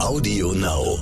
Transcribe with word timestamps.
Audio 0.00 0.52
Now. 0.52 0.96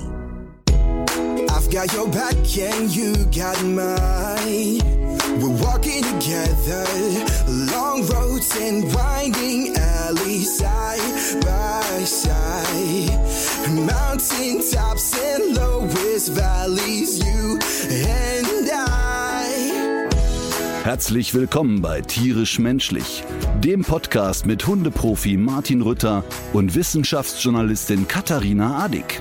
I've 1.49 1.69
got 1.71 1.91
your 1.93 2.07
back 2.09 2.35
and 2.57 2.95
you 2.95 3.15
got 3.25 3.61
mine. 3.63 4.79
We're 5.41 5.63
walking 5.63 6.03
together, 6.03 6.85
long 7.71 8.05
roads 8.07 8.55
and 8.59 8.93
winding 8.93 9.75
alleys, 9.77 10.57
side 10.57 11.41
by 11.43 12.03
side. 12.03 13.19
Mountain 13.69 14.61
tops 14.71 15.17
and 15.17 15.55
lowest 15.55 16.31
valleys, 16.31 17.19
you 17.25 17.59
and. 17.89 18.62
Herzlich 20.83 21.33
willkommen 21.33 21.81
bei 21.81 22.01
Tierisch 22.01 22.59
Menschlich, 22.59 23.23
dem 23.59 23.83
Podcast 23.83 24.45
mit 24.45 24.67
Hundeprofi 24.67 25.37
Martin 25.37 25.81
Rütter 25.81 26.25
und 26.51 26.75
Wissenschaftsjournalistin 26.75 28.05
Katharina 28.05 28.83
Adick. 28.83 29.17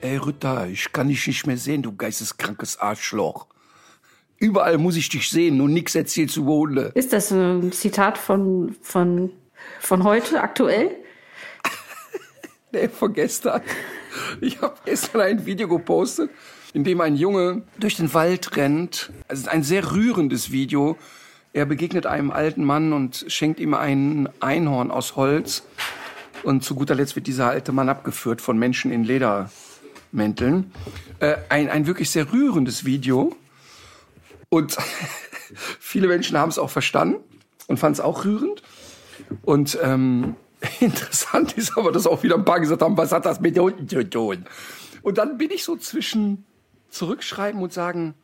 Ey 0.00 0.16
Rütter, 0.16 0.66
ich 0.66 0.92
kann 0.92 1.06
dich 1.06 1.24
nicht 1.28 1.46
mehr 1.46 1.56
sehen, 1.56 1.82
du 1.82 1.94
geisteskrankes 1.94 2.80
Arschloch. 2.80 3.46
Überall 4.36 4.78
muss 4.78 4.96
ich 4.96 5.10
dich 5.10 5.30
sehen, 5.30 5.58
nur 5.58 5.68
nix 5.68 5.94
erzählst 5.94 6.34
du 6.34 6.40
über 6.40 6.54
Hunde. 6.54 6.90
Ist 6.96 7.12
das 7.12 7.30
ein 7.30 7.70
Zitat 7.70 8.18
von, 8.18 8.74
von, 8.82 9.30
von 9.78 10.02
heute, 10.02 10.42
aktuell? 10.42 11.01
Nee, 12.72 12.88
von 12.88 13.12
gestern. 13.12 13.60
Ich 14.40 14.62
habe 14.62 14.74
gestern 14.86 15.20
ein 15.20 15.44
Video 15.44 15.68
gepostet, 15.68 16.30
in 16.72 16.84
dem 16.84 17.02
ein 17.02 17.16
Junge 17.16 17.62
durch 17.78 17.96
den 17.96 18.12
Wald 18.14 18.56
rennt. 18.56 19.12
Es 19.28 19.40
ist 19.40 19.48
ein 19.48 19.62
sehr 19.62 19.92
rührendes 19.92 20.52
Video. 20.52 20.96
Er 21.52 21.66
begegnet 21.66 22.06
einem 22.06 22.30
alten 22.30 22.64
Mann 22.64 22.94
und 22.94 23.26
schenkt 23.28 23.60
ihm 23.60 23.74
ein 23.74 24.30
Einhorn 24.40 24.90
aus 24.90 25.16
Holz. 25.16 25.64
Und 26.44 26.64
zu 26.64 26.74
guter 26.74 26.94
Letzt 26.94 27.14
wird 27.14 27.26
dieser 27.26 27.48
alte 27.48 27.72
Mann 27.72 27.90
abgeführt 27.90 28.40
von 28.40 28.58
Menschen 28.58 28.90
in 28.90 29.04
Ledermänteln. 29.04 30.72
Äh, 31.20 31.36
ein, 31.50 31.68
ein 31.68 31.86
wirklich 31.86 32.08
sehr 32.08 32.32
rührendes 32.32 32.86
Video. 32.86 33.36
Und 34.48 34.78
viele 35.78 36.08
Menschen 36.08 36.38
haben 36.38 36.48
es 36.48 36.58
auch 36.58 36.70
verstanden 36.70 37.22
und 37.66 37.78
fanden 37.78 37.94
es 37.94 38.00
auch 38.00 38.24
rührend. 38.24 38.62
Und 39.42 39.78
ähm, 39.82 40.36
interessant 40.80 41.52
ist 41.54 41.76
aber, 41.76 41.92
dass 41.92 42.06
auch 42.06 42.22
wieder 42.22 42.36
ein 42.36 42.44
paar 42.44 42.60
gesagt 42.60 42.82
haben, 42.82 42.96
was 42.96 43.12
hat 43.12 43.26
das 43.26 43.40
mit 43.40 43.56
den 43.56 43.88
zu 43.88 44.08
tun? 44.08 44.44
Und 45.02 45.18
dann 45.18 45.38
bin 45.38 45.50
ich 45.50 45.64
so 45.64 45.76
zwischen 45.76 46.44
zurückschreiben 46.90 47.60
und 47.60 47.72
sagen, 47.72 48.14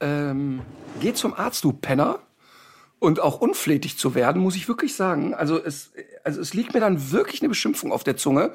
ähm, 0.00 0.62
geh 1.00 1.12
zum 1.14 1.34
Arzt, 1.34 1.64
du 1.64 1.72
Penner. 1.72 2.20
Und 3.00 3.20
auch 3.20 3.38
unflätig 3.38 3.98
zu 3.98 4.14
werden, 4.14 4.40
muss 4.40 4.56
ich 4.56 4.66
wirklich 4.66 4.94
sagen. 4.94 5.34
Also 5.34 5.62
es, 5.62 5.92
also 6.22 6.40
es 6.40 6.54
liegt 6.54 6.72
mir 6.72 6.80
dann 6.80 7.10
wirklich 7.10 7.42
eine 7.42 7.50
Beschimpfung 7.50 7.92
auf 7.92 8.02
der 8.02 8.16
Zunge, 8.16 8.54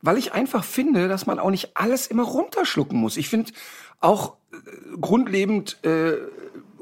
weil 0.00 0.16
ich 0.16 0.32
einfach 0.32 0.64
finde, 0.64 1.06
dass 1.06 1.26
man 1.26 1.38
auch 1.38 1.50
nicht 1.50 1.76
alles 1.76 2.06
immer 2.06 2.22
runterschlucken 2.22 2.98
muss. 2.98 3.18
Ich 3.18 3.28
finde 3.28 3.52
auch 4.00 4.36
äh, 4.52 4.56
grundlegend 4.98 5.84
äh, 5.84 6.14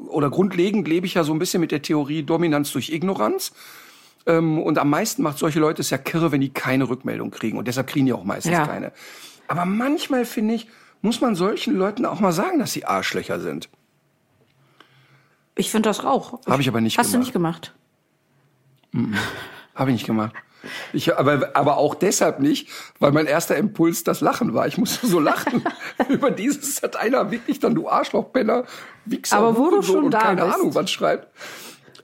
oder 0.06 0.30
grundlegend 0.30 0.86
lebe 0.86 1.06
ich 1.06 1.14
ja 1.14 1.24
so 1.24 1.32
ein 1.32 1.40
bisschen 1.40 1.60
mit 1.60 1.72
der 1.72 1.82
Theorie 1.82 2.22
Dominanz 2.22 2.70
durch 2.70 2.90
Ignoranz. 2.90 3.52
Ähm, 4.26 4.58
und 4.60 4.78
am 4.78 4.90
meisten 4.90 5.22
macht 5.22 5.38
solche 5.38 5.60
Leute 5.60 5.80
es 5.82 5.90
ja 5.90 5.98
kirre, 5.98 6.32
wenn 6.32 6.40
die 6.40 6.50
keine 6.52 6.88
Rückmeldung 6.88 7.30
kriegen. 7.30 7.58
Und 7.58 7.68
deshalb 7.68 7.86
kriegen 7.86 8.06
die 8.06 8.12
auch 8.12 8.24
meistens 8.24 8.52
Ja. 8.52 8.66
keine. 8.66 8.92
Aber 9.48 9.64
manchmal, 9.64 10.24
finde 10.24 10.54
ich, 10.54 10.68
muss 11.02 11.20
man 11.20 11.36
solchen 11.36 11.76
Leuten 11.76 12.04
auch 12.04 12.18
mal 12.20 12.32
sagen, 12.32 12.58
dass 12.58 12.72
sie 12.72 12.84
Arschlöcher 12.84 13.38
sind. 13.40 13.68
Ich 15.54 15.70
finde 15.70 15.88
das 15.88 16.00
auch. 16.04 16.40
Hab 16.46 16.60
ich 16.60 16.68
aber 16.68 16.80
nicht 16.80 16.98
Hast 16.98 17.08
du 17.08 17.12
gemacht. 17.12 17.24
nicht 17.26 17.32
gemacht? 17.32 17.74
Habe 19.74 19.90
ich 19.90 19.94
nicht 19.94 20.06
gemacht. 20.06 20.34
Ich, 20.92 21.16
aber, 21.16 21.50
aber 21.54 21.76
auch 21.76 21.94
deshalb 21.94 22.40
nicht, 22.40 22.68
weil 22.98 23.12
mein 23.12 23.26
erster 23.26 23.56
Impuls 23.56 24.02
das 24.02 24.20
Lachen 24.20 24.52
war. 24.54 24.66
Ich 24.66 24.78
musste 24.78 25.06
so 25.06 25.20
lachen. 25.20 25.62
Über 26.08 26.30
dieses 26.30 26.82
hat 26.82 26.96
einer 26.96 27.30
wirklich 27.30 27.60
dann, 27.60 27.74
du 27.74 27.88
Arschlochpenner, 27.88 28.64
Wichser, 29.04 29.36
Aber 29.36 29.56
wo 29.56 29.70
du 29.70 29.82
schon 29.82 30.04
und 30.04 30.10
da 30.12 30.18
keine 30.20 30.42
bist. 30.44 30.54
Ahnung 30.56 30.74
was 30.74 30.90
schreibt. 30.90 31.28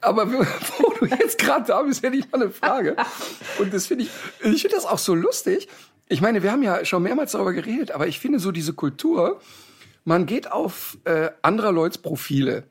Aber 0.02 0.30
wo 0.32 0.90
du 0.98 1.06
jetzt 1.06 1.38
gerade 1.38 1.64
da 1.66 1.82
bist, 1.82 2.02
hätte 2.02 2.16
ich 2.16 2.30
mal 2.30 2.42
eine 2.42 2.50
Frage. 2.50 2.96
Und 3.58 3.72
das 3.72 3.86
finde 3.86 4.04
ich, 4.04 4.10
ich 4.42 4.62
finde 4.62 4.76
das 4.76 4.84
auch 4.84 4.98
so 4.98 5.14
lustig. 5.14 5.68
Ich 6.08 6.20
meine, 6.20 6.42
wir 6.42 6.52
haben 6.52 6.62
ja 6.62 6.84
schon 6.84 7.02
mehrmals 7.02 7.32
darüber 7.32 7.52
geredet, 7.52 7.92
aber 7.92 8.06
ich 8.06 8.18
finde 8.18 8.38
so 8.38 8.52
diese 8.52 8.74
Kultur, 8.74 9.40
man 10.04 10.26
geht 10.26 10.50
auf 10.50 10.98
äh, 11.04 11.30
anderer 11.40 11.72
Leute's 11.72 11.98
Profile, 11.98 12.64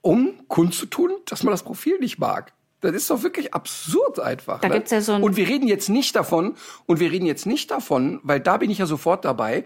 um 0.00 0.48
kundzutun, 0.48 1.12
dass 1.26 1.42
man 1.42 1.52
das 1.52 1.62
Profil 1.62 1.98
nicht 1.98 2.18
mag. 2.18 2.52
Das 2.80 2.94
ist 2.94 3.08
doch 3.10 3.22
wirklich 3.22 3.54
absurd 3.54 4.18
einfach. 4.18 4.60
Da 4.60 4.68
ne? 4.68 4.74
gibt's 4.74 4.90
ja 4.90 5.00
so 5.00 5.12
ein- 5.12 5.22
und 5.22 5.36
wir 5.36 5.46
reden 5.46 5.68
jetzt 5.68 5.88
nicht 5.88 6.16
davon, 6.16 6.56
und 6.86 6.98
wir 6.98 7.12
reden 7.12 7.26
jetzt 7.26 7.46
nicht 7.46 7.70
davon, 7.70 8.18
weil 8.24 8.40
da 8.40 8.56
bin 8.56 8.70
ich 8.70 8.78
ja 8.78 8.86
sofort 8.86 9.24
dabei, 9.24 9.64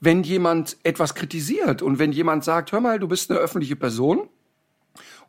wenn 0.00 0.22
jemand 0.22 0.76
etwas 0.82 1.14
kritisiert 1.14 1.82
und 1.82 1.98
wenn 1.98 2.12
jemand 2.12 2.44
sagt, 2.44 2.70
hör 2.70 2.80
mal, 2.80 2.98
du 2.98 3.08
bist 3.08 3.30
eine 3.30 3.40
öffentliche 3.40 3.76
Person 3.76 4.28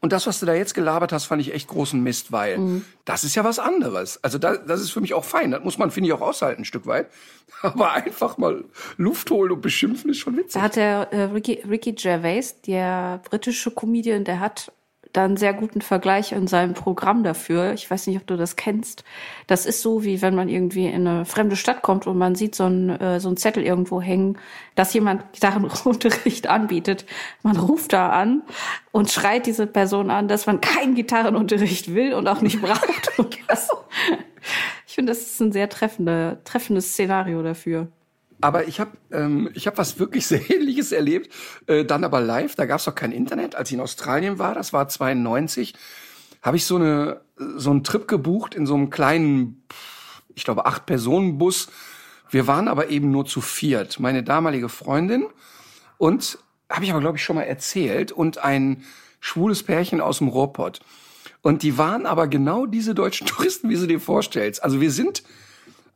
und 0.02 0.14
das, 0.14 0.28
was 0.28 0.40
du 0.40 0.46
da 0.46 0.54
jetzt 0.54 0.74
gelabert 0.74 1.12
hast, 1.12 1.26
fand 1.26 1.42
ich 1.42 1.54
echt 1.54 1.68
großen 1.68 2.02
Mist, 2.02 2.32
weil 2.32 2.58
Mhm. 2.58 2.86
das 3.06 3.24
ist 3.24 3.36
ja 3.36 3.44
was 3.44 3.60
anderes. 3.60 4.24
Also 4.24 4.38
da, 4.38 4.56
das 4.58 4.82
ist 4.82 4.92
für 4.92 5.02
mich 5.02 5.14
auch 5.14 5.24
fein. 5.26 5.52
Das 5.52 5.64
muss 5.64 5.78
man, 5.78 5.92
finde 5.92 6.08
ich, 6.10 6.14
auch 6.14 6.22
aushalten 6.22 6.62
ein 6.62 6.66
Stück 6.66 6.86
weit. 6.86 7.08
Aber 7.62 7.92
einfach 7.92 8.38
mal 8.38 8.66
Luft 8.98 9.32
holen 9.32 9.52
und 9.52 9.62
beschimpfen 9.62 10.10
ist 10.12 10.18
schon 10.18 10.38
witzig. 10.38 10.54
Da 10.54 10.62
hat 10.62 10.76
der 10.76 11.12
äh, 11.12 11.24
Ricky, 11.24 11.64
Ricky 11.68 11.94
Gervais, 11.94 12.62
der 12.66 13.22
britische 13.30 13.72
Comedian, 13.72 14.24
der 14.24 14.40
hat 14.40 14.72
da 15.14 15.26
einen 15.26 15.38
sehr 15.38 15.54
guten 15.54 15.82
Vergleich 15.82 16.32
in 16.32 16.48
seinem 16.48 16.74
Programm 16.74 17.24
dafür. 17.24 17.74
Ich 17.74 17.90
weiß 17.90 18.08
nicht, 18.08 18.18
ob 18.18 18.28
du 18.28 18.38
das 18.38 18.56
kennst. 18.56 19.04
Das 19.48 19.66
ist 19.66 19.82
so, 19.82 20.04
wie 20.04 20.22
wenn 20.22 20.36
man 20.36 20.50
irgendwie 20.50 20.88
in 20.88 21.08
eine 21.08 21.26
fremde 21.26 21.56
Stadt 21.56 21.82
kommt 21.82 22.08
und 22.08 22.18
man 22.18 22.36
sieht 22.36 22.56
so 22.56 22.66
einen, 22.66 22.90
äh, 22.90 23.20
so 23.20 23.30
einen 23.30 23.38
Zettel 23.38 23.64
irgendwo 23.64 24.02
hängen, 24.02 24.38
dass 24.76 24.94
jemand 24.94 25.32
Gitarrenunterricht 25.34 26.48
anbietet. 26.48 27.06
Man 27.44 27.58
ruft 27.58 27.94
da 27.94 28.10
an 28.10 28.44
und 28.92 29.10
schreit 29.12 29.46
diese 29.46 29.68
Person 29.68 30.12
an, 30.12 30.28
dass 30.28 30.46
man 30.46 30.62
keinen 30.62 30.96
Gitarrenunterricht 30.96 31.94
will 31.94 32.14
und 32.14 32.28
auch 32.28 32.42
nicht 32.42 32.62
braucht. 32.62 33.12
Ich 34.88 34.96
finde, 34.96 35.12
das 35.12 35.22
ist 35.22 35.40
ein 35.42 35.52
sehr 35.52 35.70
treffende, 35.70 36.40
treffendes 36.44 36.94
Szenario 36.94 37.44
dafür. 37.44 37.88
Aber 38.40 38.68
ich 38.68 38.80
habe 38.80 38.92
ähm, 39.12 39.50
ich 39.54 39.68
hab 39.68 39.78
was 39.78 40.00
wirklich 40.00 40.28
sehr 40.28 40.50
Ähnliches 40.50 40.92
erlebt, 40.92 41.34
äh, 41.68 41.86
dann 41.86 42.04
aber 42.04 42.22
live. 42.22 42.56
Da 42.56 42.66
gab 42.66 42.80
es 42.80 42.86
doch 42.86 42.96
kein 42.96 43.12
Internet. 43.12 43.56
Als 43.56 43.70
ich 43.70 43.76
in 43.76 43.82
Australien 43.82 44.40
war, 44.40 44.54
das 44.54 44.74
war 44.74 44.88
92, 44.88 45.74
habe 46.42 46.58
ich 46.58 46.66
so 46.66 46.76
eine 46.76 47.22
so 47.38 47.72
einen 47.72 47.84
Trip 47.84 48.08
gebucht 48.08 48.56
in 48.56 48.66
so 48.66 48.74
einem 48.74 48.90
kleinen, 48.90 49.64
ich 50.34 50.44
glaube 50.44 50.66
acht 50.66 50.86
Personen 50.86 51.38
Bus. 51.38 51.68
Wir 52.30 52.48
waren 52.48 52.68
aber 52.68 52.90
eben 52.90 53.12
nur 53.12 53.26
zu 53.26 53.42
viert. 53.42 54.00
Meine 54.00 54.24
damalige 54.24 54.70
Freundin 54.70 55.26
und 55.98 56.40
habe 56.70 56.84
ich 56.84 56.92
aber 56.92 57.00
glaube 57.00 57.18
ich 57.18 57.24
schon 57.24 57.36
mal 57.36 57.44
erzählt 57.44 58.12
und 58.12 58.40
ein 58.40 58.84
schwules 59.20 59.64
Pärchen 59.64 60.02
aus 60.02 60.20
dem 60.20 60.28
Ruhrpott. 60.28 60.82
Und 61.42 61.64
die 61.64 61.78
waren 61.78 62.06
aber 62.06 62.28
genau 62.28 62.66
diese 62.66 62.94
deutschen 62.94 63.28
Touristen, 63.28 63.70
wie 63.70 63.76
du 63.76 63.88
dir 63.88 64.00
vorstellst. 64.00 64.64
Also 64.64 64.82
wir 64.82 64.92
sind 64.92 65.24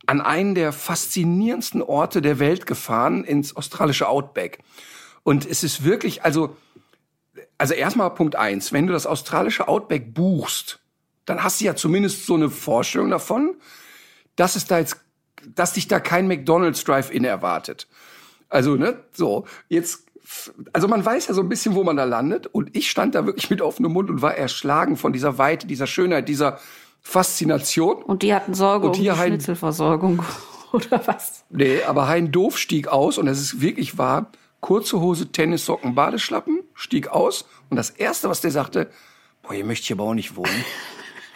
an 0.06 0.20
einen 0.20 0.54
der 0.54 0.72
faszinierendsten 0.72 1.82
Orte 1.82 2.22
der 2.22 2.38
Welt 2.38 2.66
gefahren, 2.66 3.24
ins 3.24 3.56
australische 3.56 4.08
Outback. 4.08 4.58
Und 5.22 5.46
es 5.46 5.62
ist 5.62 5.84
wirklich, 5.84 6.24
also, 6.24 6.56
also 7.58 7.74
erstmal 7.74 8.10
Punkt 8.14 8.36
eins, 8.36 8.72
wenn 8.72 8.86
du 8.86 8.92
das 8.92 9.06
australische 9.06 9.68
Outback 9.68 10.14
buchst, 10.14 10.80
dann 11.24 11.44
hast 11.44 11.60
du 11.60 11.66
ja 11.66 11.76
zumindest 11.76 12.26
so 12.26 12.34
eine 12.34 12.50
Vorstellung 12.50 13.10
davon, 13.10 13.54
dass 14.34 14.56
es 14.56 14.66
da 14.66 14.78
jetzt, 14.78 14.96
dass 15.54 15.74
dich 15.74 15.86
da 15.88 16.00
kein 16.00 16.26
McDonald's 16.26 16.84
Drive-In 16.84 17.24
erwartet. 17.24 17.86
Also, 18.48 18.74
ne, 18.74 19.02
so, 19.12 19.46
jetzt, 19.68 20.06
also 20.72 20.88
man 20.88 21.04
weiß 21.04 21.28
ja 21.28 21.34
so 21.34 21.40
ein 21.40 21.48
bisschen, 21.48 21.74
wo 21.74 21.84
man 21.84 21.96
da 21.96 22.04
landet. 22.04 22.48
Und 22.48 22.74
ich 22.76 22.90
stand 22.90 23.14
da 23.14 23.24
wirklich 23.24 23.50
mit 23.50 23.62
offenem 23.62 23.92
Mund 23.92 24.10
und 24.10 24.22
war 24.22 24.34
erschlagen 24.34 24.96
von 24.96 25.12
dieser 25.12 25.38
Weite, 25.38 25.66
dieser 25.66 25.86
Schönheit, 25.86 26.28
dieser 26.28 26.58
Faszination. 27.02 28.02
Und 28.02 28.22
die 28.22 28.32
hatten 28.34 28.54
Sorge 28.54 28.86
Und 28.86 28.92
um 28.92 28.96
die 28.96 29.02
hier 29.02 29.16
Schnitzelversorgung 29.16 30.22
oder 30.72 31.06
was? 31.06 31.44
Nee, 31.50 31.82
aber 31.82 32.08
Hein 32.08 32.32
Doof 32.32 32.56
stieg 32.58 32.88
aus 32.88 33.18
und 33.18 33.28
es 33.28 33.40
ist 33.40 33.60
wirklich 33.60 33.98
wahr. 33.98 34.30
Kurze 34.60 35.00
Hose, 35.00 35.32
Tennissocken, 35.32 35.96
Badeschlappen, 35.96 36.60
stieg 36.74 37.08
aus 37.08 37.46
und 37.68 37.76
das 37.76 37.90
erste, 37.90 38.28
was 38.30 38.40
der 38.40 38.52
sagte, 38.52 38.88
boah, 39.42 39.54
hier 39.54 39.64
möchte 39.64 39.84
ich 39.84 39.92
aber 39.92 40.04
auch 40.04 40.14
nicht 40.14 40.36
wohnen. 40.36 40.64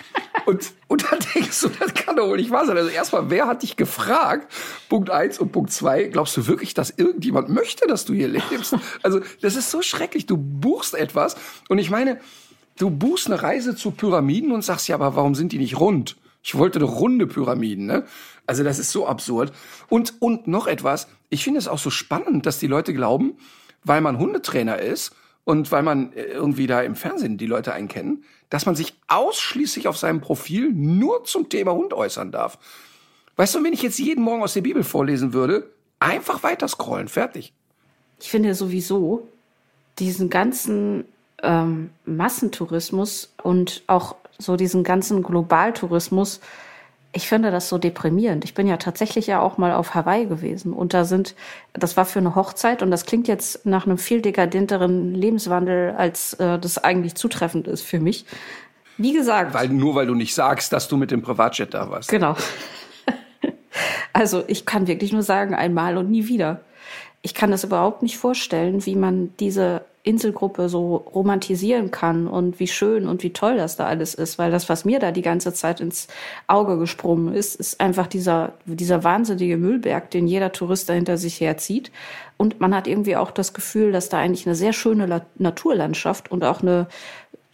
und, 0.46 0.72
und 0.86 1.10
dann 1.10 1.18
denkst 1.34 1.60
du, 1.60 1.68
das 1.68 1.92
kann 1.94 2.14
doch 2.14 2.28
wohl 2.28 2.36
nicht 2.36 2.50
wahr 2.50 2.64
sein. 2.66 2.76
Also 2.76 2.90
erstmal, 2.90 3.28
wer 3.28 3.48
hat 3.48 3.64
dich 3.64 3.76
gefragt? 3.76 4.52
Punkt 4.88 5.10
eins 5.10 5.40
und 5.40 5.50
Punkt 5.50 5.72
zwei, 5.72 6.04
glaubst 6.04 6.36
du 6.36 6.46
wirklich, 6.46 6.72
dass 6.72 6.90
irgendjemand 6.90 7.48
möchte, 7.48 7.88
dass 7.88 8.04
du 8.04 8.14
hier 8.14 8.28
lebst? 8.28 8.76
Also, 9.02 9.20
das 9.42 9.56
ist 9.56 9.70
so 9.70 9.82
schrecklich. 9.82 10.26
Du 10.26 10.36
buchst 10.36 10.94
etwas 10.94 11.36
und 11.68 11.78
ich 11.78 11.90
meine, 11.90 12.20
du 12.76 12.90
buchst 12.90 13.26
eine 13.26 13.42
Reise 13.42 13.74
zu 13.74 13.90
Pyramiden 13.90 14.52
und 14.52 14.62
sagst, 14.62 14.88
ja, 14.88 14.94
aber 14.94 15.16
warum 15.16 15.34
sind 15.34 15.52
die 15.52 15.58
nicht 15.58 15.78
rund? 15.78 16.16
Ich 16.42 16.56
wollte 16.56 16.78
doch 16.78 17.00
runde 17.00 17.26
Pyramiden, 17.26 17.86
ne? 17.86 18.04
Also 18.46 18.62
das 18.62 18.78
ist 18.78 18.92
so 18.92 19.06
absurd. 19.06 19.52
Und, 19.88 20.14
und 20.20 20.46
noch 20.46 20.68
etwas, 20.68 21.08
ich 21.28 21.42
finde 21.42 21.58
es 21.58 21.66
auch 21.66 21.78
so 21.78 21.90
spannend, 21.90 22.46
dass 22.46 22.60
die 22.60 22.68
Leute 22.68 22.94
glauben, 22.94 23.36
weil 23.82 24.00
man 24.00 24.18
Hundetrainer 24.18 24.78
ist 24.78 25.12
und 25.44 25.72
weil 25.72 25.82
man 25.82 26.12
äh, 26.12 26.22
irgendwie 26.22 26.66
da 26.66 26.82
im 26.82 26.94
Fernsehen 26.94 27.38
die 27.38 27.46
Leute 27.46 27.72
einen 27.72 27.88
kennen, 27.88 28.24
dass 28.50 28.66
man 28.66 28.76
sich 28.76 28.94
ausschließlich 29.08 29.88
auf 29.88 29.96
seinem 29.96 30.20
Profil 30.20 30.72
nur 30.72 31.24
zum 31.24 31.48
Thema 31.48 31.72
Hund 31.72 31.92
äußern 31.92 32.30
darf. 32.30 32.58
Weißt 33.36 33.54
du, 33.54 33.64
wenn 33.64 33.72
ich 33.72 33.82
jetzt 33.82 33.98
jeden 33.98 34.22
Morgen 34.22 34.42
aus 34.42 34.54
der 34.54 34.62
Bibel 34.62 34.82
vorlesen 34.82 35.32
würde, 35.32 35.70
einfach 35.98 36.42
weiter 36.42 36.68
scrollen, 36.68 37.08
fertig. 37.08 37.52
Ich 38.20 38.30
finde 38.30 38.54
sowieso 38.54 39.28
diesen 39.98 40.30
ganzen 40.30 41.04
ähm, 41.42 41.90
Massentourismus 42.04 43.32
und 43.42 43.82
auch 43.86 44.16
so 44.38 44.56
diesen 44.56 44.84
ganzen 44.84 45.22
Globaltourismus, 45.22 46.40
ich 47.12 47.28
finde 47.28 47.50
das 47.50 47.70
so 47.70 47.78
deprimierend. 47.78 48.44
Ich 48.44 48.52
bin 48.52 48.66
ja 48.66 48.76
tatsächlich 48.76 49.26
ja 49.26 49.40
auch 49.40 49.56
mal 49.56 49.72
auf 49.72 49.94
Hawaii 49.94 50.26
gewesen 50.26 50.74
und 50.74 50.92
da 50.92 51.04
sind, 51.04 51.34
das 51.72 51.96
war 51.96 52.04
für 52.04 52.18
eine 52.18 52.34
Hochzeit 52.34 52.82
und 52.82 52.90
das 52.90 53.06
klingt 53.06 53.26
jetzt 53.26 53.64
nach 53.64 53.86
einem 53.86 53.96
viel 53.96 54.20
dekadenteren 54.20 55.14
Lebenswandel, 55.14 55.94
als 55.96 56.34
äh, 56.34 56.58
das 56.58 56.76
eigentlich 56.76 57.14
zutreffend 57.14 57.68
ist 57.68 57.82
für 57.82 58.00
mich. 58.00 58.26
Wie 58.98 59.14
gesagt. 59.14 59.54
Weil, 59.54 59.68
nur 59.68 59.94
weil 59.94 60.06
du 60.06 60.14
nicht 60.14 60.34
sagst, 60.34 60.72
dass 60.72 60.88
du 60.88 60.98
mit 60.98 61.10
dem 61.10 61.22
Privatjet 61.22 61.72
da 61.72 61.90
warst. 61.90 62.10
Genau. 62.10 62.36
also 64.12 64.44
ich 64.46 64.66
kann 64.66 64.86
wirklich 64.86 65.12
nur 65.12 65.22
sagen, 65.22 65.54
einmal 65.54 65.96
und 65.96 66.10
nie 66.10 66.28
wieder. 66.28 66.60
Ich 67.22 67.34
kann 67.34 67.50
das 67.50 67.64
überhaupt 67.64 68.02
nicht 68.02 68.18
vorstellen, 68.18 68.84
wie 68.84 68.94
man 68.94 69.34
diese 69.40 69.82
Inselgruppe 70.06 70.68
so 70.68 70.94
romantisieren 70.96 71.90
kann 71.90 72.28
und 72.28 72.60
wie 72.60 72.68
schön 72.68 73.08
und 73.08 73.24
wie 73.24 73.32
toll 73.32 73.56
das 73.56 73.76
da 73.76 73.86
alles 73.86 74.14
ist, 74.14 74.38
weil 74.38 74.52
das, 74.52 74.68
was 74.68 74.84
mir 74.84 75.00
da 75.00 75.10
die 75.10 75.22
ganze 75.22 75.52
Zeit 75.52 75.80
ins 75.80 76.06
Auge 76.46 76.78
gesprungen 76.78 77.34
ist, 77.34 77.56
ist 77.56 77.80
einfach 77.80 78.06
dieser, 78.06 78.52
dieser 78.66 79.02
wahnsinnige 79.02 79.56
Müllberg, 79.56 80.12
den 80.12 80.28
jeder 80.28 80.52
Tourist 80.52 80.88
da 80.88 80.92
hinter 80.92 81.16
sich 81.16 81.40
herzieht. 81.40 81.90
Und 82.36 82.60
man 82.60 82.72
hat 82.72 82.86
irgendwie 82.86 83.16
auch 83.16 83.32
das 83.32 83.52
Gefühl, 83.52 83.90
dass 83.90 84.08
da 84.08 84.18
eigentlich 84.18 84.46
eine 84.46 84.54
sehr 84.54 84.72
schöne 84.72 85.22
Naturlandschaft 85.38 86.30
und 86.30 86.44
auch 86.44 86.62
eine 86.62 86.86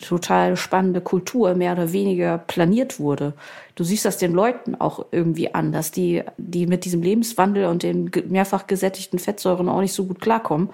total 0.02 0.58
spannende 0.58 1.00
Kultur 1.00 1.54
mehr 1.54 1.72
oder 1.72 1.92
weniger 1.92 2.36
planiert 2.36 3.00
wurde. 3.00 3.32
Du 3.76 3.84
siehst 3.84 4.04
das 4.04 4.18
den 4.18 4.32
Leuten 4.32 4.74
auch 4.74 5.06
irgendwie 5.10 5.54
an, 5.54 5.72
dass 5.72 5.90
die, 5.90 6.22
die 6.36 6.66
mit 6.66 6.84
diesem 6.84 7.00
Lebenswandel 7.00 7.64
und 7.64 7.82
den 7.82 8.10
mehrfach 8.28 8.66
gesättigten 8.66 9.18
Fettsäuren 9.18 9.70
auch 9.70 9.80
nicht 9.80 9.94
so 9.94 10.04
gut 10.04 10.20
klarkommen. 10.20 10.68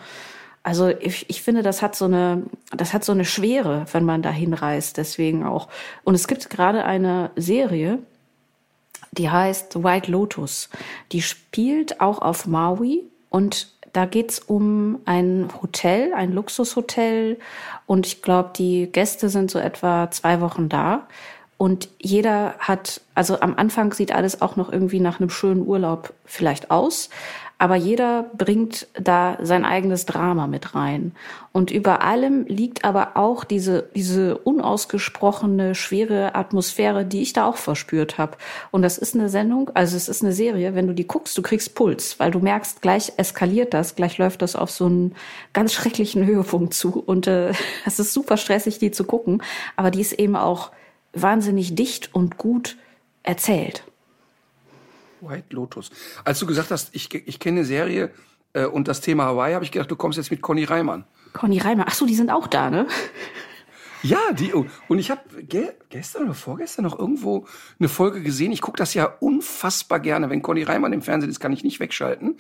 Also 0.63 0.89
ich, 0.89 1.29
ich 1.31 1.43
finde, 1.43 1.63
das 1.63 1.83
hat 1.83 1.95
so 1.95 2.05
eine, 2.05 2.43
das 2.77 2.93
hat 2.93 3.05
so 3.05 3.13
eine 3.13 3.25
Schwere, 3.25 3.87
wenn 3.93 4.05
man 4.05 4.23
da 4.23 4.31
hinreist, 4.31 4.97
deswegen 4.97 5.45
auch. 5.45 5.69
Und 6.05 6.15
es 6.15 6.29
gibt 6.29 6.51
gerade 6.51 6.85
eine 6.85 7.31
Serie, 7.37 7.99
die 9.13 9.31
heißt 9.31 9.83
White 9.83 10.11
Lotus. 10.11 10.69
Die 11.13 11.23
spielt 11.23 12.01
auch 12.01 12.21
auf 12.21 12.47
Maui 12.47 13.05
und 13.31 13.73
da 13.93 14.05
geht's 14.05 14.39
um 14.39 15.01
ein 15.07 15.49
Hotel, 15.63 16.13
ein 16.13 16.33
Luxushotel. 16.33 17.39
Und 17.87 18.07
ich 18.07 18.23
glaube, 18.23 18.51
die 18.57 18.91
Gäste 18.93 19.29
sind 19.29 19.51
so 19.51 19.59
etwa 19.59 20.11
zwei 20.11 20.41
Wochen 20.41 20.69
da. 20.69 21.07
Und 21.57 21.89
jeder 21.99 22.55
hat, 22.59 23.01
also 23.15 23.41
am 23.41 23.57
Anfang 23.57 23.93
sieht 23.93 24.13
alles 24.13 24.41
auch 24.41 24.57
noch 24.57 24.71
irgendwie 24.71 25.01
nach 25.01 25.19
einem 25.19 25.31
schönen 25.31 25.67
Urlaub 25.67 26.13
vielleicht 26.25 26.71
aus 26.71 27.11
aber 27.59 27.75
jeder 27.75 28.31
bringt 28.39 28.87
da 28.95 29.37
sein 29.43 29.65
eigenes 29.65 30.07
Drama 30.07 30.47
mit 30.47 30.77
rein. 30.77 31.13
Und 31.51 31.73
über 31.73 32.03
allem 32.03 32.47
liegt 32.47 32.85
aber 32.85 33.17
auch 33.17 33.43
diese, 33.43 33.89
diese 33.97 34.39
unausgesprochene, 34.39 35.75
schwere 35.75 36.37
Atmosphäre, 36.37 37.05
die 37.05 37.21
ich 37.21 37.33
da 37.33 37.47
auch 37.47 37.57
verspürt 37.57 38.17
habe. 38.17 38.37
Und 38.71 38.83
das 38.83 38.97
ist 38.97 39.17
eine 39.17 39.29
Sendung, 39.29 39.73
also 39.75 39.97
es 39.97 40.09
ist 40.09 40.23
eine 40.23 40.33
Serie, 40.33 40.77
wenn 40.77 40.87
du 40.87 40.95
die 40.95 41.09
guckst, 41.09 41.37
du 41.37 41.43
kriegst 41.43 41.75
Puls, 41.75 42.21
weil 42.21 42.31
du 42.31 42.39
merkst, 42.39 42.81
gleich 42.81 43.13
eskaliert 43.17 43.75
das, 43.75 43.97
gleich 43.97 44.19
läuft 44.19 44.43
das 44.43 44.55
auf 44.55 44.71
so 44.71 44.87
einen 44.87 45.17
ganz 45.53 45.73
schrecklichen 45.73 46.25
Höhepunkt 46.27 46.75
zu. 46.75 47.01
Und 47.01 47.27
äh, 47.27 47.53
es 47.85 47.99
ist 47.99 48.13
super 48.13 48.37
stressig, 48.37 48.79
die 48.79 48.93
zu 48.93 49.03
gucken, 49.03 49.43
aber 49.75 49.91
die 49.91 50.01
ist 50.01 50.13
eben 50.13 50.37
auch 50.37 50.71
wahnsinnig 51.13 51.75
dicht 51.75 52.15
und 52.15 52.39
gut 52.39 52.77
erzählt. 53.25 53.83
White 55.21 55.55
Lotus. 55.55 55.91
Als 56.25 56.39
du 56.39 56.47
gesagt 56.47 56.71
hast, 56.71 56.95
ich, 56.95 57.13
ich 57.15 57.39
kenne 57.39 57.61
eine 57.61 57.67
Serie 57.67 58.11
äh, 58.53 58.65
und 58.65 58.89
das 58.89 59.01
Thema 59.01 59.25
Hawaii, 59.25 59.55
habe 59.55 59.65
ich 59.65 59.73
gedacht, 59.73 59.91
du 59.91 59.97
kommst 59.97 60.19
jetzt 60.19 60.31
mit 60.31 60.43
Conny 60.43 60.65
Reimann. 60.65 61.05
Conny 61.33 61.59
Reimann, 61.59 61.87
ach 61.89 61.95
so, 61.95 62.07
die 62.07 62.15
sind 62.15 62.31
auch 62.31 62.47
da, 62.47 62.71
ne? 62.71 62.87
Ja, 64.03 64.33
die 64.33 64.53
und 64.53 64.99
ich 64.99 65.11
habe 65.11 65.43
ge 65.43 65.73
gestern 65.91 66.25
oder 66.25 66.35
vorgestern 66.35 66.85
noch 66.85 66.97
irgendwo 66.97 67.47
eine 67.81 67.89
Folge 67.89 68.23
gesehen. 68.23 68.53
Ich 68.53 68.61
gucke 68.61 68.77
das 68.77 68.95
ja 68.95 69.07
unfassbar 69.19 69.99
gerne, 69.99 70.31
wenn 70.31 70.41
Conny 70.41 70.63
Reimann 70.63 70.93
im 70.93 71.03
Fernsehen 71.03 71.31
ist, 71.31 71.41
kann 71.41 71.53
ich 71.53 71.65
nicht 71.65 71.81
wegschalten, 71.81 72.37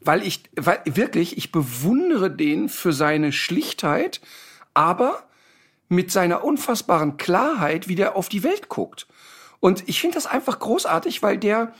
weil 0.00 0.22
ich 0.22 0.44
weil 0.54 0.80
wirklich 0.84 1.38
ich 1.38 1.50
bewundere 1.50 2.30
den 2.30 2.68
für 2.68 2.92
seine 2.92 3.32
Schlichtheit, 3.32 4.20
aber 4.74 5.24
mit 5.88 6.10
seiner 6.12 6.44
unfassbaren 6.44 7.16
Klarheit, 7.16 7.88
wie 7.88 7.96
der 7.96 8.16
auf 8.16 8.28
die 8.28 8.44
Welt 8.44 8.68
guckt. 8.68 9.08
Und 9.60 9.88
ich 9.88 10.00
finde 10.00 10.14
das 10.14 10.26
einfach 10.26 10.58
großartig, 10.58 11.22
weil 11.22 11.38
der 11.38 11.72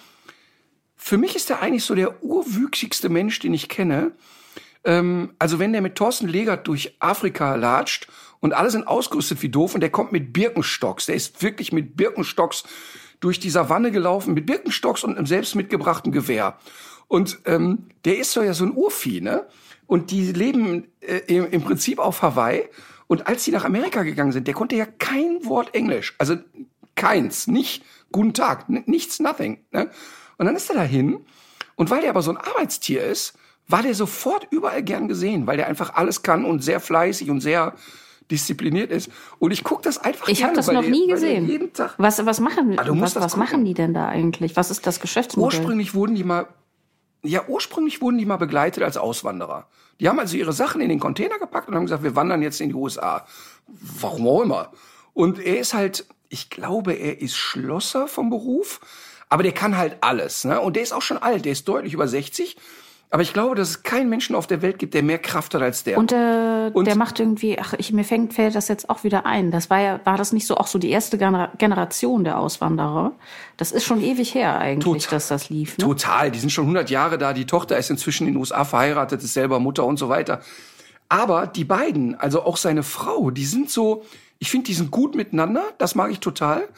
für 0.97 1.19
mich 1.19 1.37
ist 1.37 1.51
er 1.51 1.61
eigentlich 1.61 1.85
so 1.85 1.95
der 1.95 2.23
urwüchsigste 2.23 3.09
Mensch, 3.09 3.39
den 3.39 3.55
ich 3.55 3.69
kenne. 3.69 4.13
Ähm, 4.85 5.35
also 5.39 5.59
wenn 5.59 5.73
der 5.73 5.83
mit 5.83 5.97
Thorsten 5.97 6.29
Legert 6.29 6.67
durch 6.67 6.97
Afrika 7.01 7.55
latscht 7.55 8.09
und 8.41 8.55
alle 8.55 8.71
sind 8.71 8.87
ausgerüstet 8.87 9.43
wie 9.43 9.49
doof 9.49 9.75
und 9.75 9.81
der 9.81 9.91
kommt 9.91 10.13
mit 10.13 10.33
Birkenstocks, 10.33 11.07
der 11.07 11.15
ist 11.15 11.43
wirklich 11.43 11.73
mit 11.73 11.97
Birkenstocks 11.97 12.65
durch 13.21 13.41
die 13.41 13.51
Savanne 13.51 13.91
gelaufen, 13.91 14.35
mit 14.35 14.47
Birkenstocks 14.47 15.05
und 15.05 15.17
einem 15.17 15.27
selbst 15.27 15.55
mitgebrachten 15.55 16.13
Gewehr. 16.13 16.59
Und 17.09 17.39
ähm, 17.45 17.87
der 18.05 18.19
ist 18.19 18.33
so 18.33 18.43
ja 18.43 18.53
so 18.53 18.65
ein 18.65 18.73
Urvieh, 18.75 19.21
ne? 19.21 19.47
Und 19.87 20.11
die 20.11 20.33
leben 20.33 20.89
äh, 21.01 21.19
im, 21.29 21.49
im 21.51 21.63
Prinzip 21.63 22.01
auf 22.01 22.23
Hawaii. 22.23 22.65
Und 23.07 23.29
als 23.29 23.45
die 23.45 23.53
nach 23.53 23.65
Amerika 23.65 24.03
gegangen 24.03 24.33
sind, 24.33 24.49
der 24.49 24.55
konnte 24.55 24.75
ja 24.75 24.85
kein 24.85 25.45
Wort 25.45 25.75
Englisch. 25.75 26.15
Also 26.19 26.37
keins, 26.97 27.47
nicht 27.47 27.85
guten 28.11 28.35
Tag, 28.35 28.69
nichts, 28.69 29.21
nothing. 29.21 29.59
Ne? 29.71 29.91
Und 30.39 30.47
dann 30.47 30.57
ist 30.57 30.69
er 30.71 30.77
dahin 30.77 31.25
und 31.77 31.91
weil 31.91 32.01
der 32.01 32.11
aber 32.11 32.23
so 32.23 32.31
ein 32.31 32.37
Arbeitstier 32.37 33.05
ist, 33.05 33.35
war 33.69 33.83
der 33.83 33.95
sofort 33.95 34.47
überall 34.51 34.83
gern 34.83 35.09
gesehen, 35.09 35.47
weil 35.47 35.57
der 35.57 35.67
einfach 35.67 35.95
alles 35.95 36.23
kann 36.23 36.45
und 36.45 36.63
sehr 36.63 36.81
fleißig 36.81 37.31
und 37.31 37.41
sehr 37.41 37.75
diszipliniert 38.31 38.91
ist. 38.91 39.11
Und 39.39 39.53
ich 39.53 39.63
gucke 39.65 39.83
das 39.83 39.99
einfach 39.99 40.29
Ich 40.29 40.43
habe 40.43 40.55
das 40.55 40.67
noch 40.67 40.83
der, 40.83 40.91
nie 40.91 41.07
gesehen. 41.07 41.47
Jeden 41.47 41.73
Tag 41.73 41.95
was, 41.99 42.25
was 42.25 42.41
machen, 42.41 42.77
ah, 42.79 42.85
was, 42.89 43.15
was 43.17 43.37
machen 43.37 43.65
die 43.65 43.75
denn 43.75 43.95
da 43.95 44.09
eigentlich? 44.09 44.57
Was 44.57 44.71
ist 44.71 44.87
das 44.87 45.01
Geschäftsmodell? 45.01 45.59
Ursprünglich 45.59 45.95
wurden 45.95 46.15
die 46.15 46.25
mal, 46.25 46.47
ja, 47.23 47.45
ursprünglich 47.47 48.01
wurden 48.01 48.19
die 48.19 48.27
mal 48.27 48.37
begleitet 48.37 48.83
als 48.83 48.97
Auswanderer. 48.97 49.69
Die 50.01 50.09
haben 50.09 50.19
also 50.19 50.37
ihre 50.37 50.53
Sachen 50.53 50.81
in 50.81 50.89
den 50.89 51.01
Container 51.01 51.39
gepackt 51.39 51.69
und 51.69 51.75
haben 51.75 51.85
gesagt, 51.85 52.03
wir 52.03 52.17
wandern 52.17 52.43
jetzt 52.43 52.61
in 52.61 52.69
die 52.69 52.75
USA. 52.75 53.27
Warum 54.01 54.29
auch 54.29 54.43
immer. 54.43 54.73
Und 55.15 55.39
er 55.39 55.59
ist 55.59 55.73
halt, 55.73 56.07
ich 56.29 56.51
glaube, 56.51 56.93
er 56.93 57.21
ist 57.21 57.37
Schlosser 57.37 58.09
vom 58.09 58.29
Beruf 58.29 58.81
aber 59.29 59.43
der 59.43 59.53
kann 59.53 59.77
halt 59.77 59.99
alles. 60.01 60.45
Ne? 60.45 60.61
Und 60.61 60.77
der 60.77 60.83
ist 60.83 60.93
auch 60.93 61.03
schon 61.03 61.19
alt, 61.19 61.45
der 61.45 61.53
ist 61.53 61.67
deutlich 61.69 61.95
über 61.95 62.07
60. 62.09 62.57
Aber 63.09 63.23
ich 63.23 63.33
glaube, 63.33 63.55
dass 63.55 63.71
es 63.71 63.83
keinen 63.85 64.09
Menschen 64.09 64.35
auf 64.35 64.49
der 64.49 64.63
Welt 64.63 64.81
gibt, 64.81 64.93
der 64.93 65.03
mehr 65.03 65.19
Kraft 65.19 65.55
hat 65.55 65.63
als 65.63 65.85
der. 65.85 65.97
Und, 65.97 66.11
äh, 66.11 66.71
und 66.73 66.87
der 66.87 66.97
macht 66.97 67.21
irgendwie, 67.21 67.57
ach, 67.59 67.73
ich, 67.79 67.93
mir 67.93 68.03
fängt, 68.03 68.35
fällt 68.35 68.57
das 68.57 68.67
jetzt 68.67 68.91
auch 68.91 69.05
wieder 69.05 69.25
ein. 69.25 69.53
Das 69.53 69.71
war 69.71 69.81
ja, 69.81 70.01
war 70.05 70.17
das 70.17 70.33
nicht 70.33 70.47
so 70.47 70.57
auch 70.57 70.67
so 70.67 70.79
die 70.79 70.91
erste 70.91 71.17
Generation 71.17 72.25
der 72.25 72.39
Auswanderer? 72.39 73.13
Das 73.57 73.71
ist 73.71 73.85
schon 73.85 74.03
ewig 74.03 74.35
her 74.35 74.59
eigentlich, 74.59 75.05
total, 75.05 75.17
dass 75.17 75.29
das 75.29 75.51
lief. 75.51 75.79
Ne? 75.79 75.85
Total, 75.85 76.33
die 76.33 76.41
sind 76.41 76.51
schon 76.51 76.65
100 76.65 76.91
Jahre 76.91 77.17
da. 77.17 77.33
Die 77.33 77.47
Tochter 77.47 77.79
ist 77.79 77.91
inzwischen 77.91 78.27
in 78.27 78.35
den 78.35 78.41
USA 78.41 78.65
verheiratet, 78.65 79.23
ist 79.23 79.35
selber 79.35 79.61
Mutter 79.61 79.85
und 79.85 79.99
so 79.99 80.09
weiter. 80.09 80.41
Aber 81.09 81.47
die 81.47 81.65
beiden, 81.65 82.17
also 82.17 82.43
auch 82.43 82.57
seine 82.57 82.83
Frau, 82.83 83.31
die 83.31 83.47
sind 83.47 83.71
so, 83.71 84.05
ich 84.41 84.51
finde, 84.51 84.67
die 84.67 84.75
sind 84.75 84.91
gut 84.91 85.15
miteinander. 85.15 85.63
Das 85.79 85.95
mag 85.95 86.11
ich 86.11 86.19
total. 86.19 86.69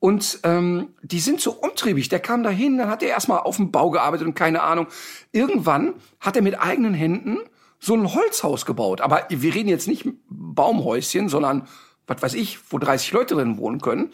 Und 0.00 0.40
ähm, 0.44 0.94
die 1.02 1.18
sind 1.18 1.40
so 1.40 1.52
umtriebig. 1.52 2.08
Der 2.08 2.20
kam 2.20 2.42
dahin, 2.42 2.78
dann 2.78 2.88
hat 2.88 3.02
er 3.02 3.08
erstmal 3.08 3.40
auf 3.40 3.56
dem 3.56 3.72
Bau 3.72 3.90
gearbeitet 3.90 4.26
und 4.26 4.34
keine 4.34 4.62
Ahnung. 4.62 4.86
Irgendwann 5.32 5.94
hat 6.20 6.36
er 6.36 6.42
mit 6.42 6.60
eigenen 6.60 6.94
Händen 6.94 7.38
so 7.80 7.94
ein 7.94 8.14
Holzhaus 8.14 8.64
gebaut. 8.64 9.00
Aber 9.00 9.26
wir 9.28 9.54
reden 9.54 9.68
jetzt 9.68 9.88
nicht 9.88 10.08
Baumhäuschen, 10.28 11.28
sondern, 11.28 11.66
was 12.06 12.22
weiß 12.22 12.34
ich, 12.34 12.58
wo 12.70 12.78
30 12.78 13.12
Leute 13.12 13.34
drin 13.34 13.58
wohnen 13.58 13.80
können. 13.80 14.10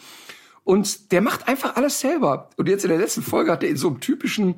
Und 0.64 1.12
der 1.12 1.20
macht 1.20 1.48
einfach 1.48 1.76
alles 1.76 2.00
selber. 2.00 2.48
Und 2.56 2.68
jetzt 2.68 2.84
in 2.84 2.90
der 2.90 2.98
letzten 2.98 3.22
Folge 3.22 3.52
hat 3.52 3.62
er 3.62 3.68
in 3.68 3.76
so 3.76 3.88
einem 3.88 4.00
typischen 4.00 4.56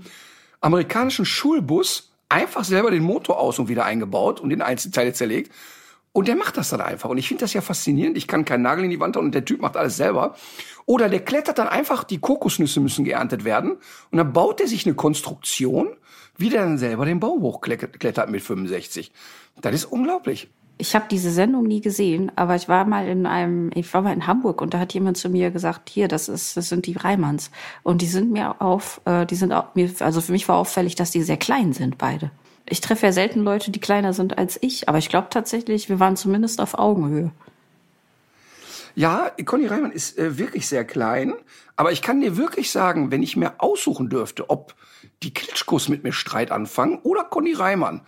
amerikanischen 0.61 1.25
Schulbus 1.25 2.13
einfach 2.29 2.65
selber 2.65 2.91
den 2.91 3.03
Motor 3.03 3.39
aus 3.39 3.59
und 3.59 3.69
wieder 3.69 3.85
eingebaut 3.85 4.41
und 4.41 4.51
in 4.53 4.63
Einzelteile 4.63 5.13
zerlegt. 5.13 5.53
Und 6.17 6.29
der 6.29 6.37
macht 6.37 6.57
das 6.57 6.71
dann 6.71 6.81
einfach. 6.81 7.11
Und 7.11 7.19
ich 7.19 7.29
finde 7.29 7.43
das 7.43 7.53
ja 7.53 7.61
faszinierend. 7.61 8.17
Ich 8.17 8.27
kann 8.27 8.47
keinen 8.47 8.63
Nagel 8.63 8.85
in 8.85 8.91
die 8.91 8.99
Wand 8.99 9.17
hauen 9.17 9.27
und 9.27 9.35
der 9.35 9.45
Typ 9.45 9.61
macht 9.61 9.77
alles 9.77 9.99
selber. 9.99 10.35
Oder 10.87 11.11
der 11.11 11.21
klettert 11.21 11.59
dann 11.59 11.69
einfach, 11.69 12.05
die 12.05 12.17
Kokosnüsse 12.17 12.81
müssen 12.81 13.05
geerntet 13.05 13.45
werden. 13.45 13.73
Und 14.11 14.17
dann 14.17 14.33
baut 14.33 14.63
er 14.63 14.67
sich 14.67 14.87
eine 14.87 14.95
Konstruktion, 14.95 15.89
wie 16.39 16.49
der 16.49 16.63
dann 16.63 16.79
selber 16.79 17.05
den 17.05 17.21
Baum 17.21 17.43
hochklettert 17.43 18.31
mit 18.31 18.41
65. 18.41 19.13
Das 19.61 19.75
ist 19.75 19.85
unglaublich. 19.85 20.49
Ich 20.79 20.95
habe 20.95 21.05
diese 21.11 21.31
Sendung 21.31 21.65
nie 21.65 21.83
gesehen, 21.83 22.33
aber 22.35 22.57
ich 22.57 22.67
war 22.67 22.87
mal 22.87 23.07
in 23.07 23.27
einem, 23.27 23.71
ich 23.75 23.93
war 23.93 24.01
mal 24.01 24.15
in 24.15 24.27
Hamburg 24.27 24.63
und 24.63 24.73
da 24.73 24.79
hat 24.79 24.95
jemand 24.95 25.19
zu 25.19 25.29
mir 25.29 25.51
gesagt, 25.51 25.91
hier, 25.91 26.09
das 26.09 26.31
ist, 26.31 26.57
das 26.57 26.71
sind 26.71 26.87
die 26.87 26.95
Reimanns. 26.95 27.51
Und 27.83 28.01
die 28.01 28.07
sind 28.07 28.33
mir 28.33 28.63
auf, 28.63 29.03
äh, 29.05 29.27
die 29.27 29.37
sind 29.37 29.53
auch, 29.53 29.75
mir, 29.75 29.91
also 30.01 30.23
für 30.23 30.33
mich 30.33 30.49
war 30.49 30.57
auffällig, 30.57 30.95
dass 30.95 31.11
die 31.11 31.23
sehr 31.23 31.37
klein 31.37 31.75
sind, 31.75 31.99
beide. 31.99 32.31
Ich 32.69 32.81
treffe 32.81 33.07
ja 33.07 33.13
selten 33.13 33.43
Leute, 33.43 33.71
die 33.71 33.81
kleiner 33.81 34.13
sind 34.13 34.39
als 34.39 34.59
ich, 34.61 34.89
aber 34.89 34.99
ich 34.99 35.09
glaube 35.09 35.29
tatsächlich, 35.31 35.89
wir 35.89 36.01
waren 36.01 36.17
zumindest 36.17 36.61
auf 36.61 36.79
Augenhöhe. 36.79 37.31
Ja, 38.95 39.31
Conny 39.45 39.67
Reimann 39.67 39.93
ist 39.93 40.19
äh, 40.19 40.39
wirklich 40.39 40.67
sehr 40.67 40.85
klein, 40.85 41.35
aber 41.77 41.93
ich 41.93 42.01
kann 42.01 42.21
dir 42.21 42.37
wirklich 42.39 42.71
sagen, 42.71 43.11
wenn 43.11 43.23
ich 43.23 43.37
mir 43.37 43.55
aussuchen 43.59 44.09
dürfte, 44.09 44.49
ob 44.49 44.75
die 45.23 45.35
Klitschkos 45.35 45.89
mit 45.89 46.03
mir 46.03 46.13
Streit 46.13 46.51
anfangen 46.51 46.99
oder 47.03 47.25
Conny 47.25 47.53
Reimann, 47.53 48.01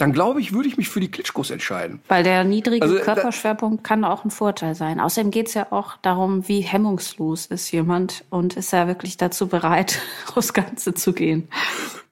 dann 0.00 0.12
glaube 0.14 0.40
ich, 0.40 0.54
würde 0.54 0.66
ich 0.66 0.78
mich 0.78 0.88
für 0.88 0.98
die 0.98 1.10
Klitschkos 1.10 1.50
entscheiden. 1.50 2.00
Weil 2.08 2.22
der 2.22 2.42
niedrige 2.42 2.82
also, 2.82 2.98
Körperschwerpunkt 3.00 3.84
kann 3.84 4.02
auch 4.02 4.24
ein 4.24 4.30
Vorteil 4.30 4.74
sein. 4.74 4.98
Außerdem 4.98 5.30
geht 5.30 5.48
es 5.48 5.54
ja 5.54 5.70
auch 5.72 5.98
darum, 5.98 6.48
wie 6.48 6.62
hemmungslos 6.62 7.44
ist 7.44 7.70
jemand 7.70 8.24
und 8.30 8.56
ist 8.56 8.72
er 8.72 8.86
wirklich 8.86 9.18
dazu 9.18 9.46
bereit, 9.46 10.00
aufs 10.34 10.54
Ganze 10.54 10.94
zu 10.94 11.12
gehen. 11.12 11.48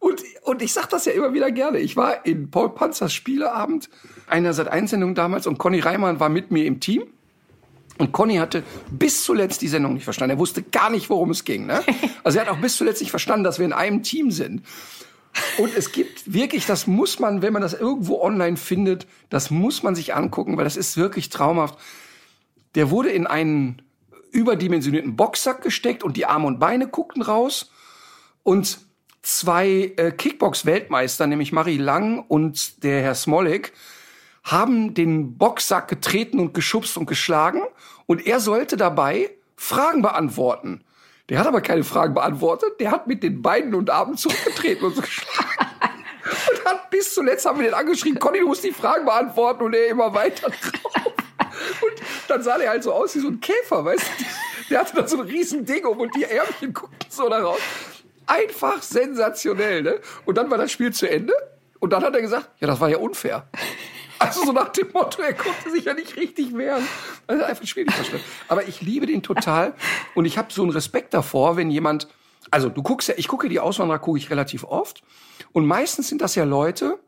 Und, 0.00 0.22
und 0.42 0.60
ich 0.60 0.74
sage 0.74 0.88
das 0.90 1.06
ja 1.06 1.12
immer 1.12 1.32
wieder 1.32 1.50
gerne. 1.50 1.78
Ich 1.78 1.96
war 1.96 2.26
in 2.26 2.50
Paul 2.50 2.74
Panzers 2.74 3.14
Spieleabend, 3.14 3.88
einer 4.26 4.52
seit 4.52 4.68
Einsendung 4.68 5.14
damals, 5.14 5.46
und 5.46 5.56
Conny 5.56 5.80
Reimann 5.80 6.20
war 6.20 6.28
mit 6.28 6.50
mir 6.50 6.66
im 6.66 6.80
Team. 6.80 7.04
Und 7.96 8.12
Conny 8.12 8.36
hatte 8.36 8.64
bis 8.90 9.24
zuletzt 9.24 9.62
die 9.62 9.68
Sendung 9.68 9.94
nicht 9.94 10.04
verstanden. 10.04 10.36
Er 10.36 10.38
wusste 10.38 10.62
gar 10.62 10.90
nicht, 10.90 11.08
worum 11.08 11.30
es 11.30 11.44
ging. 11.44 11.64
Ne? 11.64 11.80
Also 12.22 12.38
er 12.38 12.44
hat 12.44 12.52
auch 12.52 12.60
bis 12.60 12.76
zuletzt 12.76 13.00
nicht 13.00 13.10
verstanden, 13.10 13.44
dass 13.44 13.58
wir 13.58 13.64
in 13.64 13.72
einem 13.72 14.02
Team 14.02 14.30
sind. 14.30 14.62
Und 15.58 15.76
es 15.76 15.92
gibt 15.92 16.32
wirklich, 16.32 16.66
das 16.66 16.86
muss 16.86 17.18
man, 17.18 17.42
wenn 17.42 17.52
man 17.52 17.62
das 17.62 17.74
irgendwo 17.74 18.20
online 18.20 18.56
findet, 18.56 19.06
das 19.28 19.50
muss 19.50 19.82
man 19.82 19.94
sich 19.94 20.14
angucken, 20.14 20.56
weil 20.56 20.64
das 20.64 20.76
ist 20.76 20.96
wirklich 20.96 21.28
traumhaft. 21.30 21.78
Der 22.74 22.90
wurde 22.90 23.10
in 23.10 23.26
einen 23.26 23.82
überdimensionierten 24.30 25.16
Boxsack 25.16 25.62
gesteckt 25.62 26.02
und 26.02 26.16
die 26.16 26.26
Arme 26.26 26.46
und 26.46 26.58
Beine 26.58 26.88
guckten 26.88 27.22
raus. 27.22 27.70
Und 28.42 28.78
zwei 29.22 29.92
äh, 29.96 30.12
Kickbox-Weltmeister, 30.12 31.26
nämlich 31.26 31.52
Marie 31.52 31.78
Lang 31.78 32.24
und 32.28 32.82
der 32.84 33.02
Herr 33.02 33.14
Smolik, 33.14 33.72
haben 34.44 34.94
den 34.94 35.36
Boxsack 35.36 35.88
getreten 35.88 36.38
und 36.38 36.54
geschubst 36.54 36.96
und 36.96 37.06
geschlagen. 37.06 37.62
Und 38.06 38.26
er 38.26 38.40
sollte 38.40 38.76
dabei 38.76 39.30
Fragen 39.56 40.02
beantworten. 40.02 40.84
Der 41.28 41.38
hat 41.38 41.46
aber 41.46 41.60
keine 41.60 41.84
Fragen 41.84 42.14
beantwortet. 42.14 42.80
Der 42.80 42.90
hat 42.90 43.06
mit 43.06 43.22
den 43.22 43.42
Beinen 43.42 43.74
und 43.74 43.90
Armen 43.90 44.16
zurückgetreten 44.16 44.86
und 44.86 44.96
so 44.96 45.02
geschlagen. 45.02 45.38
Und 46.50 46.64
hat 46.66 46.90
bis 46.90 47.14
zuletzt 47.14 47.46
haben 47.46 47.58
wir 47.58 47.66
den 47.66 47.74
angeschrieben, 47.74 48.18
Conny, 48.18 48.40
du 48.40 48.48
musst 48.48 48.62
die 48.62 48.72
Fragen 48.72 49.06
beantworten 49.06 49.62
und 49.62 49.74
er 49.74 49.88
immer 49.88 50.12
weiter 50.12 50.50
drauf. 50.50 51.06
Und 51.80 51.92
dann 52.28 52.42
sah 52.42 52.58
der 52.58 52.68
halt 52.68 52.82
so 52.82 52.92
aus 52.92 53.14
wie 53.14 53.20
so 53.20 53.28
ein 53.28 53.40
Käfer, 53.40 53.82
weißt 53.82 54.02
du? 54.02 54.24
Der 54.68 54.80
hatte 54.80 54.94
da 54.94 55.08
so 55.08 55.22
ein 55.22 55.26
riesen 55.26 55.64
Ding 55.64 55.86
um 55.86 55.98
und 55.98 56.14
die 56.14 56.24
Ärmchen 56.24 56.74
guckten 56.74 57.10
so 57.10 57.30
da 57.30 57.40
raus. 57.40 57.60
Einfach 58.26 58.82
sensationell, 58.82 59.82
ne? 59.82 60.00
Und 60.26 60.36
dann 60.36 60.50
war 60.50 60.58
das 60.58 60.70
Spiel 60.70 60.92
zu 60.92 61.08
Ende 61.08 61.32
und 61.78 61.94
dann 61.94 62.02
hat 62.04 62.14
er 62.14 62.20
gesagt, 62.20 62.50
ja, 62.60 62.66
das 62.66 62.78
war 62.78 62.90
ja 62.90 62.98
unfair. 62.98 63.48
Also 64.18 64.44
so 64.44 64.52
nach 64.52 64.70
dem 64.70 64.88
Motto, 64.92 65.22
er 65.22 65.34
konnte 65.34 65.70
sich 65.70 65.84
ja 65.84 65.94
nicht 65.94 66.16
richtig 66.16 66.56
wehren. 66.56 66.86
Also 67.26 67.44
einfach 67.44 67.66
schwierig 67.66 67.92
verstanden. 67.92 68.24
Aber 68.48 68.66
ich 68.66 68.80
liebe 68.80 69.06
den 69.06 69.22
total 69.22 69.74
und 70.14 70.24
ich 70.24 70.38
habe 70.38 70.52
so 70.52 70.62
einen 70.62 70.72
Respekt 70.72 71.14
davor, 71.14 71.56
wenn 71.56 71.70
jemand, 71.70 72.08
also 72.50 72.68
du 72.68 72.82
guckst 72.82 73.08
ja, 73.08 73.14
ich 73.16 73.28
gucke 73.28 73.48
die 73.48 73.60
Auswanderer, 73.60 73.98
gucke 73.98 74.18
ich 74.18 74.30
relativ 74.30 74.64
oft 74.64 75.02
und 75.52 75.66
meistens 75.66 76.08
sind 76.08 76.20
das 76.20 76.34
ja 76.34 76.44
Leute, 76.44 76.98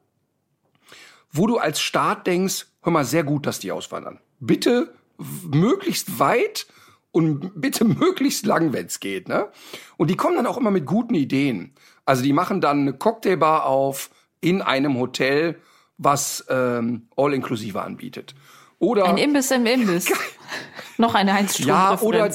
wo 1.33 1.47
du 1.47 1.59
als 1.59 1.81
Staat 1.81 2.27
denkst, 2.27 2.67
hör 2.83 2.93
mal, 2.93 3.05
sehr 3.05 3.25
gut, 3.25 3.47
dass 3.47 3.59
die 3.59 3.73
auswandern. 3.73 4.21
Bitte 4.39 4.95
möglichst 5.19 6.19
weit 6.19 6.67
und 7.13 7.61
bitte 7.61 7.85
möglichst 7.85 8.47
lang, 8.47 8.73
wenn 8.73 8.87
es 8.87 9.01
geht. 9.01 9.29
Ne? 9.29 9.49
Und 9.97 10.11
die 10.11 10.17
kommen 10.17 10.37
dann 10.37 10.47
auch 10.47 10.57
immer 10.57 10.71
mit 10.71 10.87
guten 10.87 11.15
Ideen. 11.15 11.75
Also 12.05 12.23
die 12.23 12.33
machen 12.33 12.61
dann 12.61 12.81
eine 12.81 12.93
Cocktailbar 12.95 13.67
auf 13.67 14.11
in 14.41 14.63
einem 14.63 14.99
Hotel 14.99 15.61
was 16.01 16.45
ähm, 16.49 17.09
All-Inklusive 17.15 17.81
anbietet. 17.81 18.35
Oder 18.79 19.05
ein 19.05 19.19
Imbiss 19.19 19.51
im 19.51 19.67
Imbiss. 19.67 20.11
Noch 20.97 21.15
eine 21.15 21.35
heinz 21.35 21.59
Ja, 21.59 22.01
oder 22.01 22.31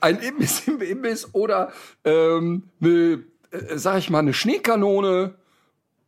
ein 0.00 0.18
Imbiss 0.18 0.66
im 0.66 0.80
Imbiss 0.80 1.28
oder 1.34 1.72
ähm, 2.04 2.70
eine, 2.80 3.24
äh, 3.50 3.76
sag 3.76 3.98
ich 3.98 4.08
mal, 4.08 4.20
eine 4.20 4.32
Schneekanone 4.32 5.34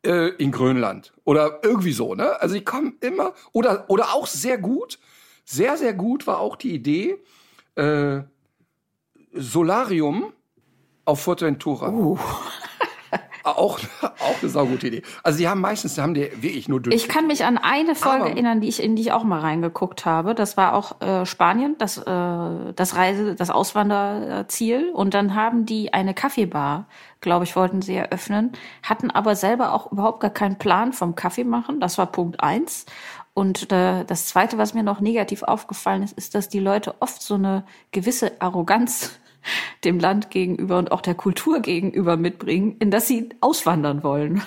äh, 0.03 0.29
in 0.37 0.51
Grönland 0.51 1.13
oder 1.25 1.61
irgendwie 1.63 1.93
so. 1.93 2.15
Ne? 2.15 2.41
Also 2.41 2.55
ich 2.55 2.65
komme 2.65 2.95
immer 3.01 3.35
oder 3.53 3.85
oder 3.89 4.15
auch 4.15 4.27
sehr 4.27 4.57
gut, 4.57 4.99
sehr 5.45 5.77
sehr 5.77 5.93
gut 5.93 6.27
war 6.27 6.41
auch 6.41 6.57
die 6.57 6.75
Idee 6.75 7.19
äh, 7.75 8.21
Solarium 9.33 10.33
auf 11.05 11.21
Fuerteventura. 11.21 11.91
Uh. 11.91 12.19
Auch, 13.45 13.79
auch 14.03 14.43
eine 14.43 14.51
saugute 14.51 14.89
Idee. 14.89 15.03
Also 15.23 15.39
die 15.39 15.49
haben 15.49 15.61
meistens, 15.61 15.99
haben 15.99 16.15
die 16.15 16.31
wirklich 16.43 16.69
nur 16.69 16.81
durch. 16.81 16.95
Ich 16.95 17.09
kann 17.09 17.27
mich 17.27 17.45
an 17.45 17.59
eine 17.59 17.95
Folge 17.95 18.25
Aber, 18.25 18.31
erinnern, 18.31 18.61
die 18.61 18.69
ich, 18.69 18.83
in 18.83 18.97
die 18.97 19.03
ich 19.03 19.13
auch 19.13 19.25
mal 19.25 19.41
reingeguckt 19.41 20.05
habe. 20.05 20.35
Das 20.35 20.57
war 20.57 20.75
auch 20.75 21.01
äh, 21.01 21.27
Spanien, 21.27 21.77
das, 21.79 21.99
äh, 21.99 22.03
das 22.75 22.97
Reise, 22.97 23.35
das 23.35 23.51
Auswanderziel. 23.51 24.91
Und 24.93 25.15
dann 25.15 25.35
haben 25.35 25.67
die 25.67 25.93
eine 25.93 26.15
Kaffeebar, 26.15 26.87
glaube 27.21 27.45
ich, 27.45 27.57
wollten 27.57 27.83
sie 27.83 27.97
eröffnen, 27.97 28.53
hatten 28.83 29.11
aber 29.11 29.37
selber 29.37 29.73
auch 29.73 29.93
überhaupt 29.93 30.21
gar 30.21 30.31
keinen 30.31 30.59
Plan 30.59 30.93
vom 30.93 31.15
Kaffee 31.15 31.45
machen. 31.45 31.81
Das 31.81 31.99
war 31.99 32.07
Punkt 32.07 32.41
eins. 32.41 32.87
Und 33.33 33.71
äh, 33.73 34.05
das 34.05 34.27
Zweite, 34.27 34.59
was 34.59 34.75
mir 34.75 34.83
noch 34.83 35.01
negativ 35.01 35.43
aufgefallen 35.43 36.03
ist, 36.03 36.19
ist, 36.19 36.35
dass 36.35 36.49
die 36.49 36.59
Leute 36.59 36.95
oft 37.01 37.23
so 37.23 37.35
eine 37.35 37.65
gewisse 37.93 38.33
Arroganz 38.41 39.19
dem 39.85 39.99
Land 39.99 40.31
gegenüber 40.31 40.79
und 40.79 40.93
auch 40.93 41.01
der 41.01 41.15
Kultur 41.15 41.61
gegenüber 41.61 42.17
mitbringen, 42.17 42.77
in 42.79 42.91
das 42.91 43.07
sie 43.07 43.31
auswandern 43.41 44.03
wollen. 44.03 44.43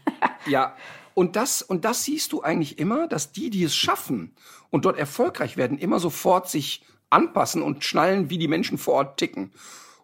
ja, 0.46 0.74
und 1.14 1.34
das, 1.34 1.62
und 1.62 1.84
das 1.84 2.04
siehst 2.04 2.32
du 2.32 2.42
eigentlich 2.42 2.78
immer, 2.78 3.08
dass 3.08 3.32
die, 3.32 3.50
die 3.50 3.64
es 3.64 3.74
schaffen 3.74 4.32
und 4.70 4.84
dort 4.84 4.98
erfolgreich 4.98 5.56
werden, 5.56 5.76
immer 5.76 5.98
sofort 5.98 6.48
sich 6.48 6.84
anpassen 7.10 7.62
und 7.62 7.84
schnallen, 7.84 8.30
wie 8.30 8.38
die 8.38 8.48
Menschen 8.48 8.78
vor 8.78 8.94
Ort 8.94 9.16
ticken. 9.18 9.52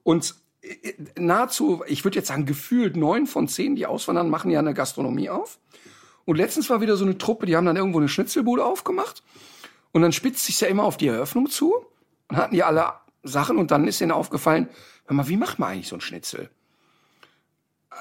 Und 0.02 0.34
äh, 0.62 0.94
nahezu, 1.16 1.84
ich 1.86 2.04
würde 2.04 2.18
jetzt 2.18 2.28
sagen, 2.28 2.46
gefühlt 2.46 2.96
neun 2.96 3.26
von 3.26 3.46
zehn, 3.46 3.76
die 3.76 3.86
auswandern, 3.86 4.30
machen 4.30 4.50
ja 4.50 4.58
eine 4.58 4.74
Gastronomie 4.74 5.30
auf. 5.30 5.58
Und 6.24 6.36
letztens 6.36 6.70
war 6.70 6.80
wieder 6.80 6.96
so 6.96 7.04
eine 7.04 7.18
Truppe, 7.18 7.46
die 7.46 7.56
haben 7.56 7.66
dann 7.66 7.76
irgendwo 7.76 7.98
eine 7.98 8.08
Schnitzelbude 8.08 8.64
aufgemacht. 8.64 9.22
Und 9.92 10.02
dann 10.02 10.12
spitzt 10.12 10.44
sich 10.44 10.60
ja 10.60 10.68
immer 10.68 10.84
auf 10.84 10.96
die 10.96 11.06
Eröffnung 11.06 11.48
zu. 11.48 11.74
Und 12.28 12.36
hatten 12.36 12.54
die 12.54 12.64
alle 12.64 12.94
Sachen 13.24 13.58
und 13.58 13.70
dann 13.70 13.88
ist 13.88 14.00
ihnen 14.00 14.12
aufgefallen, 14.12 14.68
hör 15.06 15.16
mal, 15.16 15.28
wie 15.28 15.36
macht 15.36 15.58
man 15.58 15.70
eigentlich 15.70 15.88
so 15.88 15.96
ein 15.96 16.00
Schnitzel? 16.00 16.50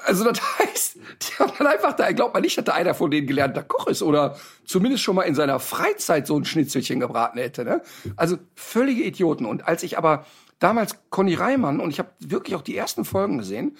Also 0.04 0.24
das 0.24 0.40
heißt, 0.58 0.96
die 0.96 1.38
haben 1.38 1.52
dann 1.58 1.66
einfach 1.66 1.94
da, 1.94 2.12
glaubt 2.12 2.34
man 2.34 2.42
nicht, 2.42 2.56
dass 2.58 2.64
da 2.64 2.74
einer 2.74 2.94
von 2.94 3.10
denen 3.10 3.26
gelernter 3.26 3.62
Koch 3.62 3.86
ist 3.86 4.02
oder 4.02 4.36
zumindest 4.64 5.02
schon 5.02 5.16
mal 5.16 5.22
in 5.22 5.34
seiner 5.34 5.58
Freizeit 5.60 6.26
so 6.26 6.36
ein 6.38 6.44
Schnitzelchen 6.44 7.00
gebraten 7.00 7.38
hätte. 7.38 7.64
Ne? 7.64 7.82
Also 8.16 8.38
völlige 8.54 9.02
Idioten. 9.02 9.46
Und 9.46 9.66
als 9.66 9.82
ich 9.82 9.98
aber 9.98 10.26
damals 10.58 10.98
Conny 11.10 11.34
Reimann 11.34 11.80
und 11.80 11.90
ich 11.90 11.98
habe 11.98 12.10
wirklich 12.18 12.54
auch 12.54 12.62
die 12.62 12.76
ersten 12.76 13.04
Folgen 13.04 13.38
gesehen, 13.38 13.76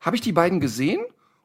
habe 0.00 0.16
ich 0.16 0.22
die 0.22 0.32
beiden 0.32 0.60
gesehen 0.60 1.00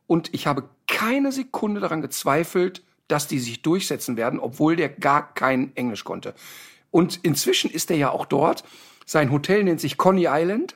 und 0.08 0.34
ich 0.34 0.48
habe 0.48 0.70
keine 0.88 1.32
Sekunde 1.32 1.80
daran 1.80 2.02
gezweifelt, 2.02 2.84
dass 3.08 3.28
die 3.28 3.40
sich 3.40 3.62
durchsetzen 3.62 4.18
werden, 4.18 4.40
obwohl 4.40 4.76
der 4.76 4.90
gar 4.90 5.34
kein 5.34 5.76
Englisch 5.76 6.04
konnte. 6.04 6.34
Und 6.92 7.20
inzwischen 7.24 7.70
ist 7.70 7.90
er 7.92 7.98
ja 7.98 8.10
auch 8.12 8.26
dort 8.26 8.64
sein 9.10 9.32
Hotel 9.32 9.64
nennt 9.64 9.82
sich 9.82 9.98
Coney 9.98 10.28
Island, 10.30 10.76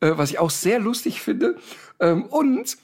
äh, 0.00 0.12
was 0.16 0.30
ich 0.30 0.40
auch 0.40 0.50
sehr 0.50 0.80
lustig 0.80 1.20
finde. 1.20 1.56
Ähm, 2.00 2.24
und 2.24 2.76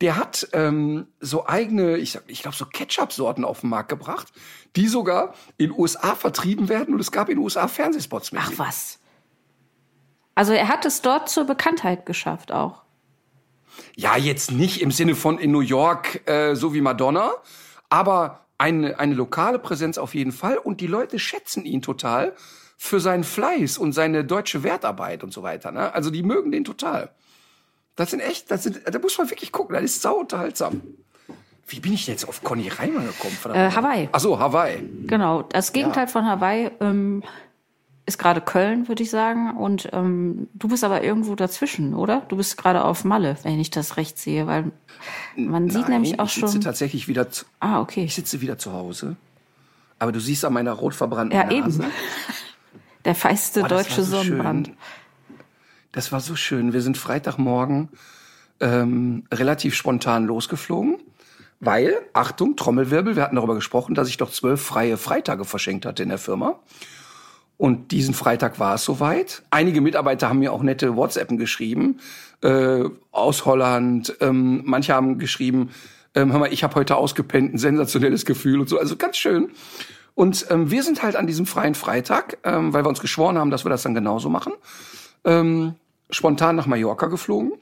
der 0.00 0.16
hat 0.16 0.48
ähm, 0.52 1.06
so 1.20 1.46
eigene, 1.46 1.98
ich, 1.98 2.18
ich 2.28 2.40
glaube, 2.40 2.56
so 2.56 2.64
Ketchup-Sorten 2.64 3.44
auf 3.44 3.60
den 3.60 3.68
Markt 3.68 3.90
gebracht, 3.90 4.32
die 4.74 4.88
sogar 4.88 5.34
in 5.58 5.70
USA 5.70 6.14
vertrieben 6.14 6.70
werden 6.70 6.94
und 6.94 7.00
es 7.00 7.12
gab 7.12 7.28
in 7.28 7.36
USA 7.36 7.68
Fernsehspots 7.68 8.32
mit. 8.32 8.40
Ach 8.42 8.52
was. 8.56 9.00
Also 10.34 10.52
er 10.52 10.68
hat 10.68 10.86
es 10.86 11.02
dort 11.02 11.28
zur 11.28 11.44
Bekanntheit 11.44 12.06
geschafft 12.06 12.50
auch. 12.50 12.84
Ja, 13.96 14.16
jetzt 14.16 14.50
nicht 14.50 14.80
im 14.80 14.92
Sinne 14.92 15.14
von 15.14 15.38
in 15.38 15.50
New 15.50 15.60
York, 15.60 16.26
äh, 16.26 16.54
so 16.54 16.72
wie 16.72 16.80
Madonna, 16.80 17.32
aber 17.90 18.46
eine, 18.56 18.98
eine 18.98 19.14
lokale 19.14 19.58
Präsenz 19.58 19.98
auf 19.98 20.14
jeden 20.14 20.32
Fall 20.32 20.56
und 20.56 20.80
die 20.80 20.86
Leute 20.86 21.18
schätzen 21.18 21.66
ihn 21.66 21.82
total 21.82 22.34
für 22.80 23.00
seinen 23.00 23.24
Fleiß 23.24 23.76
und 23.76 23.92
seine 23.92 24.24
deutsche 24.24 24.62
Wertarbeit 24.62 25.24
und 25.24 25.32
so 25.32 25.42
weiter. 25.42 25.72
Ne? 25.72 25.92
Also 25.92 26.10
die 26.10 26.22
mögen 26.22 26.52
den 26.52 26.64
total. 26.64 27.10
Das 27.96 28.12
sind 28.12 28.20
echt, 28.20 28.50
das 28.52 28.62
sind, 28.62 28.80
da 28.86 28.98
muss 29.00 29.18
man 29.18 29.28
wirklich 29.28 29.50
gucken, 29.50 29.74
das 29.74 29.82
ist 29.82 30.00
sau 30.00 30.14
unterhaltsam. 30.14 30.80
Wie 31.66 31.80
bin 31.80 31.92
ich 31.92 32.06
jetzt 32.06 32.26
auf 32.26 32.42
Conny 32.44 32.68
Reimer 32.68 33.02
gekommen? 33.02 33.36
Äh, 33.54 33.72
Hawaii. 33.72 34.08
Ach 34.12 34.20
so, 34.20 34.38
Hawaii. 34.38 34.82
Genau, 35.06 35.42
das 35.42 35.72
Gegenteil 35.72 36.04
ja. 36.04 36.10
von 36.10 36.24
Hawaii 36.24 36.70
ähm, 36.80 37.24
ist 38.06 38.16
gerade 38.16 38.40
Köln, 38.40 38.86
würde 38.86 39.02
ich 39.02 39.10
sagen. 39.10 39.56
Und 39.56 39.90
ähm, 39.92 40.48
du 40.54 40.68
bist 40.68 40.84
aber 40.84 41.02
irgendwo 41.02 41.34
dazwischen, 41.34 41.94
oder? 41.94 42.22
Du 42.28 42.36
bist 42.36 42.56
gerade 42.56 42.84
auf 42.84 43.04
Malle, 43.04 43.36
wenn 43.42 43.58
ich 43.58 43.70
das 43.70 43.96
recht 43.96 44.18
sehe, 44.18 44.46
weil 44.46 44.70
man 45.36 45.66
Nein, 45.66 45.70
sieht 45.70 45.88
nämlich 45.88 46.20
auch 46.20 46.28
schon. 46.28 46.44
Ich 46.44 46.52
sitze 46.52 46.64
tatsächlich 46.64 47.08
wieder. 47.08 47.28
Zu, 47.30 47.44
ah, 47.58 47.80
okay. 47.80 48.04
Ich 48.04 48.14
sitze 48.14 48.40
wieder 48.40 48.56
zu 48.56 48.72
Hause. 48.72 49.16
Aber 49.98 50.12
du 50.12 50.20
siehst 50.20 50.44
an 50.44 50.52
meiner 50.52 50.72
rot 50.72 50.94
verbrannten 50.94 51.36
ja, 51.36 51.44
Nase. 51.44 51.82
Eben. 51.82 51.92
Der 53.04 53.14
feiste 53.14 53.62
oh, 53.62 53.66
deutsche 53.66 54.02
so 54.02 54.16
Sonnenbrand. 54.16 54.68
Schön. 54.68 54.76
Das 55.92 56.12
war 56.12 56.20
so 56.20 56.36
schön. 56.36 56.72
Wir 56.72 56.82
sind 56.82 56.98
Freitagmorgen 56.98 57.88
ähm, 58.60 59.24
relativ 59.32 59.74
spontan 59.74 60.26
losgeflogen, 60.26 60.98
Weil, 61.60 61.94
Achtung, 62.12 62.56
Trommelwirbel, 62.56 63.16
wir 63.16 63.22
hatten 63.22 63.36
darüber 63.36 63.54
gesprochen, 63.54 63.94
dass 63.94 64.08
ich 64.08 64.16
doch 64.16 64.30
zwölf 64.30 64.60
freie 64.60 64.96
Freitage 64.96 65.44
verschenkt 65.44 65.86
hatte 65.86 66.02
in 66.02 66.08
der 66.08 66.18
Firma. 66.18 66.58
Und 67.56 67.90
diesen 67.90 68.14
Freitag 68.14 68.60
war 68.60 68.76
es 68.76 68.84
soweit. 68.84 69.42
Einige 69.50 69.80
Mitarbeiter 69.80 70.28
haben 70.28 70.38
mir 70.38 70.52
auch 70.52 70.62
nette 70.62 70.94
WhatsAppen 70.94 71.38
geschrieben 71.38 71.98
äh, 72.42 72.84
aus 73.10 73.44
Holland. 73.44 74.16
Ähm, 74.20 74.62
manche 74.64 74.94
haben 74.94 75.18
geschrieben, 75.18 75.70
ähm, 76.14 76.30
hör 76.30 76.38
mal, 76.38 76.52
ich 76.52 76.62
habe 76.62 76.76
heute 76.76 76.94
ausgepennt, 76.96 77.54
ein 77.54 77.58
sensationelles 77.58 78.24
Gefühl 78.24 78.60
und 78.60 78.68
so. 78.68 78.78
Also 78.78 78.96
ganz 78.96 79.16
schön. 79.16 79.50
Und 80.18 80.46
ähm, 80.50 80.68
wir 80.68 80.82
sind 80.82 81.04
halt 81.04 81.14
an 81.14 81.28
diesem 81.28 81.46
freien 81.46 81.76
Freitag, 81.76 82.38
ähm, 82.42 82.72
weil 82.72 82.84
wir 82.84 82.88
uns 82.88 82.98
geschworen 82.98 83.38
haben, 83.38 83.52
dass 83.52 83.64
wir 83.64 83.70
das 83.70 83.84
dann 83.84 83.94
genauso 83.94 84.28
machen, 84.28 84.52
ähm, 85.24 85.76
spontan 86.10 86.56
nach 86.56 86.66
Mallorca 86.66 87.06
geflogen 87.06 87.52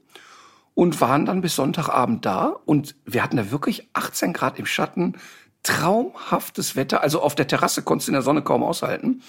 und 0.72 0.98
waren 1.02 1.26
dann 1.26 1.42
bis 1.42 1.54
Sonntagabend 1.54 2.24
da. 2.24 2.56
Und 2.64 2.94
wir 3.04 3.22
hatten 3.22 3.36
da 3.36 3.50
wirklich 3.50 3.90
18 3.92 4.32
Grad 4.32 4.58
im 4.58 4.64
Schatten, 4.64 5.16
traumhaftes 5.64 6.76
Wetter. 6.76 7.02
Also 7.02 7.20
auf 7.20 7.34
der 7.34 7.46
Terrasse 7.46 7.82
konntest 7.82 8.08
du 8.08 8.12
in 8.12 8.14
der 8.14 8.22
Sonne 8.22 8.40
kaum 8.40 8.62
aushalten. 8.62 9.20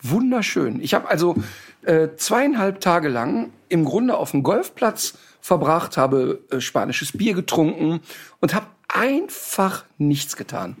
Wunderschön. 0.00 0.80
Ich 0.80 0.94
habe 0.94 1.08
also 1.08 1.34
äh, 1.82 2.10
zweieinhalb 2.16 2.80
Tage 2.80 3.08
lang 3.08 3.50
im 3.68 3.84
Grunde 3.84 4.16
auf 4.16 4.30
dem 4.30 4.44
Golfplatz 4.44 5.18
verbracht, 5.40 5.96
habe 5.96 6.44
äh, 6.52 6.60
spanisches 6.60 7.10
Bier 7.10 7.34
getrunken 7.34 7.98
und 8.38 8.54
habe 8.54 8.66
einfach 8.86 9.84
nichts 9.98 10.36
getan. 10.36 10.76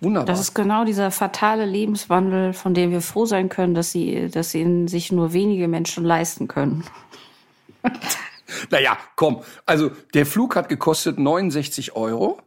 Wunderbar. 0.00 0.26
Das 0.26 0.40
ist 0.40 0.54
genau 0.54 0.84
dieser 0.84 1.10
fatale 1.10 1.64
Lebenswandel, 1.64 2.52
von 2.52 2.74
dem 2.74 2.90
wir 2.90 3.00
froh 3.00 3.26
sein 3.26 3.48
können, 3.48 3.74
dass 3.74 3.92
sie, 3.92 4.28
dass 4.28 4.54
ihn 4.54 4.88
sich 4.88 5.12
nur 5.12 5.32
wenige 5.32 5.68
Menschen 5.68 6.04
leisten 6.04 6.48
können. 6.48 6.84
naja, 8.70 8.98
komm. 9.16 9.42
Also 9.64 9.90
der 10.14 10.26
Flug 10.26 10.56
hat 10.56 10.68
gekostet 10.68 11.18
69 11.18 11.96
Euro. 11.96 12.40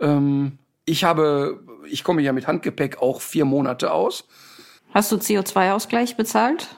Ähm, 0.00 0.58
ich 0.84 1.04
habe, 1.04 1.60
ich 1.88 2.04
komme 2.04 2.22
ja 2.22 2.32
mit 2.32 2.46
Handgepäck 2.46 3.02
auch 3.02 3.20
vier 3.20 3.44
Monate 3.44 3.92
aus. 3.92 4.24
Hast 4.94 5.12
du 5.12 5.16
CO2-Ausgleich 5.16 6.16
bezahlt? 6.16 6.68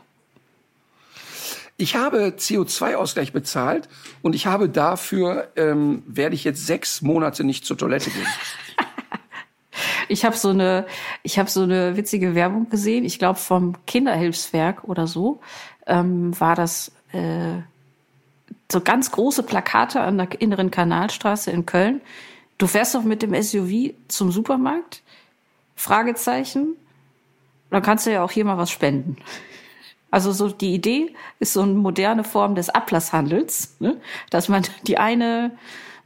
Ich 1.77 1.95
habe 1.95 2.35
CO2-Ausgleich 2.37 3.33
bezahlt 3.33 3.89
und 4.23 4.35
ich 4.35 4.47
habe 4.47 4.69
dafür, 4.69 5.53
ähm, 5.55 6.03
werde 6.07 6.35
ich 6.35 6.43
jetzt 6.43 6.67
sechs 6.67 7.03
Monate 7.03 7.45
nicht 7.45 7.65
zur 7.65 7.79
Toilette 7.79 8.11
gehen. 8.11 8.27
ich 10.09 10.25
habe 10.25 10.37
so 10.37 10.51
eine, 10.51 10.87
ich 11.23 11.39
habe 11.39 11.51
so 11.51 11.63
eine 11.63 11.97
witzige 11.97 12.35
Werbung 12.35 12.69
gesehen. 12.71 13.05
Ich 13.05 13.19
glaube 13.19 13.39
vom 13.39 13.75
Kinderhilfswerk 13.87 14.85
oder 14.85 15.07
so 15.07 15.41
ähm, 15.87 16.39
war 16.41 16.55
das 16.55 16.93
äh, 17.13 17.61
so 18.71 18.81
ganz 18.81 19.11
große 19.11 19.43
Plakate 19.43 20.01
an 20.01 20.19
der 20.19 20.41
inneren 20.41 20.71
Kanalstraße 20.71 21.51
in 21.51 21.67
Köln. 21.67 22.01
Du 22.59 22.67
fährst 22.67 22.95
doch 22.95 23.05
mit 23.05 23.23
dem 23.23 23.41
SUV 23.41 23.95
zum 24.09 24.31
Supermarkt? 24.33 25.03
Fragezeichen 25.77 26.77
dann 27.71 27.83
kannst 27.83 28.07
du 28.07 28.13
ja 28.13 28.23
auch 28.23 28.31
hier 28.31 28.45
mal 28.45 28.59
was 28.59 28.71
spenden. 28.71 29.17
Also 30.11 30.33
so 30.33 30.49
die 30.49 30.75
Idee 30.75 31.15
ist 31.39 31.53
so 31.53 31.63
eine 31.63 31.75
moderne 31.75 32.25
Form 32.25 32.55
des 32.55 32.71
Ablasshandels, 32.71 33.77
ne? 33.79 34.01
dass 34.31 34.49
man 34.49 34.63
die 34.87 34.97
eine 34.97 35.53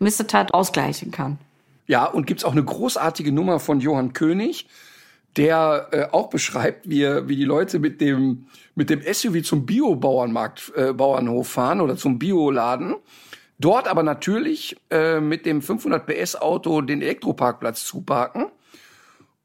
Missetat 0.01 0.55
ausgleichen 0.55 1.13
kann. 1.13 1.39
Ja, 1.87 2.05
und 2.05 2.27
gibt's 2.27 2.45
auch 2.45 2.53
eine 2.53 2.65
großartige 2.65 3.33
Nummer 3.33 3.59
von 3.59 3.81
Johann 3.81 4.13
König, 4.13 4.69
der 5.37 5.89
äh, 5.93 6.05
auch 6.13 6.31
beschreibt, 6.31 6.89
wie, 6.89 7.07
wie 7.29 7.37
die 7.37 7.45
Leute 7.45 7.79
mit 7.79 8.01
dem, 8.01 8.47
mit 8.75 8.91
dem 8.91 9.01
SUV 9.01 9.43
zum 9.43 9.67
Bio-Bauernmarkt, 9.67 10.73
äh, 10.77 10.93
Bauernhof 10.93 11.49
fahren 11.49 11.81
oder 11.81 11.97
zum 11.97 12.19
Bioladen. 12.19 12.97
Dort 13.59 13.89
aber 13.89 14.03
natürlich 14.03 14.77
äh, 14.91 15.21
mit 15.21 15.47
dem 15.47 15.63
500 15.63 16.07
PS 16.07 16.37
Auto 16.37 16.81
den 16.81 17.01
Elektroparkplatz 17.01 17.85
zuparken 17.85 18.47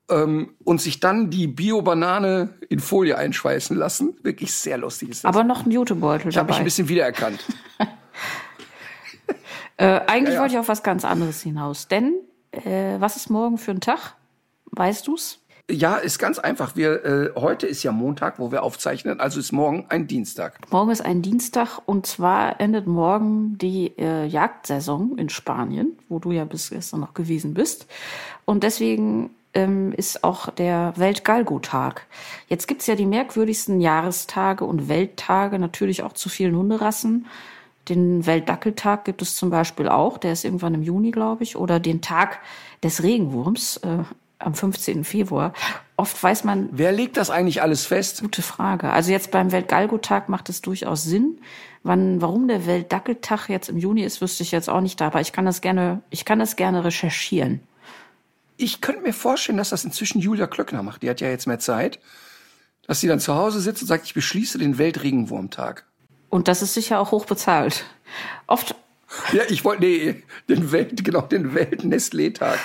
ähm, 0.10 0.56
und 0.64 0.82
sich 0.82 1.00
dann 1.00 1.30
die 1.30 1.48
Bio-Banane 1.48 2.56
in 2.70 2.80
Folie 2.80 3.18
einschweißen 3.18 3.78
lassen. 3.78 4.18
Wirklich 4.24 4.54
sehr 4.54 4.78
lustig 4.78 5.10
ist 5.10 5.24
das. 5.24 5.30
Aber 5.30 5.44
noch 5.44 5.66
ein 5.66 5.72
Jutebeutel 5.72 6.30
Ich 6.30 6.38
habe 6.38 6.50
mich 6.50 6.58
ein 6.58 6.64
bisschen 6.64 6.90
wiedererkannt. 6.90 7.46
äh, 9.78 10.02
eigentlich 10.08 10.30
ja, 10.30 10.34
ja. 10.36 10.42
wollte 10.42 10.54
ich 10.56 10.60
auf 10.60 10.68
was 10.68 10.84
ganz 10.84 11.06
anderes 11.06 11.42
hinaus. 11.42 11.88
Denn 11.88 12.14
äh, 12.52 13.00
was 13.00 13.16
ist 13.16 13.30
morgen 13.30 13.58
für 13.58 13.72
ein 13.72 13.82
Tag? 13.82 14.16
Weißt 14.72 15.08
du's? 15.08 15.40
Ja, 15.70 15.98
ist 15.98 16.18
ganz 16.18 16.40
einfach. 16.40 16.78
Wir 16.78 17.04
äh, 17.04 17.30
heute 17.36 17.68
ist 17.68 17.84
ja 17.84 17.92
Montag, 17.92 18.40
wo 18.40 18.54
wir 18.54 18.64
aufzeichnen, 18.64 19.20
also 19.20 19.38
ist 19.40 19.52
morgen 19.52 19.86
ein 19.90 20.08
Dienstag. 20.08 20.60
Morgen 20.72 20.92
ist 20.92 21.02
ein 21.02 21.22
Dienstag 21.22 21.80
und 21.86 22.06
zwar 22.06 22.62
endet 22.62 22.88
morgen 22.88 23.58
die 23.58 23.92
äh, 23.98 24.26
Jagdsaison 24.26 25.18
in 25.18 25.28
Spanien, 25.28 25.98
wo 26.08 26.20
du 26.20 26.32
ja 26.32 26.46
bis 26.46 26.70
gestern 26.70 27.02
noch 27.02 27.14
gewesen 27.14 27.54
bist. 27.54 27.86
Und 28.46 28.64
deswegen 28.64 29.32
ähm, 29.54 29.92
ist 29.92 30.24
auch 30.24 30.50
der 30.52 30.94
Weltgalgo-Tag. 30.96 32.08
Jetzt 32.48 32.68
gibt's 32.68 32.88
ja 32.88 32.96
die 32.96 33.06
merkwürdigsten 33.06 33.82
Jahrestage 33.82 34.64
und 34.64 34.88
Welttage, 34.88 35.60
natürlich 35.60 36.02
auch 36.02 36.14
zu 36.14 36.30
vielen 36.30 36.56
Hunderassen. 36.56 37.26
Den 37.90 38.26
Weltdackeltag 38.26 39.06
gibt 39.06 39.22
es 39.22 39.36
zum 39.36 39.50
Beispiel 39.50 39.88
auch, 39.88 40.18
der 40.18 40.34
ist 40.34 40.44
irgendwann 40.44 40.74
im 40.74 40.84
Juni, 40.84 41.12
glaube 41.12 41.44
ich, 41.44 41.56
oder 41.56 41.80
den 41.80 42.02
Tag 42.02 42.40
des 42.84 43.02
Regenwurms 43.04 43.78
äh, 43.78 44.04
am 44.40 44.54
15. 44.54 45.04
Februar. 45.04 45.54
Oft 45.96 46.22
weiß 46.22 46.44
man. 46.44 46.70
Wer 46.72 46.92
legt 46.92 47.18
das 47.18 47.30
eigentlich 47.30 47.62
alles 47.62 47.86
fest? 47.86 48.22
Gute 48.22 48.42
Frage. 48.42 48.92
Also 48.92 49.12
jetzt 49.12 49.32
beim 49.32 49.52
Weltgalgo-Tag 49.52 50.30
macht 50.30 50.50
es 50.50 50.62
durchaus 50.62 51.04
Sinn. 51.04 51.40
Wann, 51.84 52.22
warum 52.22 52.48
der 52.48 52.66
Weltdackeltag 52.66 53.50
jetzt 53.50 53.70
im 53.70 53.78
Juni 53.78 54.04
ist, 54.04 54.22
wüsste 54.22 54.44
ich 54.44 54.52
jetzt 54.52 54.70
auch 54.70 54.82
nicht 54.82 55.00
da, 55.00 55.08
aber 55.08 55.22
ich 55.22 55.32
kann 55.32 55.46
das 55.46 55.62
gerne, 55.62 56.02
ich 56.10 56.26
kann 56.26 56.40
das 56.40 56.56
gerne 56.56 56.84
recherchieren. 56.84 57.62
Ich 58.58 58.82
könnte 58.82 59.02
mir 59.02 59.14
vorstellen, 59.14 59.58
dass 59.58 59.70
das 59.70 59.86
inzwischen 59.86 60.20
Julia 60.20 60.48
Klöckner 60.48 60.84
macht. 60.84 61.04
Die 61.04 61.10
hat 61.10 61.22
ja 61.22 61.30
jetzt 61.30 61.48
mehr 61.48 61.60
Zeit. 61.60 62.00
Dass 62.86 63.02
sie 63.02 63.08
dann 63.08 63.20
zu 63.20 63.36
Hause 63.36 63.60
sitzt 63.60 63.82
und 63.82 63.88
sagt, 63.88 64.06
ich 64.06 64.14
beschließe 64.14 64.58
den 64.58 64.78
Weltregenwurmtag. 64.78 65.86
Und 66.30 66.48
das 66.48 66.62
ist 66.62 66.74
sicher 66.74 67.00
auch 67.00 67.12
hoch 67.12 67.26
bezahlt. 67.26 67.86
Oft. 68.48 68.76
Ja, 69.32 69.44
ich 69.50 69.64
wollte, 69.64 69.84
nee, 69.84 70.24
den 70.50 70.72
Welt, 70.72 71.04
genau, 71.04 71.22
den 71.22 71.54
Welt-Nestlé-Tag. 71.54 72.60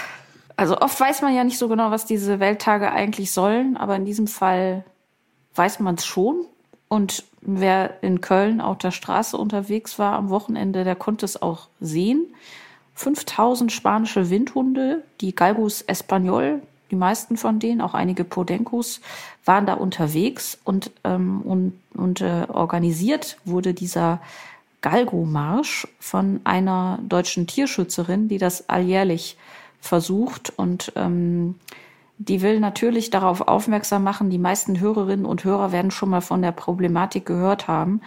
Also 0.56 0.78
oft 0.78 0.98
weiß 0.98 1.22
man 1.22 1.34
ja 1.34 1.44
nicht 1.44 1.58
so 1.58 1.68
genau, 1.68 1.90
was 1.90 2.04
diese 2.04 2.40
Welttage 2.40 2.92
eigentlich 2.92 3.32
sollen, 3.32 3.76
aber 3.76 3.96
in 3.96 4.04
diesem 4.04 4.26
Fall 4.26 4.84
weiß 5.54 5.80
man 5.80 5.94
es 5.94 6.06
schon. 6.06 6.46
Und 6.88 7.24
wer 7.40 8.02
in 8.02 8.20
Köln 8.20 8.60
auf 8.60 8.78
der 8.78 8.90
Straße 8.90 9.36
unterwegs 9.36 9.98
war 9.98 10.14
am 10.14 10.28
Wochenende, 10.30 10.84
der 10.84 10.94
konnte 10.94 11.24
es 11.24 11.40
auch 11.40 11.68
sehen. 11.80 12.34
5000 12.94 13.72
spanische 13.72 14.28
Windhunde, 14.28 15.02
die 15.20 15.34
Galgus 15.34 15.84
Español, 15.88 16.60
die 16.92 16.96
meisten 16.96 17.38
von 17.38 17.58
denen, 17.58 17.80
auch 17.80 17.94
einige 17.94 18.22
Podencos, 18.22 19.00
waren 19.46 19.64
da 19.64 19.74
unterwegs 19.74 20.58
und, 20.62 20.90
ähm, 21.04 21.40
und, 21.40 21.72
und 21.94 22.20
äh, 22.20 22.46
organisiert 22.48 23.38
wurde 23.46 23.72
dieser 23.72 24.20
Galgo-Marsch 24.82 25.88
von 25.98 26.40
einer 26.44 26.98
deutschen 27.08 27.46
Tierschützerin, 27.46 28.28
die 28.28 28.36
das 28.36 28.68
alljährlich 28.68 29.38
versucht 29.80 30.52
und 30.54 30.92
ähm, 30.94 31.54
die 32.18 32.42
will 32.42 32.60
natürlich 32.60 33.08
darauf 33.08 33.40
aufmerksam 33.40 34.04
machen. 34.04 34.28
Die 34.28 34.38
meisten 34.38 34.78
Hörerinnen 34.78 35.24
und 35.24 35.44
Hörer 35.44 35.72
werden 35.72 35.90
schon 35.90 36.10
mal 36.10 36.20
von 36.20 36.42
der 36.42 36.52
Problematik 36.52 37.24
gehört 37.24 37.68
haben. 37.68 38.02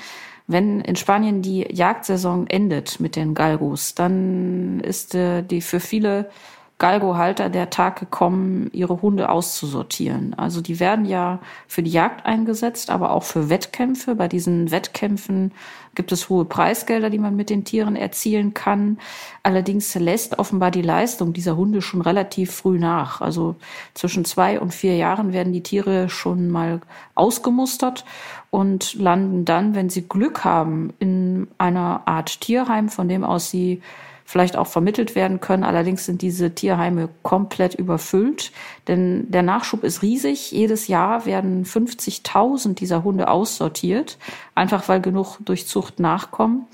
Wenn 0.45 0.79
in 0.79 0.95
Spanien 0.95 1.41
die 1.41 1.65
Jagdsaison 1.71 2.45
endet 2.47 2.99
mit 2.99 3.15
den 3.15 3.33
Galgos, 3.33 3.95
dann 3.95 4.79
ist 4.79 5.15
äh, 5.15 5.41
die 5.41 5.61
für 5.61 5.79
viele 5.79 6.29
Galgo-Halter 6.77 7.49
der 7.49 7.69
Tag 7.69 7.99
gekommen, 7.99 8.69
ihre 8.73 9.01
Hunde 9.01 9.29
auszusortieren. 9.29 10.33
Also 10.38 10.59
die 10.59 10.81
werden 10.81 11.05
ja 11.05 11.39
für 11.67 11.81
die 11.81 11.91
Jagd 11.91 12.25
eingesetzt, 12.25 12.89
aber 12.89 13.11
auch 13.11 13.23
für 13.23 13.49
Wettkämpfe. 13.49 14.13
Bei 14.15 14.27
diesen 14.27 14.71
Wettkämpfen 14.71 15.53
gibt 15.95 16.11
es 16.11 16.27
hohe 16.27 16.43
Preisgelder, 16.43 17.09
die 17.09 17.17
man 17.17 17.38
mit 17.38 17.49
den 17.49 17.63
Tieren 17.63 17.95
erzielen 17.95 18.53
kann. 18.53 18.97
Allerdings 19.41 19.95
lässt 19.95 20.38
offenbar 20.38 20.69
die 20.69 20.81
Leistung 20.81 21.31
dieser 21.31 21.55
Hunde 21.55 21.81
schon 21.81 22.01
relativ 22.01 22.51
früh 22.51 22.77
nach. 22.77 23.21
Also 23.21 23.55
zwischen 23.93 24.25
zwei 24.25 24.59
und 24.59 24.73
vier 24.73 24.97
Jahren 24.97 25.31
werden 25.31 25.53
die 25.53 25.63
Tiere 25.63 26.09
schon 26.09 26.49
mal 26.49 26.81
ausgemustert 27.15 28.03
und 28.49 28.95
landen 28.95 29.45
dann, 29.45 29.75
wenn 29.75 29.89
sie 29.89 30.09
Glück 30.09 30.43
haben, 30.43 30.93
in 30.99 31.47
einer 31.57 32.01
Art 32.05 32.41
Tierheim, 32.41 32.89
von 32.89 33.07
dem 33.07 33.23
aus 33.23 33.49
sie 33.49 33.81
vielleicht 34.25 34.57
auch 34.57 34.67
vermittelt 34.67 35.15
werden 35.15 35.39
können. 35.39 35.63
Allerdings 35.63 36.05
sind 36.05 36.23
diese 36.23 36.53
Tierheime 36.53 37.09
komplett 37.21 37.75
überfüllt, 37.75 38.51
denn 38.88 39.29
der 39.29 39.43
Nachschub 39.43 39.83
ist 39.83 40.01
riesig. 40.01 40.51
Jedes 40.51 40.88
Jahr 40.88 41.25
werden 41.27 41.63
50.000 41.63 42.73
dieser 42.73 43.03
Hunde 43.03 43.27
aussortiert, 43.29 44.17
einfach 44.55 44.89
weil 44.89 44.99
genug 44.99 45.38
durch 45.45 45.67
Zucht 45.67 45.99
nachkommen. 45.99 46.65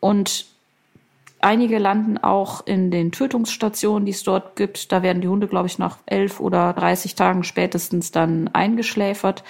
Und 0.00 0.46
einige 1.40 1.78
landen 1.78 2.18
auch 2.18 2.66
in 2.66 2.90
den 2.90 3.12
Tötungsstationen, 3.12 4.04
die 4.04 4.12
es 4.12 4.24
dort 4.24 4.56
gibt. 4.56 4.90
Da 4.90 5.04
werden 5.04 5.22
die 5.22 5.28
Hunde, 5.28 5.46
glaube 5.46 5.68
ich, 5.68 5.78
nach 5.78 5.98
elf 6.06 6.40
oder 6.40 6.72
30 6.72 7.14
Tagen 7.14 7.44
spätestens 7.44 8.10
dann 8.10 8.48
eingeschläfert. 8.48 9.44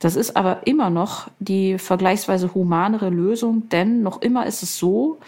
Das 0.00 0.16
ist 0.16 0.36
aber 0.36 0.66
immer 0.66 0.90
noch 0.90 1.28
die 1.38 1.78
vergleichsweise 1.78 2.52
humanere 2.52 3.10
Lösung, 3.10 3.68
denn 3.68 4.02
noch 4.02 4.20
immer 4.20 4.44
ist 4.44 4.62
es 4.62 4.76
so, 4.76 5.18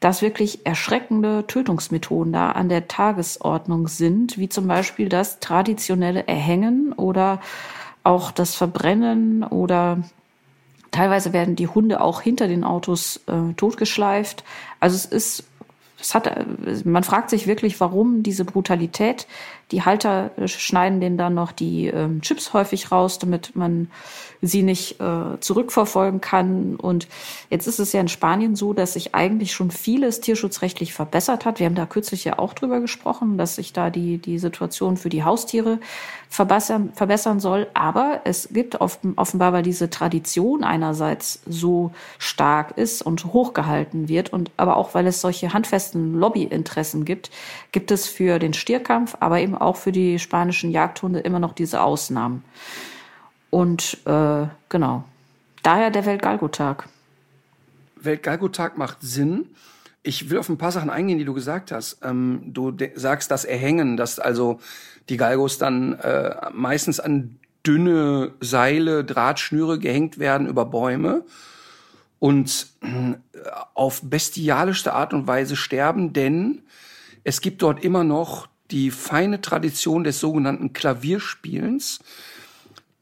dass 0.00 0.22
wirklich 0.22 0.66
erschreckende 0.66 1.46
Tötungsmethoden 1.46 2.32
da 2.32 2.50
an 2.50 2.68
der 2.68 2.88
Tagesordnung 2.88 3.88
sind, 3.88 4.38
wie 4.38 4.48
zum 4.48 4.66
Beispiel 4.66 5.08
das 5.08 5.40
traditionelle 5.40 6.26
Erhängen 6.26 6.92
oder 6.92 7.40
auch 8.02 8.30
das 8.30 8.54
Verbrennen 8.54 9.42
oder 9.42 9.98
teilweise 10.90 11.32
werden 11.32 11.56
die 11.56 11.68
Hunde 11.68 12.00
auch 12.00 12.20
hinter 12.20 12.46
den 12.46 12.64
Autos 12.64 13.20
äh, 13.26 13.54
totgeschleift. 13.54 14.44
Also 14.80 14.96
es 14.96 15.06
ist 15.06 15.44
es 15.98 16.14
hat, 16.14 16.30
man 16.84 17.04
fragt 17.04 17.30
sich 17.30 17.46
wirklich, 17.46 17.80
warum 17.80 18.22
diese 18.22 18.44
Brutalität. 18.44 19.26
Die 19.70 19.82
Halter 19.82 20.30
schneiden 20.44 21.00
denen 21.00 21.16
dann 21.16 21.34
noch 21.34 21.52
die 21.52 21.86
ähm, 21.86 22.20
Chips 22.20 22.52
häufig 22.52 22.92
raus, 22.92 23.18
damit 23.18 23.56
man 23.56 23.90
sie 24.42 24.62
nicht 24.62 25.00
äh, 25.00 25.40
zurückverfolgen 25.40 26.20
kann. 26.20 26.76
Und 26.76 27.08
jetzt 27.50 27.66
ist 27.66 27.78
es 27.78 27.92
ja 27.92 28.00
in 28.00 28.08
Spanien 28.08 28.56
so, 28.56 28.72
dass 28.72 28.94
sich 28.94 29.14
eigentlich 29.14 29.52
schon 29.52 29.70
vieles 29.70 30.20
tierschutzrechtlich 30.20 30.92
verbessert 30.92 31.44
hat. 31.44 31.58
Wir 31.58 31.66
haben 31.66 31.74
da 31.74 31.86
kürzlich 31.86 32.24
ja 32.24 32.38
auch 32.38 32.54
drüber 32.54 32.80
gesprochen, 32.80 33.38
dass 33.38 33.56
sich 33.56 33.72
da 33.72 33.90
die, 33.90 34.18
die 34.18 34.38
Situation 34.38 34.96
für 34.96 35.08
die 35.08 35.24
Haustiere 35.24 35.78
verbessern, 36.28 36.92
verbessern 36.94 37.40
soll. 37.40 37.66
Aber 37.74 38.20
es 38.24 38.48
gibt 38.52 38.80
offenbar, 38.80 39.52
weil 39.52 39.62
diese 39.62 39.90
Tradition 39.90 40.64
einerseits 40.64 41.40
so 41.46 41.92
stark 42.18 42.76
ist 42.76 43.02
und 43.02 43.24
hochgehalten 43.26 44.08
wird 44.08 44.32
und 44.32 44.50
aber 44.56 44.76
auch, 44.76 44.94
weil 44.94 45.06
es 45.06 45.20
solche 45.20 45.52
handfesten 45.52 46.14
Lobbyinteressen 46.14 47.04
gibt, 47.04 47.30
gibt 47.72 47.90
es 47.90 48.08
für 48.08 48.38
den 48.38 48.52
Stierkampf, 48.52 49.16
aber 49.20 49.40
eben 49.40 49.56
auch 49.56 49.76
für 49.76 49.92
die 49.92 50.18
spanischen 50.18 50.70
Jagdhunde 50.70 51.20
immer 51.20 51.38
noch 51.38 51.52
diese 51.52 51.82
Ausnahmen. 51.82 52.44
Und 53.56 53.96
äh, 54.04 54.48
genau, 54.68 55.04
daher 55.62 55.90
der 55.90 56.04
Weltgalgotag. 56.04 56.90
Weltgalgotag 57.96 58.76
macht 58.76 58.98
Sinn. 59.00 59.46
Ich 60.02 60.28
will 60.28 60.36
auf 60.36 60.50
ein 60.50 60.58
paar 60.58 60.72
Sachen 60.72 60.90
eingehen, 60.90 61.16
die 61.16 61.24
du 61.24 61.32
gesagt 61.32 61.72
hast. 61.72 62.00
Ähm, 62.02 62.42
du 62.52 62.76
sagst 62.96 63.30
das 63.30 63.46
Erhängen, 63.46 63.96
dass 63.96 64.18
also 64.18 64.60
die 65.08 65.16
Galgos 65.16 65.56
dann 65.56 65.94
äh, 66.00 66.50
meistens 66.52 67.00
an 67.00 67.38
dünne 67.66 68.32
Seile, 68.40 69.04
Drahtschnüre 69.04 69.78
gehängt 69.78 70.18
werden 70.18 70.48
über 70.48 70.66
Bäume 70.66 71.24
und 72.18 72.66
äh, 72.82 73.14
auf 73.72 74.02
bestialischste 74.02 74.92
Art 74.92 75.14
und 75.14 75.26
Weise 75.26 75.56
sterben, 75.56 76.12
denn 76.12 76.60
es 77.24 77.40
gibt 77.40 77.62
dort 77.62 77.82
immer 77.82 78.04
noch 78.04 78.48
die 78.70 78.90
feine 78.90 79.40
Tradition 79.40 80.04
des 80.04 80.20
sogenannten 80.20 80.74
Klavierspielens. 80.74 82.00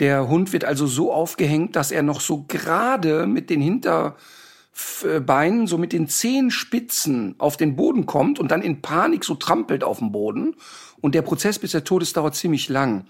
Der 0.00 0.28
Hund 0.28 0.52
wird 0.52 0.64
also 0.64 0.86
so 0.86 1.12
aufgehängt, 1.12 1.76
dass 1.76 1.92
er 1.92 2.02
noch 2.02 2.20
so 2.20 2.44
gerade 2.48 3.26
mit 3.26 3.48
den 3.48 3.60
Hinterbeinen, 3.60 5.66
so 5.66 5.78
mit 5.78 5.92
den 5.92 6.08
Zehenspitzen 6.08 7.36
auf 7.38 7.56
den 7.56 7.76
Boden 7.76 8.06
kommt 8.06 8.40
und 8.40 8.50
dann 8.50 8.62
in 8.62 8.82
Panik 8.82 9.24
so 9.24 9.34
trampelt 9.34 9.84
auf 9.84 9.98
dem 9.98 10.10
Boden. 10.10 10.56
Und 11.00 11.14
der 11.14 11.22
Prozess 11.22 11.58
bis 11.58 11.72
der 11.72 11.84
Tod 11.84 12.02
ist 12.02 12.16
dauert 12.16 12.34
ziemlich 12.34 12.68
lang. 12.68 13.04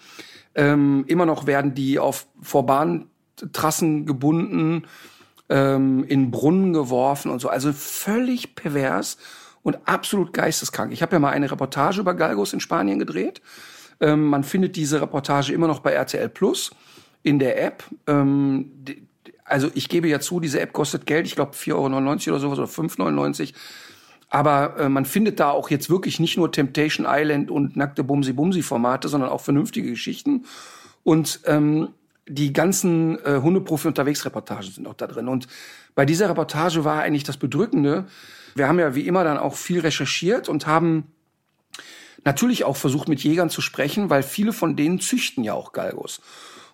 Ähm, 0.54 1.04
immer 1.06 1.26
noch 1.26 1.46
werden 1.46 1.74
die 1.74 1.98
auf 1.98 2.26
Vorbahntrassen 2.42 4.04
gebunden, 4.04 4.84
ähm, 5.48 6.04
in 6.04 6.30
Brunnen 6.30 6.72
geworfen 6.72 7.30
und 7.30 7.40
so. 7.40 7.48
Also 7.48 7.72
völlig 7.72 8.54
pervers 8.54 9.16
und 9.62 9.88
absolut 9.88 10.32
geisteskrank. 10.32 10.92
Ich 10.92 11.02
habe 11.02 11.14
ja 11.14 11.18
mal 11.18 11.30
eine 11.30 11.50
Reportage 11.50 12.00
über 12.00 12.14
Galgos 12.14 12.52
in 12.52 12.60
Spanien 12.60 12.98
gedreht. 12.98 13.40
Ähm, 14.00 14.24
man 14.24 14.44
findet 14.44 14.76
diese 14.76 15.00
Reportage 15.00 15.52
immer 15.52 15.66
noch 15.66 15.80
bei 15.80 15.92
RTL 15.92 16.28
Plus 16.28 16.70
in 17.22 17.38
der 17.38 17.62
App. 17.62 17.84
Ähm, 18.06 18.70
die, 18.74 19.06
also 19.44 19.70
ich 19.74 19.88
gebe 19.88 20.08
ja 20.08 20.20
zu, 20.20 20.40
diese 20.40 20.60
App 20.60 20.72
kostet 20.72 21.06
Geld, 21.06 21.26
ich 21.26 21.34
glaube 21.34 21.52
4,99 21.52 21.72
Euro 21.74 21.90
oder 21.90 22.40
sowas 22.40 22.58
oder 22.58 22.68
5,99 22.68 23.40
Euro. 23.40 23.52
Aber 24.30 24.76
äh, 24.78 24.88
man 24.88 25.04
findet 25.04 25.38
da 25.38 25.50
auch 25.50 25.70
jetzt 25.70 25.90
wirklich 25.90 26.18
nicht 26.18 26.36
nur 26.36 26.50
Temptation 26.50 27.06
Island 27.08 27.50
und 27.50 27.76
nackte 27.76 28.02
Bumsi-Bumsi-Formate, 28.02 29.08
sondern 29.08 29.30
auch 29.30 29.40
vernünftige 29.40 29.90
Geschichten. 29.90 30.44
Und 31.04 31.40
ähm, 31.44 31.90
die 32.26 32.52
ganzen 32.52 33.18
äh, 33.24 33.40
Hundeprofi 33.42 33.86
unterwegs 33.86 34.24
Reportagen 34.24 34.62
sind 34.62 34.88
auch 34.88 34.94
da 34.94 35.06
drin. 35.06 35.28
Und 35.28 35.46
bei 35.94 36.04
dieser 36.04 36.28
Reportage 36.28 36.84
war 36.84 37.02
eigentlich 37.02 37.24
das 37.24 37.36
Bedrückende. 37.36 38.06
Wir 38.54 38.66
haben 38.66 38.78
ja 38.78 38.94
wie 38.94 39.06
immer 39.06 39.24
dann 39.24 39.38
auch 39.38 39.54
viel 39.54 39.80
recherchiert 39.80 40.48
und 40.48 40.66
haben 40.66 41.04
natürlich 42.24 42.64
auch 42.64 42.76
versucht, 42.76 43.08
mit 43.08 43.22
Jägern 43.22 43.50
zu 43.50 43.60
sprechen, 43.60 44.10
weil 44.10 44.22
viele 44.22 44.52
von 44.52 44.76
denen 44.76 45.00
züchten 45.00 45.44
ja 45.44 45.54
auch 45.54 45.72
Galgos. 45.72 46.20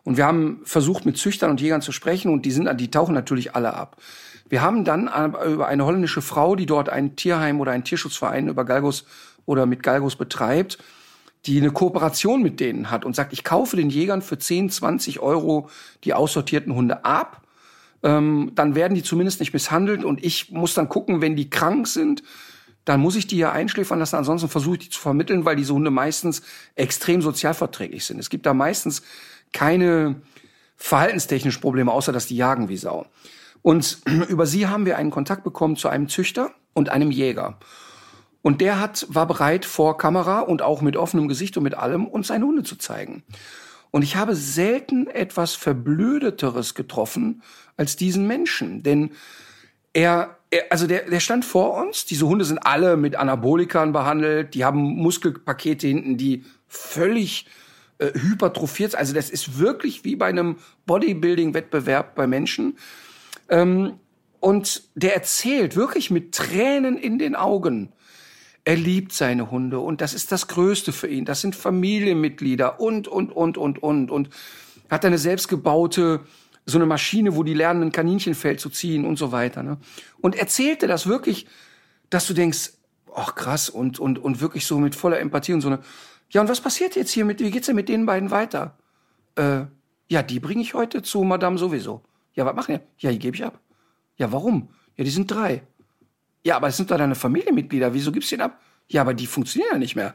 Und 0.02 0.16
wir 0.16 0.24
haben 0.24 0.60
versucht, 0.64 1.04
mit 1.04 1.18
Züchtern 1.18 1.50
und 1.50 1.60
Jägern 1.60 1.82
zu 1.82 1.92
sprechen 1.92 2.32
und 2.32 2.44
die 2.46 2.50
sind, 2.50 2.68
die 2.80 2.90
tauchen 2.90 3.14
natürlich 3.14 3.54
alle 3.54 3.74
ab. 3.74 3.96
Wir 4.48 4.62
haben 4.62 4.84
dann 4.84 5.08
über 5.46 5.68
eine 5.68 5.84
holländische 5.84 6.22
Frau, 6.22 6.56
die 6.56 6.66
dort 6.66 6.88
ein 6.88 7.14
Tierheim 7.14 7.60
oder 7.60 7.72
einen 7.72 7.84
Tierschutzverein 7.84 8.48
über 8.48 8.64
Galgos 8.64 9.04
oder 9.46 9.66
mit 9.66 9.82
Galgos 9.82 10.16
betreibt, 10.16 10.78
die 11.46 11.58
eine 11.58 11.70
Kooperation 11.70 12.42
mit 12.42 12.60
denen 12.60 12.90
hat 12.90 13.04
und 13.04 13.14
sagt, 13.14 13.32
ich 13.32 13.44
kaufe 13.44 13.76
den 13.76 13.90
Jägern 13.90 14.22
für 14.22 14.38
10, 14.38 14.70
20 14.70 15.20
Euro 15.20 15.70
die 16.04 16.14
aussortierten 16.14 16.74
Hunde 16.74 17.04
ab. 17.04 17.42
Ähm, 18.02 18.52
dann 18.54 18.74
werden 18.74 18.94
die 18.94 19.02
zumindest 19.02 19.40
nicht 19.40 19.52
misshandelt 19.52 20.04
und 20.04 20.24
ich 20.24 20.50
muss 20.50 20.74
dann 20.74 20.88
gucken, 20.88 21.20
wenn 21.20 21.36
die 21.36 21.50
krank 21.50 21.86
sind, 21.86 22.22
dann 22.90 23.00
muss 23.00 23.14
ich 23.14 23.29
die 23.29 23.37
ja 23.38 23.53
einschläfern 23.53 24.00
lassen. 24.00 24.16
Ansonsten 24.16 24.48
versuche 24.48 24.74
ich 24.74 24.81
die 24.81 24.90
zu 24.90 25.00
vermitteln, 25.00 25.44
weil 25.44 25.55
diese 25.55 25.72
Hunde 25.72 25.92
meistens 25.92 26.42
extrem 26.74 27.22
sozialverträglich 27.22 28.05
sind. 28.05 28.18
Es 28.18 28.31
gibt 28.31 28.46
da 28.46 28.53
meistens 28.53 29.03
keine 29.53 30.16
verhaltenstechnischen 30.76 31.61
Probleme, 31.61 31.92
außer 31.92 32.11
dass 32.11 32.26
die 32.26 32.35
jagen 32.35 32.68
wie 32.68 32.76
Sau. 32.76 33.07
Und 33.62 33.98
über 34.29 34.44
sie 34.44 34.66
haben 34.66 34.87
wir 34.87 34.98
einen 34.98 35.12
Kontakt 35.12 35.44
bekommen 35.44 35.76
zu 35.76 35.87
einem 35.87 36.09
Züchter 36.09 36.50
und 36.72 36.88
einem 36.88 37.12
Jäger. 37.12 37.59
Und 38.42 38.61
der 38.61 38.81
hat, 38.81 39.07
war 39.09 39.29
bereit, 39.29 39.66
vor 39.66 39.96
Kamera 39.96 40.40
und 40.40 40.61
auch 40.61 40.83
mit 40.83 40.96
offenem 40.96 41.29
Gesicht 41.29 41.57
und 41.57 41.62
mit 41.62 41.76
allem 41.76 42.09
uns 42.09 42.26
seine 42.26 42.44
Hunde 42.44 42.64
zu 42.64 42.74
zeigen. 42.74 43.22
Und 43.92 44.03
ich 44.03 44.16
habe 44.16 44.35
selten 44.35 45.07
etwas 45.07 45.55
Verblödeteres 45.55 46.74
getroffen 46.74 47.44
als 47.76 47.94
diesen 47.94 48.26
Menschen. 48.26 48.83
Denn 48.83 49.12
er, 49.92 50.38
er, 50.38 50.38
also 50.70 50.86
der, 50.86 51.08
der 51.08 51.20
stand 51.20 51.44
vor 51.44 51.74
uns. 51.74 52.06
Diese 52.06 52.26
Hunde 52.26 52.44
sind 52.44 52.58
alle 52.58 52.96
mit 52.96 53.16
Anabolikern 53.16 53.92
behandelt. 53.92 54.54
Die 54.54 54.64
haben 54.64 54.80
Muskelpakete 54.80 55.86
hinten, 55.86 56.16
die 56.16 56.44
völlig 56.66 57.46
äh, 57.98 58.12
hypertrophiert. 58.14 58.94
Also 58.94 59.14
das 59.14 59.30
ist 59.30 59.58
wirklich 59.58 60.04
wie 60.04 60.16
bei 60.16 60.26
einem 60.26 60.56
Bodybuilding-Wettbewerb 60.86 62.14
bei 62.14 62.26
Menschen. 62.26 62.78
Ähm, 63.48 63.94
und 64.40 64.84
der 64.94 65.14
erzählt 65.14 65.76
wirklich 65.76 66.10
mit 66.10 66.34
Tränen 66.34 66.96
in 66.96 67.18
den 67.18 67.36
Augen. 67.36 67.92
Er 68.64 68.76
liebt 68.76 69.12
seine 69.12 69.50
Hunde 69.50 69.80
und 69.80 70.00
das 70.00 70.14
ist 70.14 70.32
das 70.32 70.48
Größte 70.48 70.92
für 70.92 71.08
ihn. 71.08 71.24
Das 71.24 71.40
sind 71.40 71.56
Familienmitglieder 71.56 72.80
und, 72.80 73.06
und, 73.08 73.32
und, 73.32 73.56
und, 73.58 73.82
und. 73.82 74.10
Und 74.10 74.30
hat 74.90 75.04
eine 75.04 75.18
selbstgebaute, 75.18 76.20
so 76.66 76.79
eine 76.79 76.87
Maschine, 76.87 77.37
wo 77.37 77.42
die 77.42 77.55
lernen, 77.55 77.83
ein 77.83 77.92
Kaninchenfell 77.92 78.59
zu 78.59 78.70
ziehen 78.70 79.05
und 79.05 79.16
so 79.16 79.33
weiter. 79.33 79.62
Ne? 79.62 79.79
Und 80.20 80.37
erzählte 80.37 80.87
das 80.87 81.07
wirklich, 81.07 81.46
dass 82.11 82.27
du 82.27 82.35
denkst, 82.35 82.73
ach 83.14 83.35
krass, 83.35 83.68
und, 83.68 83.99
und, 83.99 84.18
und 84.18 84.40
wirklich 84.40 84.66
so 84.66 84.79
mit 84.79 84.94
voller 84.94 85.20
Empathie 85.20 85.53
und 85.53 85.61
so 85.61 85.68
eine, 85.68 85.81
ja, 86.31 86.40
und 86.40 86.49
was 86.49 86.61
passiert 86.61 86.94
jetzt 86.94 87.11
hier 87.11 87.25
mit, 87.25 87.40
wie 87.40 87.51
geht's 87.51 87.66
denn 87.66 87.77
mit 87.77 87.88
den 87.88 88.07
beiden 88.07 88.31
weiter? 88.31 88.79
Äh, 89.35 89.62
ja, 90.09 90.23
die 90.23 90.38
bringe 90.38 90.62
ich 90.62 90.75
heute 90.75 91.03
zu 91.03 91.23
Madame 91.23 91.59
sowieso. 91.59 92.03
Ja, 92.35 92.46
was 92.46 92.55
machen 92.55 92.77
die? 92.77 93.05
Ja, 93.05 93.11
die 93.11 93.18
gebe 93.18 93.37
ich 93.37 93.44
ab. 93.44 93.61
Ja, 94.16 94.31
warum? 94.31 94.68
Ja, 94.96 95.05
die 95.05 95.11
sind 95.11 95.31
drei. 95.31 95.62
Ja, 96.44 96.57
aber 96.57 96.68
es 96.68 96.77
sind 96.77 96.90
doch 96.90 96.99
deine 96.99 97.14
Familienmitglieder. 97.14 97.92
Wieso 97.94 98.12
gibst 98.12 98.31
du 98.31 98.37
den 98.37 98.42
ab? 98.42 98.61
Ja, 98.88 99.03
aber 99.03 99.14
die 99.14 99.27
funktionieren 99.27 99.73
ja 99.73 99.79
nicht 99.79 99.96
mehr. 99.96 100.14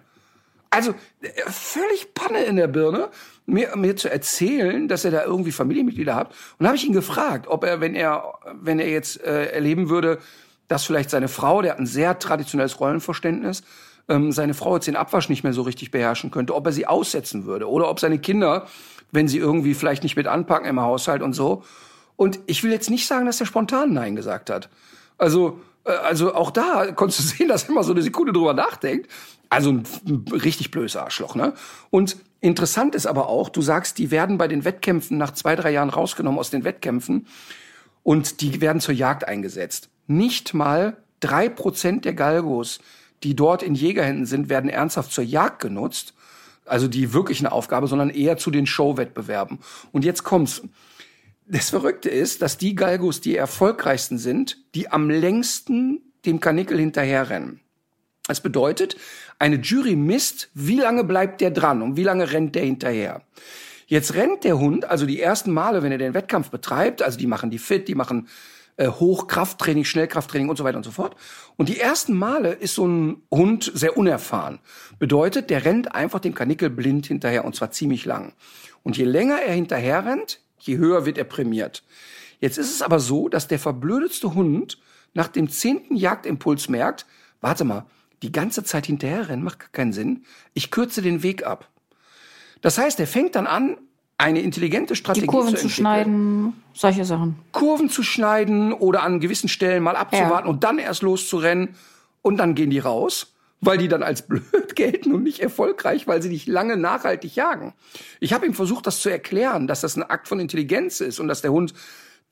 Also 0.76 0.92
äh, 1.22 1.30
völlig 1.48 2.14
Panne 2.14 2.44
in 2.44 2.56
der 2.56 2.68
Birne, 2.68 3.10
mir, 3.46 3.76
mir 3.76 3.96
zu 3.96 4.10
erzählen, 4.12 4.88
dass 4.88 5.06
er 5.06 5.12
da 5.12 5.24
irgendwie 5.24 5.52
Familienmitglieder 5.52 6.16
hat. 6.16 6.34
Und 6.60 6.66
habe 6.66 6.76
ich 6.76 6.86
ihn 6.86 6.94
gefragt, 6.94 7.48
ob 7.48 7.64
er, 7.64 7.82
wenn 7.82 7.96
er, 7.96 8.34
wenn 8.54 8.80
er 8.80 8.90
jetzt 8.90 9.22
äh, 9.24 9.48
erleben 9.48 9.90
würde, 9.90 10.20
dass 10.68 10.86
vielleicht 10.86 11.10
seine 11.10 11.28
Frau, 11.28 11.62
der 11.62 11.74
hat 11.74 11.80
ein 11.80 11.86
sehr 11.86 12.18
traditionelles 12.20 12.80
Rollenverständnis, 12.80 13.64
ähm, 14.10 14.32
seine 14.32 14.54
Frau 14.54 14.76
jetzt 14.76 14.88
den 14.88 14.96
Abwasch 14.96 15.30
nicht 15.30 15.44
mehr 15.44 15.54
so 15.54 15.62
richtig 15.62 15.92
beherrschen 15.92 16.32
könnte, 16.32 16.56
ob 16.56 16.66
er 16.66 16.72
sie 16.72 16.88
aussetzen 16.88 17.46
würde 17.46 17.70
oder 17.70 17.90
ob 17.90 18.00
seine 18.00 18.20
Kinder, 18.20 18.68
wenn 19.12 19.28
sie 19.28 19.38
irgendwie 19.38 19.74
vielleicht 19.74 20.04
nicht 20.04 20.16
mit 20.16 20.28
anpacken 20.28 20.68
im 20.68 20.82
Haushalt 20.82 21.22
und 21.22 21.34
so. 21.34 21.64
Und 22.16 22.40
ich 22.46 22.64
will 22.64 22.72
jetzt 22.72 22.90
nicht 22.90 23.08
sagen, 23.08 23.26
dass 23.26 23.40
er 23.40 23.46
spontan 23.46 23.94
Nein 23.94 24.16
gesagt 24.16 24.50
hat. 24.50 24.70
Also, 25.18 25.60
äh, 25.86 25.92
also 25.92 26.34
auch 26.34 26.52
da 26.52 26.92
konntest 26.92 27.20
du 27.20 27.24
sehen, 27.24 27.48
dass 27.48 27.64
er 27.64 27.70
immer 27.70 27.84
so 27.84 27.92
eine 27.92 28.02
Sekunde 28.02 28.34
drüber 28.34 28.54
nachdenkt. 28.54 29.10
Also 29.50 29.72
ein 29.72 29.84
richtig 30.32 30.72
blödes 30.72 30.96
Arschloch, 30.96 31.36
ne? 31.36 31.54
Und 31.90 32.18
interessant 32.42 32.96
ist 32.96 33.06
aber 33.06 33.28
auch, 33.28 33.50
du 33.50 33.62
sagst, 33.62 33.98
die 33.98 34.12
werden 34.12 34.38
bei 34.38 34.48
den 34.48 34.66
Wettkämpfen 34.66 35.18
nach 35.18 35.32
zwei, 35.32 35.56
drei 35.56 35.72
Jahren 35.72 35.90
rausgenommen 35.90 36.40
aus 36.40 36.50
den 36.50 36.64
Wettkämpfen 36.64 37.28
und 38.04 38.42
die 38.42 38.62
werden 38.62 38.82
zur 38.82 38.94
Jagd 38.94 39.28
eingesetzt. 39.28 39.90
Nicht 40.08 40.54
mal 40.54 40.98
drei 41.20 41.50
Prozent 41.50 42.06
der 42.06 42.14
Galgos, 42.14 42.80
die 43.24 43.36
dort 43.36 43.64
in 43.64 43.76
Jägerhänden 43.76 44.26
sind, 44.26 44.50
werden 44.50 44.70
ernsthaft 44.70 45.12
zur 45.12 45.24
Jagd 45.24 45.62
genutzt. 45.62 46.14
Also 46.66 46.88
die 46.88 47.14
wirklich 47.14 47.40
eine 47.40 47.52
Aufgabe, 47.52 47.88
sondern 47.88 48.10
eher 48.10 48.38
zu 48.38 48.52
den 48.52 48.66
Showwettbewerben. 48.66 49.60
Und 49.92 50.06
jetzt 50.06 50.24
kommt's. 50.24 50.64
Das 51.48 51.70
Verrückte 51.70 52.10
ist, 52.10 52.42
dass 52.42 52.58
die 52.58 52.74
Galgos 52.74 53.22
die 53.22 53.36
erfolgreichsten 53.36 54.18
sind, 54.18 54.58
die 54.74 54.92
am 54.92 55.12
längsten 55.12 56.02
dem 56.26 56.40
Kanickel 56.40 56.80
hinterherrennen. 56.80 57.60
Das 58.28 58.42
bedeutet, 58.42 58.98
eine 59.40 59.58
Jury 59.58 59.96
misst, 59.96 60.50
wie 60.54 60.80
lange 60.80 61.04
bleibt 61.04 61.42
der 61.42 61.52
dran 61.52 61.82
und 61.82 61.98
wie 61.98 62.04
lange 62.04 62.32
rennt 62.32 62.56
der 62.56 62.64
hinterher. 62.64 63.22
Jetzt 63.88 64.16
rennt 64.16 64.44
der 64.44 64.58
Hund, 64.58 64.86
also 64.86 65.06
die 65.06 65.22
ersten 65.22 65.52
Male, 65.52 65.84
wenn 65.84 65.92
er 65.92 65.98
den 65.98 66.14
Wettkampf 66.14 66.50
betreibt, 66.50 67.02
also 67.02 67.18
die 67.20 67.28
machen 67.28 67.52
die 67.52 67.60
fit, 67.60 67.88
die 67.88 67.96
machen 67.96 68.28
äh, 68.78 68.88
Hochkrafttraining, 68.88 69.86
Schnellkrafttraining 69.86 70.50
und 70.50 70.58
so 70.58 70.64
weiter 70.64 70.78
und 70.78 70.84
so 70.84 70.92
fort. 70.92 71.16
Und 71.56 71.70
die 71.70 71.80
ersten 71.80 72.18
Male 72.18 72.54
ist 72.54 72.76
so 72.76 72.88
ein 72.88 73.22
Hund 73.32 73.72
sehr 73.74 73.98
unerfahren. 73.98 74.60
Bedeutet, 75.00 75.50
der 75.50 75.66
rennt 75.66 75.94
einfach 75.94 76.20
dem 76.20 76.34
Kanickel 76.34 76.70
blind 76.70 77.06
hinterher 77.06 77.46
und 77.46 77.56
zwar 77.56 77.72
ziemlich 77.72 78.06
lang. 78.06 78.34
Und 78.84 78.98
je 78.98 79.06
länger 79.06 79.40
er 79.42 79.54
hinterher 79.54 80.06
rennt, 80.06 80.40
je 80.60 80.78
höher 80.78 81.06
wird 81.06 81.18
er 81.18 81.24
prämiert. 81.24 81.84
Jetzt 82.40 82.58
ist 82.58 82.74
es 82.74 82.82
aber 82.82 83.00
so, 83.00 83.30
dass 83.30 83.48
der 83.48 83.60
verblödetste 83.60 84.34
Hund 84.34 84.78
nach 85.14 85.28
dem 85.28 85.50
zehnten 85.50 85.96
Jagdimpuls 85.96 86.68
merkt, 86.68 87.06
warte 87.40 87.64
mal, 87.64 87.86
die 88.26 88.32
ganze 88.32 88.64
Zeit 88.64 88.88
hinterherrennen 88.88 89.44
macht 89.46 89.72
keinen 89.72 89.94
Sinn. 89.94 90.24
Ich 90.56 90.72
kürze 90.72 91.04
den 91.04 91.22
Weg 91.22 91.46
ab. 91.46 91.70
Das 92.62 92.80
heißt, 92.80 93.00
er 93.00 93.06
fängt 93.06 93.36
dann 93.36 93.46
an, 93.46 93.78
eine 94.18 94.42
intelligente 94.42 94.96
Strategie 94.96 95.28
Die 95.28 95.32
Kurven 95.32 95.56
zu, 95.56 95.64
zu 95.64 95.70
schneiden, 95.70 96.54
solche 96.74 97.06
Sachen. 97.06 97.38
Kurven 97.52 97.90
zu 97.90 98.02
schneiden 98.02 98.74
oder 98.74 99.04
an 99.04 99.20
gewissen 99.20 99.48
Stellen 99.50 99.84
mal 99.84 99.96
abzuwarten 99.96 100.48
Ja. 100.48 100.52
und 100.52 100.64
dann 100.64 100.80
erst 100.80 101.04
loszurennen 101.04 101.76
und 102.24 102.38
dann 102.38 102.56
gehen 102.56 102.72
die 102.72 102.80
raus, 102.80 103.36
weil 103.62 103.78
die 103.78 103.88
dann 103.90 104.02
als 104.02 104.22
blöd 104.28 104.76
gelten 104.76 105.14
und 105.14 105.22
nicht 105.24 105.42
erfolgreich, 105.42 106.08
weil 106.08 106.22
sie 106.24 106.30
nicht 106.30 106.48
lange 106.48 106.78
nachhaltig 106.78 107.36
jagen. 107.36 107.74
Ich 108.20 108.34
habe 108.34 108.48
ihm 108.48 108.56
versucht, 108.56 108.88
das 108.88 109.02
zu 109.02 109.10
erklären, 109.10 109.68
dass 109.68 109.82
das 109.82 109.96
ein 109.98 110.04
Akt 110.04 110.28
von 110.28 110.40
Intelligenz 110.40 111.00
ist 111.02 111.20
und 111.20 111.28
dass 111.28 111.42
der 111.44 111.52
Hund 111.52 111.74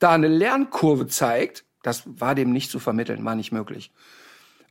da 0.00 0.10
eine 0.10 0.28
Lernkurve 0.28 1.06
zeigt. 1.06 1.64
Das 1.82 2.02
war 2.06 2.34
dem 2.34 2.50
nicht 2.50 2.70
zu 2.70 2.80
vermitteln, 2.80 3.24
war 3.24 3.36
nicht 3.36 3.52
möglich. 3.52 3.92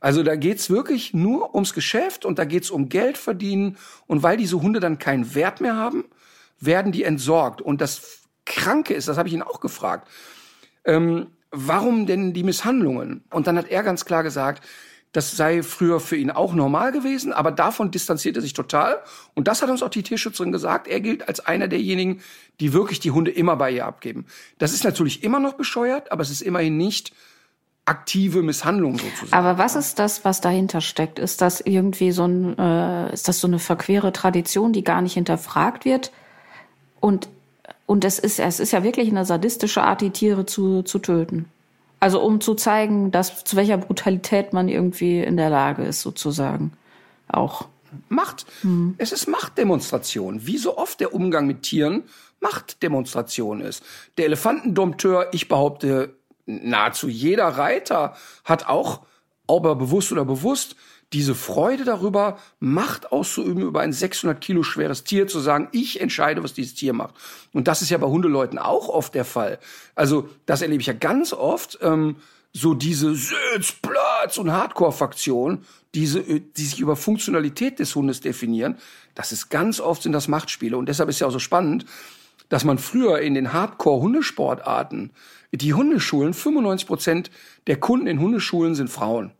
Also 0.04 0.22
da 0.22 0.36
geht's 0.36 0.68
wirklich 0.68 1.14
nur 1.14 1.54
ums 1.54 1.72
Geschäft 1.72 2.26
und 2.26 2.38
da 2.38 2.44
geht's 2.44 2.70
um 2.70 2.90
Geld 2.90 3.16
verdienen. 3.16 3.78
Und 4.06 4.22
weil 4.22 4.36
diese 4.36 4.60
Hunde 4.60 4.78
dann 4.78 4.98
keinen 4.98 5.34
Wert 5.34 5.62
mehr 5.62 5.76
haben, 5.76 6.04
werden 6.60 6.92
die 6.92 7.04
entsorgt. 7.04 7.62
Und 7.62 7.80
das 7.80 8.18
Kranke 8.44 8.92
ist, 8.92 9.08
das 9.08 9.16
habe 9.16 9.28
ich 9.28 9.34
ihn 9.34 9.40
auch 9.40 9.60
gefragt, 9.60 10.06
ähm, 10.84 11.28
warum 11.50 12.04
denn 12.04 12.34
die 12.34 12.42
Misshandlungen? 12.42 13.24
Und 13.30 13.46
dann 13.46 13.56
hat 13.56 13.68
er 13.68 13.82
ganz 13.82 14.04
klar 14.04 14.22
gesagt, 14.22 14.62
das 15.12 15.38
sei 15.38 15.62
früher 15.62 16.00
für 16.00 16.16
ihn 16.16 16.30
auch 16.30 16.52
normal 16.52 16.92
gewesen, 16.92 17.32
aber 17.32 17.50
davon 17.50 17.90
distanziert 17.90 18.36
er 18.36 18.42
sich 18.42 18.52
total. 18.52 19.02
Und 19.32 19.48
das 19.48 19.62
hat 19.62 19.70
uns 19.70 19.82
auch 19.82 19.88
die 19.88 20.02
Tierschützerin 20.02 20.52
gesagt. 20.52 20.86
Er 20.86 21.00
gilt 21.00 21.28
als 21.28 21.40
einer 21.40 21.66
derjenigen, 21.66 22.20
die 22.60 22.74
wirklich 22.74 23.00
die 23.00 23.12
Hunde 23.12 23.30
immer 23.30 23.56
bei 23.56 23.70
ihr 23.70 23.86
abgeben. 23.86 24.26
Das 24.58 24.74
ist 24.74 24.84
natürlich 24.84 25.24
immer 25.24 25.40
noch 25.40 25.54
bescheuert, 25.54 26.12
aber 26.12 26.20
es 26.20 26.30
ist 26.30 26.42
immerhin 26.42 26.76
nicht 26.76 27.14
aktive 27.86 28.42
Misshandlung 28.42 28.98
sozusagen. 28.98 29.32
Aber 29.32 29.58
was 29.58 29.76
ist 29.76 29.98
das, 29.98 30.24
was 30.24 30.40
dahinter 30.40 30.80
steckt? 30.80 31.18
Ist 31.18 31.40
das 31.40 31.60
irgendwie 31.60 32.12
so 32.12 32.24
ein, 32.24 32.58
äh, 32.58 33.12
ist 33.12 33.28
das 33.28 33.40
so 33.40 33.46
eine 33.46 33.58
verquere 33.58 34.12
Tradition, 34.12 34.72
die 34.72 34.84
gar 34.84 35.02
nicht 35.02 35.14
hinterfragt 35.14 35.84
wird? 35.84 36.12
Und 37.00 37.28
und 37.86 38.04
es 38.04 38.18
ist 38.18 38.40
es 38.40 38.60
ist 38.60 38.72
ja 38.72 38.82
wirklich 38.82 39.10
eine 39.10 39.26
sadistische 39.26 39.82
Art, 39.82 40.00
die 40.00 40.10
Tiere 40.10 40.46
zu 40.46 40.82
zu 40.82 40.98
töten. 40.98 41.46
Also 42.00 42.22
um 42.22 42.40
zu 42.40 42.54
zeigen, 42.54 43.10
dass 43.10 43.44
zu 43.44 43.56
welcher 43.56 43.78
Brutalität 43.78 44.52
man 44.52 44.68
irgendwie 44.68 45.20
in 45.20 45.36
der 45.36 45.50
Lage 45.50 45.84
ist, 45.84 46.00
sozusagen. 46.00 46.72
Auch. 47.28 47.66
Macht. 48.08 48.44
Es 48.98 49.12
ist 49.12 49.28
Machtdemonstration. 49.28 50.46
Wie 50.46 50.58
so 50.58 50.76
oft 50.76 50.98
der 51.00 51.14
Umgang 51.14 51.46
mit 51.46 51.62
Tieren 51.62 52.02
Machtdemonstration 52.40 53.60
ist. 53.60 53.82
Der 54.18 54.26
Elefantendompteur, 54.26 55.28
ich 55.32 55.48
behaupte, 55.48 56.14
nahezu 56.46 57.08
jeder 57.08 57.48
Reiter 57.48 58.16
hat 58.44 58.66
auch, 58.66 59.02
ob 59.46 59.66
er 59.66 59.74
bewusst 59.74 60.12
oder 60.12 60.24
bewusst, 60.24 60.76
diese 61.12 61.34
Freude 61.34 61.84
darüber, 61.84 62.38
Macht 62.58 63.12
auszuüben 63.12 63.62
über 63.62 63.80
ein 63.80 63.92
600 63.92 64.40
Kilo 64.40 64.62
schweres 64.62 65.04
Tier, 65.04 65.26
zu 65.26 65.38
sagen, 65.38 65.68
ich 65.72 66.00
entscheide, 66.00 66.42
was 66.42 66.54
dieses 66.54 66.74
Tier 66.74 66.92
macht. 66.92 67.14
Und 67.52 67.68
das 67.68 67.82
ist 67.82 67.90
ja 67.90 67.98
bei 67.98 68.08
Hundeleuten 68.08 68.58
auch 68.58 68.88
oft 68.88 69.14
der 69.14 69.24
Fall. 69.24 69.58
Also 69.94 70.28
das 70.46 70.62
erlebe 70.62 70.80
ich 70.80 70.88
ja 70.88 70.92
ganz 70.92 71.32
oft, 71.32 71.78
ähm, 71.82 72.16
so 72.52 72.74
diese 72.74 73.14
Sitz, 73.14 73.72
Platz 73.82 74.38
und 74.38 74.52
Hardcore-Faktion, 74.52 75.64
diese, 75.94 76.20
äh, 76.20 76.40
die 76.56 76.64
sich 76.64 76.80
über 76.80 76.96
Funktionalität 76.96 77.78
des 77.78 77.94
Hundes 77.94 78.20
definieren, 78.20 78.78
das 79.14 79.32
ist 79.32 79.48
ganz 79.48 79.80
oft 79.80 80.02
sind 80.02 80.12
das 80.12 80.28
Machtspiele. 80.28 80.76
Und 80.76 80.88
deshalb 80.88 81.08
ist 81.08 81.20
ja 81.20 81.26
auch 81.26 81.32
so 81.32 81.38
spannend, 81.38 81.84
dass 82.48 82.64
man 82.64 82.78
früher 82.78 83.20
in 83.20 83.34
den 83.34 83.52
Hardcore-Hundesportarten, 83.52 85.10
die 85.56 85.74
Hundeschulen, 85.74 86.34
95 86.34 86.86
Prozent 86.86 87.30
der 87.66 87.78
Kunden 87.78 88.06
in 88.06 88.20
Hundeschulen 88.20 88.74
sind 88.74 88.90
Frauen. 88.90 89.32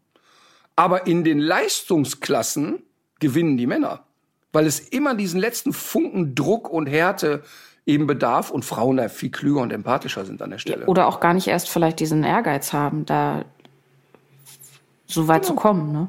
Aber 0.76 1.06
in 1.06 1.24
den 1.24 1.38
Leistungsklassen 1.38 2.82
gewinnen 3.20 3.56
die 3.56 3.66
Männer, 3.66 4.04
weil 4.52 4.66
es 4.66 4.80
immer 4.80 5.14
diesen 5.14 5.40
letzten 5.40 5.72
Funken 5.72 6.34
Druck 6.34 6.68
und 6.68 6.86
Härte 6.86 7.42
eben 7.86 8.06
bedarf 8.06 8.50
und 8.50 8.64
Frauen 8.64 8.96
da 8.96 9.08
viel 9.08 9.30
klüger 9.30 9.60
und 9.60 9.72
empathischer 9.72 10.24
sind 10.24 10.42
an 10.42 10.50
der 10.50 10.58
Stelle. 10.58 10.86
Oder 10.86 11.06
auch 11.06 11.20
gar 11.20 11.34
nicht 11.34 11.48
erst 11.48 11.68
vielleicht 11.68 12.00
diesen 12.00 12.24
Ehrgeiz 12.24 12.72
haben, 12.72 13.04
da 13.04 13.44
so 15.06 15.28
weit 15.28 15.44
zu 15.44 15.54
kommen, 15.54 15.92
ne? 15.92 16.08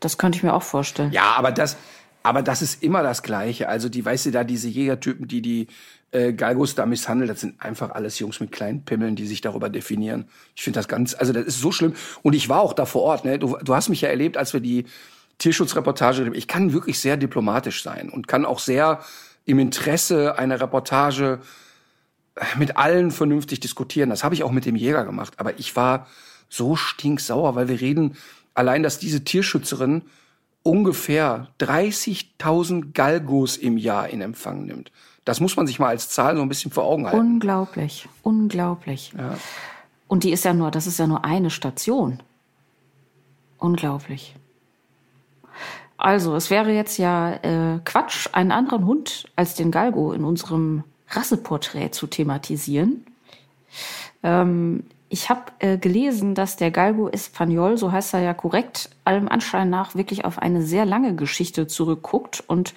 Das 0.00 0.16
könnte 0.16 0.36
ich 0.36 0.42
mir 0.42 0.54
auch 0.54 0.62
vorstellen. 0.62 1.12
Ja, 1.12 1.34
aber 1.36 1.50
das, 1.50 1.76
aber 2.22 2.42
das 2.42 2.62
ist 2.62 2.82
immer 2.82 3.02
das 3.02 3.22
Gleiche. 3.22 3.68
Also 3.68 3.88
die, 3.88 4.04
weißt 4.04 4.26
du, 4.26 4.30
da 4.30 4.44
diese 4.44 4.68
Jägertypen, 4.68 5.26
die 5.26 5.42
die 5.42 5.66
äh, 6.12 6.32
Galgos 6.32 6.74
da 6.74 6.86
misshandeln, 6.86 7.28
das 7.28 7.40
sind 7.40 7.60
einfach 7.60 7.90
alles 7.90 8.18
Jungs 8.18 8.38
mit 8.38 8.52
kleinen 8.52 8.84
Pimmeln, 8.84 9.16
die 9.16 9.26
sich 9.26 9.40
darüber 9.40 9.68
definieren. 9.68 10.26
Ich 10.54 10.62
finde 10.62 10.78
das 10.78 10.88
ganz, 10.88 11.14
also 11.14 11.32
das 11.32 11.44
ist 11.44 11.60
so 11.60 11.72
schlimm. 11.72 11.94
Und 12.22 12.34
ich 12.34 12.48
war 12.48 12.60
auch 12.60 12.74
da 12.74 12.84
vor 12.86 13.02
Ort. 13.02 13.24
Ne? 13.24 13.38
Du, 13.38 13.56
du 13.62 13.74
hast 13.74 13.88
mich 13.88 14.02
ja 14.02 14.08
erlebt, 14.08 14.36
als 14.36 14.52
wir 14.52 14.60
die 14.60 14.84
Tierschutzreportage. 15.38 16.30
Ich 16.34 16.46
kann 16.46 16.72
wirklich 16.72 17.00
sehr 17.00 17.16
diplomatisch 17.16 17.82
sein 17.82 18.10
und 18.10 18.28
kann 18.28 18.44
auch 18.44 18.58
sehr 18.58 19.00
im 19.44 19.58
Interesse 19.58 20.38
einer 20.38 20.60
Reportage 20.60 21.40
mit 22.56 22.76
allen 22.76 23.10
vernünftig 23.10 23.60
diskutieren. 23.60 24.10
Das 24.10 24.24
habe 24.24 24.34
ich 24.34 24.42
auch 24.42 24.52
mit 24.52 24.64
dem 24.64 24.76
Jäger 24.76 25.04
gemacht. 25.04 25.34
Aber 25.38 25.58
ich 25.58 25.74
war 25.76 26.06
so 26.48 26.76
stinksauer, 26.76 27.54
weil 27.54 27.68
wir 27.68 27.80
reden 27.80 28.16
allein, 28.54 28.82
dass 28.82 28.98
diese 28.98 29.24
Tierschützerin 29.24 30.02
ungefähr 30.62 31.48
30.000 31.58 32.92
Galgos 32.92 33.56
im 33.56 33.76
Jahr 33.78 34.08
in 34.08 34.20
Empfang 34.20 34.64
nimmt. 34.64 34.92
Das 35.24 35.40
muss 35.40 35.56
man 35.56 35.66
sich 35.66 35.78
mal 35.78 35.88
als 35.88 36.08
Zahl 36.08 36.36
so 36.36 36.42
ein 36.42 36.48
bisschen 36.48 36.72
vor 36.72 36.84
Augen 36.84 37.06
halten. 37.06 37.18
Unglaublich, 37.18 38.08
unglaublich. 38.22 39.12
Und 40.08 40.24
die 40.24 40.32
ist 40.32 40.44
ja 40.44 40.52
nur, 40.52 40.70
das 40.70 40.86
ist 40.86 40.98
ja 40.98 41.06
nur 41.06 41.24
eine 41.24 41.50
Station. 41.50 42.20
Unglaublich. 43.58 44.34
Also, 45.96 46.34
es 46.34 46.50
wäre 46.50 46.72
jetzt 46.72 46.98
ja 46.98 47.34
äh, 47.34 47.78
Quatsch, 47.84 48.28
einen 48.32 48.50
anderen 48.50 48.86
Hund 48.86 49.30
als 49.36 49.54
den 49.54 49.70
Galgo 49.70 50.12
in 50.12 50.24
unserem 50.24 50.82
Rasseporträt 51.08 51.90
zu 51.92 52.08
thematisieren. 52.08 53.06
Ähm, 54.24 54.84
ich 55.08 55.30
habe 55.30 55.52
äh, 55.60 55.78
gelesen, 55.78 56.34
dass 56.34 56.56
der 56.56 56.70
Galgo 56.70 57.08
Espagnol, 57.08 57.76
so 57.76 57.92
heißt 57.92 58.14
er 58.14 58.20
ja 58.20 58.34
korrekt, 58.34 58.90
allem 59.04 59.28
Anschein 59.28 59.70
nach 59.70 59.94
wirklich 59.94 60.24
auf 60.24 60.38
eine 60.38 60.62
sehr 60.62 60.86
lange 60.86 61.14
Geschichte 61.14 61.66
zurückguckt 61.66 62.42
und 62.46 62.74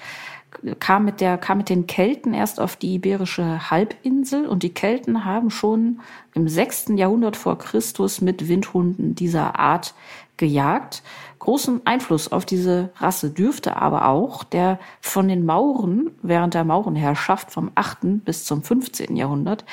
kam 0.79 1.05
mit 1.05 1.21
der 1.21 1.37
kam 1.37 1.57
mit 1.59 1.69
den 1.69 1.87
Kelten 1.87 2.33
erst 2.33 2.59
auf 2.59 2.75
die 2.75 2.95
iberische 2.95 3.69
Halbinsel 3.69 4.47
und 4.47 4.63
die 4.63 4.73
Kelten 4.73 5.25
haben 5.25 5.49
schon 5.49 5.99
im 6.33 6.47
6. 6.47 6.87
Jahrhundert 6.95 7.37
vor 7.37 7.57
Christus 7.57 8.21
mit 8.21 8.47
Windhunden 8.47 9.15
dieser 9.15 9.59
Art 9.59 9.93
gejagt. 10.37 11.03
Großen 11.39 11.81
Einfluss 11.85 12.31
auf 12.31 12.45
diese 12.45 12.89
Rasse 12.97 13.29
dürfte 13.29 13.77
aber 13.77 14.07
auch 14.07 14.43
der 14.43 14.79
von 15.01 15.27
den 15.27 15.45
Mauren 15.45 16.11
während 16.21 16.53
der 16.53 16.63
Maurenherrschaft 16.63 17.51
vom 17.51 17.71
8. 17.75 18.25
bis 18.25 18.45
zum 18.45 18.63
15. 18.63 19.15
Jahrhundert 19.15 19.65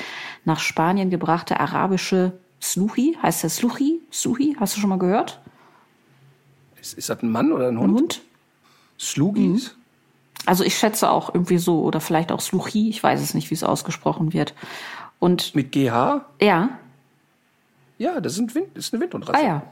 nach 0.44 0.60
Spanien 0.60 1.10
gebrachte 1.10 1.58
arabische 1.58 2.32
Sluchi, 2.60 3.16
heißt 3.20 3.42
der 3.42 3.50
Sluchi? 3.50 4.00
Sluchi, 4.12 4.56
hast 4.60 4.76
du 4.76 4.80
schon 4.80 4.90
mal 4.90 4.98
gehört? 4.98 5.40
Ist, 6.80 6.94
ist 6.94 7.08
das 7.08 7.22
ein 7.22 7.30
Mann 7.30 7.52
oder 7.52 7.68
ein 7.68 7.76
Ein 7.76 7.80
Hund? 7.82 8.00
Hund? 8.00 8.22
Slugis? 8.98 9.76
Also 10.46 10.64
ich 10.64 10.76
schätze 10.76 11.10
auch 11.10 11.32
irgendwie 11.34 11.58
so 11.58 11.82
oder 11.82 12.00
vielleicht 12.00 12.32
auch 12.32 12.40
Sluchi, 12.40 12.88
ich 12.88 13.02
weiß 13.02 13.20
es 13.20 13.34
nicht, 13.34 13.50
wie 13.50 13.54
es 13.54 13.64
ausgesprochen 13.64 14.32
wird. 14.32 14.54
Und 15.18 15.54
Mit 15.54 15.70
GH? 15.72 16.22
ja, 16.40 16.68
Ja, 17.98 18.20
das, 18.20 18.34
sind 18.34 18.54
Wind, 18.54 18.68
das 18.74 18.86
ist 18.86 18.94
eine 18.94 19.02
Windhundrasse. 19.02 19.38
ah 19.38 19.62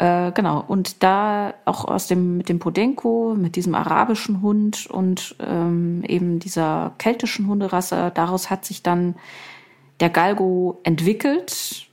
ja, 0.00 0.28
äh, 0.28 0.32
genau. 0.32 0.64
Und 0.66 1.02
da 1.02 1.52
auch 1.66 1.84
aus 1.84 2.06
dem 2.06 2.38
mit 2.38 2.48
dem 2.48 2.58
Podenco, 2.58 3.34
mit 3.36 3.56
diesem 3.56 3.74
arabischen 3.74 4.40
Hund 4.40 4.86
und 4.86 5.36
ähm, 5.40 6.02
eben 6.08 6.38
dieser 6.38 6.92
keltischen 6.96 7.46
Hunderasse, 7.46 8.10
daraus 8.14 8.48
hat 8.48 8.64
sich 8.64 8.82
dann 8.82 9.14
der 10.00 10.08
Galgo 10.08 10.80
entwickelt 10.84 11.86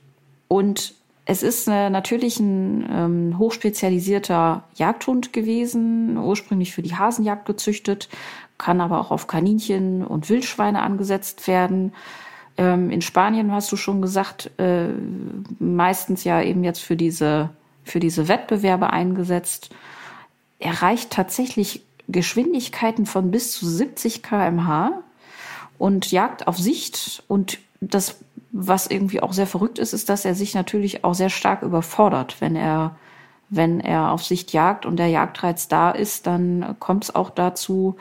und 0.48 0.94
es 1.26 1.42
ist 1.42 1.68
äh, 1.68 1.90
natürlich 1.90 2.40
ein 2.40 2.88
ähm, 2.90 3.38
hochspezialisierter 3.38 4.64
Jagdhund 4.74 5.32
gewesen, 5.32 6.16
ursprünglich 6.16 6.72
für 6.72 6.82
die 6.82 6.94
Hasenjagd 6.94 7.44
gezüchtet, 7.46 8.08
kann 8.58 8.80
aber 8.80 9.00
auch 9.00 9.10
auf 9.10 9.26
Kaninchen 9.26 10.06
und 10.06 10.30
Wildschweine 10.30 10.82
angesetzt 10.82 11.46
werden. 11.46 11.92
Ähm, 12.56 12.90
in 12.90 13.02
Spanien 13.02 13.52
hast 13.52 13.70
du 13.70 13.76
schon 13.76 14.00
gesagt, 14.00 14.50
äh, 14.58 14.88
meistens 15.58 16.24
ja 16.24 16.40
eben 16.40 16.64
jetzt 16.64 16.80
für 16.80 16.96
diese 16.96 17.50
für 17.86 18.00
diese 18.00 18.28
Wettbewerbe 18.28 18.90
eingesetzt. 18.90 19.70
Erreicht 20.58 21.10
tatsächlich 21.10 21.82
Geschwindigkeiten 22.08 23.06
von 23.06 23.30
bis 23.30 23.52
zu 23.52 23.66
70 23.66 24.22
kmh 24.22 25.02
und 25.78 26.10
jagt 26.10 26.48
auf 26.48 26.58
Sicht. 26.58 27.22
Und 27.28 27.58
das, 27.80 28.16
was 28.58 28.86
irgendwie 28.86 29.20
auch 29.22 29.32
sehr 29.32 29.46
verrückt 29.46 29.78
ist, 29.78 29.92
ist, 29.92 30.08
dass 30.08 30.24
er 30.24 30.34
sich 30.34 30.54
natürlich 30.54 31.04
auch 31.04 31.14
sehr 31.14 31.30
stark 31.30 31.62
überfordert, 31.62 32.36
wenn 32.40 32.56
er 32.56 32.96
wenn 33.48 33.78
er 33.78 34.10
auf 34.10 34.24
Sicht 34.24 34.52
jagt 34.52 34.86
und 34.86 34.96
der 34.96 35.06
Jagdreiz 35.06 35.68
da 35.68 35.92
ist, 35.92 36.26
dann 36.26 36.74
kommt 36.80 37.04
es 37.04 37.14
auch 37.14 37.30
dazu, 37.30 37.96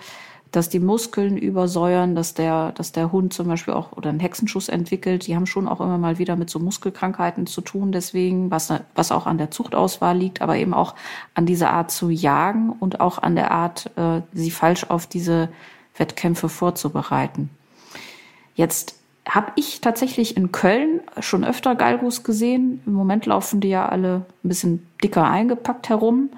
dass 0.52 0.70
die 0.70 0.80
Muskeln 0.80 1.38
übersäuern, 1.38 2.16
dass 2.16 2.34
der, 2.34 2.72
dass 2.72 2.94
der 2.94 3.12
Hund 3.12 3.34
zum 3.34 3.48
Beispiel 3.48 3.74
auch 3.74 3.92
oder 3.92 4.10
einen 4.10 4.22
Hexenschuss 4.22 4.70
entwickelt. 4.70 5.28
Die 5.28 5.36
haben 5.36 5.46
schon 5.46 5.68
auch 5.68 5.82
immer 5.82 5.98
mal 5.98 6.18
wieder 6.18 6.38
mit 6.38 6.50
so 6.50 6.60
Muskelkrankheiten 6.60 7.46
zu 7.46 7.62
tun, 7.62 7.92
deswegen, 7.92 8.52
was, 8.52 8.74
was 8.96 9.12
auch 9.12 9.28
an 9.28 9.38
der 9.38 9.52
Zuchtauswahl 9.52 10.18
liegt, 10.18 10.42
aber 10.42 10.56
eben 10.56 10.74
auch 10.74 10.96
an 11.34 11.46
dieser 11.46 11.72
Art 11.72 11.92
zu 11.92 12.10
jagen 12.10 12.72
und 12.72 13.02
auch 13.02 13.22
an 13.22 13.36
der 13.36 13.52
Art, 13.52 13.92
äh, 13.98 14.22
sie 14.34 14.52
falsch 14.52 14.86
auf 14.90 15.08
diese 15.08 15.50
Wettkämpfe 15.98 16.48
vorzubereiten. 16.48 17.50
Jetzt 18.56 18.96
habe 19.28 19.52
ich 19.56 19.82
tatsächlich 19.82 20.38
in 20.38 20.52
Köln 20.52 21.02
schon 21.20 21.44
öfter 21.44 21.76
Galgos 21.76 22.24
gesehen. 22.24 22.82
Im 22.86 22.94
Moment 22.94 23.26
laufen 23.26 23.60
die 23.60 23.70
ja 23.70 23.88
alle 23.90 24.26
ein 24.44 24.48
bisschen 24.48 24.88
dicker 25.04 25.24
eingepackt 25.24 25.90
herum. 25.90 26.30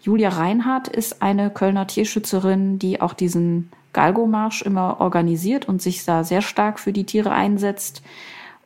Julia 0.00 0.30
Reinhardt 0.30 0.88
ist 0.88 1.22
eine 1.22 1.50
Kölner 1.50 1.86
Tierschützerin, 1.86 2.78
die 2.78 3.00
auch 3.00 3.12
diesen 3.12 3.70
Galgo-Marsch 3.92 4.62
immer 4.62 5.00
organisiert 5.00 5.68
und 5.68 5.82
sich 5.82 6.04
da 6.04 6.24
sehr 6.24 6.42
stark 6.42 6.78
für 6.78 6.92
die 6.92 7.04
Tiere 7.04 7.32
einsetzt. 7.32 8.02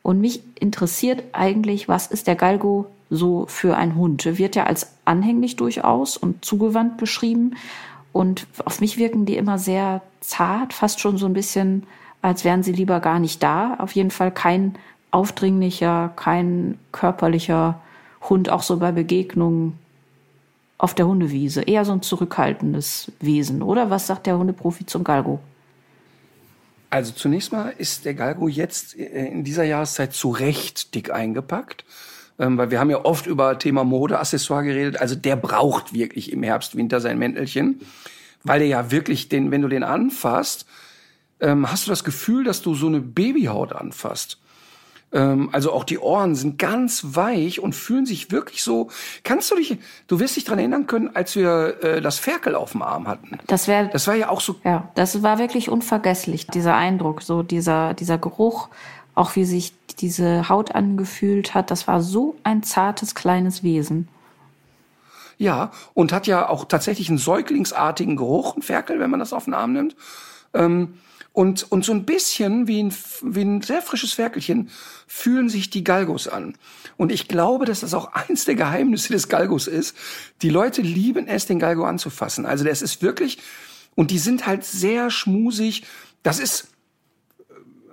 Und 0.03 0.21
mich 0.21 0.43
interessiert 0.59 1.23
eigentlich, 1.33 1.87
was 1.87 2.07
ist 2.07 2.27
der 2.27 2.35
Galgo 2.35 2.85
so 3.09 3.45
für 3.47 3.75
ein 3.75 3.95
Hund? 3.95 4.37
Wird 4.37 4.55
ja 4.55 4.65
als 4.65 4.93
anhänglich 5.03 5.55
durchaus 5.55 6.15
und 6.15 6.45
zugewandt 6.45 6.97
beschrieben. 6.97 7.55
Und 8.13 8.45
auf 8.63 8.79
mich 8.79 8.97
wirken 8.97 9.25
die 9.25 9.35
immer 9.35 9.57
sehr 9.57 10.01
zart, 10.21 10.73
fast 10.73 10.99
schon 10.99 11.17
so 11.17 11.25
ein 11.25 11.33
bisschen, 11.33 11.83
als 12.25 12.43
wären 12.43 12.63
sie 12.63 12.71
lieber 12.71 13.01
gar 13.01 13.19
nicht 13.19 13.43
da. 13.43 13.75
Auf 13.75 13.91
jeden 13.91 14.09
Fall 14.09 14.31
kein 14.31 14.73
aufdringlicher, 15.11 16.11
kein 16.15 16.79
körperlicher 16.91 17.79
Hund, 18.27 18.49
auch 18.49 18.63
so 18.63 18.77
bei 18.77 18.91
Begegnungen 18.91 19.77
auf 20.79 20.95
der 20.95 21.05
Hundewiese. 21.05 21.61
Eher 21.61 21.85
so 21.85 21.91
ein 21.91 22.01
zurückhaltendes 22.01 23.11
Wesen, 23.19 23.61
oder? 23.61 23.91
Was 23.91 24.07
sagt 24.07 24.25
der 24.25 24.39
Hundeprofi 24.39 24.87
zum 24.87 25.03
Galgo? 25.03 25.39
Also 26.89 27.11
zunächst 27.11 27.51
mal 27.51 27.71
ist 27.77 28.05
der 28.05 28.15
Galgo 28.15 28.47
jetzt 28.47 28.97
äh, 28.97 29.27
in 29.27 29.43
dieser 29.43 29.63
Jahreszeit 29.63 30.13
zu 30.13 30.31
Recht 30.31 30.95
dick 30.95 31.11
eingepackt. 31.11 31.85
Ähm, 32.39 32.57
weil 32.57 32.71
wir 32.71 32.79
haben 32.79 32.89
ja 32.89 33.05
oft 33.05 33.27
über 33.27 33.59
Thema 33.59 33.83
Mode, 33.83 34.17
Accessoire 34.17 34.63
geredet. 34.63 34.99
Also 34.99 35.13
der 35.13 35.35
braucht 35.35 35.93
wirklich 35.93 36.31
im 36.31 36.41
Herbst, 36.41 36.75
Winter 36.75 37.01
sein 37.01 37.19
Mäntelchen. 37.19 37.81
Weil 38.43 38.59
der 38.59 38.67
ja 38.67 38.89
wirklich, 38.89 39.29
den, 39.29 39.51
wenn 39.51 39.61
du 39.61 39.67
den 39.67 39.83
anfasst, 39.83 40.65
ähm, 41.39 41.69
hast 41.71 41.85
du 41.85 41.89
das 41.91 42.03
Gefühl, 42.03 42.43
dass 42.43 42.61
du 42.61 42.75
so 42.75 42.87
eine 42.87 43.01
Babyhaut 43.01 43.73
anfasst. 43.73 44.39
Ähm, 45.11 45.49
also 45.51 45.71
auch 45.71 45.83
die 45.83 45.99
Ohren 45.99 46.35
sind 46.35 46.57
ganz 46.57 47.15
weich 47.15 47.59
und 47.59 47.73
fühlen 47.73 48.05
sich 48.05 48.31
wirklich 48.31 48.63
so. 48.63 48.89
Kannst 49.23 49.51
du 49.51 49.55
dich, 49.55 49.77
du 50.07 50.19
wirst 50.19 50.35
dich 50.35 50.43
dran 50.43 50.59
erinnern 50.59 50.87
können, 50.87 51.15
als 51.15 51.35
wir 51.35 51.83
äh, 51.83 52.01
das 52.01 52.19
Ferkel 52.19 52.55
auf 52.55 52.73
dem 52.73 52.81
Arm 52.81 53.07
hatten. 53.07 53.37
Das 53.47 53.67
wäre, 53.67 53.89
das 53.89 54.07
war 54.07 54.15
ja 54.15 54.29
auch 54.29 54.41
so. 54.41 54.55
Ja, 54.63 54.89
das 54.95 55.23
war 55.23 55.39
wirklich 55.39 55.69
unvergesslich. 55.69 56.47
Dieser 56.47 56.75
Eindruck, 56.75 57.21
so 57.21 57.43
dieser 57.43 57.93
dieser 57.93 58.17
Geruch, 58.17 58.69
auch 59.15 59.35
wie 59.35 59.45
sich 59.45 59.73
diese 59.99 60.49
Haut 60.49 60.75
angefühlt 60.75 61.53
hat. 61.53 61.71
Das 61.71 61.87
war 61.87 62.01
so 62.01 62.35
ein 62.43 62.63
zartes 62.63 63.15
kleines 63.15 63.63
Wesen. 63.63 64.09
Ja, 65.37 65.71
und 65.93 66.13
hat 66.13 66.27
ja 66.27 66.47
auch 66.47 66.65
tatsächlich 66.65 67.09
einen 67.09 67.17
säuglingsartigen 67.17 68.15
Geruch, 68.15 68.55
ein 68.55 68.61
Ferkel, 68.61 68.99
wenn 68.99 69.09
man 69.09 69.19
das 69.19 69.33
auf 69.33 69.45
den 69.45 69.53
Arm 69.53 69.73
nimmt. 69.73 69.95
Ähm, 70.53 70.97
und, 71.35 71.69
und 71.69 71.83
so 71.83 71.91
ein 71.91 72.05
bisschen 72.05 72.65
wie 72.69 72.81
ein, 72.81 72.95
wie 73.21 73.41
ein 73.41 73.61
sehr 73.61 73.81
frisches 73.81 74.13
Ferkelchen 74.13 74.69
fühlen 75.05 75.49
sich 75.49 75.69
die 75.69 75.83
Galgos 75.83 76.29
an. 76.29 76.57
Und 76.95 77.11
ich 77.11 77.27
glaube, 77.27 77.65
dass 77.65 77.81
das 77.81 77.93
auch 77.93 78.13
eins 78.13 78.45
der 78.45 78.55
Geheimnisse 78.55 79.11
des 79.11 79.27
Galgos 79.27 79.67
ist. 79.67 79.97
Die 80.41 80.49
Leute 80.49 80.81
lieben 80.81 81.27
es, 81.27 81.45
den 81.45 81.59
Galgo 81.59 81.83
anzufassen. 81.83 82.45
Also 82.45 82.63
das 82.63 82.81
ist 82.81 83.01
wirklich, 83.01 83.39
und 83.95 84.11
die 84.11 84.17
sind 84.17 84.47
halt 84.47 84.63
sehr 84.63 85.11
schmusig. 85.11 85.83
Das 86.23 86.39
ist, 86.39 86.69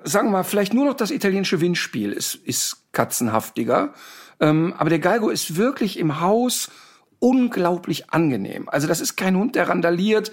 sagen 0.04 0.28
wir 0.28 0.32
mal, 0.32 0.44
vielleicht 0.44 0.72
nur 0.72 0.86
noch 0.86 0.94
das 0.94 1.10
italienische 1.10 1.60
Windspiel 1.60 2.12
ist, 2.12 2.36
ist 2.36 2.84
katzenhaftiger. 2.92 3.92
Ähm, 4.38 4.72
aber 4.78 4.88
der 4.88 5.00
Galgo 5.00 5.30
ist 5.30 5.56
wirklich 5.56 5.98
im 5.98 6.20
Haus 6.20 6.70
unglaublich 7.18 8.10
angenehm. 8.10 8.68
Also 8.68 8.86
das 8.86 9.00
ist 9.00 9.16
kein 9.16 9.36
Hund, 9.36 9.56
der 9.56 9.68
randaliert 9.68 10.30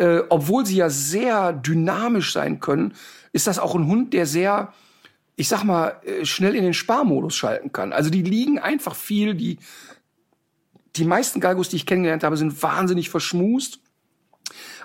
äh, 0.00 0.24
obwohl 0.30 0.64
sie 0.64 0.76
ja 0.76 0.88
sehr 0.88 1.52
dynamisch 1.52 2.32
sein 2.32 2.58
können, 2.58 2.94
ist 3.32 3.46
das 3.46 3.58
auch 3.58 3.74
ein 3.74 3.86
Hund, 3.86 4.14
der 4.14 4.24
sehr, 4.24 4.72
ich 5.36 5.46
sag 5.46 5.62
mal, 5.62 6.00
äh, 6.04 6.24
schnell 6.24 6.54
in 6.54 6.64
den 6.64 6.72
Sparmodus 6.72 7.36
schalten 7.36 7.70
kann. 7.70 7.92
Also 7.92 8.08
die 8.08 8.22
liegen 8.22 8.58
einfach 8.58 8.94
viel, 8.94 9.34
die, 9.34 9.58
die 10.96 11.04
meisten 11.04 11.38
Galgos, 11.38 11.68
die 11.68 11.76
ich 11.76 11.84
kennengelernt 11.84 12.24
habe, 12.24 12.38
sind 12.38 12.62
wahnsinnig 12.62 13.10
verschmust. 13.10 13.80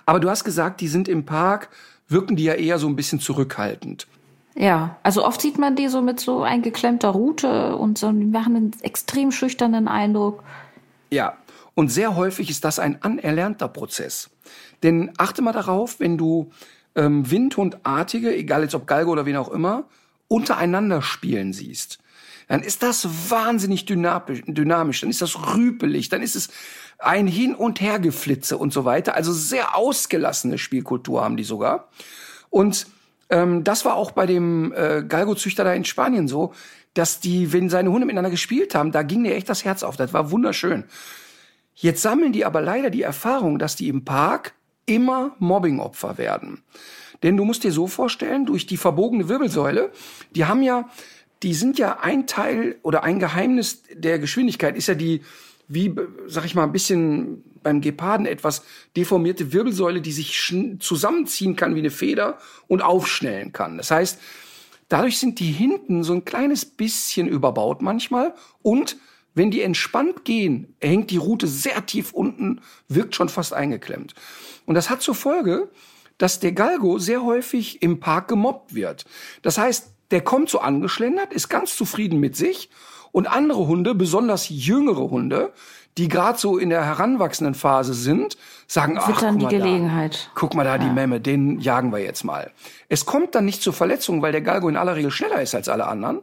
Aber 0.05 0.19
du 0.19 0.29
hast 0.29 0.43
gesagt, 0.43 0.81
die 0.81 0.89
sind 0.89 1.07
im 1.07 1.25
Park, 1.25 1.69
wirken 2.09 2.35
die 2.35 2.43
ja 2.43 2.53
eher 2.53 2.77
so 2.77 2.87
ein 2.87 2.97
bisschen 2.97 3.21
zurückhaltend. 3.21 4.07
Ja, 4.53 4.97
also 5.01 5.25
oft 5.25 5.41
sieht 5.41 5.57
man 5.57 5.77
die 5.77 5.87
so 5.87 6.01
mit 6.01 6.19
so 6.19 6.43
eingeklemmter 6.43 7.09
Rute 7.09 7.77
und 7.77 7.97
so, 7.97 8.11
die 8.11 8.25
machen 8.25 8.55
einen 8.55 8.71
extrem 8.81 9.31
schüchternen 9.31 9.87
Eindruck. 9.87 10.43
Ja, 11.09 11.37
und 11.75 11.89
sehr 11.89 12.15
häufig 12.15 12.49
ist 12.49 12.63
das 12.65 12.79
ein 12.79 13.01
anerlernter 13.03 13.67
Prozess. 13.67 14.29
Denn 14.81 15.11
achte 15.17 15.41
mal 15.41 15.51
darauf, 15.51 15.99
wenn 15.99 16.17
du 16.17 16.51
ähm, 16.95 17.29
Windhundartige, 17.29 18.35
egal 18.35 18.63
jetzt 18.63 18.75
ob 18.75 18.87
Galgo 18.87 19.11
oder 19.11 19.25
wen 19.25 19.35
auch 19.35 19.49
immer, 19.49 19.85
untereinander 20.27 21.01
spielen 21.01 21.53
siehst, 21.53 21.99
dann 22.47 22.61
ist 22.61 22.83
das 22.83 23.07
wahnsinnig 23.29 23.85
dynamisch, 23.85 24.43
dynamisch, 24.45 25.01
dann 25.01 25.09
ist 25.09 25.21
das 25.21 25.55
rüpelig, 25.55 26.09
dann 26.09 26.21
ist 26.21 26.35
es 26.35 26.49
ein 26.99 27.27
Hin- 27.27 27.55
und 27.55 27.81
Hergeflitze 27.81 28.57
und 28.57 28.71
so 28.71 28.85
weiter. 28.85 29.15
Also 29.15 29.33
sehr 29.33 29.75
ausgelassene 29.75 30.57
Spielkultur 30.57 31.23
haben 31.23 31.37
die 31.37 31.43
sogar. 31.43 31.89
Und 32.49 32.87
ähm, 33.29 33.63
das 33.63 33.83
war 33.83 33.95
auch 33.95 34.11
bei 34.11 34.25
dem 34.25 34.71
äh, 34.73 35.03
Galgo-Züchter 35.07 35.63
da 35.63 35.73
in 35.73 35.85
Spanien 35.85 36.27
so, 36.27 36.53
dass 36.93 37.19
die, 37.19 37.51
wenn 37.51 37.69
seine 37.69 37.91
Hunde 37.91 38.05
miteinander 38.05 38.29
gespielt 38.29 38.75
haben, 38.75 38.91
da 38.91 39.03
ging 39.03 39.23
dir 39.23 39.35
echt 39.35 39.49
das 39.49 39.65
Herz 39.65 39.83
auf. 39.83 39.97
Das 39.97 40.13
war 40.13 40.31
wunderschön. 40.31 40.85
Jetzt 41.75 42.01
sammeln 42.01 42.31
die 42.31 42.45
aber 42.45 42.61
leider 42.61 42.89
die 42.89 43.01
Erfahrung, 43.01 43.59
dass 43.59 43.75
die 43.75 43.89
im 43.89 44.05
Park 44.05 44.53
immer 44.85 45.35
Mobbingopfer 45.39 46.17
werden. 46.17 46.63
Denn 47.21 47.37
du 47.37 47.45
musst 47.45 47.63
dir 47.63 47.71
so 47.71 47.87
vorstellen, 47.87 48.45
durch 48.45 48.65
die 48.65 48.77
verbogene 48.77 49.29
Wirbelsäule, 49.29 49.91
die 50.31 50.45
haben 50.45 50.61
ja, 50.61 50.89
die 51.43 51.53
sind 51.53 51.77
ja 51.77 51.99
ein 51.99 52.27
Teil 52.27 52.77
oder 52.81 53.03
ein 53.03 53.19
Geheimnis 53.19 53.83
der 53.93 54.19
Geschwindigkeit 54.19 54.75
ist 54.77 54.87
ja 54.87 54.95
die, 54.95 55.21
wie, 55.67 55.93
sag 56.27 56.45
ich 56.45 56.55
mal, 56.55 56.63
ein 56.63 56.71
bisschen 56.71 57.43
beim 57.63 57.81
Geparden 57.81 58.25
etwas 58.25 58.63
deformierte 58.95 59.51
Wirbelsäule, 59.51 60.01
die 60.01 60.11
sich 60.11 60.53
zusammenziehen 60.79 61.55
kann 61.55 61.75
wie 61.75 61.79
eine 61.79 61.89
Feder 61.89 62.37
und 62.67 62.81
aufschnellen 62.81 63.51
kann. 63.53 63.77
Das 63.77 63.89
heißt, 63.91 64.21
dadurch 64.87 65.17
sind 65.17 65.39
die 65.39 65.51
hinten 65.51 66.03
so 66.03 66.13
ein 66.13 66.25
kleines 66.25 66.63
bisschen 66.63 67.27
überbaut 67.27 67.81
manchmal 67.81 68.35
und 68.61 68.97
wenn 69.35 69.51
die 69.51 69.61
entspannt 69.61 70.25
gehen, 70.25 70.75
hängt 70.81 71.11
die 71.11 71.17
Rute 71.17 71.47
sehr 71.47 71.85
tief 71.85 72.13
unten, 72.13 72.61
wirkt 72.87 73.15
schon 73.15 73.29
fast 73.29 73.53
eingeklemmt. 73.53 74.15
Und 74.65 74.75
das 74.75 74.89
hat 74.89 75.01
zur 75.01 75.15
Folge, 75.15 75.69
dass 76.17 76.39
der 76.39 76.53
Galgo 76.53 76.97
sehr 76.97 77.23
häufig 77.23 77.81
im 77.81 77.99
Park 77.99 78.29
gemobbt 78.29 78.73
wird. 78.73 79.05
Das 79.41 79.57
heißt, 79.57 79.91
der 80.11 80.21
kommt 80.21 80.49
so 80.49 80.59
angeschlendert, 80.59 81.33
ist 81.33 81.49
ganz 81.49 81.75
zufrieden 81.75 82.19
mit 82.19 82.35
sich 82.35 82.69
und 83.11 83.27
andere 83.27 83.67
Hunde, 83.67 83.95
besonders 83.95 84.49
jüngere 84.49 85.09
Hunde, 85.09 85.53
die 85.97 86.09
gerade 86.09 86.37
so 86.37 86.57
in 86.57 86.69
der 86.69 86.85
heranwachsenden 86.85 87.55
Phase 87.55 87.93
sind, 87.93 88.37
sagen, 88.67 88.97
ach, 88.99 89.07
guck 89.07 89.41
mal, 89.41 89.49
da, 89.49 90.09
guck 90.35 90.53
mal 90.53 90.63
da, 90.65 90.77
die 90.77 90.89
Memme, 90.89 91.21
den 91.21 91.59
jagen 91.59 91.91
wir 91.91 91.99
jetzt 91.99 92.23
mal. 92.23 92.51
Es 92.89 93.05
kommt 93.05 93.33
dann 93.33 93.45
nicht 93.45 93.61
zur 93.61 93.73
Verletzung, 93.73 94.21
weil 94.21 94.33
der 94.33 94.41
Galgo 94.41 94.67
in 94.67 94.75
aller 94.75 94.95
Regel 94.95 95.11
schneller 95.11 95.41
ist 95.41 95.55
als 95.55 95.69
alle 95.69 95.87
anderen. 95.87 96.21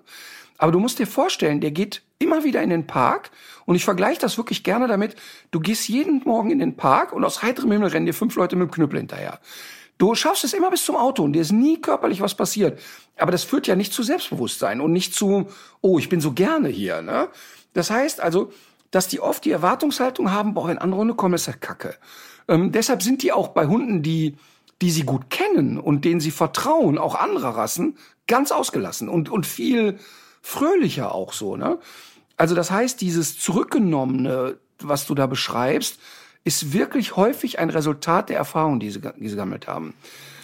Aber 0.58 0.72
du 0.72 0.78
musst 0.78 0.98
dir 0.98 1.06
vorstellen, 1.06 1.60
der 1.60 1.70
geht 1.70 2.02
immer 2.18 2.44
wieder 2.44 2.62
in 2.62 2.70
den 2.70 2.86
Park 2.86 3.30
und 3.66 3.74
ich 3.74 3.84
vergleiche 3.84 4.20
das 4.20 4.36
wirklich 4.38 4.62
gerne 4.62 4.86
damit, 4.86 5.16
du 5.50 5.60
gehst 5.60 5.88
jeden 5.88 6.22
Morgen 6.24 6.50
in 6.50 6.58
den 6.58 6.76
Park 6.76 7.12
und 7.12 7.24
aus 7.24 7.42
heiterem 7.42 7.72
Himmel 7.72 7.88
rennen 7.88 8.06
dir 8.06 8.14
fünf 8.14 8.36
Leute 8.36 8.56
mit 8.56 8.68
dem 8.68 8.72
Knüppel 8.72 8.98
hinterher. 8.98 9.40
Du 9.98 10.14
schaffst 10.14 10.44
es 10.44 10.52
immer 10.52 10.70
bis 10.70 10.84
zum 10.84 10.96
Auto 10.96 11.22
und 11.22 11.32
dir 11.32 11.42
ist 11.42 11.52
nie 11.52 11.80
körperlich 11.80 12.20
was 12.20 12.34
passiert. 12.34 12.80
Aber 13.16 13.30
das 13.30 13.44
führt 13.44 13.66
ja 13.66 13.76
nicht 13.76 13.92
zu 13.92 14.02
Selbstbewusstsein 14.02 14.80
und 14.80 14.92
nicht 14.92 15.14
zu, 15.14 15.46
oh, 15.80 15.98
ich 15.98 16.08
bin 16.08 16.20
so 16.20 16.32
gerne 16.32 16.68
hier. 16.68 17.02
Ne? 17.02 17.28
Das 17.72 17.90
heißt 17.90 18.20
also, 18.20 18.52
dass 18.90 19.08
die 19.08 19.20
oft 19.20 19.44
die 19.44 19.52
Erwartungshaltung 19.52 20.32
haben, 20.32 20.54
boah, 20.54 20.68
wenn 20.68 20.78
andere 20.78 21.00
Hunde 21.00 21.14
kommen, 21.14 21.34
ist 21.34 21.48
das 21.48 21.60
Kacke. 21.60 21.96
Ähm, 22.48 22.72
deshalb 22.72 23.02
sind 23.02 23.22
die 23.22 23.32
auch 23.32 23.48
bei 23.48 23.66
Hunden, 23.66 24.02
die, 24.02 24.36
die 24.80 24.90
sie 24.90 25.04
gut 25.04 25.30
kennen 25.30 25.78
und 25.78 26.04
denen 26.04 26.20
sie 26.20 26.30
vertrauen, 26.30 26.98
auch 26.98 27.14
anderer 27.14 27.50
Rassen, 27.50 27.96
ganz 28.26 28.50
ausgelassen 28.50 29.08
und, 29.08 29.30
und 29.30 29.46
viel 29.46 29.98
fröhlicher 30.42 31.14
auch 31.14 31.32
so. 31.32 31.56
Ne? 31.56 31.78
Also 32.36 32.54
das 32.54 32.70
heißt, 32.70 33.00
dieses 33.00 33.38
Zurückgenommene, 33.38 34.56
was 34.80 35.06
du 35.06 35.14
da 35.14 35.26
beschreibst, 35.26 35.98
ist 36.44 36.72
wirklich 36.72 37.16
häufig 37.16 37.58
ein 37.58 37.70
Resultat 37.70 38.28
der 38.28 38.36
Erfahrung, 38.36 38.80
die 38.80 38.90
sie, 38.90 39.00
die 39.00 39.28
sie 39.28 39.36
gesammelt 39.36 39.68
haben. 39.68 39.94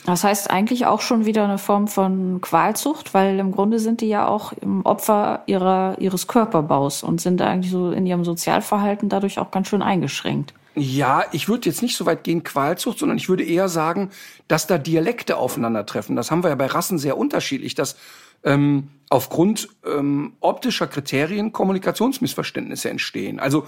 Das 0.06 0.24
heißt 0.24 0.48
eigentlich 0.48 0.86
auch 0.86 1.02
schon 1.02 1.26
wieder 1.26 1.44
eine 1.44 1.58
Form 1.58 1.86
von 1.86 2.40
Qualzucht, 2.40 3.12
weil 3.12 3.38
im 3.38 3.52
Grunde 3.52 3.78
sind 3.78 4.00
die 4.00 4.08
ja 4.08 4.26
auch 4.26 4.52
im 4.52 4.86
Opfer 4.86 5.42
ihrer, 5.46 5.96
ihres 5.98 6.26
Körperbaus 6.26 7.02
und 7.02 7.20
sind 7.20 7.42
eigentlich 7.42 7.70
so 7.70 7.90
in 7.90 8.06
ihrem 8.06 8.24
Sozialverhalten 8.24 9.08
dadurch 9.08 9.38
auch 9.38 9.50
ganz 9.50 9.68
schön 9.68 9.82
eingeschränkt. 9.82 10.54
Ja, 10.76 11.24
ich 11.32 11.48
würde 11.48 11.68
jetzt 11.68 11.82
nicht 11.82 11.96
so 11.96 12.06
weit 12.06 12.22
gehen 12.24 12.44
Qualzucht, 12.44 13.00
sondern 13.00 13.18
ich 13.18 13.28
würde 13.28 13.44
eher 13.44 13.68
sagen, 13.68 14.10
dass 14.46 14.66
da 14.66 14.78
Dialekte 14.78 15.36
aufeinandertreffen. 15.36 16.14
Das 16.14 16.30
haben 16.30 16.42
wir 16.44 16.50
ja 16.50 16.54
bei 16.54 16.66
Rassen 16.66 16.98
sehr 16.98 17.18
unterschiedlich, 17.18 17.74
dass 17.74 17.96
ähm, 18.44 18.88
aufgrund 19.10 19.68
ähm, 19.86 20.34
optischer 20.40 20.86
Kriterien 20.86 21.52
Kommunikationsmissverständnisse 21.52 22.90
entstehen. 22.90 23.40
Also 23.40 23.66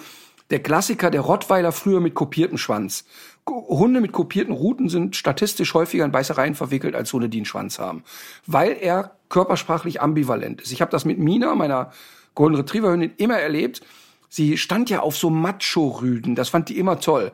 der 0.51 0.63
Klassiker, 0.63 1.11
der 1.11 1.21
Rottweiler 1.21 1.73
früher 1.73 2.01
mit 2.01 2.15
kopiertem 2.15 2.59
Schwanz. 2.59 3.05
Hunde 3.49 4.01
mit 4.01 4.13
kopierten 4.13 4.53
Ruten 4.53 4.89
sind 4.89 5.17
statistisch 5.17 5.75
häufiger 5.75 6.05
in 6.05 6.13
Beißereien 6.13 6.55
verwickelt 6.55 6.95
als 6.95 7.13
Hunde, 7.13 7.29
die 7.29 7.39
einen 7.39 7.47
Schwanz 7.47 7.79
haben, 7.79 8.05
weil 8.47 8.77
er 8.81 9.17
körpersprachlich 9.29 10.01
ambivalent 10.01 10.61
ist. 10.61 10.73
Ich 10.73 10.81
habe 10.81 10.91
das 10.91 11.05
mit 11.05 11.19
Mina, 11.19 11.55
meiner 11.55 11.93
Golden 12.35 12.57
Retriever 12.57 12.93
Hündin, 12.93 13.13
immer 13.17 13.39
erlebt. 13.39 13.81
Sie 14.29 14.59
stand 14.59 14.91
ja 14.91 15.01
auf 15.01 15.17
so 15.17 15.31
Macho-Rüden, 15.31 16.35
das 16.35 16.51
fand 16.51 16.69
die 16.69 16.79
immer 16.79 17.01
toll. 17.01 17.33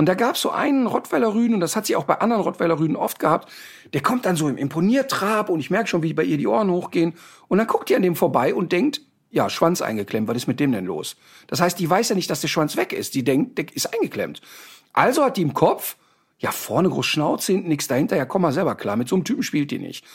Und 0.00 0.06
da 0.06 0.14
gab 0.14 0.36
es 0.36 0.40
so 0.40 0.50
einen 0.50 0.86
Rottweiler 0.86 1.34
Rüden, 1.34 1.52
und 1.52 1.60
das 1.60 1.76
hat 1.76 1.84
sie 1.84 1.94
auch 1.94 2.04
bei 2.04 2.14
anderen 2.20 2.42
Rottweiler 2.42 2.78
Rüden 2.78 2.96
oft 2.96 3.18
gehabt, 3.18 3.52
der 3.92 4.00
kommt 4.00 4.24
dann 4.24 4.34
so 4.34 4.48
im 4.48 4.56
Imponiertrab 4.56 5.50
und 5.50 5.60
ich 5.60 5.68
merke 5.68 5.88
schon, 5.88 6.02
wie 6.02 6.14
bei 6.14 6.24
ihr 6.24 6.38
die 6.38 6.46
Ohren 6.46 6.70
hochgehen. 6.70 7.12
Und 7.48 7.58
dann 7.58 7.66
guckt 7.66 7.90
die 7.90 7.96
an 7.96 8.00
dem 8.00 8.16
vorbei 8.16 8.54
und 8.54 8.72
denkt, 8.72 9.02
ja, 9.30 9.50
Schwanz 9.50 9.82
eingeklemmt, 9.82 10.26
was 10.26 10.38
ist 10.38 10.46
mit 10.46 10.58
dem 10.58 10.72
denn 10.72 10.86
los? 10.86 11.16
Das 11.48 11.60
heißt, 11.60 11.78
die 11.78 11.90
weiß 11.90 12.08
ja 12.08 12.14
nicht, 12.14 12.30
dass 12.30 12.40
der 12.40 12.48
Schwanz 12.48 12.78
weg 12.78 12.94
ist. 12.94 13.14
Die 13.14 13.24
denkt, 13.24 13.58
der 13.58 13.66
ist 13.74 13.92
eingeklemmt. 13.92 14.40
Also 14.94 15.22
hat 15.22 15.36
die 15.36 15.42
im 15.42 15.52
Kopf, 15.52 15.96
ja, 16.38 16.50
vorne 16.50 16.88
groß 16.88 17.04
Schnauze, 17.04 17.52
hinten 17.52 17.68
nichts 17.68 17.86
dahinter, 17.86 18.16
ja, 18.16 18.24
komm 18.24 18.40
mal 18.40 18.52
selber 18.52 18.76
klar, 18.76 18.96
mit 18.96 19.06
so 19.06 19.16
einem 19.16 19.24
Typen 19.24 19.42
spielt 19.42 19.70
die 19.70 19.78
nicht. 19.78 20.06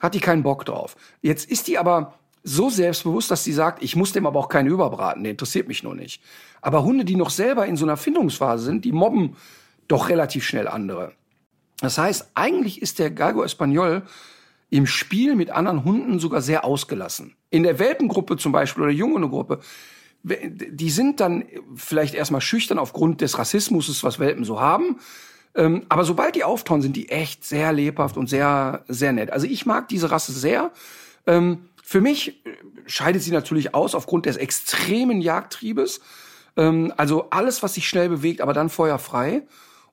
Hat 0.00 0.12
die 0.12 0.20
keinen 0.20 0.42
Bock 0.42 0.66
drauf. 0.66 0.96
Jetzt 1.22 1.50
ist 1.50 1.66
die 1.66 1.78
aber 1.78 2.12
so 2.42 2.70
selbstbewusst, 2.70 3.30
dass 3.30 3.44
sie 3.44 3.52
sagt, 3.52 3.82
ich 3.82 3.96
muss 3.96 4.12
dem 4.12 4.26
aber 4.26 4.38
auch 4.38 4.48
keinen 4.48 4.68
überbraten, 4.68 5.22
der 5.22 5.32
interessiert 5.32 5.68
mich 5.68 5.82
nur 5.82 5.94
nicht. 5.94 6.22
Aber 6.62 6.84
Hunde, 6.84 7.04
die 7.04 7.16
noch 7.16 7.30
selber 7.30 7.66
in 7.66 7.76
so 7.76 7.84
einer 7.84 7.96
Findungsphase 7.96 8.64
sind, 8.64 8.84
die 8.84 8.92
mobben 8.92 9.36
doch 9.88 10.08
relativ 10.08 10.44
schnell 10.44 10.68
andere. 10.68 11.12
Das 11.80 11.98
heißt, 11.98 12.30
eigentlich 12.34 12.82
ist 12.82 12.98
der 12.98 13.10
Galgo 13.10 13.42
Espagnol 13.42 14.02
im 14.70 14.86
Spiel 14.86 15.34
mit 15.34 15.50
anderen 15.50 15.84
Hunden 15.84 16.18
sogar 16.18 16.42
sehr 16.42 16.64
ausgelassen. 16.64 17.34
In 17.50 17.64
der 17.64 17.78
Welpengruppe 17.78 18.36
zum 18.36 18.52
Beispiel 18.52 18.84
oder 18.84 18.92
Junge-Gruppe, 18.92 19.60
die 20.22 20.90
sind 20.90 21.20
dann 21.20 21.44
vielleicht 21.74 22.14
erstmal 22.14 22.42
schüchtern 22.42 22.78
aufgrund 22.78 23.20
des 23.20 23.38
Rassismus, 23.38 24.04
was 24.04 24.18
Welpen 24.18 24.44
so 24.44 24.60
haben. 24.60 24.98
Ähm, 25.54 25.82
aber 25.88 26.04
sobald 26.04 26.36
die 26.36 26.44
auftauchen, 26.44 26.82
sind 26.82 26.94
die 26.94 27.08
echt 27.08 27.44
sehr 27.44 27.72
lebhaft 27.72 28.16
und 28.16 28.28
sehr, 28.28 28.84
sehr 28.86 29.12
nett. 29.12 29.32
Also 29.32 29.46
ich 29.46 29.66
mag 29.66 29.88
diese 29.88 30.10
Rasse 30.10 30.32
sehr. 30.32 30.70
Ähm, 31.26 31.69
für 31.90 32.00
mich 32.00 32.40
scheidet 32.86 33.20
sie 33.20 33.32
natürlich 33.32 33.74
aus 33.74 33.96
aufgrund 33.96 34.26
des 34.26 34.36
extremen 34.36 35.20
Jagdtriebes. 35.20 36.00
Ähm, 36.56 36.94
also 36.96 37.30
alles, 37.30 37.64
was 37.64 37.74
sich 37.74 37.88
schnell 37.88 38.08
bewegt, 38.08 38.42
aber 38.42 38.52
dann 38.52 38.68
feuerfrei. 38.68 39.42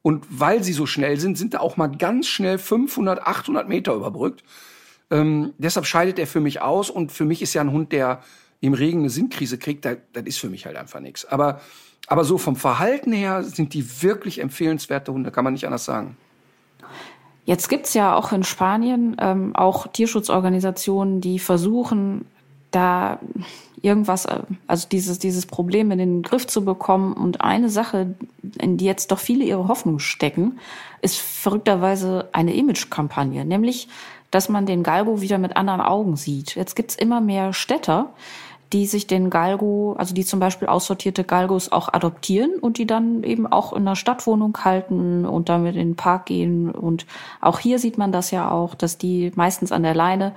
Und 0.04 0.24
weil 0.30 0.64
sie 0.64 0.74
so 0.74 0.86
schnell 0.86 1.20
sind, 1.20 1.40
sind 1.40 1.56
da 1.56 1.60
auch 1.60 1.76
mal 1.76 1.88
ganz 1.88 2.28
schnell 2.28 2.60
500, 2.60 3.26
800 3.26 3.68
Meter 3.68 3.96
überbrückt. 3.96 4.44
Ähm, 5.10 5.56
deshalb 5.58 5.88
scheidet 5.88 6.20
er 6.20 6.28
für 6.28 6.40
mich 6.40 6.62
aus. 6.62 6.92
Und 6.92 7.12
für 7.12 7.26
mich 7.26 7.42
ist 7.42 7.56
ja 7.56 7.62
ein 7.62 7.72
Hund, 7.72 7.92
der 7.92 8.22
im 8.60 8.76
Regen 8.76 9.00
eine 9.00 9.10
Sinnkrise 9.10 9.58
kriegt, 9.58 9.84
das, 9.84 9.98
das 10.14 10.26
ist 10.26 10.38
für 10.38 10.50
mich 10.50 10.68
halt 10.68 10.76
einfach 10.76 11.00
nichts. 11.00 11.26
Aber, 11.26 11.62
aber 12.06 12.26
so 12.26 12.38
vom 12.38 12.58
Verhalten 12.58 13.12
her 13.12 13.42
sind 13.42 13.74
die 13.74 14.04
wirklich 14.04 14.38
empfehlenswerte 14.38 15.12
Hunde, 15.12 15.32
kann 15.32 15.44
man 15.44 15.54
nicht 15.54 15.66
anders 15.66 15.86
sagen. 15.86 16.16
Jetzt 17.48 17.70
gibt's 17.70 17.94
ja 17.94 18.14
auch 18.14 18.34
in 18.34 18.44
Spanien 18.44 19.16
ähm, 19.22 19.56
auch 19.56 19.88
Tierschutzorganisationen, 19.88 21.22
die 21.22 21.40
versuchen, 21.40 22.26
da 22.72 23.20
irgendwas, 23.82 24.26
äh, 24.26 24.42
also 24.68 24.86
dieses, 24.92 25.18
dieses 25.18 25.46
Problem 25.46 25.90
in 25.92 25.98
den 25.98 26.24
Griff 26.24 26.46
zu 26.46 26.66
bekommen. 26.66 27.14
Und 27.14 27.40
eine 27.40 27.70
Sache, 27.70 28.16
in 28.60 28.76
die 28.76 28.84
jetzt 28.84 29.14
doch 29.14 29.20
viele 29.20 29.46
ihre 29.46 29.70
Hoffnung 29.70 30.00
stecken, 30.00 30.60
ist 31.02 31.20
verrückterweise 31.20 32.28
eine 32.34 32.54
Image-Kampagne, 32.54 33.46
nämlich, 33.46 33.88
dass 34.30 34.50
man 34.50 34.66
den 34.66 34.84
Galgo 34.84 35.22
wieder 35.22 35.38
mit 35.38 35.56
anderen 35.56 35.80
Augen 35.80 36.18
sieht. 36.18 36.54
Jetzt 36.56 36.76
gibt's 36.76 36.98
immer 36.98 37.22
mehr 37.22 37.54
Städter, 37.54 38.10
die 38.74 38.86
sich 38.86 39.08
den 39.08 39.30
Galgo, 39.30 39.96
also 39.98 40.14
die 40.14 40.26
zum 40.26 40.40
Beispiel 40.40 40.68
aussortierte 40.68 41.24
Galgos 41.24 41.72
auch 41.72 41.94
adoptieren 41.94 42.52
und 42.60 42.78
die 42.78 42.86
dann 42.86 43.24
eben 43.24 43.48
auch 43.48 43.72
in 43.72 43.84
einer 43.84 43.96
Stadtwohnung 43.96 44.58
halten 44.64 45.26
und 45.26 45.50
damit 45.50 45.76
in 45.76 45.90
den 45.90 45.96
Park 45.96 46.26
gehen. 46.26 46.72
Und 46.72 47.06
auch 47.40 47.60
hier 47.60 47.80
sieht 47.80 47.98
man 47.98 48.12
das 48.12 48.32
ja 48.32 48.52
auch, 48.52 48.76
dass 48.76 48.98
die 48.98 49.32
meistens 49.36 49.72
an 49.72 49.84
der 49.84 49.96
Leine 49.96 50.34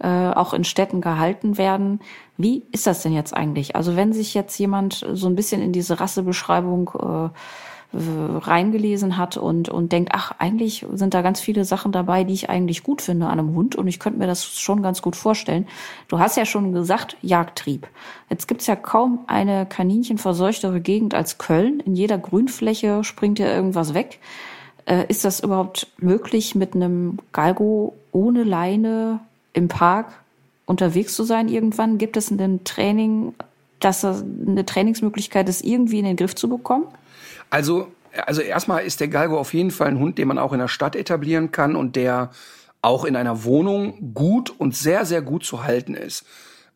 äh, 0.00 0.08
auch 0.08 0.54
in 0.54 0.64
Städten 0.64 1.00
gehalten 1.00 1.58
werden. 1.58 2.00
Wie 2.38 2.64
ist 2.72 2.86
das 2.86 3.02
denn 3.02 3.12
jetzt 3.12 3.34
eigentlich? 3.34 3.76
Also 3.76 3.96
wenn 3.96 4.12
sich 4.12 4.34
jetzt 4.34 4.58
jemand 4.58 5.06
so 5.12 5.26
ein 5.26 5.36
bisschen 5.36 5.60
in 5.60 5.72
diese 5.72 6.00
Rassebeschreibung 6.00 6.90
äh, 6.98 7.28
reingelesen 7.92 9.16
hat 9.16 9.36
und, 9.36 9.68
und 9.68 9.92
denkt, 9.92 10.10
ach, 10.12 10.32
eigentlich 10.38 10.84
sind 10.92 11.14
da 11.14 11.22
ganz 11.22 11.40
viele 11.40 11.64
Sachen 11.64 11.92
dabei, 11.92 12.24
die 12.24 12.34
ich 12.34 12.50
eigentlich 12.50 12.82
gut 12.82 13.02
finde 13.02 13.26
an 13.26 13.38
einem 13.38 13.54
Hund 13.54 13.76
und 13.76 13.86
ich 13.86 14.00
könnte 14.00 14.18
mir 14.18 14.26
das 14.26 14.44
schon 14.44 14.82
ganz 14.82 15.00
gut 15.00 15.14
vorstellen. 15.14 15.66
Du 16.08 16.18
hast 16.18 16.36
ja 16.36 16.44
schon 16.44 16.72
gesagt, 16.72 17.16
Jagdtrieb. 17.22 17.86
Jetzt 18.30 18.48
gibt's 18.48 18.66
ja 18.66 18.74
kaum 18.74 19.20
eine 19.28 19.66
kaninchenverseuchtere 19.66 20.80
Gegend 20.80 21.14
als 21.14 21.38
Köln. 21.38 21.80
In 21.80 21.94
jeder 21.94 22.18
Grünfläche 22.18 23.04
springt 23.04 23.38
ja 23.38 23.46
irgendwas 23.46 23.94
weg. 23.94 24.18
Äh, 24.86 25.06
ist 25.08 25.24
das 25.24 25.40
überhaupt 25.40 25.86
möglich, 25.98 26.54
mit 26.54 26.74
einem 26.74 27.18
Galgo 27.32 27.94
ohne 28.12 28.42
Leine 28.42 29.20
im 29.52 29.68
Park 29.68 30.12
unterwegs 30.66 31.14
zu 31.14 31.24
sein 31.24 31.48
irgendwann? 31.48 31.98
Gibt 31.98 32.16
es 32.16 32.30
ein 32.30 32.64
Training, 32.64 33.34
dass 33.80 34.04
eine 34.04 34.66
Trainingsmöglichkeit 34.66 35.48
ist, 35.48 35.64
irgendwie 35.64 36.00
in 36.00 36.04
den 36.04 36.16
Griff 36.16 36.34
zu 36.34 36.48
bekommen? 36.48 36.86
Also, 37.50 37.92
also 38.26 38.40
erstmal 38.40 38.84
ist 38.84 39.00
der 39.00 39.08
Galgo 39.08 39.38
auf 39.38 39.54
jeden 39.54 39.70
Fall 39.70 39.88
ein 39.88 39.98
Hund, 39.98 40.18
den 40.18 40.28
man 40.28 40.38
auch 40.38 40.52
in 40.52 40.58
der 40.58 40.68
Stadt 40.68 40.96
etablieren 40.96 41.50
kann 41.50 41.76
und 41.76 41.96
der 41.96 42.30
auch 42.82 43.04
in 43.04 43.16
einer 43.16 43.44
Wohnung 43.44 44.12
gut 44.14 44.50
und 44.50 44.76
sehr, 44.76 45.06
sehr 45.06 45.22
gut 45.22 45.44
zu 45.44 45.64
halten 45.64 45.94
ist. 45.94 46.26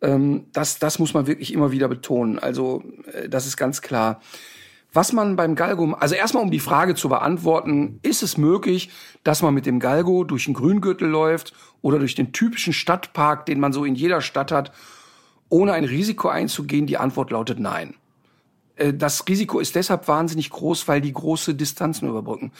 Ähm, 0.00 0.46
das, 0.52 0.78
das 0.78 0.98
muss 0.98 1.14
man 1.14 1.26
wirklich 1.26 1.52
immer 1.52 1.70
wieder 1.70 1.88
betonen. 1.88 2.38
Also, 2.38 2.82
äh, 3.12 3.28
das 3.28 3.46
ist 3.46 3.56
ganz 3.56 3.82
klar. 3.82 4.20
Was 4.92 5.12
man 5.12 5.36
beim 5.36 5.54
Galgo, 5.54 5.92
also 5.92 6.14
erstmal 6.14 6.42
um 6.42 6.50
die 6.50 6.60
Frage 6.60 6.94
zu 6.94 7.10
beantworten, 7.10 8.00
ist 8.02 8.22
es 8.22 8.38
möglich, 8.38 8.90
dass 9.22 9.42
man 9.42 9.52
mit 9.52 9.66
dem 9.66 9.80
Galgo 9.80 10.24
durch 10.24 10.46
den 10.46 10.54
Grüngürtel 10.54 11.06
läuft 11.08 11.52
oder 11.82 11.98
durch 11.98 12.14
den 12.14 12.32
typischen 12.32 12.72
Stadtpark, 12.72 13.44
den 13.44 13.60
man 13.60 13.74
so 13.74 13.84
in 13.84 13.94
jeder 13.94 14.22
Stadt 14.22 14.50
hat, 14.50 14.72
ohne 15.50 15.74
ein 15.74 15.84
Risiko 15.84 16.28
einzugehen? 16.28 16.86
Die 16.86 16.96
Antwort 16.96 17.30
lautet 17.30 17.60
nein. 17.60 17.94
Äh, 18.78 18.94
das 18.94 19.26
Risiko 19.28 19.60
ist 19.60 19.74
deshalb 19.74 20.08
wahnsinnig 20.08 20.50
groß, 20.50 20.88
weil 20.88 21.00
die 21.00 21.12
große 21.12 21.54
Distanzen 21.54 22.08
überbrücken. 22.08 22.52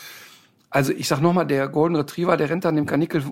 Also 0.71 0.93
ich 0.93 1.09
sag 1.09 1.21
nochmal, 1.21 1.47
der 1.47 1.69
Golden 1.69 1.97
Retriever, 1.97 2.37
der 2.37 2.51
rennt 2.51 2.66
an 2.66 2.77
dem 2.77 2.85
Kanickel 2.85 3.25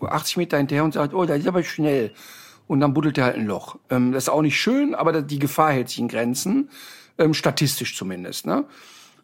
80 0.00 0.36
Meter 0.36 0.56
hinterher 0.58 0.84
und 0.84 0.94
sagt, 0.94 1.14
oh, 1.14 1.24
der 1.24 1.36
ist 1.36 1.48
aber 1.48 1.62
schnell. 1.64 2.12
Und 2.68 2.80
dann 2.80 2.94
buddelt 2.94 3.18
er 3.18 3.24
halt 3.24 3.36
ein 3.36 3.46
Loch. 3.46 3.76
Ähm, 3.90 4.12
das 4.12 4.24
ist 4.24 4.28
auch 4.28 4.42
nicht 4.42 4.60
schön, 4.60 4.94
aber 4.94 5.22
die 5.22 5.38
Gefahr 5.38 5.72
hält 5.72 5.88
sich 5.88 5.98
in 5.98 6.08
Grenzen, 6.08 6.70
ähm, 7.18 7.34
statistisch 7.34 7.96
zumindest. 7.96 8.46
Ne? 8.46 8.64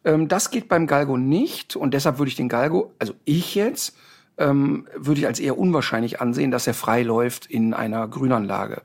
Ähm, 0.04 0.28
das 0.28 0.50
geht 0.50 0.68
beim 0.68 0.86
Galgo 0.86 1.16
nicht 1.16 1.76
und 1.76 1.94
deshalb 1.94 2.18
würde 2.18 2.30
ich 2.30 2.36
den 2.36 2.48
Galgo, 2.48 2.92
also 2.98 3.14
ich 3.24 3.54
jetzt, 3.54 3.96
würde 4.38 5.20
ich 5.20 5.26
als 5.26 5.38
eher 5.38 5.58
unwahrscheinlich 5.58 6.22
ansehen, 6.22 6.50
dass 6.50 6.66
er 6.66 6.72
frei 6.72 7.02
läuft 7.02 7.46
in 7.46 7.74
einer 7.74 8.08
Grünanlage. 8.08 8.80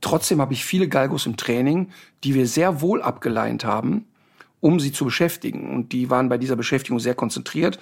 Trotzdem 0.00 0.40
habe 0.40 0.52
ich 0.52 0.64
viele 0.64 0.88
Galgos 0.88 1.26
im 1.26 1.36
Training, 1.36 1.90
die 2.24 2.34
wir 2.34 2.46
sehr 2.46 2.80
wohl 2.80 3.02
abgeleint 3.02 3.64
haben, 3.64 4.06
um 4.60 4.80
sie 4.80 4.92
zu 4.92 5.04
beschäftigen. 5.04 5.74
Und 5.74 5.92
die 5.92 6.10
waren 6.10 6.28
bei 6.28 6.38
dieser 6.38 6.56
Beschäftigung 6.56 6.98
sehr 6.98 7.14
konzentriert. 7.14 7.78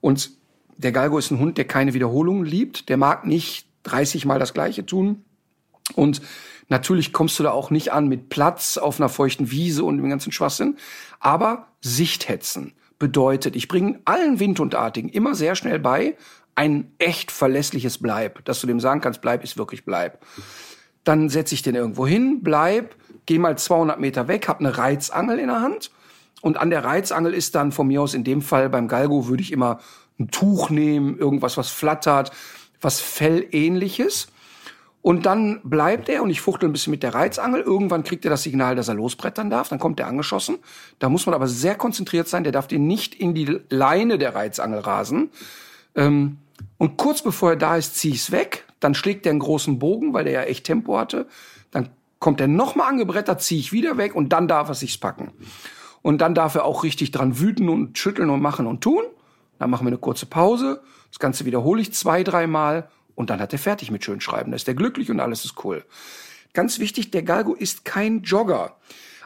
Und 0.00 0.30
der 0.76 0.92
Galgo 0.92 1.18
ist 1.18 1.30
ein 1.30 1.38
Hund, 1.38 1.58
der 1.58 1.66
keine 1.66 1.94
Wiederholungen 1.94 2.44
liebt. 2.44 2.88
Der 2.88 2.96
mag 2.96 3.26
nicht 3.26 3.66
30 3.84 4.24
Mal 4.26 4.38
das 4.38 4.54
Gleiche 4.54 4.84
tun. 4.84 5.24
Und 5.94 6.22
natürlich 6.68 7.12
kommst 7.12 7.38
du 7.38 7.42
da 7.42 7.50
auch 7.50 7.70
nicht 7.70 7.92
an 7.92 8.08
mit 8.08 8.28
Platz 8.28 8.76
auf 8.76 9.00
einer 9.00 9.08
feuchten 9.08 9.50
Wiese 9.50 9.84
und 9.84 9.98
dem 9.98 10.08
ganzen 10.08 10.32
Schwachsinn. 10.32 10.76
Aber 11.20 11.68
Sichthetzen 11.80 12.72
bedeutet, 12.98 13.56
ich 13.56 13.68
bringe 13.68 14.00
allen 14.04 14.40
Windhundartigen 14.40 15.10
immer 15.10 15.34
sehr 15.34 15.56
schnell 15.56 15.78
bei, 15.78 16.16
ein 16.54 16.92
echt 16.98 17.32
verlässliches 17.32 17.98
Bleib, 17.98 18.44
dass 18.44 18.60
du 18.60 18.66
dem 18.66 18.80
sagen 18.80 19.00
kannst, 19.00 19.20
Bleib 19.20 19.42
ist 19.42 19.58
wirklich 19.58 19.84
Bleib 19.84 20.24
dann 21.04 21.28
setze 21.28 21.54
ich 21.54 21.62
den 21.62 21.74
irgendwo 21.74 22.06
hin, 22.06 22.40
bleib, 22.42 22.94
geh 23.26 23.38
mal 23.38 23.56
200 23.56 24.00
Meter 24.00 24.28
weg, 24.28 24.48
hab 24.48 24.60
eine 24.60 24.76
Reizangel 24.76 25.38
in 25.38 25.48
der 25.48 25.60
Hand 25.60 25.90
und 26.40 26.58
an 26.58 26.70
der 26.70 26.84
Reizangel 26.84 27.32
ist 27.32 27.54
dann 27.54 27.72
von 27.72 27.86
mir 27.86 28.02
aus 28.02 28.12
in 28.12 28.24
dem 28.24 28.42
Fall 28.42 28.68
beim 28.68 28.88
Galgo 28.88 29.28
würde 29.28 29.42
ich 29.42 29.52
immer 29.52 29.80
ein 30.18 30.30
Tuch 30.30 30.70
nehmen, 30.70 31.18
irgendwas, 31.18 31.56
was 31.56 31.70
flattert, 31.70 32.32
was 32.80 33.00
Fellähnliches. 33.00 34.28
Und 35.02 35.26
dann 35.26 35.60
bleibt 35.64 36.08
er 36.08 36.22
und 36.22 36.30
ich 36.30 36.40
fuchtel 36.40 36.68
ein 36.68 36.72
bisschen 36.72 36.90
mit 36.90 37.02
der 37.02 37.14
Reizangel. 37.14 37.60
Irgendwann 37.60 38.04
kriegt 38.04 38.24
er 38.24 38.30
das 38.30 38.42
Signal, 38.42 38.74
dass 38.74 38.88
er 38.88 38.94
losbrettern 38.94 39.50
darf. 39.50 39.68
Dann 39.68 39.78
kommt 39.78 40.00
er 40.00 40.06
angeschossen. 40.06 40.58
Da 40.98 41.08
muss 41.08 41.26
man 41.26 41.34
aber 41.34 41.46
sehr 41.46 41.74
konzentriert 41.74 42.28
sein. 42.28 42.42
Der 42.42 42.52
darf 42.52 42.68
den 42.68 42.86
nicht 42.86 43.14
in 43.14 43.34
die 43.34 43.60
Leine 43.68 44.16
der 44.16 44.34
Reizangel 44.34 44.80
rasen. 44.80 45.30
Ähm, 45.94 46.38
und 46.78 46.96
kurz 46.96 47.22
bevor 47.22 47.50
er 47.50 47.56
da 47.56 47.76
ist, 47.76 47.96
ziehe 47.96 48.14
ich's 48.14 48.30
weg. 48.30 48.63
Dann 48.84 48.94
schlägt 48.94 49.24
er 49.24 49.30
einen 49.30 49.40
großen 49.40 49.78
Bogen, 49.78 50.12
weil 50.12 50.24
der 50.24 50.32
ja 50.34 50.42
echt 50.42 50.66
Tempo 50.66 50.98
hatte. 50.98 51.26
Dann 51.70 51.88
kommt 52.18 52.38
er 52.40 52.48
nochmal 52.48 52.90
angebrettert, 52.90 53.40
ziehe 53.40 53.58
ich 53.58 53.72
wieder 53.72 53.96
weg 53.96 54.14
und 54.14 54.28
dann 54.34 54.46
darf 54.46 54.68
er 54.68 54.74
sich's 54.74 54.98
packen. 54.98 55.32
Und 56.02 56.18
dann 56.18 56.34
darf 56.34 56.54
er 56.54 56.66
auch 56.66 56.84
richtig 56.84 57.10
dran 57.10 57.40
wüten 57.40 57.70
und 57.70 57.96
schütteln 57.96 58.28
und 58.28 58.42
machen 58.42 58.66
und 58.66 58.82
tun. 58.82 59.04
Dann 59.58 59.70
machen 59.70 59.86
wir 59.86 59.88
eine 59.88 59.98
kurze 59.98 60.26
Pause. 60.26 60.82
Das 61.10 61.18
Ganze 61.18 61.46
wiederhole 61.46 61.80
ich 61.80 61.94
zwei, 61.94 62.22
dreimal 62.22 62.90
und 63.14 63.30
dann 63.30 63.40
hat 63.40 63.54
er 63.54 63.58
fertig 63.58 63.90
mit 63.90 64.04
Schönschreiben. 64.04 64.52
Da 64.52 64.56
ist 64.56 64.68
er 64.68 64.74
glücklich 64.74 65.10
und 65.10 65.18
alles 65.18 65.46
ist 65.46 65.64
cool. 65.64 65.82
Ganz 66.52 66.78
wichtig, 66.78 67.10
der 67.10 67.22
Galgo 67.22 67.54
ist 67.54 67.86
kein 67.86 68.20
Jogger. 68.20 68.76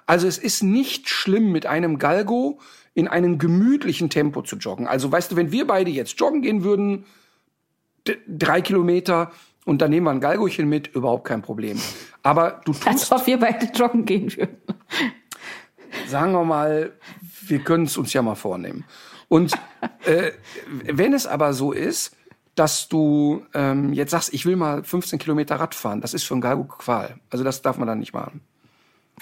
Also 0.06 0.28
es 0.28 0.38
ist 0.38 0.62
nicht 0.62 1.08
schlimm, 1.08 1.50
mit 1.50 1.66
einem 1.66 1.98
Galgo 1.98 2.60
in 2.94 3.08
einem 3.08 3.38
gemütlichen 3.38 4.08
Tempo 4.08 4.42
zu 4.42 4.54
joggen. 4.54 4.86
Also 4.86 5.10
weißt 5.10 5.32
du, 5.32 5.36
wenn 5.36 5.50
wir 5.50 5.66
beide 5.66 5.90
jetzt 5.90 6.20
joggen 6.20 6.42
gehen 6.42 6.62
würden, 6.62 7.06
drei 8.26 8.60
Kilometer 8.60 9.32
und 9.68 9.82
dann 9.82 9.90
nehmen 9.90 10.06
wir 10.06 10.12
ein 10.12 10.20
Galgochen 10.20 10.66
mit, 10.66 10.86
überhaupt 10.94 11.24
kein 11.24 11.42
Problem. 11.42 11.78
Aber 12.22 12.62
du 12.64 12.72
tust... 12.72 12.88
Als 12.88 13.12
ob 13.12 13.26
wir 13.26 13.38
beide 13.38 13.66
joggen 13.66 14.06
gehen 14.06 14.34
würden. 14.34 14.56
Sagen 16.06 16.32
wir 16.32 16.42
mal, 16.42 16.94
wir 17.42 17.58
können 17.58 17.84
es 17.84 17.98
uns 17.98 18.14
ja 18.14 18.22
mal 18.22 18.34
vornehmen. 18.34 18.86
Und 19.28 19.52
äh, 20.06 20.30
wenn 20.84 21.12
es 21.12 21.26
aber 21.26 21.52
so 21.52 21.72
ist, 21.72 22.16
dass 22.54 22.88
du 22.88 23.44
ähm, 23.52 23.92
jetzt 23.92 24.12
sagst, 24.12 24.32
ich 24.32 24.46
will 24.46 24.56
mal 24.56 24.84
15 24.84 25.18
Kilometer 25.18 25.56
Rad 25.56 25.74
fahren, 25.74 26.00
das 26.00 26.14
ist 26.14 26.24
für 26.24 26.32
einen 26.32 26.40
Galgo 26.40 26.64
Qual. 26.64 27.20
Also 27.28 27.44
das 27.44 27.60
darf 27.60 27.76
man 27.76 27.86
dann 27.86 27.98
nicht 27.98 28.14
machen. 28.14 28.40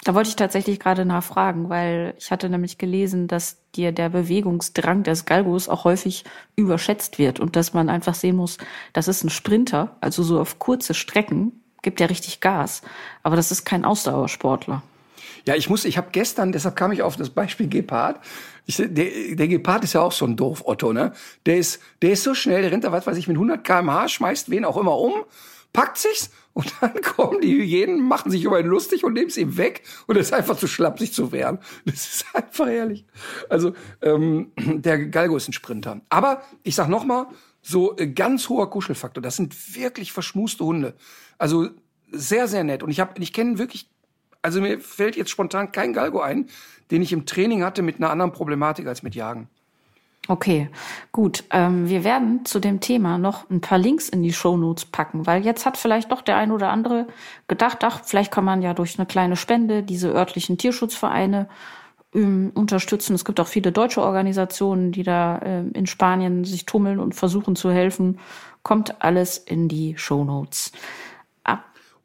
Da 0.05 0.15
wollte 0.15 0.29
ich 0.29 0.37
tatsächlich 0.37 0.79
gerade 0.79 1.05
nachfragen, 1.05 1.69
weil 1.69 2.15
ich 2.19 2.31
hatte 2.31 2.49
nämlich 2.49 2.79
gelesen, 2.79 3.29
dass 3.29 3.59
dir 3.75 3.93
der 3.93 4.09
Bewegungsdrang 4.09 5.03
des 5.03 5.25
Galgos 5.25 5.69
auch 5.69 5.85
häufig 5.85 6.25
überschätzt 6.55 7.19
wird 7.19 7.41
und 7.41 7.57
dass 7.57 7.73
man 7.73 7.89
einfach 7.89 8.15
sehen 8.15 8.37
muss, 8.37 8.59
das 8.93 9.09
ist 9.09 9.25
ein 9.25 9.31
Sprinter, 9.31 9.97
also 10.01 10.23
so 10.23 10.41
auf 10.41 10.59
kurze 10.59 10.95
Strecken 10.95 11.61
gibt 11.83 12.01
er 12.01 12.11
richtig 12.11 12.41
Gas, 12.41 12.83
aber 13.23 13.37
das 13.37 13.51
ist 13.51 13.65
kein 13.65 13.85
Ausdauersportler. 13.85 14.83
Ja, 15.47 15.55
ich 15.55 15.71
muss, 15.71 15.85
ich 15.85 15.97
habe 15.97 16.09
gestern, 16.11 16.51
deshalb 16.51 16.75
kam 16.75 16.91
ich 16.91 17.03
auf 17.03 17.17
das 17.17 17.31
Beispiel 17.31 17.69
Gepard. 17.69 18.21
Ich, 18.67 18.77
der, 18.77 18.89
der 18.89 19.49
Gepard 19.49 19.85
ist 19.85 19.93
ja 19.93 20.01
auch 20.01 20.11
so 20.11 20.27
ein 20.27 20.37
doof 20.37 20.65
Otto, 20.67 20.93
ne? 20.93 21.13
Der 21.47 21.57
ist, 21.57 21.81
der 22.03 22.11
ist 22.11 22.25
so 22.25 22.35
schnell, 22.35 22.63
der 22.63 22.73
rennt 22.73 22.83
da, 22.83 22.91
was 22.91 23.07
weiß 23.07 23.17
ich, 23.17 23.29
mit 23.29 23.37
100 23.37 23.63
km/h, 23.63 24.09
schmeißt 24.09 24.51
wen 24.51 24.65
auch 24.65 24.77
immer 24.77 24.99
um, 24.99 25.13
packt 25.73 25.99
sich's 25.99 26.31
und 26.57 26.73
dann 26.81 26.95
kommen 27.03 27.43
die 27.43 27.55
Hyänen, 27.55 28.01
machen 28.01 28.31
sich 28.31 28.43
über 28.43 28.59
ihn 28.59 28.67
lustig 28.67 29.05
und 29.05 29.13
nehmen 29.13 29.29
es 29.29 29.37
ihm 29.37 29.59
weg 29.59 29.83
und 30.07 30.17
er 30.17 30.23
ist 30.23 30.33
einfach 30.33 30.57
zu 30.57 30.67
schlapp, 30.67 30.99
sich 30.99 31.13
zu 31.13 31.31
wehren. 31.31 31.59
Das 31.85 31.95
ist 32.15 32.27
einfach 32.35 32.67
herrlich. 32.67 33.05
Also 33.51 33.75
ähm, 34.01 34.53
der 34.57 35.07
Galgo 35.07 35.37
ist 35.37 35.49
ein 35.49 35.53
Sprinter. 35.53 36.01
Aber 36.09 36.43
ich 36.63 36.75
sag 36.75 36.89
noch 36.89 37.05
mal, 37.05 37.27
so 37.61 37.95
äh, 37.99 38.07
ganz 38.07 38.49
hoher 38.49 38.71
Kuschelfaktor. 38.71 39.23
Das 39.23 39.37
sind 39.37 39.77
wirklich 39.77 40.13
verschmuste 40.13 40.65
Hunde. 40.65 40.95
Also 41.37 41.69
sehr, 42.11 42.49
sehr 42.49 42.65
nett. 42.65 42.83
Und 42.83 42.91
ich 42.91 43.01
habe, 43.01 43.21
ich 43.21 43.35
kenne 43.35 43.59
wirklich 43.59 43.91
also 44.41 44.61
mir 44.61 44.79
fällt 44.79 45.17
jetzt 45.17 45.31
spontan 45.31 45.73
kein 45.73 45.93
Galgo 45.93 46.21
ein, 46.21 46.49
den 46.93 47.03
ich 47.03 47.13
im 47.13 47.27
Training 47.27 47.65
hatte 47.65 47.83
mit 47.83 47.97
einer 47.97 48.11
anderen 48.11 48.31
Problematik 48.33 48.87
als 48.87 49.03
mit 49.03 49.17
Jagen. 49.17 49.49
Okay, 50.29 50.69
gut. 51.13 51.45
Ähm, 51.51 51.89
wir 51.89 52.03
werden 52.03 52.45
zu 52.45 52.59
dem 52.59 52.81
Thema 52.81 53.17
noch 53.17 53.49
ein 53.49 53.61
paar 53.61 53.79
Links 53.79 54.09
in 54.09 54.23
die 54.23 54.33
Shownotes 54.33 54.87
packen, 54.87 55.27
weil 55.27 55.45
jetzt 55.45 55.67
hat 55.67 55.77
vielleicht 55.77 56.11
doch 56.11 56.21
der 56.21 56.37
ein 56.37 56.51
oder 56.51 56.71
andere 56.71 57.07
gedacht, 57.47 57.85
ach, 57.85 58.03
vielleicht 58.05 58.33
kann 58.33 58.45
man 58.45 58.61
ja 58.61 58.75
durch 58.75 58.99
eine 58.99 59.07
kleine 59.07 59.37
Spende 59.37 59.83
diese 59.85 60.11
örtlichen 60.13 60.59
Tierschutzvereine 60.59 61.49
ähm, 62.13 62.51
unterstützen. 62.55 63.15
Es 63.15 63.25
gibt 63.25 63.39
auch 63.39 63.47
viele 63.47 63.71
deutsche 63.71 64.03
Organisationen, 64.03 64.91
die 64.91 65.05
da 65.05 65.39
äh, 65.39 65.61
in 65.75 65.87
Spanien 65.87 66.45
sich 66.45 66.67
tummeln 66.67 66.99
und 66.99 67.15
versuchen 67.15 67.55
zu 67.55 67.71
helfen. 67.71 68.19
Kommt 68.65 69.03
alles 69.03 69.39
in 69.39 69.69
die 69.69 69.97
Shownotes. 69.97 70.73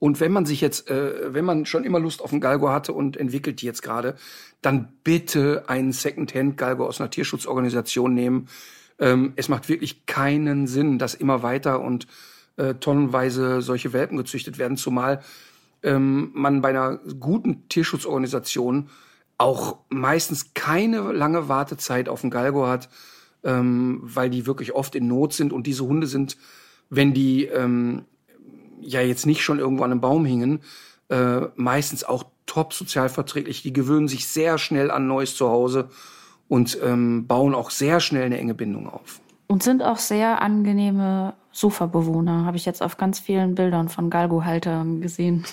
Und 0.02 0.20
wenn 0.20 0.32
man 0.32 0.48
sich 0.48 0.62
jetzt, 0.62 0.90
äh, 0.90 1.32
wenn 1.32 1.46
man 1.46 1.68
schon 1.68 1.84
immer 1.84 2.00
Lust 2.00 2.24
auf 2.24 2.32
einen 2.32 2.42
Galgo 2.42 2.70
hatte 2.70 2.92
und 2.92 3.18
entwickelt 3.18 3.62
die 3.62 3.68
jetzt 3.68 3.84
gerade, 3.84 4.16
dann 4.64 4.94
bitte 5.04 5.66
einen 5.68 5.92
Secondhand-Galgo 5.92 6.88
aus 6.88 7.00
einer 7.00 7.12
Tierschutzorganisation 7.12 8.12
nehmen. 8.12 8.48
Ähm, 8.98 9.34
es 9.36 9.48
macht 9.48 9.70
wirklich 9.70 10.08
keinen 10.08 10.66
Sinn, 10.66 10.98
dass 10.98 11.14
immer 11.14 11.44
weiter 11.44 11.82
und 11.82 12.08
äh, 12.58 12.74
tonnenweise 12.74 13.62
solche 13.62 13.94
Welpen 13.94 14.18
gezüchtet 14.18 14.58
werden, 14.58 14.76
zumal 14.76 15.22
ähm, 15.84 16.32
man 16.34 16.64
bei 16.64 16.70
einer 16.70 16.98
guten 17.20 17.70
Tierschutzorganisation 17.70 18.90
auch 19.38 19.78
meistens 19.90 20.56
keine 20.56 21.12
lange 21.12 21.48
Wartezeit 21.48 22.10
auf 22.10 22.24
einen 22.24 22.32
Galgo 22.32 22.66
hat, 22.66 22.90
ähm, 23.44 24.00
weil 24.02 24.32
die 24.32 24.48
wirklich 24.48 24.74
oft 24.74 24.96
in 24.96 25.08
Not 25.08 25.34
sind 25.34 25.54
und 25.54 25.68
diese 25.68 25.86
Hunde 25.86 26.08
sind, 26.08 26.38
wenn 26.90 27.14
die 27.14 27.46
ähm, 27.46 28.06
ja 28.82 29.02
jetzt 29.02 29.26
nicht 29.26 29.44
schon 29.44 29.60
irgendwo 29.60 29.84
an 29.84 29.92
einem 29.92 30.02
Baum 30.02 30.26
hingen, 30.26 30.62
äh, 31.10 31.42
meistens 31.56 32.04
auch 32.04 32.26
top 32.46 32.74
sozialverträglich. 32.74 33.64
Die 33.64 33.74
gewöhnen 33.74 34.08
sich 34.08 34.28
sehr 34.28 34.58
schnell 34.58 34.92
an 34.92 35.08
neues 35.08 35.36
Zuhause 35.36 35.90
und 36.48 36.78
ähm, 36.84 37.28
bauen 37.28 37.56
auch 37.56 37.70
sehr 37.70 38.00
schnell 38.00 38.24
eine 38.24 38.38
enge 38.38 38.54
Bindung 38.54 38.90
auf. 38.90 39.22
Und 39.48 39.64
sind 39.64 39.82
auch 39.84 39.98
sehr 39.98 40.42
angenehme 40.42 41.34
Sofabewohner, 41.52 42.46
habe 42.46 42.58
ich 42.58 42.66
jetzt 42.66 42.82
auf 42.82 42.98
ganz 42.98 43.20
vielen 43.20 43.56
Bildern 43.56 43.90
von 43.90 44.10
Galgo-Haltern 44.10 45.02
gesehen. 45.02 45.46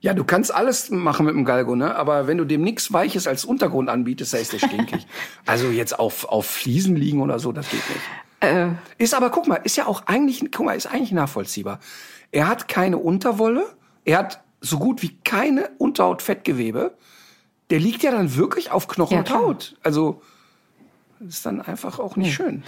Ja, 0.00 0.12
du 0.12 0.24
kannst 0.24 0.54
alles 0.54 0.90
machen 0.90 1.24
mit 1.24 1.34
dem 1.34 1.44
Galgo, 1.44 1.76
ne? 1.76 1.96
Aber 1.96 2.26
wenn 2.26 2.36
du 2.36 2.44
dem 2.44 2.62
nichts 2.62 2.92
Weiches 2.92 3.26
als 3.26 3.44
Untergrund 3.44 3.88
anbietest, 3.88 4.34
dann 4.34 4.42
ist 4.42 4.52
der 4.52 4.58
stinkig. 4.58 5.06
also 5.46 5.68
jetzt 5.68 5.98
auf, 5.98 6.28
auf 6.28 6.44
Fliesen 6.44 6.94
liegen 6.94 7.22
oder 7.22 7.38
so, 7.38 7.52
das 7.52 7.70
geht 7.70 7.82
nicht. 7.88 8.00
Äh. 8.40 8.68
Ist 8.98 9.14
aber, 9.14 9.30
guck 9.30 9.48
mal, 9.48 9.56
ist 9.64 9.76
ja 9.76 9.86
auch 9.86 10.02
eigentlich, 10.06 10.44
guck 10.52 10.66
mal, 10.66 10.76
ist 10.76 10.86
eigentlich 10.86 11.12
nachvollziehbar. 11.12 11.80
Er 12.34 12.48
hat 12.48 12.66
keine 12.66 12.98
Unterwolle, 12.98 13.64
er 14.04 14.18
hat 14.18 14.42
so 14.60 14.80
gut 14.80 15.02
wie 15.02 15.16
keine 15.22 15.70
Unterhautfettgewebe. 15.78 16.96
Der 17.70 17.78
liegt 17.78 18.02
ja 18.02 18.10
dann 18.10 18.34
wirklich 18.34 18.72
auf 18.72 18.88
Knochen 18.88 19.14
ja, 19.14 19.20
und 19.20 19.30
Haut. 19.30 19.76
Also 19.84 20.20
ist 21.20 21.46
dann 21.46 21.60
einfach 21.60 22.00
auch 22.00 22.16
nicht 22.16 22.36
ja. 22.36 22.44
schön. 22.44 22.64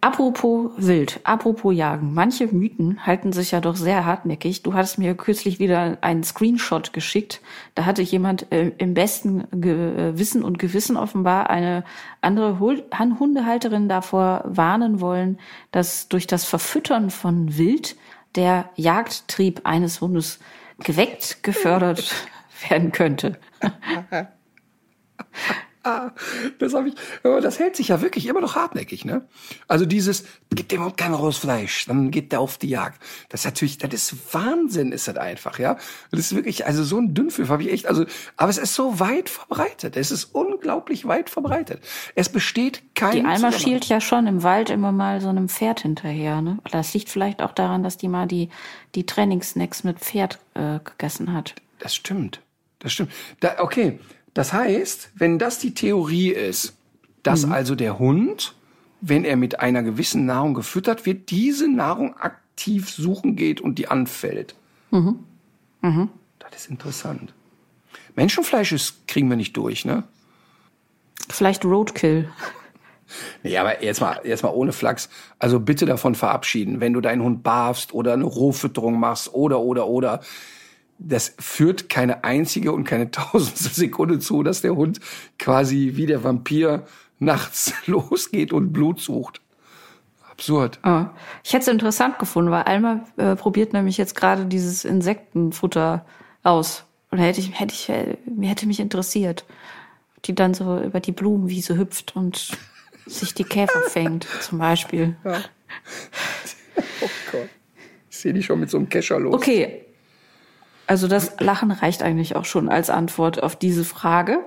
Apropos 0.00 0.70
wild, 0.76 1.18
apropos 1.24 1.74
Jagen. 1.74 2.14
Manche 2.14 2.46
Mythen 2.46 3.04
halten 3.04 3.32
sich 3.32 3.50
ja 3.50 3.60
doch 3.60 3.74
sehr 3.74 4.06
hartnäckig. 4.06 4.62
Du 4.62 4.74
hattest 4.74 4.98
mir 4.98 5.16
kürzlich 5.16 5.58
wieder 5.58 5.98
einen 6.00 6.22
Screenshot 6.22 6.92
geschickt. 6.92 7.40
Da 7.74 7.86
hatte 7.86 8.02
jemand 8.02 8.52
äh, 8.52 8.70
im 8.78 8.94
besten 8.94 9.40
äh, 9.52 10.16
Wissen 10.16 10.44
und 10.44 10.60
Gewissen 10.60 10.96
offenbar 10.96 11.50
eine 11.50 11.82
andere 12.20 12.60
Hundehalterin 12.60 13.88
davor 13.88 14.44
warnen 14.44 15.00
wollen, 15.00 15.40
dass 15.72 16.08
durch 16.08 16.28
das 16.28 16.44
Verfüttern 16.44 17.10
von 17.10 17.58
Wild 17.58 17.96
der 18.38 18.70
Jagdtrieb 18.76 19.62
eines 19.64 20.00
Hundes 20.00 20.38
geweckt, 20.78 21.42
gefördert 21.42 22.14
werden 22.68 22.92
könnte. 22.92 23.36
das 25.82 26.74
habe 26.74 26.88
ich, 26.88 26.94
das 27.22 27.58
hält 27.58 27.76
sich 27.76 27.88
ja 27.88 28.00
wirklich 28.00 28.26
immer 28.26 28.40
noch 28.40 28.56
hartnäckig, 28.56 29.04
ne? 29.04 29.26
Also 29.68 29.86
dieses, 29.86 30.24
gibt 30.50 30.72
dem 30.72 30.78
überhaupt 30.78 30.98
kein 30.98 31.14
rohes 31.14 31.38
Fleisch, 31.38 31.86
dann 31.86 32.10
geht 32.10 32.32
der 32.32 32.40
auf 32.40 32.58
die 32.58 32.68
Jagd. 32.68 33.00
Das 33.28 33.40
ist 33.40 33.44
natürlich, 33.44 33.78
das 33.78 33.92
ist 33.94 34.34
Wahnsinn, 34.34 34.92
ist 34.92 35.08
das 35.08 35.16
einfach, 35.16 35.58
ja? 35.58 35.76
Das 36.10 36.20
ist 36.20 36.34
wirklich, 36.34 36.66
also 36.66 36.84
so 36.84 36.98
ein 36.98 37.14
Dünnpfiff 37.14 37.48
habe 37.48 37.62
ich 37.62 37.72
echt, 37.72 37.86
also, 37.86 38.04
aber 38.36 38.50
es 38.50 38.58
ist 38.58 38.74
so 38.74 39.00
weit 39.00 39.28
verbreitet. 39.28 39.96
Es 39.96 40.10
ist 40.10 40.24
unglaublich 40.24 41.06
weit 41.06 41.30
verbreitet. 41.30 41.82
Es 42.14 42.28
besteht 42.28 42.82
kein. 42.94 43.12
Die 43.12 43.24
Alma 43.24 43.52
schielt 43.52 43.86
ja 43.86 44.00
schon 44.00 44.26
im 44.26 44.42
Wald 44.42 44.70
immer 44.70 44.92
mal 44.92 45.20
so 45.20 45.28
einem 45.28 45.48
Pferd 45.48 45.80
hinterher, 45.80 46.40
ne? 46.40 46.58
Das 46.70 46.92
liegt 46.94 47.08
vielleicht 47.08 47.42
auch 47.42 47.52
daran, 47.52 47.82
dass 47.82 47.96
die 47.96 48.08
mal 48.08 48.26
die, 48.26 48.48
die 48.94 49.06
Trainingssnacks 49.06 49.84
mit 49.84 50.00
Pferd 50.00 50.38
äh, 50.54 50.78
gegessen 50.84 51.32
hat. 51.32 51.54
Das 51.78 51.94
stimmt. 51.94 52.40
Das 52.80 52.92
stimmt. 52.92 53.12
Da, 53.40 53.56
okay. 53.58 53.98
Das 54.38 54.52
heißt, 54.52 55.10
wenn 55.16 55.40
das 55.40 55.58
die 55.58 55.74
Theorie 55.74 56.30
ist, 56.30 56.76
dass 57.24 57.44
mhm. 57.44 57.50
also 57.50 57.74
der 57.74 57.98
Hund, 57.98 58.54
wenn 59.00 59.24
er 59.24 59.34
mit 59.34 59.58
einer 59.58 59.82
gewissen 59.82 60.26
Nahrung 60.26 60.54
gefüttert 60.54 61.06
wird, 61.06 61.32
diese 61.32 61.68
Nahrung 61.68 62.16
aktiv 62.18 62.88
suchen 62.88 63.34
geht 63.34 63.60
und 63.60 63.80
die 63.80 63.88
anfällt. 63.88 64.54
Mhm. 64.92 65.18
Mhm. 65.82 66.10
Das 66.38 66.54
ist 66.54 66.70
interessant. 66.70 67.34
Menschenfleisch 68.14 68.70
ist, 68.70 69.08
kriegen 69.08 69.28
wir 69.28 69.36
nicht 69.36 69.56
durch, 69.56 69.84
ne? 69.84 70.04
Vielleicht 71.28 71.64
Roadkill. 71.64 72.30
Nee, 73.42 73.56
aber 73.56 73.82
jetzt 73.82 74.00
mal, 74.00 74.20
jetzt 74.22 74.44
mal 74.44 74.50
ohne 74.50 74.72
Flachs. 74.72 75.08
Also 75.40 75.58
bitte 75.58 75.84
davon 75.84 76.14
verabschieden, 76.14 76.78
wenn 76.78 76.92
du 76.92 77.00
deinen 77.00 77.24
Hund 77.24 77.42
barfst 77.42 77.92
oder 77.92 78.12
eine 78.12 78.24
Rohfütterung 78.24 79.00
machst 79.00 79.34
oder, 79.34 79.58
oder, 79.58 79.88
oder 79.88 80.20
das 80.98 81.34
führt 81.38 81.88
keine 81.88 82.24
einzige 82.24 82.72
und 82.72 82.84
keine 82.84 83.10
tausendste 83.10 83.70
Sekunde 83.70 84.18
zu, 84.18 84.42
dass 84.42 84.60
der 84.60 84.76
Hund 84.76 85.00
quasi 85.38 85.92
wie 85.94 86.06
der 86.06 86.24
Vampir 86.24 86.84
nachts 87.18 87.72
losgeht 87.86 88.52
und 88.52 88.72
Blut 88.72 89.00
sucht. 89.00 89.40
Absurd. 90.30 90.78
Ah. 90.82 91.10
Ich 91.42 91.52
hätte 91.52 91.62
es 91.62 91.68
interessant 91.68 92.18
gefunden, 92.20 92.52
weil 92.52 92.62
Alma 92.62 93.04
äh, 93.16 93.34
probiert 93.34 93.72
nämlich 93.72 93.98
jetzt 93.98 94.14
gerade 94.14 94.46
dieses 94.46 94.84
Insektenfutter 94.84 96.04
aus. 96.44 96.84
Und 97.10 97.18
hätte 97.18 97.40
ich, 97.40 97.58
hätte 97.58 97.74
ich, 97.74 97.88
äh, 97.88 98.16
mir 98.26 98.50
hätte 98.50 98.66
mich 98.66 98.78
interessiert, 98.78 99.44
die 100.26 100.34
dann 100.34 100.54
so 100.54 100.78
über 100.78 101.00
die 101.00 101.10
Blumenwiese 101.10 101.76
hüpft 101.76 102.14
und 102.14 102.56
sich 103.06 103.34
die 103.34 103.44
Käfer 103.44 103.82
fängt, 103.88 104.28
zum 104.40 104.58
Beispiel. 104.58 105.16
Ja. 105.24 105.40
Oh 107.00 107.08
Gott. 107.32 107.48
Ich 108.08 108.18
sehe 108.18 108.32
die 108.32 108.42
schon 108.42 108.60
mit 108.60 108.70
so 108.70 108.76
einem 108.76 108.88
Kescher 108.88 109.18
los. 109.18 109.34
Okay. 109.34 109.87
Also 110.88 111.06
das 111.06 111.38
Lachen 111.38 111.70
reicht 111.70 112.02
eigentlich 112.02 112.34
auch 112.34 112.46
schon 112.46 112.70
als 112.70 112.88
Antwort 112.88 113.42
auf 113.42 113.56
diese 113.56 113.84
Frage. 113.84 114.40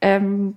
Ähm, 0.00 0.56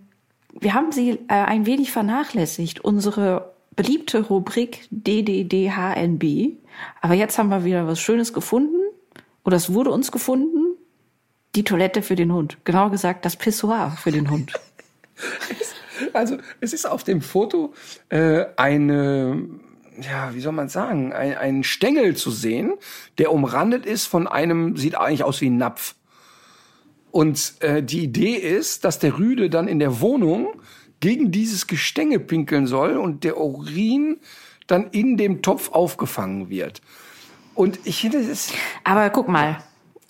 wir 0.59 0.73
haben 0.73 0.91
sie 0.91 1.11
äh, 1.11 1.33
ein 1.33 1.67
wenig 1.67 1.91
vernachlässigt, 1.91 2.83
unsere 2.83 3.53
beliebte 3.75 4.21
Rubrik 4.21 4.87
DDDHNB. 4.89 6.57
Aber 6.99 7.13
jetzt 7.13 7.37
haben 7.37 7.49
wir 7.49 7.63
wieder 7.63 7.85
was 7.85 7.99
Schönes 7.99 8.33
gefunden. 8.33 8.81
Oder 9.45 9.57
es 9.57 9.71
wurde 9.71 9.91
uns 9.91 10.11
gefunden. 10.11 10.75
Die 11.53 11.63
Toilette 11.63 12.01
für 12.01 12.15
den 12.15 12.33
Hund. 12.33 12.57
Genauer 12.65 12.89
gesagt, 12.89 13.23
das 13.23 13.35
Pissoir 13.35 13.91
für 13.91 14.11
den 14.11 14.29
Hund. 14.31 14.53
Also 16.11 16.37
es 16.59 16.73
ist 16.73 16.85
auf 16.85 17.03
dem 17.03 17.21
Foto 17.21 17.73
äh, 18.09 18.45
eine, 18.57 19.47
ja, 20.01 20.33
wie 20.33 20.39
soll 20.39 20.53
man 20.53 20.69
sagen, 20.69 21.13
ein, 21.13 21.37
ein 21.37 21.63
Stängel 21.63 22.15
zu 22.15 22.31
sehen, 22.31 22.73
der 23.17 23.31
umrandet 23.31 23.85
ist 23.85 24.05
von 24.05 24.27
einem, 24.27 24.77
sieht 24.77 24.95
eigentlich 24.95 25.23
aus 25.23 25.41
wie 25.41 25.49
ein 25.49 25.57
Napf. 25.57 25.95
Und 27.11 27.55
äh, 27.59 27.83
die 27.83 28.03
Idee 28.03 28.33
ist, 28.33 28.85
dass 28.85 28.99
der 28.99 29.17
Rüde 29.17 29.49
dann 29.49 29.67
in 29.67 29.79
der 29.79 30.01
Wohnung 30.01 30.61
gegen 30.99 31.31
dieses 31.31 31.67
Gestänge 31.67 32.19
pinkeln 32.19 32.65
soll 32.65 32.97
und 32.97 33.23
der 33.23 33.37
Urin 33.37 34.17
dann 34.67 34.89
in 34.91 35.17
dem 35.17 35.41
Topf 35.41 35.69
aufgefangen 35.71 36.49
wird. 36.49 36.81
Und 37.55 37.79
ich 37.83 38.01
finde 38.01 38.19
es. 38.19 38.51
Aber 38.83 39.09
guck 39.09 39.27
mal, 39.27 39.63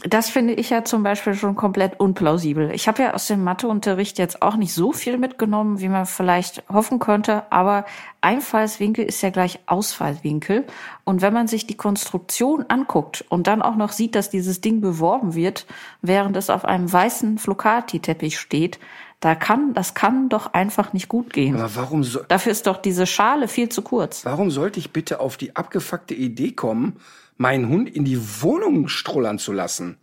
das 0.03 0.29
finde 0.29 0.53
ich 0.53 0.69
ja 0.69 0.83
zum 0.83 1.03
Beispiel 1.03 1.33
schon 1.33 1.55
komplett 1.55 1.99
unplausibel. 1.99 2.71
Ich 2.71 2.87
habe 2.87 3.03
ja 3.03 3.13
aus 3.13 3.27
dem 3.27 3.43
Matheunterricht 3.43 4.17
jetzt 4.19 4.41
auch 4.41 4.55
nicht 4.55 4.73
so 4.73 4.91
viel 4.91 5.17
mitgenommen, 5.17 5.79
wie 5.79 5.89
man 5.89 6.05
vielleicht 6.05 6.63
hoffen 6.71 6.99
könnte, 6.99 7.51
aber 7.51 7.85
Einfallswinkel 8.21 9.05
ist 9.05 9.21
ja 9.21 9.29
gleich 9.29 9.59
Ausfallwinkel. 9.65 10.65
Und 11.03 11.21
wenn 11.21 11.33
man 11.33 11.47
sich 11.47 11.67
die 11.67 11.77
Konstruktion 11.77 12.65
anguckt 12.67 13.23
und 13.29 13.47
dann 13.47 13.61
auch 13.61 13.75
noch 13.75 13.91
sieht, 13.91 14.15
dass 14.15 14.29
dieses 14.29 14.61
Ding 14.61 14.81
beworben 14.81 15.35
wird, 15.35 15.65
während 16.01 16.35
es 16.37 16.49
auf 16.49 16.65
einem 16.65 16.91
weißen 16.91 17.37
Flocati-Teppich 17.37 18.39
steht, 18.39 18.79
da 19.21 19.35
kann, 19.35 19.73
das 19.73 19.93
kann 19.93 20.27
doch 20.27 20.53
einfach 20.53 20.91
nicht 20.91 21.07
gut 21.07 21.31
gehen. 21.31 21.55
Aber 21.55 21.73
warum 21.75 22.03
so, 22.03 22.19
Dafür 22.27 22.51
ist 22.51 22.67
doch 22.67 22.77
diese 22.77 23.05
Schale 23.05 23.47
viel 23.47 23.69
zu 23.69 23.81
kurz. 23.81 24.25
warum 24.25 24.51
sollte 24.51 24.79
ich 24.79 24.91
bitte 24.91 25.21
auf 25.21 25.37
die 25.37 25.55
abgefuckte 25.55 26.13
Idee 26.13 26.51
kommen, 26.51 26.97
meinen 27.37 27.69
Hund 27.69 27.89
in 27.89 28.05
die 28.05 28.19
Wohnung 28.41 28.87
strullern 28.87 29.39
zu 29.39 29.51
lassen? 29.51 29.97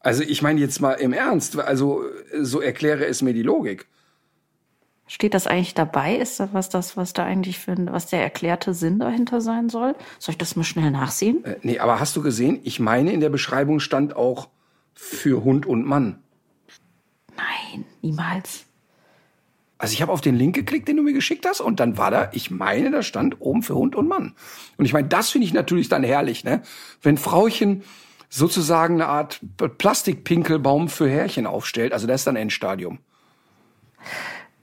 Also 0.00 0.22
ich 0.22 0.42
meine 0.42 0.60
jetzt 0.60 0.80
mal 0.80 0.94
im 0.94 1.12
Ernst, 1.12 1.58
also 1.58 2.04
so 2.40 2.60
erkläre 2.60 3.06
es 3.06 3.22
mir 3.22 3.34
die 3.34 3.42
Logik. 3.42 3.86
Steht 5.06 5.32
das 5.32 5.46
eigentlich 5.46 5.74
dabei? 5.74 6.16
Ist 6.16 6.38
das 6.38 6.52
was 6.52 6.68
das, 6.68 6.96
was 6.96 7.14
da 7.14 7.24
eigentlich 7.24 7.58
für 7.58 7.74
was 7.90 8.06
der 8.06 8.22
erklärte 8.22 8.74
Sinn 8.74 8.98
dahinter 8.98 9.40
sein 9.40 9.70
soll? 9.70 9.96
Soll 10.18 10.34
ich 10.34 10.38
das 10.38 10.54
mal 10.54 10.64
schnell 10.64 10.90
nachsehen? 10.90 11.44
Äh, 11.44 11.56
nee, 11.62 11.78
aber 11.78 11.98
hast 11.98 12.14
du 12.14 12.22
gesehen, 12.22 12.60
ich 12.62 12.78
meine 12.78 13.12
in 13.12 13.20
der 13.20 13.30
Beschreibung 13.30 13.80
stand 13.80 14.14
auch 14.14 14.50
für 14.92 15.44
Hund 15.44 15.64
und 15.64 15.86
Mann. 15.86 16.22
Nein, 17.36 17.84
niemals. 18.02 18.67
Also 19.78 19.92
ich 19.92 20.02
habe 20.02 20.12
auf 20.12 20.20
den 20.20 20.34
Link 20.34 20.56
geklickt, 20.56 20.88
den 20.88 20.96
du 20.96 21.02
mir 21.04 21.12
geschickt 21.12 21.46
hast, 21.46 21.60
und 21.60 21.78
dann 21.78 21.96
war 21.96 22.10
da, 22.10 22.30
ich 22.32 22.50
meine, 22.50 22.90
da 22.90 23.02
stand 23.02 23.40
oben 23.40 23.62
für 23.62 23.76
Hund 23.76 23.94
und 23.94 24.08
Mann. 24.08 24.34
Und 24.76 24.84
ich 24.84 24.92
meine, 24.92 25.08
das 25.08 25.30
finde 25.30 25.46
ich 25.46 25.54
natürlich 25.54 25.88
dann 25.88 26.02
herrlich, 26.02 26.42
ne? 26.44 26.62
Wenn 27.00 27.16
Frauchen 27.16 27.84
sozusagen 28.28 28.94
eine 28.94 29.06
Art 29.06 29.40
Plastikpinkelbaum 29.78 30.88
für 30.88 31.08
Härchen 31.08 31.46
aufstellt, 31.46 31.92
also 31.92 32.06
das 32.06 32.22
ist 32.22 32.26
dann 32.26 32.36
Endstadium. 32.36 32.98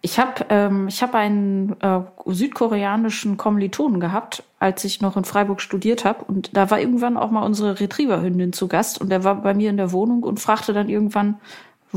Ich 0.02 0.20
habe 0.20 0.46
ähm, 0.50 0.88
ich 0.88 1.02
hab 1.02 1.16
einen 1.16 1.82
äh, 1.82 2.02
südkoreanischen 2.28 3.38
Kommilitonen 3.38 4.00
gehabt, 4.00 4.44
als 4.60 4.84
ich 4.84 5.02
noch 5.02 5.18
in 5.18 5.24
Freiburg 5.24 5.62
studiert 5.62 6.06
habe. 6.06 6.26
Und 6.26 6.56
da 6.56 6.70
war 6.70 6.80
irgendwann 6.80 7.18
auch 7.18 7.32
mal 7.32 7.42
unsere 7.42 7.80
Retrieverhündin 7.80 8.54
zu 8.54 8.68
Gast. 8.68 9.02
Und 9.02 9.10
der 9.10 9.24
war 9.24 9.42
bei 9.42 9.56
mir 9.56 9.72
in 9.72 9.78
der 9.78 9.92
Wohnung 9.92 10.22
und 10.22 10.40
fragte 10.40 10.74
dann 10.74 10.90
irgendwann, 10.90 11.40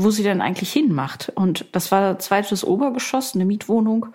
wo 0.01 0.11
sie 0.11 0.23
denn 0.23 0.39
eigentlich 0.39 0.71
hinmacht. 0.71 1.31
Und 1.35 1.65
das 1.73 1.91
war 1.91 2.19
zweites 2.19 2.63
Obergeschoss, 2.63 3.35
eine 3.35 3.43
Mietwohnung. 3.43 4.07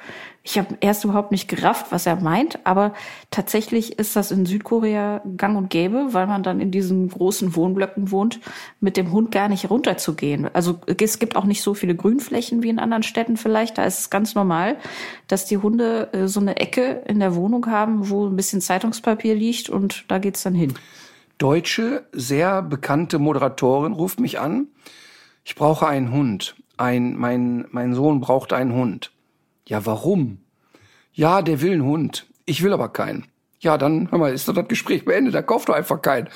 Ich 0.42 0.58
habe 0.58 0.78
erst 0.80 1.04
überhaupt 1.04 1.30
nicht 1.30 1.46
gerafft, 1.46 1.86
was 1.90 2.06
er 2.06 2.16
meint, 2.16 2.58
aber 2.64 2.94
tatsächlich 3.30 3.98
ist 3.98 4.16
das 4.16 4.30
in 4.30 4.46
Südkorea 4.46 5.22
gang 5.36 5.58
und 5.58 5.68
gäbe, 5.68 6.08
weil 6.12 6.26
man 6.26 6.42
dann 6.42 6.60
in 6.60 6.70
diesen 6.70 7.10
großen 7.10 7.54
Wohnblöcken 7.54 8.10
wohnt, 8.10 8.40
mit 8.80 8.96
dem 8.96 9.12
Hund 9.12 9.30
gar 9.30 9.48
nicht 9.48 9.68
runterzugehen. 9.68 10.48
Also 10.54 10.80
es 10.86 11.18
gibt 11.18 11.36
auch 11.36 11.44
nicht 11.44 11.62
so 11.62 11.74
viele 11.74 11.94
Grünflächen 11.94 12.62
wie 12.62 12.70
in 12.70 12.78
anderen 12.78 13.02
Städten 13.02 13.36
vielleicht. 13.36 13.76
Da 13.76 13.84
ist 13.84 13.98
es 14.00 14.10
ganz 14.10 14.34
normal, 14.34 14.76
dass 15.28 15.44
die 15.44 15.58
Hunde 15.58 16.08
äh, 16.12 16.28
so 16.28 16.40
eine 16.40 16.56
Ecke 16.56 17.02
in 17.06 17.20
der 17.20 17.34
Wohnung 17.34 17.66
haben, 17.66 18.08
wo 18.08 18.26
ein 18.26 18.36
bisschen 18.36 18.62
Zeitungspapier 18.62 19.34
liegt 19.34 19.68
und 19.68 20.06
da 20.08 20.18
geht's 20.18 20.42
dann 20.42 20.54
hin. 20.54 20.72
Deutsche, 21.36 22.06
sehr 22.12 22.62
bekannte 22.62 23.18
Moderatorin 23.18 23.92
ruft 23.92 24.20
mich 24.20 24.40
an. 24.40 24.68
Ich 25.44 25.54
brauche 25.54 25.86
einen 25.86 26.10
Hund. 26.10 26.56
Ein, 26.76 27.16
mein, 27.16 27.66
mein 27.70 27.94
Sohn 27.94 28.20
braucht 28.20 28.52
einen 28.52 28.72
Hund. 28.72 29.12
Ja, 29.66 29.86
warum? 29.86 30.38
Ja, 31.12 31.42
der 31.42 31.60
will 31.60 31.72
einen 31.72 31.84
Hund. 31.84 32.26
Ich 32.46 32.62
will 32.62 32.72
aber 32.72 32.88
keinen. 32.88 33.26
Ja, 33.60 33.78
dann, 33.78 34.10
hör 34.10 34.18
mal, 34.18 34.32
ist 34.32 34.48
doch 34.48 34.54
das 34.54 34.68
Gespräch 34.68 35.04
beendet. 35.04 35.34
Da 35.34 35.42
kauft 35.42 35.68
doch 35.68 35.74
einfach 35.74 36.02
keinen. 36.02 36.28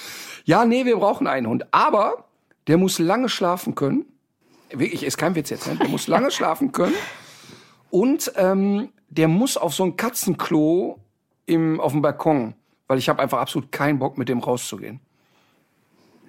Ja, 0.44 0.64
nee, 0.64 0.84
wir 0.84 0.96
brauchen 0.96 1.26
einen 1.26 1.46
Hund. 1.46 1.66
Aber 1.72 2.26
der 2.68 2.78
muss 2.78 2.98
lange 2.98 3.28
schlafen 3.28 3.74
können. 3.74 4.04
Wirklich, 4.70 5.02
ist 5.02 5.16
kein 5.16 5.34
Witz 5.34 5.50
jetzt. 5.50 5.66
Ne? 5.66 5.76
Der 5.76 5.88
muss 5.88 6.06
lange 6.06 6.30
schlafen 6.30 6.72
können. 6.72 6.94
Und 7.90 8.32
ähm, 8.36 8.90
der 9.08 9.28
muss 9.28 9.56
auf 9.56 9.74
so 9.74 9.84
ein 9.84 9.96
Katzenklo 9.96 10.98
im, 11.46 11.80
auf 11.80 11.92
dem 11.92 12.02
Balkon. 12.02 12.54
Weil 12.86 12.98
ich 12.98 13.08
habe 13.08 13.20
einfach 13.22 13.38
absolut 13.38 13.72
keinen 13.72 13.98
Bock, 13.98 14.16
mit 14.16 14.28
dem 14.28 14.38
rauszugehen. 14.38 15.00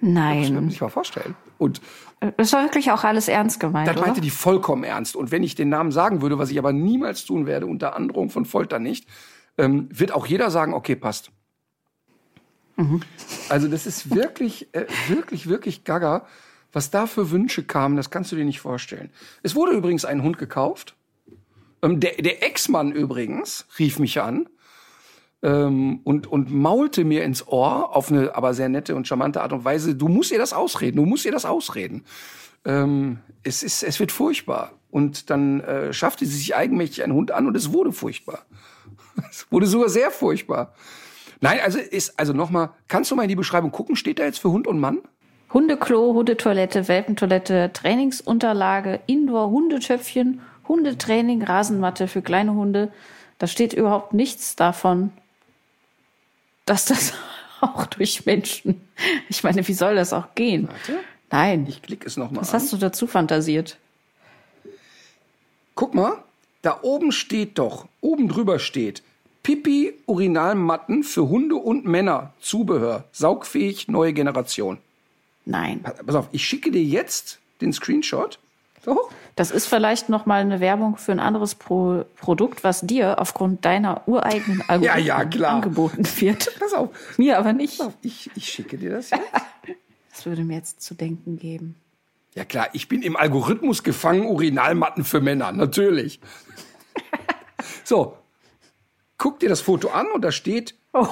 Das 0.00 0.12
kann 0.14 0.14
man 0.14 0.54
Nein. 0.54 0.70
sich 0.70 0.80
mal 0.80 0.88
vorstellen. 0.88 1.34
Und 1.58 1.80
Das 2.36 2.52
war 2.52 2.62
wirklich 2.62 2.90
auch 2.90 3.04
alles 3.04 3.28
ernst 3.28 3.60
gemeint, 3.60 3.88
das 3.88 3.96
oder? 3.96 4.06
meinte 4.06 4.20
die 4.20 4.30
vollkommen 4.30 4.84
ernst. 4.84 5.16
Und 5.16 5.30
wenn 5.30 5.42
ich 5.42 5.54
den 5.54 5.68
Namen 5.68 5.90
sagen 5.92 6.22
würde, 6.22 6.38
was 6.38 6.50
ich 6.50 6.58
aber 6.58 6.72
niemals 6.72 7.24
tun 7.24 7.46
werde, 7.46 7.66
unter 7.66 7.96
Androhung 7.96 8.30
von 8.30 8.44
Folter 8.44 8.78
nicht, 8.78 9.06
ähm, 9.58 9.88
wird 9.90 10.12
auch 10.12 10.26
jeder 10.26 10.50
sagen, 10.50 10.74
okay, 10.74 10.96
passt. 10.96 11.30
Also 13.48 13.68
das 13.68 13.86
ist 13.86 14.14
wirklich, 14.14 14.68
äh, 14.72 14.86
wirklich, 15.08 15.48
wirklich 15.48 15.84
gaga. 15.84 16.26
Was 16.72 16.90
da 16.90 17.06
für 17.06 17.30
Wünsche 17.30 17.64
kamen, 17.64 17.96
das 17.96 18.10
kannst 18.10 18.32
du 18.32 18.36
dir 18.36 18.44
nicht 18.44 18.60
vorstellen. 18.60 19.10
Es 19.42 19.54
wurde 19.54 19.72
übrigens 19.72 20.04
ein 20.04 20.22
Hund 20.22 20.38
gekauft. 20.38 20.94
Ähm, 21.82 22.00
der 22.00 22.12
der 22.12 22.42
Ex-Mann 22.42 22.92
übrigens 22.92 23.66
rief 23.78 23.98
mich 23.98 24.20
an 24.20 24.48
ähm, 25.42 26.00
und, 26.04 26.26
und 26.26 26.52
maulte 26.52 27.04
mir 27.04 27.24
ins 27.24 27.46
Ohr 27.46 27.96
auf 27.96 28.10
eine 28.10 28.34
aber 28.34 28.54
sehr 28.54 28.68
nette 28.68 28.94
und 28.94 29.08
charmante 29.08 29.42
Art 29.42 29.52
und 29.52 29.64
Weise, 29.64 29.94
du 29.94 30.08
musst 30.08 30.32
ihr 30.32 30.38
das 30.38 30.52
ausreden, 30.52 30.96
du 30.96 31.06
musst 31.06 31.24
ihr 31.24 31.32
das 31.32 31.44
ausreden. 31.44 32.04
Ähm, 32.64 33.18
es, 33.42 33.62
ist, 33.62 33.82
es 33.82 33.98
wird 34.00 34.12
furchtbar. 34.12 34.72
Und 34.90 35.30
dann 35.30 35.60
äh, 35.60 35.92
schaffte 35.92 36.26
sie 36.26 36.36
sich 36.36 36.54
eigenmächtig 36.56 37.04
einen 37.04 37.14
Hund 37.14 37.30
an 37.30 37.46
und 37.46 37.56
es 37.56 37.72
wurde 37.72 37.92
furchtbar. 37.92 38.40
Es 39.30 39.46
wurde 39.50 39.66
sogar 39.66 39.90
sehr 39.90 40.10
furchtbar. 40.10 40.72
Nein, 41.40 41.58
also 41.62 41.78
ist, 41.78 42.18
also 42.18 42.32
nochmal, 42.32 42.70
kannst 42.88 43.10
du 43.10 43.16
mal 43.16 43.22
in 43.22 43.28
die 43.28 43.36
Beschreibung 43.36 43.70
gucken, 43.70 43.96
steht 43.96 44.18
da 44.18 44.24
jetzt 44.24 44.38
für 44.38 44.50
Hund 44.50 44.66
und 44.66 44.78
Mann? 44.78 44.98
Hundeklo, 45.52 46.14
Hundetoilette, 46.14 46.86
Welpentoilette, 46.86 47.70
Trainingsunterlage, 47.72 49.00
Indoor-Hundetöpfchen, 49.06 50.40
Hundetraining, 50.68 51.42
Rasenmatte 51.42 52.08
für 52.08 52.22
kleine 52.22 52.54
Hunde. 52.54 52.92
Da 53.38 53.46
steht 53.46 53.72
überhaupt 53.72 54.14
nichts 54.14 54.54
davon, 54.54 55.12
dass 56.70 56.84
das 56.84 57.12
auch 57.60 57.86
durch 57.86 58.24
Menschen. 58.26 58.80
Ich 59.28 59.42
meine, 59.42 59.66
wie 59.66 59.74
soll 59.74 59.96
das 59.96 60.12
auch 60.12 60.34
gehen? 60.36 60.68
Warte, 60.68 61.00
Nein, 61.32 61.66
ich 61.68 61.82
klicke 61.82 62.06
es 62.06 62.16
nochmal 62.16 62.42
was 62.42 62.54
an. 62.54 62.60
hast 62.60 62.72
du 62.72 62.76
dazu 62.76 63.06
fantasiert? 63.06 63.76
Guck 65.74 65.94
mal, 65.94 66.22
da 66.62 66.78
oben 66.82 67.10
steht 67.12 67.58
doch, 67.58 67.86
oben 68.00 68.28
drüber 68.28 68.58
steht, 68.58 69.02
Pipi 69.42 69.94
Urinalmatten 70.06 71.02
für 71.02 71.28
Hunde 71.28 71.56
und 71.56 71.86
Männer, 71.86 72.34
Zubehör, 72.40 73.04
saugfähig, 73.10 73.88
neue 73.88 74.12
Generation. 74.12 74.78
Nein. 75.46 75.82
Pass 75.82 76.14
auf, 76.14 76.28
ich 76.32 76.44
schicke 76.44 76.70
dir 76.70 76.82
jetzt 76.84 77.38
den 77.60 77.72
Screenshot. 77.72 78.38
So. 78.84 79.10
Das 79.36 79.50
ist 79.50 79.66
vielleicht 79.66 80.08
noch 80.08 80.26
mal 80.26 80.40
eine 80.40 80.60
Werbung 80.60 80.96
für 80.96 81.12
ein 81.12 81.20
anderes 81.20 81.54
Pro 81.54 82.04
Produkt, 82.16 82.64
was 82.64 82.80
dir 82.80 83.18
aufgrund 83.18 83.64
deiner 83.64 84.06
ureigenen 84.06 84.62
Algorithmen 84.68 85.04
Ja, 85.06 85.22
ja, 85.24 85.48
angeboten 85.48 86.06
wird. 86.18 86.58
Pass 86.58 86.74
auf, 86.74 86.90
Mir 87.18 87.38
aber 87.38 87.52
nicht. 87.52 87.80
ich, 88.02 88.30
ich 88.34 88.48
schicke 88.48 88.78
dir 88.78 88.90
das 88.90 89.10
jetzt. 89.10 89.22
Das 90.12 90.26
würde 90.26 90.42
mir 90.42 90.56
jetzt 90.56 90.82
zu 90.82 90.94
denken 90.94 91.38
geben. 91.38 91.76
Ja 92.34 92.44
klar, 92.44 92.68
ich 92.74 92.88
bin 92.88 93.00
im 93.00 93.16
Algorithmus 93.16 93.82
gefangen, 93.82 94.26
Urinalmatten 94.26 95.04
für 95.04 95.20
Männer, 95.20 95.52
natürlich. 95.52 96.20
so, 97.84 98.18
guck 99.16 99.38
dir 99.40 99.48
das 99.48 99.62
Foto 99.62 99.88
an 99.90 100.08
und 100.12 100.22
da 100.22 100.30
steht. 100.30 100.74
Oh. 100.92 101.06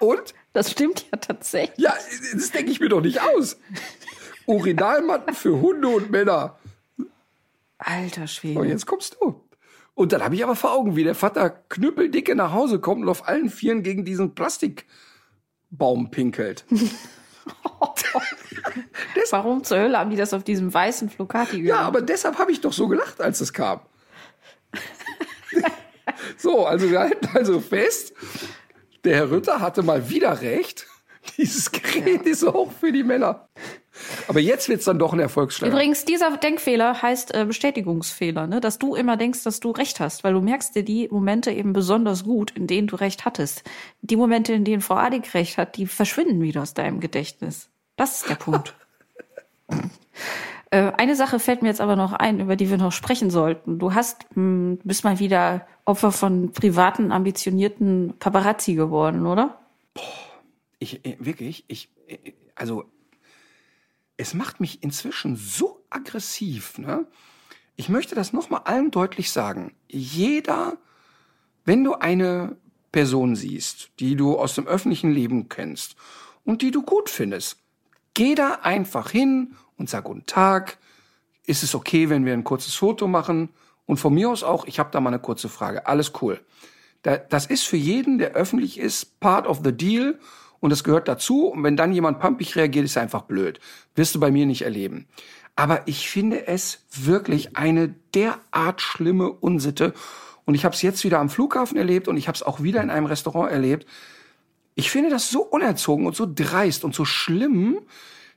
Und? 0.00 0.34
Das 0.54 0.72
stimmt 0.72 1.06
ja 1.12 1.18
tatsächlich. 1.18 1.78
Ja, 1.78 1.94
das 2.34 2.50
denke 2.50 2.72
ich 2.72 2.80
mir 2.80 2.88
doch 2.88 3.00
nicht 3.00 3.20
aus. 3.20 3.58
Urinalmatten 4.48 5.34
für 5.34 5.60
Hunde 5.60 5.88
und 5.88 6.10
Männer. 6.10 6.58
Alter 7.76 8.26
Schwede. 8.26 8.58
Und 8.58 8.68
jetzt 8.68 8.86
kommst 8.86 9.18
du. 9.20 9.44
Und 9.94 10.12
dann 10.12 10.22
habe 10.22 10.34
ich 10.34 10.42
aber 10.42 10.56
vor 10.56 10.72
Augen, 10.72 10.96
wie 10.96 11.04
der 11.04 11.14
Vater 11.14 11.50
knüppeldicke 11.50 12.34
nach 12.34 12.52
Hause 12.52 12.80
kommt 12.80 13.02
und 13.02 13.08
auf 13.08 13.28
allen 13.28 13.50
Vieren 13.50 13.82
gegen 13.82 14.04
diesen 14.06 14.34
Plastikbaum 14.34 16.10
pinkelt. 16.10 16.64
Warum 19.30 19.62
zur 19.64 19.78
Hölle 19.78 19.98
haben 19.98 20.10
die 20.10 20.16
das 20.16 20.32
auf 20.32 20.44
diesem 20.44 20.72
weißen 20.72 21.10
Flocati 21.10 21.60
gemacht? 21.60 21.68
Ja, 21.68 21.80
aber 21.80 22.00
deshalb 22.00 22.38
habe 22.38 22.50
ich 22.50 22.62
doch 22.62 22.72
so 22.72 22.88
gelacht, 22.88 23.20
als 23.20 23.42
es 23.42 23.52
kam. 23.52 23.80
so, 26.38 26.64
also 26.64 26.90
wir 26.90 27.00
halten 27.00 27.28
also 27.34 27.60
fest, 27.60 28.14
der 29.04 29.16
Herr 29.16 29.30
Rütter 29.30 29.60
hatte 29.60 29.82
mal 29.82 30.08
wieder 30.08 30.40
recht. 30.40 30.86
Dieses 31.36 31.70
Gerät 31.70 32.22
ist 32.22 32.44
auch 32.44 32.72
für 32.72 32.90
die 32.92 33.04
Männer. 33.04 33.48
Aber 34.26 34.40
jetzt 34.40 34.68
wird's 34.68 34.84
dann 34.84 34.98
doch 34.98 35.12
ein 35.12 35.20
Erfolgsschlag. 35.20 35.70
Übrigens, 35.70 36.04
dieser 36.04 36.36
Denkfehler 36.36 37.02
heißt 37.02 37.34
äh, 37.34 37.44
Bestätigungsfehler, 37.44 38.46
ne? 38.46 38.60
dass 38.60 38.78
du 38.78 38.94
immer 38.94 39.16
denkst, 39.16 39.42
dass 39.44 39.60
du 39.60 39.70
recht 39.70 40.00
hast, 40.00 40.24
weil 40.24 40.32
du 40.32 40.40
merkst 40.40 40.74
dir 40.74 40.84
die 40.84 41.08
Momente 41.10 41.50
eben 41.50 41.72
besonders 41.72 42.24
gut, 42.24 42.50
in 42.52 42.66
denen 42.66 42.86
du 42.86 42.96
recht 42.96 43.24
hattest. 43.24 43.62
Die 44.00 44.16
Momente, 44.16 44.52
in 44.52 44.64
denen 44.64 44.82
Frau 44.82 44.96
Adik 44.96 45.34
recht 45.34 45.58
hat, 45.58 45.76
die 45.76 45.86
verschwinden 45.86 46.40
wieder 46.40 46.62
aus 46.62 46.74
deinem 46.74 47.00
Gedächtnis. 47.00 47.70
Das 47.96 48.20
ist 48.22 48.28
der 48.28 48.36
Punkt. 48.36 48.74
Äh, 50.70 50.92
Eine 50.98 51.16
Sache 51.16 51.38
fällt 51.38 51.62
mir 51.62 51.68
jetzt 51.68 51.80
aber 51.80 51.96
noch 51.96 52.12
ein, 52.12 52.40
über 52.40 52.54
die 52.54 52.68
wir 52.68 52.76
noch 52.76 52.92
sprechen 52.92 53.30
sollten. 53.30 53.78
Du 53.78 53.94
hast, 53.94 54.26
mh, 54.34 54.76
du 54.76 54.80
bist 54.84 55.04
mal 55.04 55.18
wieder 55.18 55.66
Opfer 55.84 56.12
von 56.12 56.52
privaten, 56.52 57.10
ambitionierten 57.10 58.14
Paparazzi 58.18 58.74
geworden, 58.74 59.26
oder? 59.26 59.58
Ich, 60.78 61.04
äh, 61.06 61.16
wirklich, 61.18 61.64
ich, 61.68 61.88
äh, 62.06 62.32
also, 62.54 62.84
es 64.18 64.34
macht 64.34 64.60
mich 64.60 64.82
inzwischen 64.82 65.36
so 65.36 65.82
aggressiv, 65.88 66.76
ne? 66.76 67.06
Ich 67.76 67.88
möchte 67.88 68.16
das 68.16 68.32
nochmal 68.32 68.62
allen 68.64 68.90
deutlich 68.90 69.30
sagen. 69.30 69.72
Jeder, 69.86 70.76
wenn 71.64 71.84
du 71.84 71.94
eine 71.94 72.56
Person 72.90 73.36
siehst, 73.36 73.90
die 74.00 74.16
du 74.16 74.36
aus 74.36 74.56
dem 74.56 74.66
öffentlichen 74.66 75.12
Leben 75.12 75.48
kennst 75.48 75.94
und 76.44 76.60
die 76.60 76.72
du 76.72 76.82
gut 76.82 77.08
findest, 77.08 77.58
geh 78.14 78.34
da 78.34 78.54
einfach 78.62 79.10
hin 79.10 79.54
und 79.76 79.88
sag 79.88 80.04
Guten 80.04 80.26
Tag. 80.26 80.78
Ist 81.46 81.62
es 81.62 81.76
okay, 81.76 82.10
wenn 82.10 82.26
wir 82.26 82.32
ein 82.32 82.44
kurzes 82.44 82.74
Foto 82.74 83.06
machen? 83.06 83.50
Und 83.86 83.98
von 83.98 84.12
mir 84.12 84.28
aus 84.28 84.42
auch, 84.42 84.66
ich 84.66 84.80
habe 84.80 84.90
da 84.90 85.00
mal 85.00 85.10
eine 85.10 85.20
kurze 85.20 85.48
Frage. 85.48 85.86
Alles 85.86 86.12
cool. 86.20 86.40
Da, 87.02 87.16
das 87.16 87.46
ist 87.46 87.62
für 87.62 87.76
jeden, 87.76 88.18
der 88.18 88.32
öffentlich 88.32 88.78
ist, 88.78 89.20
part 89.20 89.46
of 89.46 89.60
the 89.62 89.72
deal 89.72 90.18
und 90.60 90.70
das 90.70 90.84
gehört 90.84 91.08
dazu. 91.08 91.46
Und 91.46 91.62
wenn 91.62 91.76
dann 91.76 91.92
jemand 91.92 92.20
pumpig 92.20 92.56
reagiert, 92.56 92.84
ist 92.84 92.96
er 92.96 93.02
einfach 93.02 93.22
blöd. 93.22 93.60
Wirst 93.94 94.14
du 94.14 94.20
bei 94.20 94.30
mir 94.30 94.46
nicht 94.46 94.62
erleben. 94.62 95.06
Aber 95.56 95.86
ich 95.86 96.08
finde 96.08 96.46
es 96.46 96.86
wirklich 96.92 97.56
eine 97.56 97.94
derart 98.14 98.80
schlimme 98.80 99.30
Unsitte. 99.30 99.92
Und 100.44 100.54
ich 100.54 100.64
habe 100.64 100.74
es 100.74 100.82
jetzt 100.82 101.04
wieder 101.04 101.18
am 101.18 101.28
Flughafen 101.28 101.76
erlebt 101.76 102.08
und 102.08 102.16
ich 102.16 102.28
habe 102.28 102.36
es 102.36 102.42
auch 102.42 102.62
wieder 102.62 102.82
in 102.82 102.90
einem 102.90 103.06
Restaurant 103.06 103.50
erlebt. 103.50 103.86
Ich 104.74 104.90
finde 104.90 105.10
das 105.10 105.30
so 105.30 105.42
unerzogen 105.42 106.06
und 106.06 106.14
so 106.14 106.30
dreist 106.32 106.84
und 106.84 106.94
so 106.94 107.04
schlimm, 107.04 107.80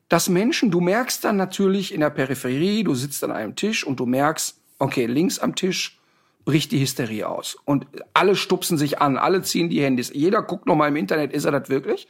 dass 0.10 0.28
Menschen, 0.28 0.72
du 0.72 0.82
merkst 0.82 1.24
dann 1.24 1.38
natürlich 1.38 1.94
in 1.94 2.02
der 2.02 2.10
Peripherie, 2.10 2.84
du 2.84 2.96
sitzt 2.96 3.24
an 3.24 3.32
einem 3.32 3.56
Tisch 3.56 3.86
und 3.86 4.00
du 4.00 4.06
merkst, 4.06 4.58
okay, 4.78 5.06
links 5.06 5.40
am 5.40 5.56
Tisch 5.56 6.01
bricht 6.46 6.72
die 6.72 6.80
Hysterie 6.80 7.28
aus. 7.28 7.58
Und 7.66 7.86
alle 8.14 8.36
stupsen 8.36 8.78
sich 8.78 9.00
an, 9.00 9.18
alle 9.18 9.42
ziehen 9.42 9.70
die 9.70 9.82
Handys. 9.82 10.12
Jeder 10.14 10.42
guckt 10.42 10.66
noch 10.66 10.76
mal 10.76 10.88
im 10.88 10.96
Internet, 10.96 11.34
ist 11.34 11.46
er 11.46 11.52
das 11.52 11.70
wirklich? 11.70 12.08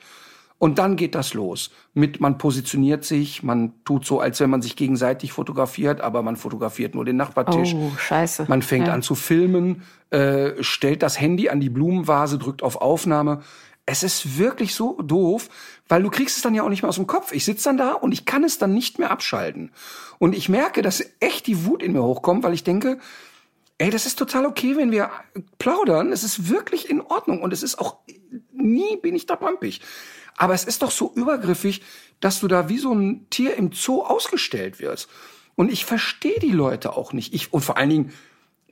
Und 0.57 0.77
dann 0.77 0.95
geht 0.95 1.15
das 1.15 1.33
los. 1.33 1.71
Mit, 1.95 2.21
man 2.21 2.37
positioniert 2.37 3.03
sich, 3.03 3.41
man 3.41 3.73
tut 3.83 4.05
so, 4.05 4.19
als 4.19 4.39
wenn 4.39 4.51
man 4.51 4.61
sich 4.61 4.75
gegenseitig 4.75 5.31
fotografiert, 5.33 6.01
aber 6.01 6.21
man 6.21 6.35
fotografiert 6.35 6.93
nur 6.93 7.03
den 7.03 7.15
Nachbartisch. 7.15 7.73
Oh, 7.73 7.91
scheiße. 7.97 8.45
Man 8.47 8.61
fängt 8.61 8.85
Ja. 8.87 8.93
an 8.93 9.01
zu 9.01 9.15
filmen, 9.15 9.81
äh, 10.11 10.51
stellt 10.61 11.01
das 11.01 11.19
Handy 11.19 11.49
an 11.49 11.61
die 11.61 11.69
Blumenvase, 11.71 12.37
drückt 12.37 12.61
auf 12.61 12.75
Aufnahme. 12.75 13.41
Es 13.87 14.03
ist 14.03 14.37
wirklich 14.37 14.75
so 14.75 15.01
doof, 15.01 15.49
weil 15.89 16.03
du 16.03 16.11
kriegst 16.11 16.37
es 16.37 16.43
dann 16.43 16.53
ja 16.53 16.61
auch 16.61 16.69
nicht 16.69 16.83
mehr 16.83 16.89
aus 16.89 16.95
dem 16.97 17.07
Kopf. 17.07 17.33
Ich 17.33 17.43
sitze 17.43 17.69
dann 17.69 17.77
da 17.77 17.93
und 17.93 18.11
ich 18.11 18.25
kann 18.25 18.43
es 18.43 18.59
dann 18.59 18.71
nicht 18.75 18.99
mehr 18.99 19.09
abschalten. 19.09 19.71
Und 20.19 20.35
ich 20.35 20.47
merke, 20.47 20.83
dass 20.83 21.03
echt 21.19 21.47
die 21.47 21.65
Wut 21.65 21.81
in 21.81 21.93
mir 21.93 22.03
hochkommt, 22.03 22.43
weil 22.43 22.53
ich 22.53 22.63
denke, 22.63 22.99
ey, 23.81 23.89
das 23.89 24.05
ist 24.05 24.19
total 24.19 24.45
okay, 24.45 24.77
wenn 24.77 24.91
wir 24.91 25.09
plaudern. 25.57 26.11
Es 26.11 26.23
ist 26.23 26.49
wirklich 26.49 26.87
in 26.87 27.01
Ordnung 27.01 27.41
und 27.41 27.51
es 27.51 27.63
ist 27.63 27.79
auch, 27.79 27.97
nie 28.53 28.95
bin 28.97 29.15
ich 29.15 29.25
da 29.25 29.35
pampig. 29.35 29.81
Aber 30.37 30.53
es 30.53 30.65
ist 30.65 30.83
doch 30.83 30.91
so 30.91 31.11
übergriffig, 31.15 31.81
dass 32.19 32.39
du 32.39 32.47
da 32.47 32.69
wie 32.69 32.77
so 32.77 32.93
ein 32.93 33.27
Tier 33.31 33.55
im 33.55 33.71
Zoo 33.71 34.03
ausgestellt 34.03 34.79
wirst. 34.79 35.09
Und 35.55 35.71
ich 35.71 35.83
verstehe 35.83 36.39
die 36.39 36.51
Leute 36.51 36.95
auch 36.95 37.11
nicht. 37.11 37.33
Ich, 37.33 37.53
und 37.53 37.61
vor 37.61 37.77
allen 37.77 37.89
Dingen, 37.89 38.13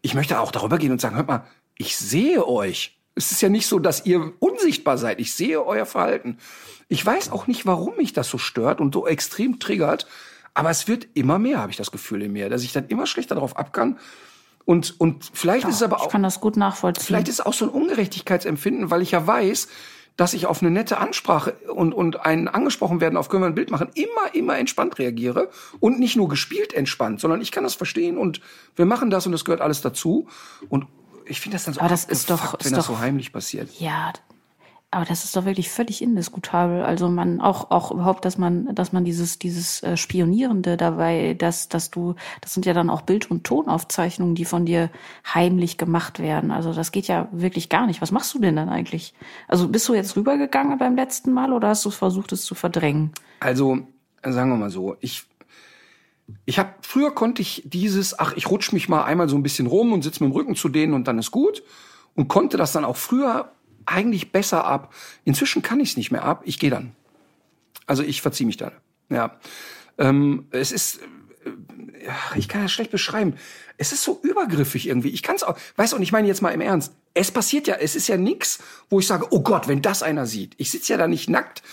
ich 0.02 0.14
möchte 0.14 0.40
auch 0.40 0.52
darüber 0.52 0.78
gehen 0.78 0.92
und 0.92 1.02
sagen, 1.02 1.16
hört 1.16 1.28
mal, 1.28 1.48
ich 1.76 1.98
sehe 1.98 2.46
euch. 2.48 3.00
Es 3.16 3.32
ist 3.32 3.42
ja 3.42 3.50
nicht 3.50 3.66
so, 3.66 3.80
dass 3.80 4.06
ihr 4.06 4.34
unsichtbar 4.38 5.00
seid. 5.00 5.20
Ich 5.20 5.34
sehe 5.34 5.66
euer 5.66 5.88
Verhalten. 5.88 6.38
Ich 6.88 7.04
weiß 7.04 7.32
auch 7.32 7.48
nicht, 7.48 7.66
warum 7.66 7.98
mich 7.98 8.14
das 8.14 8.30
so 8.30 8.38
stört 8.38 8.80
und 8.80 8.94
so 8.94 9.08
extrem 9.08 9.60
triggert. 9.60 10.06
Aber 10.54 10.70
es 10.70 10.88
wird 10.88 11.08
immer 11.16 11.40
mehr, 11.40 11.60
habe 11.60 11.72
ich 11.72 11.78
das 11.78 11.92
Gefühl 11.92 12.22
in 12.22 12.32
mir, 12.32 12.50
dass 12.50 12.64
ich 12.64 12.74
dann 12.74 12.88
immer 12.88 13.08
schlechter 13.08 13.34
darauf 13.34 13.58
ab 13.58 13.74
kann. 13.74 13.98
Und, 14.70 15.00
und 15.00 15.28
vielleicht 15.34 15.68
ist 15.68 15.78
es 15.78 15.82
aber 15.82 15.96
Ich 15.96 16.04
auch, 16.04 16.10
kann 16.12 16.22
das 16.22 16.40
gut 16.42 16.56
nachvollziehen. 16.56 17.04
vielleicht 17.04 17.28
ist 17.28 17.40
es 17.40 17.46
auch 17.46 17.54
so 17.54 17.66
ein 17.66 17.72
Ungerechtigkeitsempfinden, 17.72 18.92
weil 18.92 19.02
ich 19.02 19.10
ja 19.10 19.26
weiß, 19.26 19.68
dass 20.16 20.36
ich 20.36 20.46
auf 20.46 20.62
eine 20.62 20.70
nette 20.70 21.00
Ansprache 21.00 21.54
und, 21.74 21.92
und 21.92 22.24
ein 22.24 22.48
angesprochen 22.48 23.02
werden, 23.02 23.18
auf 23.18 23.30
können 23.30 23.42
wir 23.42 23.48
ein 23.48 23.56
Bild 23.56 23.72
machen, 23.72 23.90
immer, 23.96 24.36
immer 24.36 24.60
entspannt 24.60 25.00
reagiere 25.00 25.50
und 25.80 25.98
nicht 26.00 26.16
nur 26.18 26.30
gespielt 26.30 26.74
entspannt, 26.74 27.20
sondern 27.20 27.42
ich 27.42 27.52
kann 27.52 27.64
das 27.64 27.74
verstehen 27.74 28.16
und 28.20 28.42
wir 28.76 28.86
machen 28.86 29.10
das 29.10 29.26
und 29.26 29.32
das 29.32 29.44
gehört 29.44 29.62
alles 29.62 29.82
dazu. 29.82 30.28
Und 30.70 30.86
ich 31.26 31.42
finde 31.42 31.56
das 31.56 31.64
dann 31.66 31.74
so 31.74 31.80
Aber 31.80 31.90
das 31.90 32.04
ist 32.06 32.30
doch- 32.30 32.36
abgefuckt, 32.36 32.62
ist 32.66 32.72
wenn 32.72 32.76
das 32.78 32.86
doch- 32.86 32.94
so 32.94 33.00
heimlich 33.00 33.34
passiert. 33.34 33.70
Ja, 33.80 34.14
aber 34.92 35.06
das 35.06 35.24
ist 35.24 35.36
doch 35.36 35.46
wirklich 35.46 35.70
völlig 35.70 36.02
indiskutabel. 36.02 36.82
Also 36.82 37.10
man 37.10 37.42
auch 37.42 37.70
auch 37.70 37.92
überhaupt, 37.92 38.26
dass 38.26 38.40
man 38.40 38.74
dass 38.74 38.92
man 38.92 39.06
dieses 39.06 39.38
dieses 39.38 39.84
äh, 39.84 39.98
Spionierende 39.98 40.78
dabei, 40.78 41.36
dass 41.36 41.70
dass 41.70 41.92
du 41.92 42.16
das 42.42 42.56
sind 42.56 42.66
ja 42.66 42.74
dann 42.74 42.90
auch 42.90 43.02
Bild- 43.02 43.30
und 43.30 43.44
Tonaufzeichnungen, 43.44 44.34
die 44.34 44.46
von 44.46 44.66
dir 44.66 44.90
heimlich 45.32 45.78
gemacht 45.78 46.18
werden. 46.18 46.50
Also 46.50 46.74
das 46.74 46.92
geht 46.92 47.08
ja 47.08 47.28
wirklich 47.32 47.70
gar 47.70 47.86
nicht. 47.86 48.02
Was 48.02 48.12
machst 48.12 48.34
du 48.34 48.40
denn 48.40 48.56
dann 48.56 48.70
eigentlich? 48.70 49.14
Also 49.48 49.68
bist 49.68 49.88
du 49.88 49.94
jetzt 49.94 50.16
rübergegangen 50.16 50.80
beim 50.80 50.96
letzten 50.96 51.34
Mal 51.34 51.54
oder 51.54 51.70
hast 51.70 51.86
du 51.86 51.92
versucht 51.92 52.32
es 52.32 52.44
zu 52.44 52.56
verdrängen? 52.56 53.12
Also, 53.42 53.80
sagen 54.24 54.50
wir 54.50 54.58
mal 54.58 54.72
so, 54.72 54.96
ich 55.02 55.26
ich 56.46 56.58
habe 56.60 56.74
früher 56.82 57.12
konnte 57.12 57.42
ich 57.42 57.64
dieses, 57.66 58.18
ach, 58.18 58.34
ich 58.36 58.50
rutsch 58.50 58.74
mich 58.74 58.90
mal 58.90 59.04
einmal 59.04 59.30
so 59.30 59.36
ein 59.36 59.44
bisschen 59.44 59.68
rum 59.68 59.94
und 59.94 60.04
sitz 60.04 60.20
mit 60.20 60.30
dem 60.30 60.34
Rücken 60.34 60.56
zu 60.56 60.70
denen 60.70 60.94
und 60.94 61.08
dann 61.08 61.20
ist 61.20 61.32
gut 61.32 61.64
und 62.16 62.28
konnte 62.28 62.58
das 62.58 62.72
dann 62.72 62.86
auch 62.86 62.98
früher 62.98 63.52
eigentlich 63.86 64.32
besser 64.32 64.66
ab. 64.66 64.94
Inzwischen 65.26 65.62
kann 65.62 65.80
ich 65.80 65.92
es 65.92 65.98
nicht 65.98 66.12
mehr 66.12 66.24
ab. 66.24 66.42
Ich 66.46 66.60
gehe 66.60 66.70
dann. 66.70 66.94
Also 67.86 68.04
ich 68.04 68.22
verziehe 68.22 68.48
mich 68.48 68.58
dann. 68.58 68.74
Ja, 69.10 69.40
ähm, 69.98 70.48
es 70.52 70.72
ist, 70.72 71.02
äh, 71.46 71.50
ich 72.36 72.48
kann 72.48 72.62
das 72.62 72.72
schlecht 72.72 72.92
beschreiben. 72.92 73.36
Es 73.78 73.92
ist 73.92 74.04
so 74.04 74.20
übergriffig 74.24 74.88
irgendwie. 74.88 75.10
Ich 75.10 75.24
kann 75.24 75.36
es 75.36 75.44
auch, 75.44 75.58
weißt 75.76 75.94
du, 75.94 75.98
und 75.98 76.04
ich 76.04 76.12
meine 76.12 76.28
jetzt 76.28 76.42
mal 76.42 76.52
im 76.52 76.62
Ernst. 76.62 76.94
Es 77.14 77.32
passiert 77.32 77.68
ja, 77.68 77.76
es 77.76 77.96
ist 77.96 78.08
ja 78.08 78.18
nix, 78.18 78.60
wo 78.90 79.00
ich 79.00 79.08
sage, 79.08 79.28
oh 79.32 79.42
Gott, 79.42 79.68
wenn 79.68 79.82
das 79.82 80.04
einer 80.04 80.26
sieht. 80.26 80.54
Ich 80.58 80.72
sitze 80.72 80.94
ja 80.94 80.98
da 80.98 81.08
nicht 81.08 81.30
nackt 81.30 81.64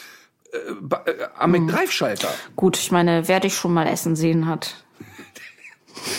äh, 0.52 1.10
äh, 1.10 1.28
am 1.36 1.52
McDrive-Schalter. 1.52 2.32
Gut, 2.56 2.78
ich 2.78 2.90
meine, 2.90 3.28
wer 3.28 3.40
dich 3.40 3.54
schon 3.54 3.72
mal 3.72 3.86
essen 3.86 4.16
sehen 4.16 4.46
hat. 4.46 4.84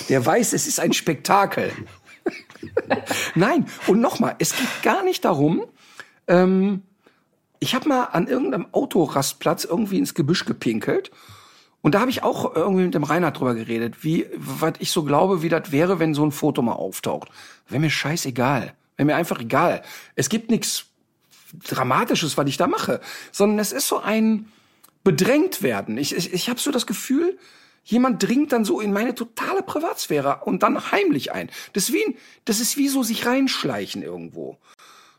Der 0.09 0.25
weiß, 0.25 0.53
es 0.53 0.67
ist 0.67 0.79
ein 0.79 0.93
Spektakel. 0.93 1.71
Nein, 3.35 3.67
und 3.87 3.99
nochmal, 3.99 4.35
es 4.39 4.55
geht 4.55 4.83
gar 4.83 5.03
nicht 5.03 5.25
darum, 5.25 5.63
ähm, 6.27 6.81
ich 7.59 7.73
habe 7.75 7.89
mal 7.89 8.03
an 8.05 8.27
irgendeinem 8.27 8.67
Autorastplatz 8.71 9.63
irgendwie 9.63 9.97
ins 9.97 10.13
Gebüsch 10.13 10.45
gepinkelt. 10.45 11.11
Und 11.81 11.95
da 11.95 11.99
habe 12.01 12.09
ich 12.11 12.23
auch 12.23 12.55
irgendwie 12.55 12.83
mit 12.83 12.93
dem 12.93 13.03
Reinhard 13.03 13.39
drüber 13.39 13.55
geredet, 13.55 14.03
wie, 14.03 14.27
was 14.35 14.73
ich 14.79 14.91
so 14.91 15.03
glaube, 15.03 15.41
wie 15.41 15.49
das 15.49 15.71
wäre, 15.71 15.99
wenn 15.99 16.13
so 16.13 16.25
ein 16.25 16.31
Foto 16.31 16.61
mal 16.61 16.73
auftaucht. 16.73 17.29
Wäre 17.67 17.79
mir 17.79 17.89
scheißegal. 17.89 18.73
Wäre 18.97 19.05
mir 19.05 19.15
einfach 19.15 19.39
egal. 19.39 19.83
Es 20.15 20.29
gibt 20.29 20.51
nichts 20.51 20.85
Dramatisches, 21.69 22.35
was 22.37 22.47
ich 22.49 22.57
da 22.57 22.67
mache, 22.67 22.99
sondern 23.31 23.59
es 23.59 23.71
ist 23.71 23.87
so 23.87 23.99
ein 23.99 24.51
bedrängt 25.05 25.61
werden. 25.61 25.97
Ich, 25.97 26.13
ich, 26.13 26.33
ich 26.33 26.49
habe 26.49 26.59
so 26.59 26.71
das 26.71 26.85
Gefühl, 26.85 27.37
jemand 27.85 28.21
dringt 28.21 28.51
dann 28.51 28.65
so 28.65 28.81
in 28.81 28.91
meine 28.91 29.15
totale 29.15 29.63
Privatsphäre 29.63 30.41
und 30.43 30.61
dann 30.61 30.91
heimlich 30.91 31.31
ein. 31.31 31.49
Das 31.71 31.83
ist 31.87 31.93
wie, 31.93 32.03
ein- 32.05 32.15
das 32.43 32.59
ist 32.59 32.75
wie 32.75 32.89
so 32.89 33.01
sich 33.01 33.25
reinschleichen 33.25 34.03
irgendwo. 34.03 34.57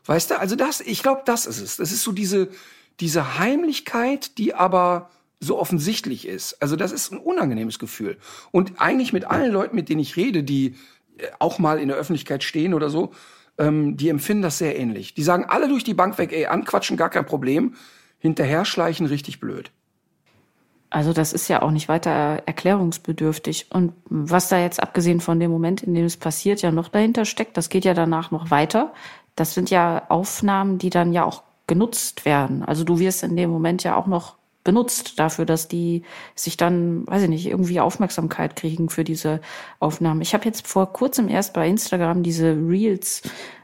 Weißt 0.09 0.31
du? 0.31 0.39
Also 0.39 0.55
das, 0.55 0.81
ich 0.81 1.03
glaube, 1.03 1.21
das 1.23 1.45
ist 1.45 1.61
es. 1.61 1.77
Das 1.77 1.91
ist 1.91 2.01
so 2.01 2.11
diese, 2.11 2.47
diese 2.99 3.37
Heimlichkeit, 3.37 4.39
die 4.39 4.55
aber 4.55 5.11
so 5.39 5.59
offensichtlich 5.59 6.27
ist. 6.27 6.59
Also 6.63 6.75
das 6.75 6.91
ist 6.91 7.11
ein 7.11 7.19
unangenehmes 7.19 7.77
Gefühl. 7.77 8.17
Und 8.49 8.81
eigentlich 8.81 9.13
mit 9.13 9.25
allen 9.25 9.51
Leuten, 9.51 9.75
mit 9.75 9.87
denen 9.87 10.01
ich 10.01 10.17
rede, 10.17 10.41
die 10.41 10.73
äh, 11.19 11.27
auch 11.37 11.59
mal 11.59 11.77
in 11.77 11.89
der 11.89 11.97
Öffentlichkeit 11.97 12.43
stehen 12.43 12.73
oder 12.73 12.89
so, 12.89 13.11
ähm, 13.59 13.97
die 13.97 14.09
empfinden 14.09 14.41
das 14.41 14.57
sehr 14.57 14.79
ähnlich. 14.79 15.13
Die 15.13 15.21
sagen 15.21 15.45
alle 15.47 15.67
durch 15.67 15.83
die 15.83 15.93
Bank 15.93 16.17
weg, 16.17 16.33
ey, 16.33 16.47
anquatschen 16.47 16.97
gar 16.97 17.11
kein 17.11 17.27
Problem, 17.27 17.75
hinterher 18.17 18.65
schleichen 18.65 19.05
richtig 19.05 19.39
blöd. 19.39 19.69
Also 20.89 21.13
das 21.13 21.33
ist 21.33 21.47
ja 21.49 21.61
auch 21.61 21.69
nicht 21.69 21.87
weiter 21.87 22.41
erklärungsbedürftig. 22.47 23.67
Und 23.69 23.93
was 24.05 24.49
da 24.49 24.59
jetzt 24.59 24.81
abgesehen 24.81 25.21
von 25.21 25.39
dem 25.39 25.51
Moment, 25.51 25.83
in 25.83 25.93
dem 25.93 26.05
es 26.05 26.17
passiert, 26.17 26.63
ja 26.63 26.71
noch 26.71 26.87
dahinter 26.89 27.25
steckt, 27.25 27.57
das 27.57 27.69
geht 27.69 27.85
ja 27.85 27.93
danach 27.93 28.31
noch 28.31 28.49
weiter. 28.49 28.91
Das 29.35 29.53
sind 29.53 29.69
ja 29.69 30.03
Aufnahmen, 30.09 30.77
die 30.77 30.89
dann 30.89 31.13
ja 31.13 31.23
auch 31.23 31.43
genutzt 31.67 32.25
werden. 32.25 32.63
Also 32.63 32.83
du 32.83 32.99
wirst 32.99 33.23
in 33.23 33.35
dem 33.35 33.49
Moment 33.49 33.83
ja 33.83 33.95
auch 33.95 34.07
noch 34.07 34.35
benutzt 34.63 35.17
dafür, 35.19 35.45
dass 35.45 35.67
die 35.67 36.03
sich 36.35 36.57
dann, 36.57 37.07
weiß 37.07 37.23
ich 37.23 37.29
nicht, 37.29 37.47
irgendwie 37.47 37.79
Aufmerksamkeit 37.79 38.55
kriegen 38.55 38.89
für 38.89 39.03
diese 39.03 39.39
Aufnahmen. 39.79 40.21
Ich 40.21 40.33
habe 40.33 40.45
jetzt 40.45 40.67
vor 40.67 40.91
kurzem 40.91 41.29
erst 41.29 41.53
bei 41.53 41.67
Instagram 41.67 42.23
diese 42.23 42.55
Reels 42.55 43.21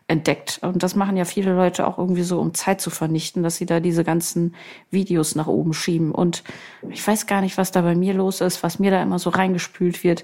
entdeckt. 0.08 0.60
Und 0.62 0.84
das 0.84 0.96
machen 0.96 1.18
ja 1.18 1.26
viele 1.26 1.54
Leute 1.56 1.88
auch 1.88 1.98
irgendwie 1.98 2.24
so, 2.24 2.40
um 2.40 2.54
Zeit 2.54 2.80
zu 2.80 2.92
vernichten, 2.92 3.44
dass 3.44 3.58
sie 3.58 3.66
da 3.66 3.80
diese 3.80 4.04
ganzen 4.04 4.56
Videos 4.92 5.36
nach 5.36 5.48
oben 5.48 5.74
schieben. 5.74 6.12
Und 6.12 6.44
ich 6.90 7.06
weiß 7.06 7.26
gar 7.26 7.42
nicht, 7.42 7.58
was 7.58 7.72
da 7.72 7.82
bei 7.82 7.96
mir 7.96 8.14
los 8.14 8.40
ist, 8.42 8.62
was 8.62 8.80
mir 8.80 8.92
da 8.92 9.02
immer 9.02 9.20
so 9.20 9.32
reingespült 9.32 10.04
wird 10.04 10.24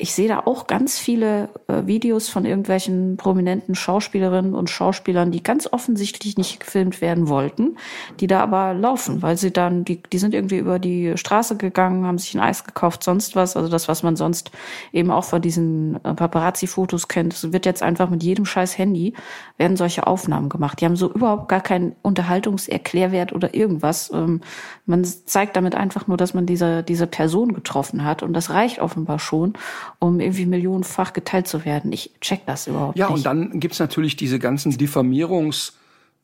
ich 0.00 0.14
sehe 0.14 0.28
da 0.28 0.40
auch 0.40 0.66
ganz 0.66 0.98
viele 0.98 1.50
äh, 1.68 1.86
Videos 1.86 2.28
von 2.28 2.46
irgendwelchen 2.46 3.16
prominenten 3.16 3.74
Schauspielerinnen 3.74 4.54
und 4.54 4.70
Schauspielern, 4.70 5.30
die 5.30 5.42
ganz 5.42 5.68
offensichtlich 5.70 6.38
nicht 6.38 6.60
gefilmt 6.60 7.00
werden 7.00 7.28
wollten, 7.28 7.76
die 8.18 8.26
da 8.26 8.40
aber 8.40 8.72
laufen, 8.72 9.20
weil 9.20 9.36
sie 9.36 9.52
dann, 9.52 9.84
die, 9.84 10.02
die 10.02 10.18
sind 10.18 10.34
irgendwie 10.34 10.58
über 10.58 10.78
die 10.78 11.16
Straße 11.16 11.56
gegangen, 11.56 12.06
haben 12.06 12.18
sich 12.18 12.34
ein 12.34 12.40
Eis 12.40 12.64
gekauft, 12.64 13.04
sonst 13.04 13.36
was, 13.36 13.56
also 13.56 13.68
das, 13.68 13.88
was 13.88 14.02
man 14.02 14.16
sonst 14.16 14.50
eben 14.92 15.10
auch 15.10 15.24
von 15.24 15.42
diesen 15.42 16.02
äh, 16.04 16.14
Paparazzi-Fotos 16.14 17.08
kennt, 17.08 17.34
das 17.34 17.52
wird 17.52 17.66
jetzt 17.66 17.82
einfach 17.82 18.08
mit 18.08 18.22
jedem 18.22 18.46
scheiß 18.46 18.78
Handy, 18.78 19.12
werden 19.58 19.76
solche 19.76 20.06
Aufnahmen 20.06 20.48
gemacht. 20.48 20.80
Die 20.80 20.86
haben 20.86 20.96
so 20.96 21.12
überhaupt 21.12 21.48
gar 21.48 21.60
keinen 21.60 21.94
Unterhaltungserklärwert 22.02 23.32
oder 23.32 23.54
irgendwas. 23.54 24.10
Ähm, 24.12 24.40
man 24.86 25.04
zeigt 25.04 25.56
damit 25.56 25.74
einfach 25.74 26.06
nur, 26.06 26.16
dass 26.16 26.32
man 26.32 26.46
diese, 26.46 26.82
diese 26.82 27.06
Person 27.06 27.52
getroffen 27.52 28.04
hat 28.04 28.22
und 28.22 28.32
das 28.32 28.50
reicht 28.50 28.78
offenbar 28.78 29.18
schon 29.18 29.52
um 29.98 30.20
irgendwie 30.20 30.46
millionenfach 30.46 31.12
geteilt 31.12 31.48
zu 31.48 31.64
werden. 31.64 31.92
Ich 31.92 32.12
check 32.20 32.46
das 32.46 32.66
überhaupt 32.66 32.96
ja, 32.98 33.06
nicht. 33.06 33.24
Ja, 33.24 33.30
und 33.32 33.50
dann 33.50 33.60
gibt's 33.60 33.78
natürlich 33.78 34.16
diese 34.16 34.38
ganzen 34.38 34.72
Diffamierungs- 34.72 35.72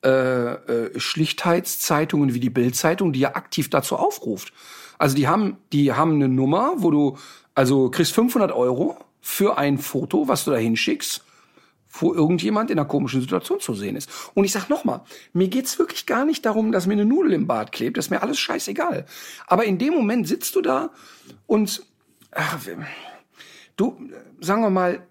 äh, 0.04 0.52
äh, 0.52 1.00
Schlichtheitszeitungen 1.00 2.34
wie 2.34 2.38
die 2.38 2.50
Bildzeitung, 2.50 3.12
die 3.12 3.20
ja 3.20 3.34
aktiv 3.34 3.70
dazu 3.70 3.96
aufruft. 3.96 4.52
Also 4.98 5.16
die 5.16 5.26
haben, 5.26 5.56
die 5.72 5.92
haben 5.92 6.14
eine 6.14 6.28
Nummer, 6.28 6.74
wo 6.76 6.90
du 6.90 7.18
also 7.54 7.90
kriegst 7.90 8.12
500 8.12 8.52
Euro 8.52 8.98
für 9.20 9.58
ein 9.58 9.78
Foto, 9.78 10.28
was 10.28 10.44
du 10.44 10.50
da 10.50 10.58
hinschickst, 10.58 11.24
wo 11.90 12.14
irgendjemand 12.14 12.70
in 12.70 12.78
einer 12.78 12.86
komischen 12.86 13.20
Situation 13.20 13.58
zu 13.58 13.74
sehen 13.74 13.96
ist. 13.96 14.10
Und 14.34 14.44
ich 14.44 14.52
sag 14.52 14.68
nochmal, 14.68 15.00
mir 15.32 15.48
geht's 15.48 15.78
wirklich 15.78 16.06
gar 16.06 16.24
nicht 16.24 16.44
darum, 16.44 16.70
dass 16.70 16.86
mir 16.86 16.92
eine 16.92 17.06
Nudel 17.06 17.32
im 17.32 17.46
Bad 17.46 17.72
klebt. 17.72 17.96
Das 17.96 18.06
ist 18.06 18.10
mir 18.10 18.22
alles 18.22 18.38
scheißegal. 18.38 19.06
Aber 19.46 19.64
in 19.64 19.78
dem 19.78 19.94
Moment 19.94 20.28
sitzt 20.28 20.54
du 20.54 20.60
da 20.60 20.90
und 21.46 21.82
ach, 22.30 22.58
Du, 23.76 24.10
sagen 24.40 24.62
wir 24.62 24.70
mal, 24.70 25.06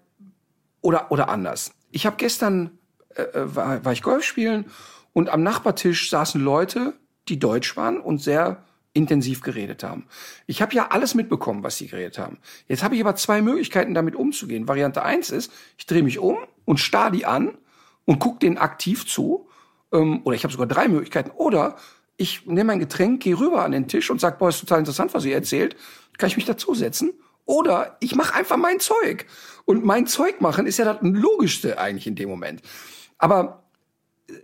oder, 0.80 1.10
oder 1.10 1.28
anders. 1.28 1.72
Ich 1.90 2.06
habe 2.06 2.16
gestern, 2.16 2.78
äh, 3.14 3.22
äh, 3.22 3.56
war, 3.56 3.84
war 3.84 3.92
ich 3.92 4.02
Golf 4.02 4.24
spielen 4.24 4.66
und 5.12 5.28
am 5.28 5.42
Nachbartisch 5.42 6.10
saßen 6.10 6.40
Leute, 6.40 6.94
die 7.28 7.38
deutsch 7.38 7.76
waren 7.76 8.00
und 8.00 8.22
sehr 8.22 8.64
intensiv 8.92 9.42
geredet 9.42 9.84
haben. 9.84 10.06
Ich 10.46 10.62
habe 10.62 10.74
ja 10.74 10.88
alles 10.88 11.14
mitbekommen, 11.14 11.62
was 11.62 11.76
sie 11.76 11.86
geredet 11.86 12.18
haben. 12.18 12.38
Jetzt 12.66 12.82
habe 12.82 12.94
ich 12.94 13.00
aber 13.00 13.14
zwei 13.14 13.42
Möglichkeiten, 13.42 13.94
damit 13.94 14.16
umzugehen. 14.16 14.68
Variante 14.68 15.02
eins 15.02 15.30
ist, 15.30 15.52
ich 15.76 15.86
drehe 15.86 16.02
mich 16.02 16.18
um 16.18 16.36
und 16.64 16.80
starr 16.80 17.10
die 17.10 17.26
an 17.26 17.58
und 18.04 18.18
guck 18.18 18.40
denen 18.40 18.58
aktiv 18.58 19.06
zu. 19.06 19.48
Ähm, 19.92 20.22
oder 20.24 20.34
ich 20.34 20.44
habe 20.44 20.52
sogar 20.52 20.66
drei 20.66 20.88
Möglichkeiten. 20.88 21.30
Oder 21.30 21.76
ich 22.16 22.46
nehme 22.46 22.64
mein 22.64 22.80
Getränk, 22.80 23.22
gehe 23.22 23.38
rüber 23.38 23.64
an 23.64 23.72
den 23.72 23.88
Tisch 23.88 24.10
und 24.10 24.20
sag, 24.20 24.38
boah, 24.38 24.48
ist 24.48 24.60
total 24.60 24.78
interessant, 24.78 25.12
was 25.12 25.24
ihr 25.24 25.34
erzählt. 25.34 25.76
Kann 26.16 26.28
ich 26.28 26.36
mich 26.36 26.46
dazusetzen? 26.46 27.12
Oder 27.46 27.96
ich 28.00 28.14
mache 28.14 28.34
einfach 28.34 28.56
mein 28.56 28.80
Zeug. 28.80 29.26
Und 29.64 29.84
mein 29.84 30.06
Zeug 30.06 30.40
machen 30.40 30.66
ist 30.66 30.78
ja 30.78 30.84
das 30.84 30.98
Logischste 31.00 31.78
eigentlich 31.78 32.06
in 32.06 32.16
dem 32.16 32.28
Moment. 32.28 32.60
Aber 33.18 33.62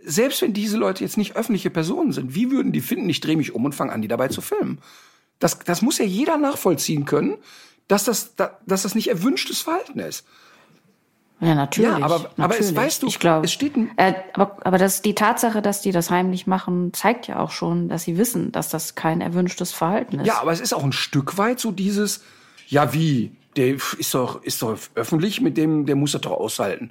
selbst 0.03 0.41
wenn 0.41 0.53
diese 0.53 0.77
Leute 0.77 1.03
jetzt 1.03 1.17
nicht 1.17 1.35
öffentliche 1.35 1.69
Personen 1.69 2.13
sind, 2.13 2.33
wie 2.33 2.49
würden 2.49 2.71
die 2.71 2.81
finden, 2.81 3.09
ich 3.09 3.19
drehe 3.19 3.37
mich 3.37 3.53
um 3.53 3.65
und 3.65 3.75
fange 3.75 3.91
an, 3.91 4.01
die 4.01 4.07
dabei 4.07 4.29
zu 4.29 4.41
filmen? 4.41 4.79
Das, 5.39 5.59
das 5.59 5.81
muss 5.81 5.97
ja 5.97 6.05
jeder 6.05 6.37
nachvollziehen 6.37 7.05
können, 7.05 7.37
dass 7.87 8.05
das, 8.05 8.35
dass 8.35 8.83
das 8.83 8.95
nicht 8.95 9.09
erwünschtes 9.09 9.61
Verhalten 9.61 9.99
ist. 9.99 10.25
Ja, 11.41 11.55
natürlich. 11.55 11.91
Ja, 11.91 11.97
aber, 11.97 12.19
natürlich. 12.19 12.39
aber 12.39 12.59
es 12.59 12.75
weißt 12.75 13.03
du, 13.03 13.07
ich 13.07 13.19
glaub, 13.19 13.43
es 13.43 13.51
steht 13.51 13.75
ein 13.75 13.91
äh, 13.97 14.13
aber, 14.33 14.57
aber 14.63 14.77
das, 14.77 15.01
die 15.01 15.13
Tatsache, 15.13 15.61
dass 15.61 15.81
die 15.81 15.91
das 15.91 16.09
heimlich 16.09 16.47
machen, 16.47 16.93
zeigt 16.93 17.27
ja 17.27 17.39
auch 17.39 17.51
schon, 17.51 17.89
dass 17.89 18.03
sie 18.03 18.17
wissen, 18.17 18.53
dass 18.53 18.69
das 18.69 18.95
kein 18.95 19.19
erwünschtes 19.19 19.73
Verhalten 19.73 20.19
ist. 20.19 20.27
Ja, 20.27 20.39
aber 20.39 20.53
es 20.53 20.61
ist 20.61 20.73
auch 20.73 20.83
ein 20.83 20.93
Stück 20.93 21.37
weit 21.37 21.59
so 21.59 21.71
dieses, 21.71 22.21
ja, 22.73 22.91
wie? 22.91 23.31
Der 23.55 23.75
ist 23.75 24.13
doch, 24.15 24.41
ist 24.43 24.63
doch 24.63 24.77
öffentlich, 24.95 25.41
mit 25.41 25.57
dem, 25.57 25.85
der 25.85 25.95
muss 25.95 26.13
das 26.13 26.21
doch 26.21 26.31
aushalten. 26.31 26.89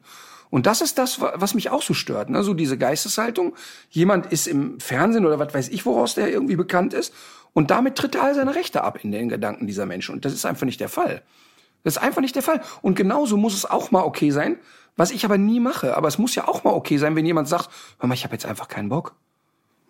Und 0.48 0.66
das 0.66 0.80
ist 0.80 0.96
das, 0.96 1.20
was 1.20 1.54
mich 1.54 1.70
auch 1.70 1.82
so 1.82 1.92
stört. 1.92 2.30
Ne? 2.30 2.44
So 2.44 2.54
diese 2.54 2.78
Geisteshaltung. 2.78 3.54
Jemand 3.90 4.26
ist 4.26 4.46
im 4.46 4.78
Fernsehen 4.78 5.26
oder 5.26 5.40
was 5.40 5.52
weiß 5.52 5.70
ich, 5.70 5.84
woraus 5.84 6.14
der 6.14 6.30
irgendwie 6.30 6.54
bekannt 6.54 6.94
ist. 6.94 7.12
Und 7.52 7.70
damit 7.70 7.96
tritt 7.96 8.14
er 8.14 8.22
all 8.22 8.34
seine 8.34 8.54
Rechte 8.54 8.84
ab 8.84 9.02
in 9.02 9.10
den 9.10 9.28
Gedanken 9.28 9.66
dieser 9.66 9.86
Menschen. 9.86 10.14
Und 10.14 10.24
das 10.24 10.32
ist 10.32 10.46
einfach 10.46 10.66
nicht 10.66 10.78
der 10.78 10.88
Fall. 10.88 11.22
Das 11.82 11.96
ist 11.96 12.02
einfach 12.02 12.20
nicht 12.20 12.36
der 12.36 12.42
Fall. 12.42 12.60
Und 12.80 12.94
genauso 12.94 13.36
muss 13.36 13.54
es 13.54 13.68
auch 13.68 13.90
mal 13.90 14.04
okay 14.04 14.30
sein, 14.30 14.56
was 14.96 15.10
ich 15.10 15.24
aber 15.24 15.36
nie 15.36 15.58
mache. 15.58 15.96
Aber 15.96 16.06
es 16.06 16.18
muss 16.18 16.36
ja 16.36 16.46
auch 16.46 16.62
mal 16.62 16.74
okay 16.74 16.98
sein, 16.98 17.16
wenn 17.16 17.26
jemand 17.26 17.48
sagt, 17.48 17.70
hör 17.98 18.08
mal, 18.08 18.14
ich 18.14 18.22
habe 18.22 18.34
jetzt 18.34 18.46
einfach 18.46 18.68
keinen 18.68 18.88
Bock. 18.88 19.16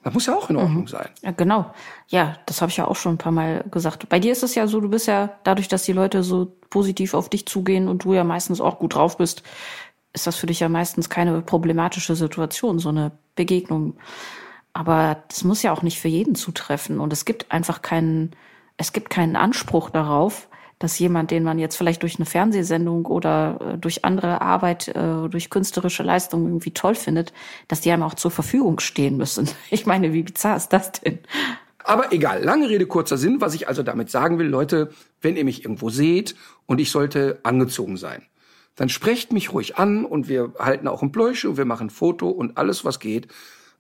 Das 0.03 0.13
muss 0.13 0.27
ja 0.27 0.35
auch 0.35 0.51
in 0.51 0.57
Ordnung 0.57 0.83
mhm. 0.83 0.89
sein. 0.89 1.09
Ja, 1.23 1.31
genau. 1.31 1.73
Ja, 2.09 2.37
das 2.47 2.61
habe 2.61 2.71
ich 2.71 2.77
ja 2.77 2.89
auch 2.89 2.97
schon 2.97 3.15
ein 3.15 3.19
paar 3.19 3.33
Mal 3.33 3.65
gesagt. 3.71 4.09
Bei 4.09 4.19
dir 4.19 4.33
ist 4.33 4.43
es 4.43 4.55
ja 4.55 4.67
so, 4.67 4.81
du 4.81 4.89
bist 4.89 5.07
ja 5.07 5.31
dadurch, 5.45 5.69
dass 5.69 5.85
die 5.85 5.93
Leute 5.93 6.23
so 6.23 6.57
positiv 6.71 7.15
auf 7.15 7.29
dich 7.29 7.47
zugehen 7.47 7.89
und 7.89 8.05
du 8.05 8.15
ja 8.15 8.25
meistens 8.25 8.61
auch 8.61 8.79
gut 8.79 8.95
drauf 8.95 9.17
bist, 9.17 9.43
ist 10.13 10.27
das 10.27 10.37
für 10.37 10.47
dich 10.47 10.61
ja 10.61 10.69
meistens 10.69 11.09
keine 11.09 11.41
problematische 11.41 12.17
Situation, 12.17 12.79
so 12.79 12.89
eine 12.89 13.13
Begegnung. 13.37 13.95
Aber 14.73 15.23
das 15.29 15.45
muss 15.45 15.63
ja 15.63 15.73
auch 15.73 15.83
nicht 15.83 16.01
für 16.01 16.09
jeden 16.09 16.35
zutreffen 16.35 16.99
und 16.99 17.13
es 17.13 17.25
gibt 17.25 17.53
einfach 17.53 17.83
keinen, 17.83 18.35
es 18.77 18.93
gibt 18.93 19.11
keinen 19.11 19.37
Anspruch 19.37 19.91
darauf, 19.91 20.49
dass 20.83 20.99
jemand, 20.99 21.31
den 21.31 21.45
man 21.45 21.59
jetzt 21.59 21.77
vielleicht 21.77 22.03
durch 22.03 22.17
eine 22.17 22.27
Fernsehsendung 22.27 23.07
oder 23.07 23.59
äh, 23.75 23.79
durch 23.79 24.05
andere 24.05 24.41
Arbeit, 24.41 24.89
äh, 24.89 25.29
durch 25.29 25.49
künstlerische 25.49 26.03
Leistung 26.03 26.45
irgendwie 26.47 26.73
toll 26.73 26.95
findet, 26.95 27.33
dass 27.69 27.81
die 27.81 27.93
einem 27.93 28.03
auch 28.03 28.15
zur 28.15 28.31
Verfügung 28.31 28.81
stehen 28.81 29.17
müssen. 29.17 29.49
Ich 29.71 29.87
meine, 29.87 30.13
wie 30.13 30.23
bizarr 30.23 30.57
ist 30.57 30.69
das 30.69 30.93
denn? 30.93 31.21
Aber 31.85 32.13
egal, 32.13 32.43
lange 32.43 32.69
Rede, 32.69 32.87
kurzer 32.87 33.17
Sinn. 33.17 33.41
Was 33.41 33.55
ich 33.55 33.69
also 33.69 33.83
damit 33.83 34.11
sagen 34.11 34.39
will, 34.39 34.47
Leute, 34.47 34.91
wenn 35.21 35.37
ihr 35.37 35.45
mich 35.45 35.65
irgendwo 35.65 35.89
seht 35.89 36.35
und 36.67 36.81
ich 36.81 36.91
sollte 36.91 37.39
angezogen 37.43 37.97
sein, 37.97 38.23
dann 38.77 38.89
sprecht 38.89 39.33
mich 39.33 39.53
ruhig 39.53 39.77
an 39.77 40.05
und 40.05 40.29
wir 40.29 40.53
halten 40.59 40.89
auch 40.89 41.03
ein 41.03 41.13
Pläusche 41.13 41.49
und 41.49 41.57
wir 41.57 41.65
machen 41.65 41.87
ein 41.87 41.91
Foto 41.91 42.29
und 42.29 42.59
alles, 42.59 42.85
was 42.85 43.01
geht 43.01 43.29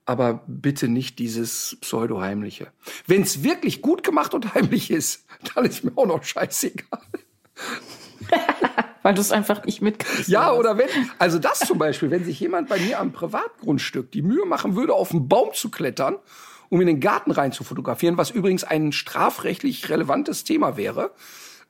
aber 0.05 0.43
bitte 0.47 0.89
nicht 0.89 1.19
dieses 1.19 1.77
Pseudo-Heimliche. 1.81 2.73
Wenn 3.07 3.23
es 3.23 3.43
wirklich 3.43 3.83
gut 3.83 4.03
gemacht 4.03 4.35
und 4.35 4.55
heimlich 4.55 4.91
ist, 4.91 5.25
dann 5.55 5.65
ist 5.65 5.85
mir 5.85 5.93
auch 5.97 6.07
noch 6.07 6.23
scheißegal. 6.23 7.01
Weil 9.03 9.15
du 9.15 9.21
es 9.21 9.33
einfach 9.33 9.65
nicht 9.65 9.83
mitkriegst. 9.83 10.29
Ja, 10.29 10.53
oder 10.53 10.79
wenn, 10.79 10.89
also 11.19 11.39
das 11.39 11.59
zum 11.61 11.79
Beispiel, 11.79 12.11
wenn 12.11 12.25
sich 12.25 12.39
jemand 12.39 12.69
bei 12.69 12.79
mir 12.79 13.01
am 13.01 13.13
Privatgrundstück 13.13 14.13
die 14.13 14.23
Mühe 14.23 14.47
machen 14.47 14.77
würde, 14.77 14.95
auf 14.95 15.11
einen 15.11 15.29
Baum 15.29 15.51
zu 15.55 15.71
klettern, 15.71 16.17
um 16.69 16.81
in 16.81 16.87
den 16.87 17.01
Garten 17.01 17.33
rein 17.33 17.53
zu 17.53 17.65
fotografieren, 17.65 18.17
was 18.17 18.31
übrigens 18.31 18.65
ein 18.65 18.93
strafrechtlich 18.93 19.89
relevantes 19.89 20.45
Thema 20.45 20.77
wäre, 20.77 21.11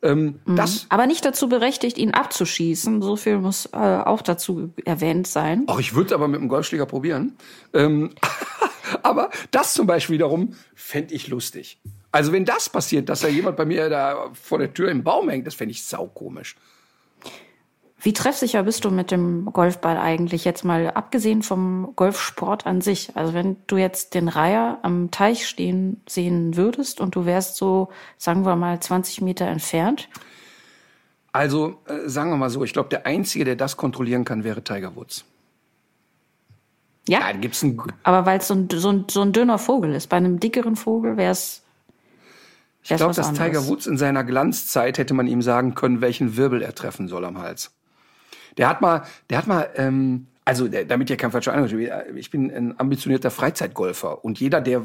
ähm, 0.03 0.41
mhm. 0.45 0.57
das 0.57 0.87
Aber 0.89 1.07
nicht 1.07 1.25
dazu 1.25 1.49
berechtigt, 1.49 1.97
ihn 1.97 2.13
abzuschießen. 2.13 3.03
So 3.03 3.17
viel 3.17 3.39
muss 3.39 3.67
äh, 3.67 3.77
auch 3.77 4.23
dazu 4.23 4.73
erwähnt 4.85 5.27
sein. 5.27 5.65
Ach, 5.69 5.79
ich 5.79 5.95
würde 5.95 6.15
aber 6.15 6.29
mit 6.29 6.41
dem 6.41 6.49
Golfschläger 6.49 6.87
probieren. 6.87 7.37
Ähm, 7.73 8.11
aber 9.03 9.31
das 9.51 9.75
zum 9.75 9.87
Beispiel 9.87 10.15
wiederum 10.15 10.55
fände 10.75 11.15
ich 11.15 11.29
lustig. 11.29 11.81
Also 12.11 12.33
wenn 12.33 12.45
das 12.45 12.69
passiert, 12.69 13.09
dass 13.09 13.21
da 13.21 13.29
jemand 13.29 13.57
bei 13.57 13.65
mir 13.65 13.89
da 13.89 14.31
vor 14.35 14.59
der 14.59 14.75
Tür 14.75 14.91
im 14.91 15.03
Baum 15.03 15.31
hängt, 15.31 15.47
das 15.47 15.55
fände 15.55 15.73
ich 15.73 15.85
saukomisch. 15.85 16.57
Wie 18.05 18.13
treffsicher 18.13 18.65
bist 18.65 18.85
du 18.85 18.91
mit 18.91 19.13
dem 19.13 19.45
Golfball 19.47 19.97
eigentlich 19.97 20.45
jetzt 20.45 20.65
mal 20.65 20.91
abgesehen 20.91 21.43
vom 21.43 21.93
Golfsport 21.95 22.67
an 22.67 22.81
sich? 22.81 23.17
Also 23.17 23.33
wenn 23.33 23.57
du 23.69 23.77
jetzt 23.77 24.15
den 24.15 24.27
Reiher 24.27 24.81
am 24.83 25.13
Teich 25.13 25.47
stehen 25.47 26.01
sehen 26.09 26.57
würdest 26.57 27.01
und 27.01 27.15
du 27.15 27.27
wärst 27.27 27.57
so, 27.57 27.91
sagen 28.19 28.45
wir 28.45 28.57
mal, 28.57 28.81
20 28.81 29.21
Meter 29.21 29.47
entfernt? 29.47 30.09
Also 31.31 31.79
äh, 31.87 32.09
sagen 32.09 32.31
wir 32.31 32.37
mal 32.37 32.51
so, 32.51 32.65
ich 32.65 32.73
glaube, 32.73 32.89
der 32.89 33.07
Einzige, 33.07 33.45
der 33.45 33.55
das 33.55 33.77
kontrollieren 33.77 34.25
kann, 34.25 34.43
wäre 34.43 34.65
Tiger 34.65 34.97
Woods. 34.97 35.25
Ja, 37.07 37.21
ja 37.21 37.33
gibt's 37.33 37.63
ein 37.63 37.81
aber 38.03 38.27
weil 38.27 38.39
es 38.39 38.49
so 38.49 38.55
ein, 38.55 38.69
so, 38.73 38.91
ein, 38.91 39.05
so 39.09 39.23
ein 39.23 39.33
dünner 39.33 39.59
Vogel 39.59 39.95
ist. 39.95 40.09
Bei 40.09 40.17
einem 40.17 40.41
dickeren 40.41 40.75
Vogel 40.75 41.17
wäre 41.17 41.31
es 41.31 41.63
ich 42.83 42.97
glaube, 42.97 43.15
dass 43.15 43.33
Tiger 43.33 43.69
Woods 43.69 43.87
in 43.87 43.97
seiner 43.97 44.25
Glanzzeit 44.25 44.99
hätte 44.99 45.15
man 45.15 45.29
ihm 45.29 45.41
sagen 45.41 45.77
können, 45.77 46.01
welchen 46.01 46.37
Wirbel 46.37 46.63
er 46.63 46.75
treffen 46.75 47.07
soll 47.07 47.25
am 47.25 47.39
Hals. 47.39 47.71
Der 48.57 48.69
hat 48.69 48.81
mal, 48.81 49.03
der 49.31 49.39
hat 49.39 49.47
mal 49.47 49.69
ähm, 49.77 50.27
also 50.45 50.67
damit 50.67 51.09
ihr 51.09 51.17
kein 51.17 51.31
falscher 51.31 51.53
Eindruck 51.53 51.79
ich 52.17 52.31
bin 52.31 52.51
ein 52.51 52.79
ambitionierter 52.79 53.31
Freizeitgolfer 53.31 54.25
und 54.25 54.41
jeder, 54.41 54.61
der 54.61 54.83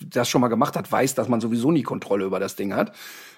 das 0.00 0.28
schon 0.28 0.40
mal 0.40 0.48
gemacht 0.48 0.76
hat, 0.76 0.90
weiß, 0.90 1.14
dass 1.14 1.28
man 1.28 1.40
sowieso 1.40 1.70
nie 1.70 1.82
Kontrolle 1.82 2.26
über 2.26 2.38
das 2.38 2.56
Ding 2.56 2.74
hat. 2.74 2.92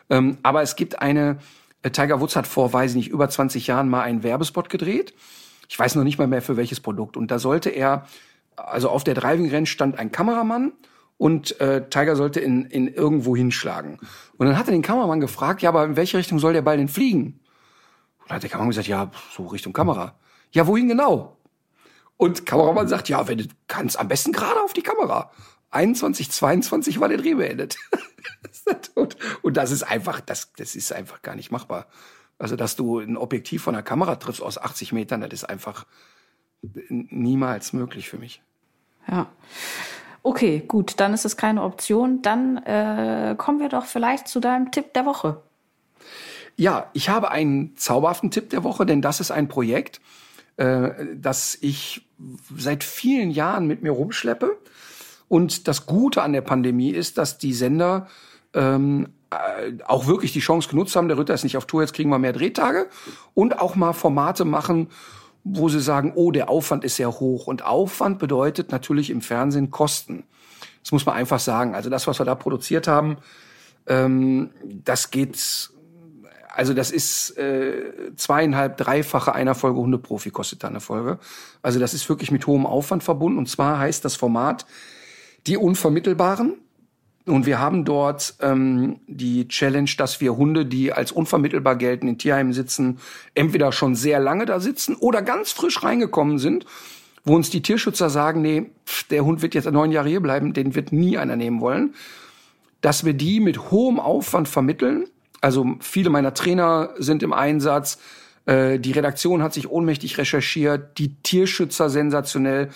Ähm, 0.08 0.38
aber 0.42 0.62
es 0.62 0.74
gibt 0.74 1.00
eine, 1.00 1.38
äh, 1.82 1.90
Tiger 1.90 2.20
Woods 2.20 2.34
hat 2.34 2.48
vor, 2.48 2.72
weiß 2.72 2.90
ich 2.92 2.96
nicht, 2.96 3.08
über 3.08 3.28
20 3.28 3.68
Jahren 3.68 3.88
mal 3.88 4.02
einen 4.02 4.24
Werbespot 4.24 4.68
gedreht. 4.68 5.14
Ich 5.68 5.78
weiß 5.78 5.94
noch 5.94 6.02
nicht 6.02 6.18
mal 6.18 6.26
mehr 6.26 6.42
für 6.42 6.56
welches 6.56 6.80
Produkt. 6.80 7.16
Und 7.16 7.30
da 7.30 7.38
sollte 7.38 7.70
er, 7.70 8.06
also 8.56 8.88
auf 8.88 9.04
der 9.04 9.14
Driving 9.14 9.50
Range 9.50 9.66
stand 9.66 9.96
ein 9.96 10.10
Kameramann 10.10 10.72
und 11.18 11.60
äh, 11.60 11.88
Tiger 11.88 12.16
sollte 12.16 12.40
in, 12.40 12.64
in 12.64 12.88
irgendwo 12.88 13.36
hinschlagen. 13.36 13.98
Und 14.36 14.46
dann 14.46 14.58
hat 14.58 14.66
er 14.66 14.72
den 14.72 14.82
Kameramann 14.82 15.20
gefragt, 15.20 15.62
ja, 15.62 15.68
aber 15.68 15.84
in 15.84 15.94
welche 15.94 16.18
Richtung 16.18 16.40
soll 16.40 16.52
der 16.52 16.62
Ball 16.62 16.78
denn 16.78 16.88
fliegen? 16.88 17.38
Und 18.30 18.36
hat 18.36 18.42
der 18.44 18.50
Kameramann 18.50 18.70
gesagt, 18.70 18.86
ja, 18.86 19.10
so 19.34 19.46
Richtung 19.48 19.72
Kamera. 19.72 20.14
Ja, 20.52 20.66
wohin 20.68 20.86
genau? 20.86 21.36
Und 22.16 22.46
Kameramann 22.46 22.86
sagt, 22.86 23.08
ja, 23.08 23.26
wenn 23.26 23.38
du 23.38 23.44
kannst, 23.66 23.98
am 23.98 24.06
besten 24.06 24.30
gerade 24.30 24.62
auf 24.62 24.72
die 24.72 24.82
Kamera. 24.82 25.32
21, 25.72 26.30
22 26.30 27.00
war 27.00 27.08
der 27.08 27.18
Dreh 27.18 27.34
beendet. 27.34 27.76
und 29.42 29.56
das 29.56 29.72
ist 29.72 29.82
einfach, 29.82 30.20
das, 30.20 30.52
das 30.56 30.76
ist 30.76 30.92
einfach 30.92 31.22
gar 31.22 31.34
nicht 31.34 31.50
machbar. 31.50 31.86
Also, 32.38 32.54
dass 32.54 32.76
du 32.76 33.00
ein 33.00 33.16
Objektiv 33.16 33.64
von 33.64 33.74
der 33.74 33.82
Kamera 33.82 34.14
triffst 34.14 34.42
aus 34.42 34.58
80 34.58 34.92
Metern, 34.92 35.22
das 35.22 35.32
ist 35.32 35.44
einfach 35.44 35.84
niemals 36.88 37.72
möglich 37.72 38.08
für 38.08 38.18
mich. 38.18 38.42
Ja. 39.08 39.26
Okay, 40.22 40.62
gut, 40.68 41.00
dann 41.00 41.14
ist 41.14 41.24
es 41.24 41.36
keine 41.36 41.64
Option. 41.64 42.22
Dann 42.22 42.58
äh, 42.58 43.34
kommen 43.36 43.58
wir 43.58 43.70
doch 43.70 43.86
vielleicht 43.86 44.28
zu 44.28 44.38
deinem 44.38 44.70
Tipp 44.70 44.92
der 44.94 45.04
Woche. 45.04 45.42
Ja, 46.56 46.90
ich 46.92 47.08
habe 47.08 47.30
einen 47.30 47.76
zauberhaften 47.76 48.30
Tipp 48.30 48.50
der 48.50 48.64
Woche, 48.64 48.86
denn 48.86 49.02
das 49.02 49.20
ist 49.20 49.30
ein 49.30 49.48
Projekt, 49.48 50.00
äh, 50.56 50.90
das 51.14 51.56
ich 51.60 52.06
seit 52.56 52.84
vielen 52.84 53.30
Jahren 53.30 53.66
mit 53.66 53.82
mir 53.82 53.92
rumschleppe. 53.92 54.58
Und 55.28 55.68
das 55.68 55.86
Gute 55.86 56.22
an 56.22 56.32
der 56.32 56.40
Pandemie 56.40 56.90
ist, 56.90 57.16
dass 57.16 57.38
die 57.38 57.54
Sender 57.54 58.08
ähm, 58.52 59.08
äh, 59.30 59.82
auch 59.86 60.06
wirklich 60.06 60.32
die 60.32 60.40
Chance 60.40 60.68
genutzt 60.68 60.96
haben. 60.96 61.08
Der 61.08 61.16
Ritter 61.16 61.34
ist 61.34 61.44
nicht 61.44 61.56
auf 61.56 61.66
Tour, 61.66 61.82
jetzt 61.82 61.94
kriegen 61.94 62.10
wir 62.10 62.18
mehr 62.18 62.32
Drehtage. 62.32 62.88
Und 63.34 63.58
auch 63.60 63.76
mal 63.76 63.92
Formate 63.92 64.44
machen, 64.44 64.88
wo 65.44 65.68
sie 65.68 65.80
sagen, 65.80 66.12
oh, 66.14 66.32
der 66.32 66.50
Aufwand 66.50 66.84
ist 66.84 66.96
sehr 66.96 67.20
hoch. 67.20 67.46
Und 67.46 67.64
Aufwand 67.64 68.18
bedeutet 68.18 68.72
natürlich 68.72 69.08
im 69.10 69.20
Fernsehen 69.20 69.70
Kosten. 69.70 70.24
Das 70.82 70.92
muss 70.92 71.06
man 71.06 71.14
einfach 71.14 71.40
sagen. 71.40 71.74
Also 71.74 71.90
das, 71.90 72.06
was 72.06 72.18
wir 72.18 72.26
da 72.26 72.34
produziert 72.34 72.88
haben, 72.88 73.18
ähm, 73.86 74.50
das 74.64 75.10
geht 75.10 75.70
also 76.60 76.74
das 76.74 76.90
ist 76.90 77.38
äh, 77.38 78.14
zweieinhalb, 78.16 78.76
dreifache 78.76 79.34
einer 79.34 79.54
Folge 79.54 79.80
Hundeprofi 79.80 80.30
kostet 80.30 80.62
da 80.62 80.68
eine 80.68 80.80
Folge. 80.80 81.18
Also 81.62 81.80
das 81.80 81.94
ist 81.94 82.06
wirklich 82.10 82.30
mit 82.30 82.46
hohem 82.46 82.66
Aufwand 82.66 83.02
verbunden. 83.02 83.38
Und 83.38 83.48
zwar 83.48 83.78
heißt 83.78 84.04
das 84.04 84.14
Format 84.14 84.66
Die 85.46 85.56
Unvermittelbaren. 85.56 86.58
Und 87.24 87.46
wir 87.46 87.60
haben 87.60 87.86
dort 87.86 88.34
ähm, 88.42 89.00
die 89.06 89.48
Challenge, 89.48 89.88
dass 89.96 90.20
wir 90.20 90.36
Hunde, 90.36 90.66
die 90.66 90.92
als 90.92 91.12
unvermittelbar 91.12 91.76
gelten, 91.76 92.08
in 92.08 92.18
Tierheimen 92.18 92.52
sitzen, 92.52 92.98
entweder 93.34 93.72
schon 93.72 93.94
sehr 93.94 94.20
lange 94.20 94.44
da 94.44 94.60
sitzen 94.60 94.96
oder 94.96 95.22
ganz 95.22 95.52
frisch 95.52 95.82
reingekommen 95.82 96.38
sind, 96.38 96.66
wo 97.24 97.36
uns 97.36 97.48
die 97.48 97.62
Tierschützer 97.62 98.10
sagen, 98.10 98.42
nee, 98.42 98.70
der 99.08 99.24
Hund 99.24 99.40
wird 99.40 99.54
jetzt 99.54 99.70
neun 99.70 99.92
Jahre 99.92 100.10
hier 100.10 100.20
bleiben, 100.20 100.52
den 100.52 100.74
wird 100.74 100.92
nie 100.92 101.16
einer 101.16 101.36
nehmen 101.36 101.62
wollen, 101.62 101.94
dass 102.82 103.06
wir 103.06 103.14
die 103.14 103.40
mit 103.40 103.70
hohem 103.70 103.98
Aufwand 103.98 104.46
vermitteln 104.46 105.06
also 105.40 105.76
viele 105.80 106.10
meiner 106.10 106.34
Trainer 106.34 106.90
sind 106.98 107.22
im 107.22 107.32
Einsatz. 107.32 107.98
Äh, 108.46 108.78
die 108.78 108.92
Redaktion 108.92 109.42
hat 109.42 109.54
sich 109.54 109.70
ohnmächtig 109.70 110.18
recherchiert, 110.18 110.98
die 110.98 111.14
Tierschützer 111.22 111.88
sensationell. 111.90 112.70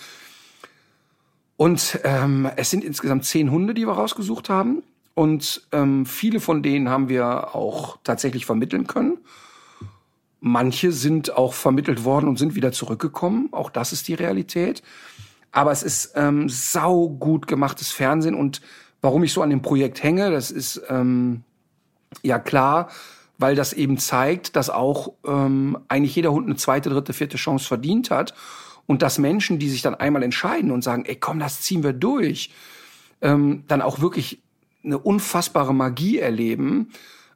Und 1.57 1.99
ähm, 2.03 2.49
es 2.55 2.69
sind 2.69 2.83
insgesamt 2.83 3.25
zehn 3.25 3.51
Hunde, 3.51 3.73
die 3.73 3.85
wir 3.85 3.93
rausgesucht 3.93 4.49
haben. 4.49 4.83
Und 5.13 5.65
ähm, 5.71 6.05
viele 6.05 6.39
von 6.39 6.61
denen 6.61 6.89
haben 6.89 7.07
wir 7.07 7.55
auch 7.55 7.97
tatsächlich 8.03 8.45
vermitteln 8.45 8.87
können. 8.87 9.17
Manche 10.41 10.91
sind 10.91 11.35
auch 11.35 11.53
vermittelt 11.53 12.03
worden 12.03 12.27
und 12.27 12.37
sind 12.37 12.55
wieder 12.55 12.71
zurückgekommen. 12.71 13.49
Auch 13.51 13.69
das 13.69 13.93
ist 13.93 14.07
die 14.07 14.13
Realität. 14.13 14.83
Aber 15.51 15.71
es 15.71 15.83
ist 15.83 16.11
ähm, 16.15 16.49
sau 16.49 17.07
gut 17.07 17.47
gemachtes 17.47 17.91
Fernsehen. 17.91 18.35
Und 18.35 18.59
warum 19.01 19.23
ich 19.23 19.31
so 19.31 19.41
an 19.41 19.49
dem 19.49 19.61
Projekt 19.61 20.03
hänge, 20.03 20.29
das 20.29 20.51
ist 20.51 20.81
ähm, 20.89 21.43
ja, 22.23 22.39
klar, 22.39 22.89
weil 23.37 23.55
das 23.55 23.73
eben 23.73 23.97
zeigt, 23.97 24.55
dass 24.55 24.69
auch 24.69 25.13
ähm, 25.25 25.77
eigentlich 25.87 26.15
jeder 26.15 26.31
Hund 26.31 26.47
eine 26.47 26.55
zweite, 26.55 26.89
dritte, 26.89 27.13
vierte 27.13 27.37
Chance 27.37 27.67
verdient 27.67 28.11
hat 28.11 28.33
und 28.85 29.01
dass 29.01 29.17
Menschen, 29.17 29.59
die 29.59 29.69
sich 29.69 29.81
dann 29.81 29.95
einmal 29.95 30.23
entscheiden 30.23 30.71
und 30.71 30.83
sagen, 30.83 31.05
ey, 31.05 31.15
komm, 31.15 31.39
das 31.39 31.61
ziehen 31.61 31.83
wir 31.83 31.93
durch, 31.93 32.51
ähm, 33.21 33.63
dann 33.67 33.81
auch 33.81 33.99
wirklich 33.99 34.41
eine 34.83 34.97
unfassbare 34.97 35.73
Magie 35.73 36.19
erleben, 36.19 36.91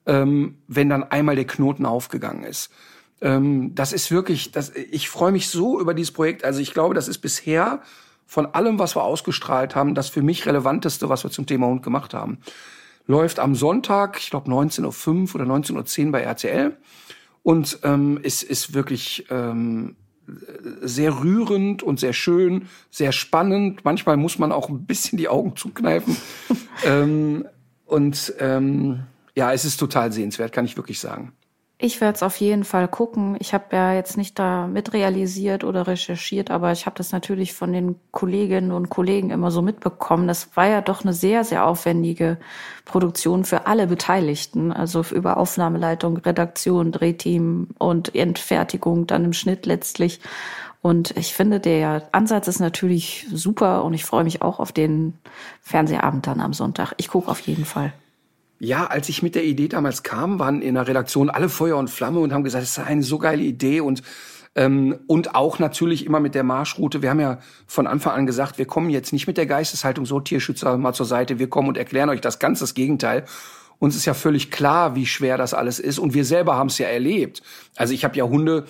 ähm, 0.06 0.58
wenn 0.68 0.90
dann 0.90 1.04
einmal 1.04 1.36
der 1.36 1.48
Knoten 1.48 1.86
aufgegangen 1.86 2.44
ist. 2.44 2.72
Ähm, 3.22 3.76
das 3.76 3.92
ist 3.92 4.12
wirklich, 4.12 4.52
das, 4.52 4.72
ich 4.76 5.10
freue 5.10 5.32
mich 5.32 5.50
so 5.50 5.80
über 5.82 5.94
dieses 5.94 6.14
Projekt. 6.14 6.46
Also 6.46 6.62
ich 6.62 6.74
glaube, 6.74 6.96
das 6.96 7.08
ist 7.08 7.20
bisher 7.20 7.82
von 8.26 8.46
allem, 8.46 8.78
was 8.80 8.96
wir 8.96 9.04
ausgestrahlt 9.04 9.76
haben, 9.76 9.96
das 9.96 10.10
für 10.10 10.22
mich 10.22 10.46
relevanteste, 10.46 11.10
was 11.10 11.24
wir 11.24 11.32
zum 11.32 11.48
Thema 11.48 11.68
Hund 11.68 11.84
gemacht 11.84 12.14
haben 12.14 12.38
läuft 13.08 13.40
am 13.40 13.56
Sonntag, 13.56 14.20
ich 14.20 14.30
glaube 14.30 14.50
19.05 14.52 15.30
Uhr 15.30 15.36
oder 15.36 15.46
19.10 15.46 16.06
Uhr 16.06 16.12
bei 16.12 16.22
RTL 16.22 16.78
und 17.44 17.80
ähm, 17.84 18.20
ist, 18.22 18.44
ist 18.44 18.74
wirklich 18.74 19.26
ähm, 19.30 19.96
sehr 20.82 21.20
rührend 21.20 21.84
und 21.84 22.00
sehr 22.00 22.14
schön, 22.14 22.68
sehr 22.92 23.12
spannend. 23.12 23.84
Manchmal 23.84 24.18
muss 24.18 24.38
man 24.38 24.52
auch 24.52 24.70
ein 24.70 24.86
bisschen 24.86 25.18
die 25.18 25.28
Augen 25.28 25.56
zukneifen. 25.56 26.18
ähm, 26.86 27.46
und 27.86 28.34
ähm, 28.40 29.04
ja, 29.36 29.54
es 29.54 29.66
ist 29.66 29.78
total 29.78 30.12
sehenswert, 30.12 30.52
kann 30.52 30.66
ich 30.66 30.78
wirklich 30.78 31.00
sagen. 31.00 31.34
Ich 31.82 32.02
werde 32.02 32.18
es 32.18 32.24
auf 32.24 32.36
jeden 32.42 32.66
Fall 32.66 32.90
gucken. 32.90 33.38
Ich 33.40 33.54
habe 33.54 33.74
ja 33.74 33.94
jetzt 33.94 34.18
nicht 34.18 34.38
da 34.38 34.68
mitrealisiert 34.68 35.64
oder 35.64 35.88
recherchiert, 35.88 36.52
aber 36.52 36.74
ich 36.74 36.86
habe 36.86 36.98
das 36.98 37.14
natürlich 37.14 37.54
von 37.54 37.72
den 37.72 37.96
Kolleginnen 38.12 38.74
und 38.74 38.90
Kollegen 38.90 39.30
immer 39.30 39.50
so 39.50 39.62
mitbekommen. 39.62 40.28
Das 40.28 40.58
war 40.58 40.68
ja 40.68 40.82
doch 40.82 41.04
eine 41.04 41.14
sehr, 41.14 41.46
sehr 41.46 41.66
aufwendige 41.66 42.38
Produktion 42.84 43.46
für 43.46 43.66
alle 43.66 43.88
Beteiligten. 43.88 44.74
Also 44.74 45.06
über 45.12 45.38
Aufnahmeleitung, 45.38 46.18
Redaktion, 46.18 46.92
Drehteam 46.92 47.70
und 47.78 48.14
Entfertigung 48.14 49.08
dann 49.08 49.24
im 49.24 49.34
Schnitt 49.34 49.66
letztlich. 49.66 50.20
Und 50.82 51.16
ich 51.16 51.34
finde, 51.34 51.62
der 51.62 52.10
Ansatz 52.12 52.50
ist 52.50 52.60
natürlich 52.60 53.26
super 53.32 53.86
und 53.86 53.94
ich 53.94 54.04
freue 54.04 54.26
mich 54.26 54.42
auch 54.42 54.60
auf 54.60 54.74
den 54.74 55.14
Fernsehabend 55.62 56.28
dann 56.28 56.42
am 56.42 56.52
Sonntag. 56.52 56.92
Ich 56.98 57.08
gucke 57.08 57.32
auf 57.32 57.40
jeden 57.40 57.64
Fall. 57.64 57.94
Ja, 58.60 58.88
als 58.88 59.08
ich 59.08 59.24
mit 59.24 59.36
der 59.36 59.46
Idee 59.46 59.70
damals 59.70 60.04
kam, 60.04 60.38
waren 60.38 60.62
in 60.62 60.76
der 60.76 60.88
Redaktion 60.88 61.30
alle 61.30 61.50
Feuer 61.50 61.78
und 61.78 61.90
Flamme 61.90 62.20
und 62.20 62.34
haben 62.34 62.44
gesagt, 62.44 62.64
das 62.64 62.78
ist 62.78 62.80
eine 62.80 63.04
so 63.04 63.18
geile 63.18 63.42
Idee 63.42 63.80
und 63.80 64.04
ähm, 64.56 64.98
und 65.08 65.36
auch 65.36 65.60
natürlich 65.60 66.06
immer 66.06 66.20
mit 66.20 66.36
der 66.36 66.44
Marschroute. 66.44 67.02
Wir 67.02 67.12
haben 67.12 67.20
ja 67.20 67.40
von 67.68 67.88
Anfang 67.88 68.14
an 68.14 68.26
gesagt, 68.26 68.58
wir 68.58 68.66
kommen 68.66 68.90
jetzt 68.90 69.14
nicht 69.14 69.28
mit 69.28 69.38
der 69.38 69.46
Geisteshaltung 69.46 70.06
so 70.06 70.20
Tierschützer 70.20 70.78
mal 70.78 70.94
zur 70.94 71.06
Seite. 71.06 71.40
Wir 71.40 71.50
kommen 71.50 71.70
und 71.70 71.78
erklären 71.78 72.10
euch 72.10 72.20
das 72.20 72.40
ganz 72.40 72.60
das 72.60 72.74
Gegenteil. 72.74 73.26
Uns 73.78 73.96
ist 73.96 74.06
ja 74.06 74.14
völlig 74.14 74.52
klar, 74.52 74.96
wie 74.96 75.06
schwer 75.06 75.38
das 75.38 75.54
alles 75.54 75.80
ist 75.80 76.00
und 76.00 76.14
wir 76.14 76.26
selber 76.26 76.58
haben 76.58 76.68
es 76.68 76.78
ja 76.80 76.88
erlebt. 76.88 77.42
Also 77.78 77.94
ich 77.94 78.04
habe 78.04 78.18
ja 78.18 78.26
Hunde 78.26 78.66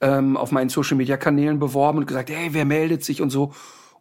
ähm, 0.00 0.36
auf 0.36 0.52
meinen 0.52 0.70
Social 0.70 0.96
Media 0.96 1.16
Kanälen 1.16 1.58
beworben 1.58 1.98
und 1.98 2.06
gesagt, 2.06 2.30
hey, 2.30 2.48
wer 2.52 2.64
meldet 2.64 3.04
sich 3.04 3.20
und 3.20 3.30
so. 3.30 3.52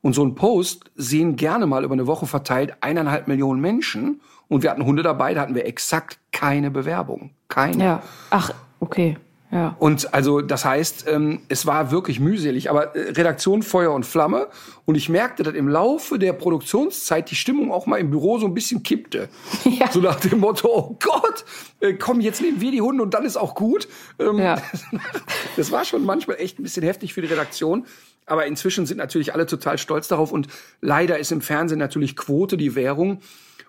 Und 0.02 0.14
so 0.14 0.24
ein 0.24 0.36
Post 0.36 0.92
sehen 0.96 1.36
gerne 1.36 1.66
mal 1.66 1.84
über 1.84 1.94
eine 1.94 2.08
Woche 2.08 2.28
verteilt 2.28 2.76
eineinhalb 2.82 3.28
Millionen 3.28 3.60
Menschen. 3.60 4.22
Und 4.48 4.64
wir 4.64 4.72
hatten 4.72 4.86
Hunde 4.86 5.04
dabei, 5.04 5.34
da 5.34 5.42
hatten 5.42 5.56
wir 5.56 5.66
exakt 5.66 6.20
keine 6.32 6.72
Bewerbung. 6.72 7.32
Keine. 7.48 7.84
Ja. 7.84 8.04
Ach, 8.30 8.54
okay. 8.80 9.18
Ja. 9.54 9.76
Und 9.78 10.16
also 10.16 10.42
das 10.42 10.66
heißt, 10.66 11.06
ähm, 11.08 11.42
es 11.48 11.68
war 11.68 11.92
wirklich 11.92 12.20
mühselig, 12.20 12.72
aber 12.72 12.96
äh, 12.96 13.12
Redaktion 13.12 13.62
Feuer 13.62 13.94
und 13.94 14.04
Flamme. 14.04 14.48
Und 14.86 14.96
ich 14.96 15.10
merkte, 15.10 15.44
dass 15.44 15.54
im 15.54 15.68
Laufe 15.68 16.18
der 16.18 16.34
Produktionszeit 16.34 17.30
die 17.30 17.36
Stimmung 17.36 17.72
auch 17.72 17.86
mal 17.86 17.98
im 17.98 18.10
Büro 18.10 18.40
so 18.40 18.48
ein 18.48 18.56
bisschen 18.56 18.82
kippte. 18.82 19.30
Ja. 19.74 19.92
So 19.92 20.02
nach 20.02 20.20
dem 20.20 20.40
Motto, 20.40 20.68
oh 20.68 20.98
Gott, 21.02 21.46
äh, 21.80 21.94
komm, 21.94 22.20
jetzt 22.20 22.42
nehmen 22.42 22.62
wir 22.62 22.72
die 22.72 22.82
Hunde 22.82 23.02
und 23.02 23.14
dann 23.14 23.26
ist 23.26 23.38
auch 23.38 23.56
gut. 23.56 23.88
Ähm, 24.20 24.38
ja. 24.40 24.62
Das 25.56 25.72
war 25.72 25.86
schon 25.86 26.04
manchmal 26.04 26.38
echt 26.38 26.60
ein 26.60 26.64
bisschen 26.64 26.84
heftig 26.84 27.14
für 27.14 27.22
die 27.22 27.28
Redaktion. 27.28 27.86
Aber 28.26 28.46
inzwischen 28.46 28.86
sind 28.86 28.98
natürlich 28.98 29.34
alle 29.34 29.46
total 29.46 29.78
stolz 29.78 30.08
darauf 30.08 30.32
und 30.32 30.48
leider 30.82 31.20
ist 31.20 31.32
im 31.32 31.42
Fernsehen 31.42 31.80
natürlich 31.80 32.16
Quote 32.16 32.58
die 32.58 32.76
Währung. 32.76 33.20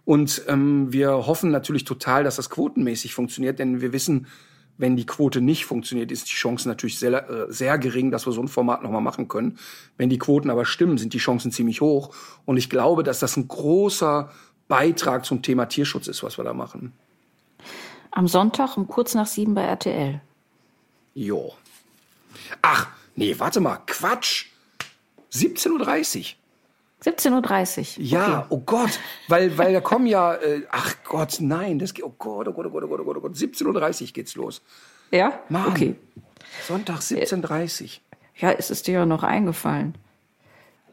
Und 0.04 0.42
ähm, 0.48 0.92
wir 0.92 1.26
hoffen 1.26 1.50
natürlich 1.50 1.84
total, 1.84 2.24
dass 2.24 2.36
das 2.36 2.50
quotenmäßig 2.50 3.14
funktioniert, 3.14 3.58
denn 3.58 3.80
wir 3.80 3.92
wissen, 3.92 4.26
wenn 4.76 4.96
die 4.96 5.06
Quote 5.06 5.40
nicht 5.40 5.64
funktioniert, 5.66 6.10
ist 6.10 6.26
die 6.28 6.34
Chance 6.34 6.68
natürlich 6.68 6.98
sehr, 6.98 7.30
äh, 7.30 7.46
sehr 7.52 7.78
gering, 7.78 8.10
dass 8.10 8.26
wir 8.26 8.32
so 8.32 8.42
ein 8.42 8.48
Format 8.48 8.82
nochmal 8.82 9.00
machen 9.00 9.28
können. 9.28 9.58
Wenn 9.96 10.10
die 10.10 10.18
Quoten 10.18 10.50
aber 10.50 10.64
stimmen, 10.64 10.98
sind 10.98 11.14
die 11.14 11.18
Chancen 11.18 11.52
ziemlich 11.52 11.80
hoch. 11.80 12.14
Und 12.44 12.56
ich 12.56 12.68
glaube, 12.68 13.02
dass 13.02 13.20
das 13.20 13.36
ein 13.36 13.48
großer 13.48 14.30
Beitrag 14.68 15.24
zum 15.24 15.42
Thema 15.42 15.66
Tierschutz 15.66 16.08
ist, 16.08 16.22
was 16.22 16.38
wir 16.38 16.44
da 16.44 16.52
machen. 16.52 16.92
Am 18.10 18.26
Sonntag 18.28 18.76
um 18.76 18.88
kurz 18.88 19.14
nach 19.14 19.26
sieben 19.26 19.54
bei 19.54 19.62
RTL. 19.62 20.20
Jo. 21.14 21.54
Ach, 22.62 22.88
Nee, 23.16 23.38
warte 23.38 23.60
mal, 23.60 23.78
Quatsch. 23.86 24.46
17.30 25.32 26.18
Uhr. 26.18 26.24
17.30 27.04 27.98
Uhr. 27.98 28.04
Ja, 28.04 28.38
okay. 28.38 28.46
oh 28.50 28.60
Gott, 28.60 28.98
weil, 29.28 29.56
weil 29.58 29.72
da 29.72 29.80
kommen 29.80 30.06
ja, 30.06 30.34
äh, 30.34 30.62
ach 30.70 30.94
Gott, 31.04 31.36
nein, 31.40 31.78
das 31.78 31.94
geht, 31.94 32.04
oh 32.04 32.14
Gott, 32.18 32.48
oh 32.48 32.52
Gott, 32.52 32.66
oh 32.66 32.70
Gott, 32.70 32.84
oh 32.84 32.88
Gott, 32.88 33.00
oh 33.00 33.04
Gott, 33.04 33.16
oh 33.18 33.20
Gott, 33.20 33.34
17.30 33.34 34.02
Uhr 34.02 34.08
geht's 34.12 34.34
los. 34.36 34.62
Ja? 35.10 35.40
Mann, 35.48 35.68
okay. 35.68 35.96
Sonntag 36.66 37.00
17.30 37.00 37.82
Uhr. 37.82 37.88
Ja, 38.36 38.52
es 38.52 38.70
ist 38.70 38.86
dir 38.86 38.94
ja 38.94 39.06
noch 39.06 39.22
eingefallen. 39.22 39.94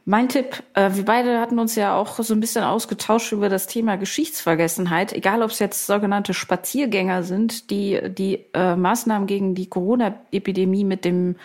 Mein 0.04 0.30
Tipp, 0.30 0.64
äh, 0.74 0.90
wir 0.94 1.06
beide 1.06 1.40
hatten 1.40 1.60
uns 1.60 1.76
ja 1.76 1.96
auch 1.96 2.18
so 2.18 2.34
ein 2.34 2.40
bisschen 2.40 2.64
ausgetauscht 2.64 3.32
über 3.32 3.50
das 3.50 3.68
Thema 3.68 3.98
Geschichtsvergessenheit, 3.98 5.14
egal 5.14 5.44
ob 5.44 5.52
es 5.52 5.60
jetzt 5.60 5.86
sogenannte 5.86 6.34
Spaziergänger 6.34 7.22
sind, 7.22 7.70
die 7.70 8.00
die 8.10 8.46
äh, 8.54 8.76
Maßnahmen 8.76 9.28
gegen 9.28 9.54
die 9.54 9.70
Corona-Epidemie 9.70 10.86
mit 10.86 11.06
dem 11.06 11.36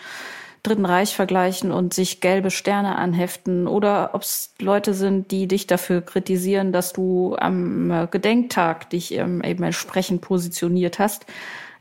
Dritten 0.63 0.85
Reich 0.85 1.15
vergleichen 1.15 1.71
und 1.71 1.93
sich 1.93 2.19
gelbe 2.19 2.51
Sterne 2.51 2.97
anheften 2.97 3.67
oder 3.67 4.11
ob 4.13 4.23
es 4.23 4.53
Leute 4.59 4.93
sind, 4.93 5.31
die 5.31 5.47
dich 5.47 5.67
dafür 5.67 6.01
kritisieren, 6.01 6.71
dass 6.71 6.93
du 6.93 7.35
am 7.37 7.91
äh, 7.91 8.07
Gedenktag 8.09 8.89
dich 8.89 9.13
ähm, 9.13 9.41
eben 9.43 9.63
entsprechend 9.63 10.21
positioniert 10.21 10.99
hast. 10.99 11.25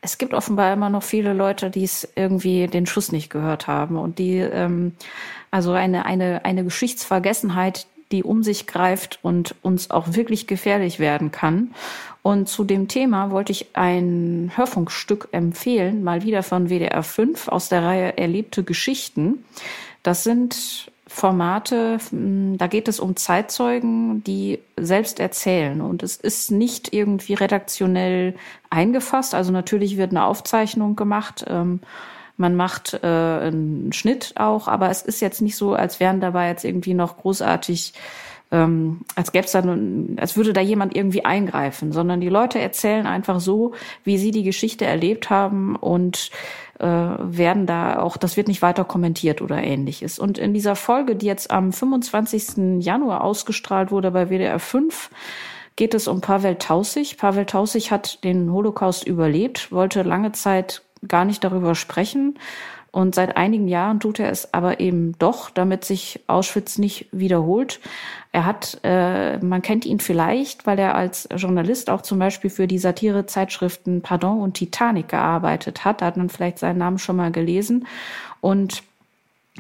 Es 0.02 0.18
gibt 0.18 0.34
offenbar 0.34 0.72
immer 0.72 0.90
noch 0.90 1.02
viele 1.02 1.32
Leute, 1.32 1.70
die 1.70 1.84
es 1.84 2.08
irgendwie 2.14 2.66
den 2.68 2.86
Schuss 2.86 3.10
nicht 3.10 3.30
gehört 3.30 3.66
haben 3.66 3.96
und 3.96 4.18
die 4.18 4.38
ähm, 4.38 4.92
also 5.50 5.72
eine, 5.72 6.04
eine, 6.04 6.44
eine 6.44 6.64
Geschichtsvergessenheit, 6.64 7.86
die 8.12 8.22
um 8.22 8.42
sich 8.42 8.66
greift 8.66 9.18
und 9.22 9.54
uns 9.62 9.90
auch 9.90 10.14
wirklich 10.14 10.46
gefährlich 10.46 10.98
werden 10.98 11.32
kann. 11.32 11.74
Und 12.22 12.48
zu 12.48 12.64
dem 12.64 12.88
Thema 12.88 13.30
wollte 13.30 13.52
ich 13.52 13.68
ein 13.74 14.50
Hörfunkstück 14.54 15.28
empfehlen, 15.32 16.02
mal 16.02 16.24
wieder 16.24 16.42
von 16.42 16.68
WDR 16.68 17.02
5 17.02 17.48
aus 17.48 17.68
der 17.68 17.82
Reihe 17.82 18.18
Erlebte 18.18 18.64
Geschichten. 18.64 19.44
Das 20.02 20.24
sind 20.24 20.90
Formate, 21.07 21.98
hm, 22.11 22.59
da 22.59 22.66
geht 22.66 22.88
es 22.88 22.98
um 22.98 23.14
Zeitzeugen, 23.14 24.24
die 24.24 24.59
selbst 24.76 25.20
erzählen. 25.20 25.80
Und 25.80 26.02
es 26.02 26.16
ist 26.16 26.50
nicht 26.50 26.92
irgendwie 26.92 27.34
redaktionell 27.34 28.34
eingefasst. 28.70 29.34
Also 29.34 29.52
natürlich 29.52 29.96
wird 29.96 30.11
eine 30.11 30.24
Aufzeichnung 30.24 30.96
gemacht. 30.96 31.44
Ähm, 31.48 31.80
man 32.37 32.55
macht 32.55 32.95
äh, 33.03 33.07
einen 33.07 33.93
Schnitt 33.93 34.34
auch, 34.37 34.68
aber 34.68 34.91
es 34.91 35.03
ist 35.03 35.20
jetzt 35.20 35.41
nicht 35.41 35.57
so, 35.57 35.74
als 35.74 36.01
wären 36.01 36.20
dabei 36.20 36.49
jetzt 36.49 36.64
irgendwie 36.64 36.95
noch 36.95 37.16
großartig, 37.18 37.95
ähm, 38.51 39.01
als 39.14 39.32
gäbe 39.32 39.47
es 39.47 39.53
da, 39.53 39.62
als 40.16 40.37
würde 40.37 40.53
da 40.53 40.61
jemand 40.61 40.95
irgendwie 40.95 41.24
eingreifen, 41.24 41.93
sondern 41.93 42.20
die 42.20 42.28
Leute 42.28 42.59
erzählen 42.59 43.07
einfach 43.07 43.41
so, 43.41 43.72
wie 44.05 44.18
sie 44.18 44.30
die 44.30 44.45
Geschichte 44.45 44.84
erlebt 44.84 45.30
haben 45.30 45.76
und 45.76 46.30
äh, 46.78 46.87
werden 46.87 47.66
da 47.66 48.01
auch, 48.01 48.16
das 48.16 48.37
wird 48.37 48.49
nicht 48.49 48.62
weiter 48.62 48.84
kommentiert 48.84 49.41
oder 49.41 49.62
ähnliches. 49.62 50.18
Und 50.18 50.39
in 50.39 50.53
dieser 50.53 50.76
Folge, 50.76 51.16
die 51.16 51.26
jetzt 51.26 51.51
am 51.51 51.72
25. 51.72 52.84
Januar 52.84 53.24
ausgestrahlt 53.24 53.91
wurde 53.91 54.11
bei 54.11 54.28
WDR 54.28 54.59
5, 54.59 55.11
geht 55.76 55.95
es 55.95 56.09
um 56.09 56.20
Pavel 56.20 56.57
Tausig. 56.57 57.16
Pavel 57.18 57.47
Tausig 57.47 57.91
hat 57.91 58.24
den 58.24 58.53
Holocaust 58.53 59.07
überlebt, 59.07 59.72
wollte 59.72 60.03
lange 60.03 60.32
Zeit 60.32 60.82
gar 61.07 61.24
nicht 61.24 61.44
darüber 61.44 61.74
sprechen. 61.74 62.38
Und 62.97 63.14
seit 63.14 63.36
einigen 63.36 63.68
Jahren 63.68 64.01
tut 64.01 64.20
er 64.20 64.30
es 64.30 64.55
aber 64.55 64.80
eben 64.80 65.18
doch, 65.18 65.51
damit 65.51 65.84
sich 65.84 66.20
Auschwitz 66.28 66.78
nicht 66.78 67.09
wiederholt. 67.12 67.78
Er 68.32 68.47
hat, 68.47 68.80
äh, 68.84 69.36
man 69.38 69.61
kennt 69.61 69.84
ihn 69.84 70.01
vielleicht, 70.01 70.66
weil 70.66 70.78
er 70.78 70.94
als 70.94 71.28
Journalist 71.36 71.90
auch 71.90 72.01
zum 72.01 72.18
Beispiel 72.18 72.49
für 72.49 72.66
die 72.66 72.78
Satirezeitschriften 72.78 74.01
Pardon 74.01 74.40
und 74.40 74.55
Titanic 74.55 75.09
gearbeitet 75.09 75.84
hat. 75.84 76.01
Da 76.01 76.07
hat 76.07 76.16
man 76.16 76.30
vielleicht 76.30 76.59
seinen 76.59 76.78
Namen 76.78 76.99
schon 76.99 77.16
mal 77.16 77.30
gelesen. 77.30 77.86
Und 78.40 78.82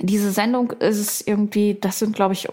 diese 0.00 0.30
Sendung 0.30 0.72
ist 0.72 1.26
irgendwie, 1.26 1.76
das 1.80 1.98
sind, 1.98 2.14
glaube 2.14 2.34
ich, 2.34 2.48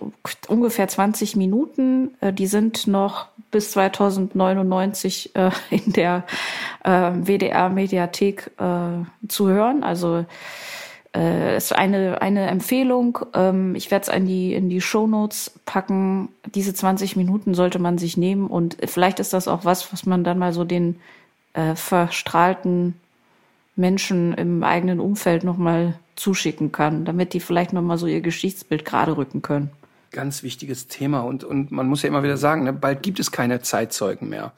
ungefähr 0.47 0.87
20 0.87 1.35
Minuten. 1.35 2.11
Äh, 2.21 2.33
die 2.33 2.47
sind 2.47 2.87
noch 2.87 3.27
bis 3.53 3.71
2099 3.71 5.33
äh, 5.35 5.51
in 5.69 5.93
der 5.93 6.25
äh, 6.83 7.11
WDR-Mediathek 7.13 8.51
äh, 8.57 9.27
zu 9.29 9.47
hören. 9.47 9.83
Also 9.83 10.25
äh, 11.15 11.55
ist 11.55 11.73
eine, 11.73 12.21
eine 12.21 12.47
Empfehlung. 12.47 13.19
Ähm, 13.33 13.75
ich 13.75 13.91
werde 13.91 14.09
es 14.09 14.15
in 14.17 14.25
die, 14.25 14.53
in 14.53 14.69
die 14.69 14.81
Show 14.81 15.07
Notes 15.07 15.51
packen. 15.65 16.29
Diese 16.53 16.73
20 16.73 17.15
Minuten 17.15 17.53
sollte 17.53 17.79
man 17.79 17.97
sich 17.97 18.17
nehmen 18.17 18.47
und 18.47 18.77
vielleicht 18.85 19.19
ist 19.21 19.31
das 19.31 19.47
auch 19.47 19.63
was, 19.63 19.93
was 19.93 20.05
man 20.05 20.23
dann 20.25 20.39
mal 20.39 20.51
so 20.51 20.65
den 20.65 20.99
äh, 21.53 21.75
verstrahlten 21.75 22.95
Menschen 23.75 24.33
im 24.33 24.63
eigenen 24.63 24.99
Umfeld 24.99 25.43
nochmal 25.43 25.95
zuschicken 26.15 26.71
kann, 26.71 27.05
damit 27.05 27.33
die 27.33 27.39
vielleicht 27.39 27.73
nochmal 27.73 27.97
so 27.97 28.07
ihr 28.07 28.21
Geschichtsbild 28.21 28.85
gerade 28.85 29.17
rücken 29.17 29.41
können. 29.41 29.71
Ganz 30.13 30.43
wichtiges 30.43 30.87
Thema 30.87 31.21
und, 31.21 31.43
und 31.43 31.71
man 31.71 31.87
muss 31.87 32.03
ja 32.03 32.07
immer 32.07 32.23
wieder 32.23 32.37
sagen, 32.37 32.63
ne, 32.63 32.71
bald 32.71 33.03
gibt 33.03 33.19
es 33.19 33.31
keine 33.31 33.59
Zeitzeugen 33.61 34.29
mehr. 34.29 34.53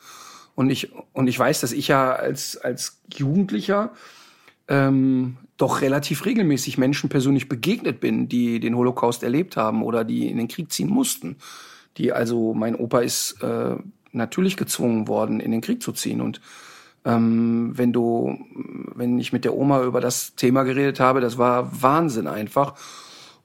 Und 0.54 0.70
ich, 0.70 0.92
und 1.14 1.28
ich 1.28 1.40
weiß, 1.40 1.62
dass 1.62 1.72
ich 1.72 1.88
ja 1.88 2.14
als, 2.14 2.58
als 2.58 3.02
Jugendlicher 3.12 3.92
ähm, 4.68 5.38
doch 5.58 5.82
relativ 5.82 6.26
regelmäßig 6.26 6.78
Menschen 6.78 7.10
persönlich 7.10 7.50
begegnet 7.50 8.00
bin, 8.00 8.28
die 8.30 8.60
den 8.60 8.76
Holocaust 8.76 9.24
erlebt 9.24 9.58
haben 9.58 9.84
oder 9.84 10.04
die 10.04 10.28
in 10.28 10.38
den 10.38 10.48
Krieg 10.48 10.72
ziehen 10.72 10.90
mussten. 10.90 11.38
Die 11.98 12.12
also, 12.12 12.54
mein 12.54 12.76
Opa 12.76 13.00
ist 13.00 13.42
äh, 13.42 13.76
natürlich 14.12 14.58
gezwungen 14.58 15.08
worden, 15.08 15.40
in 15.40 15.52
den 15.52 15.62
Krieg 15.62 15.82
zu 15.82 15.94
ziehen. 15.94 16.22
Und 16.22 16.42
ähm, 17.06 17.72
wenn 17.76 17.94
du, 17.94 18.38
wenn 18.96 19.18
ich 19.20 19.32
mit 19.32 19.46
der 19.46 19.56
Oma 19.56 19.84
über 19.84 20.02
das 20.02 20.36
Thema 20.36 20.64
geredet 20.64 21.00
habe, 21.00 21.22
das 21.22 21.38
war 21.38 21.82
Wahnsinn 21.82 22.28
einfach. 22.28 22.76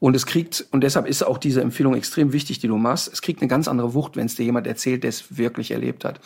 Und 0.01 0.17
es 0.17 0.27
kriegt, 0.27 0.67
und 0.73 0.83
deshalb 0.83 1.07
ist 1.07 1.23
auch 1.23 1.39
diese 1.39 1.61
Empfehlung 1.61 1.95
extrem 1.95 2.33
wichtig, 2.33 2.59
die 2.59 2.69
du 2.69 2.77
machst, 2.77 3.13
es 3.13 3.23
kriegt 3.23 3.43
eine 3.43 3.49
ganz 3.49 3.69
andere 3.69 3.95
Wucht, 3.95 4.17
wenn 4.17 4.27
es 4.27 4.35
dir 4.35 4.45
jemand 4.45 4.67
erzählt, 4.67 5.05
der 5.05 5.11
es 5.11 5.37
wirklich 5.37 5.71
erlebt 5.71 6.05
hat. 6.05 6.21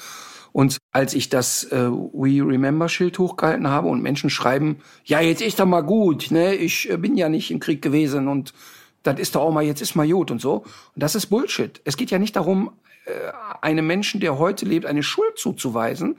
Und 0.53 0.79
als 0.93 1.15
ich 1.15 1.29
das 1.29 1.65
äh, 1.65 1.91
We 1.91 2.47
Remember 2.47 2.89
Schild 2.89 3.19
hochgehalten 3.19 3.67
habe 3.67 3.89
und 3.89 4.01
Menschen 4.01 4.31
schreiben, 4.31 4.77
ja, 5.05 5.21
jetzt 5.21 5.43
ist 5.43 5.59
doch 5.59 5.67
mal 5.67 5.81
gut, 5.81 6.31
ne, 6.31 6.55
ich 6.55 6.89
äh, 6.89 6.97
bin 6.97 7.17
ja 7.17 7.29
nicht 7.29 7.51
im 7.51 7.59
Krieg 7.59 7.83
gewesen 7.83 8.29
und 8.29 8.55
das 9.03 9.19
ist 9.19 9.35
doch 9.35 9.43
auch 9.43 9.53
mal, 9.53 9.65
jetzt 9.65 9.83
ist 9.83 9.97
mal 9.97 10.09
gut 10.09 10.31
und 10.31 10.41
so. 10.41 10.59
Und 10.59 11.03
das 11.03 11.17
ist 11.17 11.27
Bullshit. 11.27 11.81
Es 11.85 11.97
geht 11.97 12.13
ja 12.13 12.21
nicht 12.21 12.37
darum, 12.37 12.71
äh, 13.07 13.11
einem 13.61 13.89
Menschen, 13.89 14.21
der 14.21 14.39
heute 14.39 14.65
lebt, 14.65 14.87
eine 14.87 15.03
Schuld 15.03 15.37
zuzuweisen, 15.37 16.17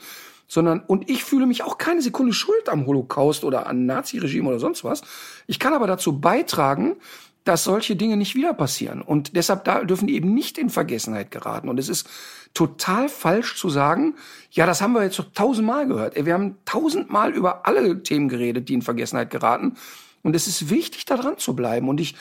sondern, 0.50 0.82
und 0.82 1.10
ich 1.10 1.24
fühle 1.24 1.46
mich 1.46 1.64
auch 1.64 1.78
keine 1.78 2.02
Sekunde 2.02 2.34
schuld 2.34 2.68
am 2.68 2.86
Holocaust 2.86 3.46
oder 3.46 3.68
an 3.68 3.86
Naziregime 3.86 4.50
oder 4.50 4.60
sonst 4.60 4.84
was. 4.84 5.02
Ich 5.48 5.60
kann 5.60 5.74
aber 5.74 5.88
dazu 5.88 6.20
beitragen, 6.20 6.98
dass 7.46 7.64
solche 7.64 7.96
Dinge 7.96 8.18
nicht 8.18 8.36
wieder 8.36 8.54
passieren. 8.54 9.02
Und 9.02 9.36
deshalb 9.36 9.64
da 9.64 9.84
dürfen 9.84 10.08
die 10.08 10.16
eben 10.16 10.34
nicht 10.34 10.58
in 10.58 10.70
Vergessenheit 10.70 11.32
geraten. 11.32 11.70
Und 11.70 11.80
es 11.80 11.88
ist 11.88 12.08
total 12.54 13.08
falsch 13.08 13.56
zu 13.56 13.70
sagen, 13.70 14.16
ja, 14.52 14.66
das 14.66 14.82
haben 14.82 14.94
wir 14.94 15.04
jetzt 15.04 15.20
doch 15.20 15.32
tausendmal 15.34 15.88
gehört. 15.88 16.26
Wir 16.26 16.34
haben 16.34 16.58
tausendmal 16.66 17.32
über 17.32 17.66
alle 17.68 18.04
Themen 18.04 18.28
geredet, 18.28 18.68
die 18.68 18.74
in 18.74 18.82
Vergessenheit 18.82 19.30
geraten. 19.30 19.76
Und 20.24 20.36
es 20.36 20.48
ist 20.48 20.70
wichtig, 20.70 21.06
da 21.06 21.16
dran 21.16 21.38
zu 21.38 21.56
bleiben. 21.56 21.88
Und 21.88 22.02
ich 22.02 22.16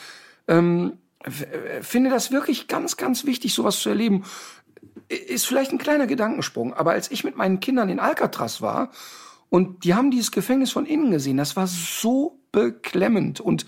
ähm, 0.47 0.93
finde 1.81 2.09
das 2.09 2.31
wirklich 2.31 2.67
ganz, 2.67 2.95
ganz 2.95 3.25
wichtig, 3.25 3.53
sowas 3.53 3.79
zu 3.79 3.89
erleben 3.89 4.23
ist 5.09 5.45
vielleicht 5.45 5.71
ein 5.71 5.77
kleiner 5.77 6.07
Gedankensprung, 6.07 6.73
aber 6.73 6.91
als 6.91 7.11
ich 7.11 7.23
mit 7.23 7.35
meinen 7.35 7.59
Kindern 7.59 7.89
in 7.89 7.99
Alcatraz 7.99 8.61
war 8.61 8.91
und 9.49 9.83
die 9.83 9.93
haben 9.93 10.11
dieses 10.11 10.31
Gefängnis 10.31 10.71
von 10.71 10.85
innen 10.85 11.11
gesehen, 11.11 11.37
das 11.37 11.55
war 11.55 11.67
so 11.67 12.39
beklemmend 12.51 13.39
und 13.39 13.65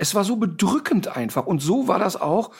es 0.00 0.14
war 0.14 0.24
so 0.24 0.36
bedrückend 0.36 1.14
einfach. 1.14 1.44
Und 1.44 1.60
so 1.60 1.86
war 1.86 1.98
das 1.98 2.18
auch 2.18 2.52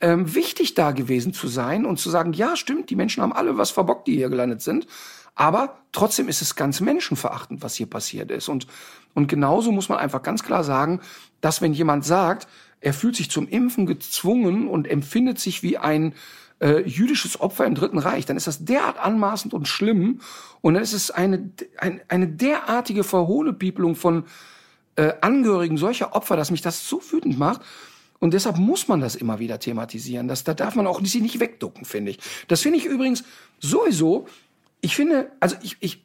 ähm, 0.00 0.34
wichtig 0.34 0.72
da 0.72 0.92
gewesen 0.92 1.34
zu 1.34 1.46
sein 1.46 1.84
und 1.84 1.98
zu 1.98 2.08
sagen, 2.08 2.32
ja, 2.32 2.56
stimmt, 2.56 2.88
die 2.88 2.96
Menschen 2.96 3.22
haben 3.22 3.34
alle 3.34 3.58
was 3.58 3.70
verbockt, 3.70 4.06
die 4.06 4.16
hier 4.16 4.30
gelandet 4.30 4.62
sind. 4.62 4.86
Aber 5.34 5.82
trotzdem 5.92 6.28
ist 6.28 6.40
es 6.40 6.56
ganz 6.56 6.80
menschenverachtend, 6.80 7.62
was 7.62 7.74
hier 7.74 7.88
passiert 7.88 8.30
ist. 8.30 8.48
Und, 8.48 8.66
und 9.12 9.28
genauso 9.28 9.70
muss 9.70 9.90
man 9.90 9.98
einfach 9.98 10.22
ganz 10.22 10.42
klar 10.42 10.64
sagen, 10.64 11.00
dass 11.42 11.60
wenn 11.60 11.74
jemand 11.74 12.06
sagt, 12.06 12.48
er 12.80 12.94
fühlt 12.94 13.16
sich 13.16 13.30
zum 13.30 13.48
Impfen 13.48 13.84
gezwungen 13.84 14.66
und 14.66 14.88
empfindet 14.88 15.38
sich 15.38 15.62
wie 15.62 15.76
ein 15.76 16.14
äh, 16.60 16.88
jüdisches 16.88 17.38
Opfer 17.38 17.66
im 17.66 17.74
Dritten 17.74 17.98
Reich, 17.98 18.24
dann 18.24 18.38
ist 18.38 18.46
das 18.46 18.64
derart 18.64 18.98
anmaßend 18.98 19.52
und 19.52 19.68
schlimm. 19.68 20.22
Und 20.62 20.72
dann 20.72 20.82
ist 20.82 20.94
es 20.94 21.10
eine, 21.10 21.50
ein, 21.76 22.00
eine 22.08 22.28
derartige 22.28 23.04
Verhohlepiepelung 23.04 23.94
von 23.94 24.24
äh, 24.96 25.12
Angehörigen 25.20 25.76
solcher 25.76 26.14
Opfer, 26.14 26.36
dass 26.36 26.50
mich 26.50 26.62
das 26.62 26.88
so 26.88 27.00
wütend 27.10 27.38
macht. 27.38 27.62
Und 28.18 28.34
deshalb 28.34 28.56
muss 28.56 28.86
man 28.86 29.00
das 29.00 29.16
immer 29.16 29.40
wieder 29.40 29.58
thematisieren. 29.58 30.28
Das, 30.28 30.44
da 30.44 30.54
darf 30.54 30.76
man 30.76 30.86
auch 30.86 31.00
nicht, 31.00 31.14
nicht 31.20 31.40
wegducken, 31.40 31.84
finde 31.84 32.12
ich. 32.12 32.18
Das 32.46 32.60
finde 32.60 32.78
ich 32.78 32.84
übrigens 32.84 33.24
sowieso, 33.58 34.26
ich 34.80 34.94
finde, 34.94 35.32
also 35.40 35.56
ich, 35.62 35.76
ich, 35.80 36.04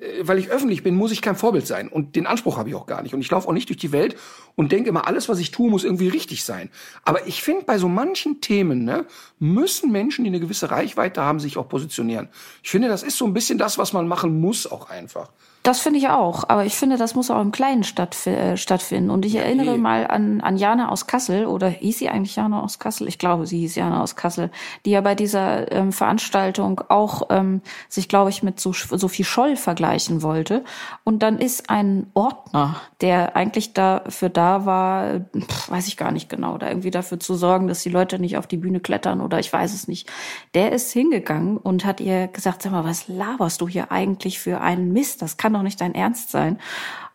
äh, 0.00 0.26
weil 0.26 0.38
ich 0.38 0.48
öffentlich 0.48 0.82
bin, 0.82 0.94
muss 0.94 1.12
ich 1.12 1.22
kein 1.22 1.36
Vorbild 1.36 1.66
sein. 1.66 1.88
Und 1.88 2.16
den 2.16 2.26
Anspruch 2.26 2.56
habe 2.56 2.68
ich 2.68 2.74
auch 2.74 2.86
gar 2.86 3.02
nicht. 3.02 3.14
Und 3.14 3.20
ich 3.20 3.30
laufe 3.30 3.48
auch 3.48 3.52
nicht 3.52 3.68
durch 3.68 3.78
die 3.78 3.92
Welt 3.92 4.16
und 4.56 4.72
denke 4.72 4.88
immer, 4.88 5.06
alles, 5.06 5.28
was 5.28 5.38
ich 5.38 5.50
tue, 5.50 5.70
muss 5.70 5.84
irgendwie 5.84 6.08
richtig 6.08 6.44
sein. 6.44 6.70
Aber 7.04 7.26
ich 7.26 7.42
finde, 7.42 7.64
bei 7.64 7.78
so 7.78 7.88
manchen 7.88 8.40
Themen 8.40 8.84
ne, 8.84 9.06
müssen 9.38 9.92
Menschen, 9.92 10.24
die 10.24 10.30
eine 10.30 10.40
gewisse 10.40 10.70
Reichweite 10.70 11.22
haben, 11.22 11.38
sich 11.38 11.58
auch 11.58 11.68
positionieren. 11.68 12.28
Ich 12.62 12.70
finde, 12.70 12.88
das 12.88 13.02
ist 13.02 13.18
so 13.18 13.26
ein 13.26 13.34
bisschen 13.34 13.58
das, 13.58 13.78
was 13.78 13.92
man 13.92 14.08
machen 14.08 14.40
muss, 14.40 14.66
auch 14.66 14.90
einfach. 14.90 15.30
Das 15.62 15.78
finde 15.78 16.00
ich 16.00 16.08
auch, 16.08 16.42
aber 16.48 16.64
ich 16.64 16.74
finde, 16.74 16.96
das 16.96 17.14
muss 17.14 17.30
auch 17.30 17.40
im 17.40 17.52
Kleinen 17.52 17.84
stattf 17.84 18.26
äh, 18.26 18.56
stattfinden. 18.56 19.10
Und 19.10 19.24
ich 19.24 19.36
erinnere 19.36 19.78
mal 19.78 20.08
an, 20.08 20.40
an 20.40 20.56
Jana 20.56 20.88
aus 20.88 21.06
Kassel, 21.06 21.46
oder 21.46 21.68
hieß 21.68 21.98
sie 21.98 22.08
eigentlich 22.08 22.34
Jana 22.34 22.62
aus 22.62 22.80
Kassel? 22.80 23.06
Ich 23.06 23.16
glaube, 23.16 23.46
sie 23.46 23.60
hieß 23.60 23.76
Jana 23.76 24.02
aus 24.02 24.16
Kassel, 24.16 24.50
die 24.84 24.90
ja 24.90 25.00
bei 25.02 25.14
dieser 25.14 25.70
ähm, 25.70 25.92
Veranstaltung 25.92 26.80
auch 26.88 27.28
ähm, 27.30 27.62
sich, 27.88 28.08
glaube 28.08 28.30
ich, 28.30 28.42
mit 28.42 28.58
so 28.58 28.72
Sophie 28.72 29.22
Scholl 29.22 29.54
vergleichen 29.54 30.22
wollte. 30.22 30.64
Und 31.04 31.22
dann 31.22 31.38
ist 31.38 31.70
ein 31.70 32.10
Ordner, 32.14 32.80
der 33.00 33.36
eigentlich 33.36 33.72
dafür 33.72 34.30
da 34.30 34.66
war, 34.66 35.20
pf, 35.20 35.70
weiß 35.70 35.86
ich 35.86 35.96
gar 35.96 36.10
nicht 36.10 36.28
genau, 36.28 36.58
da 36.58 36.68
irgendwie 36.68 36.90
dafür 36.90 37.20
zu 37.20 37.36
sorgen, 37.36 37.68
dass 37.68 37.84
die 37.84 37.88
Leute 37.88 38.18
nicht 38.18 38.36
auf 38.36 38.48
die 38.48 38.56
Bühne 38.56 38.80
klettern 38.80 39.20
oder 39.20 39.38
ich 39.38 39.52
weiß 39.52 39.72
es 39.74 39.86
nicht. 39.86 40.10
Der 40.54 40.72
ist 40.72 40.90
hingegangen 40.90 41.56
und 41.56 41.84
hat 41.84 42.00
ihr 42.00 42.26
gesagt, 42.26 42.62
sag 42.62 42.72
mal, 42.72 42.84
was 42.84 43.06
laberst 43.06 43.60
du 43.60 43.68
hier 43.68 43.92
eigentlich 43.92 44.40
für 44.40 44.60
einen 44.60 44.92
Mist? 44.92 45.22
Das 45.22 45.36
kann 45.36 45.51
kann 45.52 45.60
doch 45.60 45.62
nicht 45.62 45.80
dein 45.80 45.94
Ernst 45.94 46.30
sein. 46.30 46.58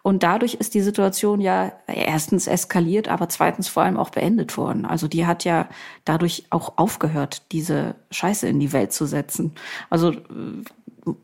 Und 0.03 0.23
dadurch 0.23 0.53
ist 0.53 0.73
die 0.73 0.81
Situation 0.81 1.41
ja 1.41 1.73
erstens 1.87 2.47
eskaliert, 2.47 3.09
aber 3.09 3.27
zweitens 3.27 3.67
vor 3.67 3.83
allem 3.83 3.97
auch 3.97 4.09
beendet 4.09 4.55
worden. 4.55 4.85
Also 4.85 5.07
die 5.07 5.25
hat 5.25 5.43
ja 5.43 5.67
dadurch 6.05 6.45
auch 6.49 6.77
aufgehört, 6.77 7.41
diese 7.51 7.95
Scheiße 8.11 8.47
in 8.47 8.59
die 8.59 8.71
Welt 8.71 8.93
zu 8.93 9.05
setzen. 9.05 9.51
Also 9.89 10.13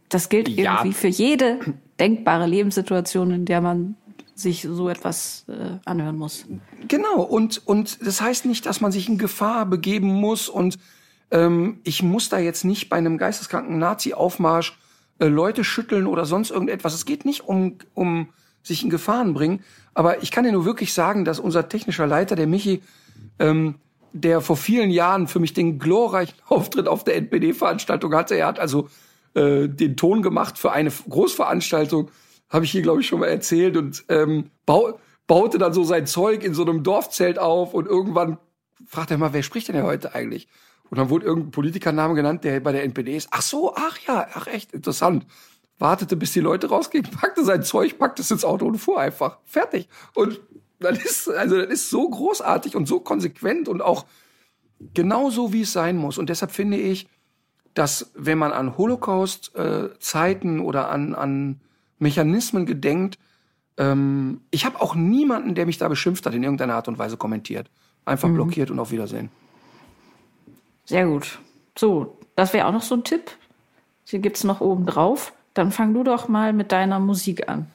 das 0.10 0.28
gilt 0.28 0.50
ja. 0.50 0.74
irgendwie 0.74 0.94
für 0.94 1.08
jede 1.08 1.60
denkbare 2.00 2.46
Lebenssituation, 2.46 3.32
in 3.32 3.46
der 3.46 3.62
man 3.62 3.96
sich 4.36 4.68
so 4.70 4.90
etwas 4.90 5.46
äh, 5.48 5.78
anhören 5.86 6.18
muss. 6.18 6.46
Genau, 6.88 7.22
und, 7.22 7.66
und 7.66 8.06
das 8.06 8.20
heißt 8.20 8.46
nicht, 8.46 8.66
dass 8.66 8.82
man 8.82 8.92
sich 8.92 9.08
in 9.08 9.18
Gefahr 9.18 9.66
begeben 9.66 10.08
muss 10.08 10.50
und 10.50 10.78
ähm, 11.32 11.80
ich 11.84 12.02
muss 12.02 12.30
da 12.30 12.40
jetzt 12.40 12.66
nicht 12.66 12.90
bei 12.90 12.98
einem 12.98 13.18
geisteskranken 13.18 13.78
Nazi-Aufmarsch 13.78 14.78
äh, 15.20 15.28
Leute 15.28 15.64
schütteln 15.64 16.08
oder 16.08 16.26
sonst 16.26 16.52
irgendetwas. 16.52 16.94
Es 16.94 17.06
geht 17.06 17.26
nicht 17.26 17.42
um, 17.48 17.78
um 17.94 18.30
sich 18.64 18.84
in 18.84 18.90
Gefahren 18.90 19.34
bringen. 19.34 19.64
Aber 19.94 20.24
ich 20.24 20.32
kann 20.32 20.44
dir 20.44 20.52
nur 20.52 20.66
wirklich 20.66 20.94
sagen, 20.94 21.26
dass 21.26 21.40
unser 21.40 21.70
technischer 21.70 22.08
Leiter, 22.08 22.36
der 22.36 22.48
Michi, 22.48 22.82
ähm, 23.40 23.76
der 24.14 24.42
vor 24.42 24.58
vielen 24.58 24.90
Jahren 24.90 25.28
für 25.28 25.40
mich 25.40 25.54
den 25.54 25.80
glorreichen 25.80 26.36
Auftritt 26.48 26.88
auf 26.88 27.04
der 27.04 27.16
NPD-Veranstaltung 27.18 28.14
hatte, 28.14 28.36
er 28.36 28.48
hat 28.48 28.60
also 28.60 28.90
äh, 29.34 29.68
den 29.68 29.98
Ton 29.98 30.22
gemacht 30.22 30.58
für 30.58 30.72
eine 30.72 30.92
Großveranstaltung, 30.92 32.10
habe 32.50 32.66
ich 32.66 32.72
hier, 32.72 32.84
glaube 32.84 33.02
ich, 33.02 33.08
schon 33.08 33.20
mal 33.20 33.28
erzählt, 33.28 33.78
und 33.78 34.04
ähm, 34.10 34.52
bau, 34.66 35.00
baute 35.26 35.58
dann 35.58 35.74
so 35.74 35.84
sein 35.84 36.06
Zeug 36.06 36.44
in 36.44 36.54
so 36.54 36.64
einem 36.64 36.84
Dorfzelt 36.84 37.40
auf 37.40 37.74
und 37.74 37.88
irgendwann 37.88 38.38
fragt 38.88 39.12
er 39.12 39.18
mal, 39.18 39.34
wer 39.34 39.44
spricht 39.44 39.68
denn 39.68 39.76
hier 39.76 39.86
heute 39.86 40.14
eigentlich? 40.14 40.48
Und 40.94 41.00
dann 41.00 41.10
wurde 41.10 41.26
irgendein 41.26 41.50
Politikername 41.50 42.14
genannt, 42.14 42.44
der 42.44 42.60
bei 42.60 42.72
der 42.72 42.84
NPD 42.84 43.18
ist. 43.18 43.28
Ach 43.32 43.42
so, 43.42 43.74
ach 43.76 43.98
ja, 44.06 44.28
ach 44.36 44.46
echt, 44.46 44.74
interessant. 44.74 45.26
Wartete, 45.80 46.16
bis 46.16 46.34
die 46.34 46.40
Leute 46.40 46.70
rausgingen, 46.70 47.10
packte 47.20 47.44
sein 47.44 47.64
Zeug, 47.64 47.98
packte 47.98 48.22
es 48.22 48.30
ins 48.30 48.46
Auto 48.46 48.68
und 48.68 48.78
fuhr 48.78 49.00
einfach. 49.00 49.40
Fertig. 49.44 49.90
Und 50.14 50.40
das 50.80 51.04
ist, 51.04 51.30
also 51.30 51.58
das 51.58 51.70
ist 51.70 51.90
so 51.90 52.08
großartig 52.08 52.76
und 52.76 52.88
so 52.88 53.00
konsequent 53.00 53.68
und 53.70 53.82
auch 53.82 54.06
genau 54.94 55.32
so, 55.32 55.52
wie 55.52 55.62
es 55.62 55.74
sein 55.74 55.98
muss. 55.98 56.20
Und 56.20 56.30
deshalb 56.30 56.52
finde 56.52 56.78
ich, 56.78 57.08
dass 57.74 58.12
wenn 58.14 58.38
man 58.38 58.52
an 58.52 58.78
Holocaust-Zeiten 58.78 60.60
äh, 60.60 60.62
oder 60.62 60.92
an, 60.92 61.16
an 61.16 61.60
Mechanismen 61.98 62.68
gedenkt, 62.68 63.18
ähm, 63.78 64.42
ich 64.52 64.64
habe 64.64 64.80
auch 64.80 64.94
niemanden, 64.94 65.56
der 65.56 65.66
mich 65.66 65.80
da 65.80 65.88
beschimpft 65.88 66.28
hat, 66.28 66.36
in 66.36 66.44
irgendeiner 66.44 66.76
Art 66.76 66.88
und 66.88 67.00
Weise 67.00 67.18
kommentiert. 67.18 67.72
Einfach 68.06 68.30
mhm. 68.30 68.36
blockiert 68.36 68.70
und 68.70 68.78
auf 68.78 68.92
Wiedersehen. 68.92 69.32
Sehr 70.86 71.06
gut. 71.06 71.40
So, 71.78 72.18
das 72.36 72.54
wäre 72.54 72.68
auch 72.68 72.72
noch 72.72 72.82
so 72.82 72.96
ein 72.96 73.04
Tipp. 73.04 73.32
Hier 74.06 74.20
gibt's 74.20 74.44
noch 74.44 74.62
oben 74.62 74.86
drauf. 74.86 75.34
Dann 75.54 75.72
fang 75.72 75.94
du 75.94 76.04
doch 76.04 76.28
mal 76.28 76.54
mit 76.54 76.72
deiner 76.72 77.00
Musik 77.00 77.48
an. 77.48 77.68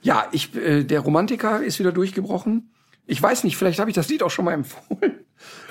Ja, 0.00 0.26
ich, 0.32 0.54
äh, 0.56 0.84
der 0.84 1.00
Romantiker 1.00 1.62
ist 1.62 1.78
wieder 1.78 1.92
durchgebrochen. 1.92 2.70
Ich 3.06 3.22
weiß 3.22 3.44
nicht, 3.44 3.56
vielleicht 3.56 3.78
habe 3.78 3.90
ich 3.90 3.94
das 3.94 4.08
Lied 4.08 4.22
auch 4.22 4.30
schon 4.30 4.44
mal 4.44 4.54
empfohlen. 4.54 5.18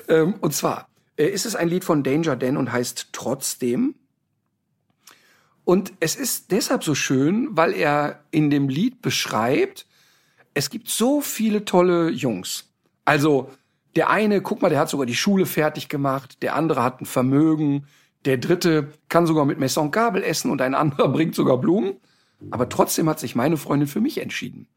Ähm, 0.08 0.34
und 0.42 0.54
zwar 0.54 0.90
äh, 1.16 1.28
ist 1.28 1.46
es 1.46 1.56
ein 1.56 1.70
Lied 1.70 1.86
von 1.86 2.04
Danger 2.04 2.36
Dan 2.36 2.58
und 2.58 2.74
heißt 2.74 3.10
Trotzdem. 3.14 3.96
Und 5.64 5.94
es 6.00 6.16
ist 6.16 6.52
deshalb 6.52 6.84
so 6.84 6.96
schön, 6.96 7.50
weil 7.52 7.72
er 7.74 8.24
in 8.32 8.50
dem 8.50 8.68
Lied 8.68 9.02
beschreibt, 9.02 9.86
es 10.54 10.70
gibt 10.70 10.90
so 10.90 11.22
viele 11.22 11.64
tolle 11.64 12.10
Jungs. 12.10 12.70
Also 13.06 13.52
der 13.96 14.10
eine, 14.10 14.42
guck 14.42 14.62
mal, 14.62 14.70
der 14.70 14.80
hat 14.80 14.90
sogar 14.90 15.06
die 15.06 15.16
Schule 15.16 15.46
fertig 15.46 15.90
gemacht, 15.90 16.42
der 16.42 16.56
andere 16.56 16.84
hat 16.84 17.02
ein 17.02 17.06
Vermögen, 17.06 17.86
der 18.26 18.38
dritte 18.38 18.94
kann 19.10 19.26
sogar 19.26 19.46
mit 19.46 19.60
Messer 19.60 19.82
und 19.82 19.92
Gabel 19.92 20.24
essen 20.24 20.52
und 20.52 20.62
ein 20.62 20.76
anderer 20.76 21.08
bringt 21.14 21.36
sogar 21.36 21.58
Blumen. 21.58 21.96
Aber 22.50 22.70
trotzdem 22.70 23.08
hat 23.08 23.20
sich 23.20 23.36
meine 23.36 23.58
Freundin 23.58 23.88
für 23.88 24.02
mich 24.02 24.20
entschieden. 24.20 24.68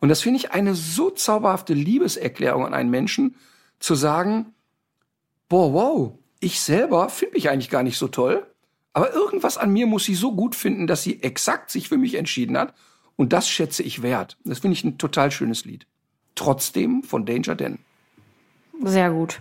Und 0.00 0.10
das 0.10 0.20
finde 0.20 0.38
ich 0.38 0.52
eine 0.52 0.74
so 0.74 1.10
zauberhafte 1.10 1.72
Liebeserklärung 1.72 2.66
an 2.66 2.74
einen 2.74 2.90
Menschen, 2.90 3.36
zu 3.78 3.94
sagen, 3.94 4.54
boah, 5.48 5.72
wow, 5.72 6.12
ich 6.40 6.60
selber 6.60 7.08
finde 7.08 7.34
mich 7.34 7.48
eigentlich 7.48 7.70
gar 7.70 7.82
nicht 7.82 7.98
so 7.98 8.08
toll, 8.08 8.46
aber 8.92 9.12
irgendwas 9.12 9.58
an 9.58 9.72
mir 9.72 9.86
muss 9.86 10.04
sie 10.04 10.14
so 10.14 10.34
gut 10.34 10.54
finden, 10.54 10.86
dass 10.86 11.02
sie 11.02 11.22
exakt 11.22 11.70
sich 11.70 11.88
für 11.88 11.98
mich 11.98 12.14
entschieden 12.14 12.56
hat. 12.56 12.74
Und 13.16 13.32
das 13.32 13.48
schätze 13.48 13.82
ich 13.82 14.02
wert. 14.02 14.38
Das 14.44 14.60
finde 14.60 14.74
ich 14.74 14.84
ein 14.84 14.98
total 14.98 15.30
schönes 15.30 15.64
Lied. 15.64 15.86
Trotzdem 16.34 17.02
von 17.02 17.26
Danger 17.26 17.54
Dan. 17.54 17.78
Sehr 18.82 19.10
gut. 19.10 19.40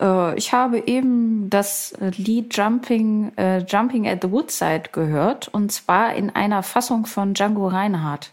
Äh, 0.00 0.36
ich 0.36 0.52
habe 0.52 0.78
eben 0.86 1.48
das 1.50 1.94
Lied 2.16 2.56
Jumping, 2.56 3.32
äh, 3.36 3.58
Jumping 3.58 4.08
at 4.08 4.22
the 4.22 4.30
Woodside 4.30 4.84
gehört 4.92 5.48
und 5.48 5.70
zwar 5.70 6.14
in 6.14 6.30
einer 6.30 6.62
Fassung 6.62 7.06
von 7.06 7.34
Django 7.34 7.68
Reinhardt. 7.68 8.32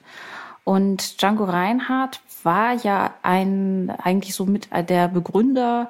Und 0.64 1.22
Django 1.22 1.46
Reinhardt 1.46 2.22
war 2.44 2.74
ja 2.74 3.14
ein, 3.24 3.92
eigentlich 4.02 4.36
so 4.36 4.46
mit 4.46 4.70
der 4.90 5.08
Begründer 5.08 5.90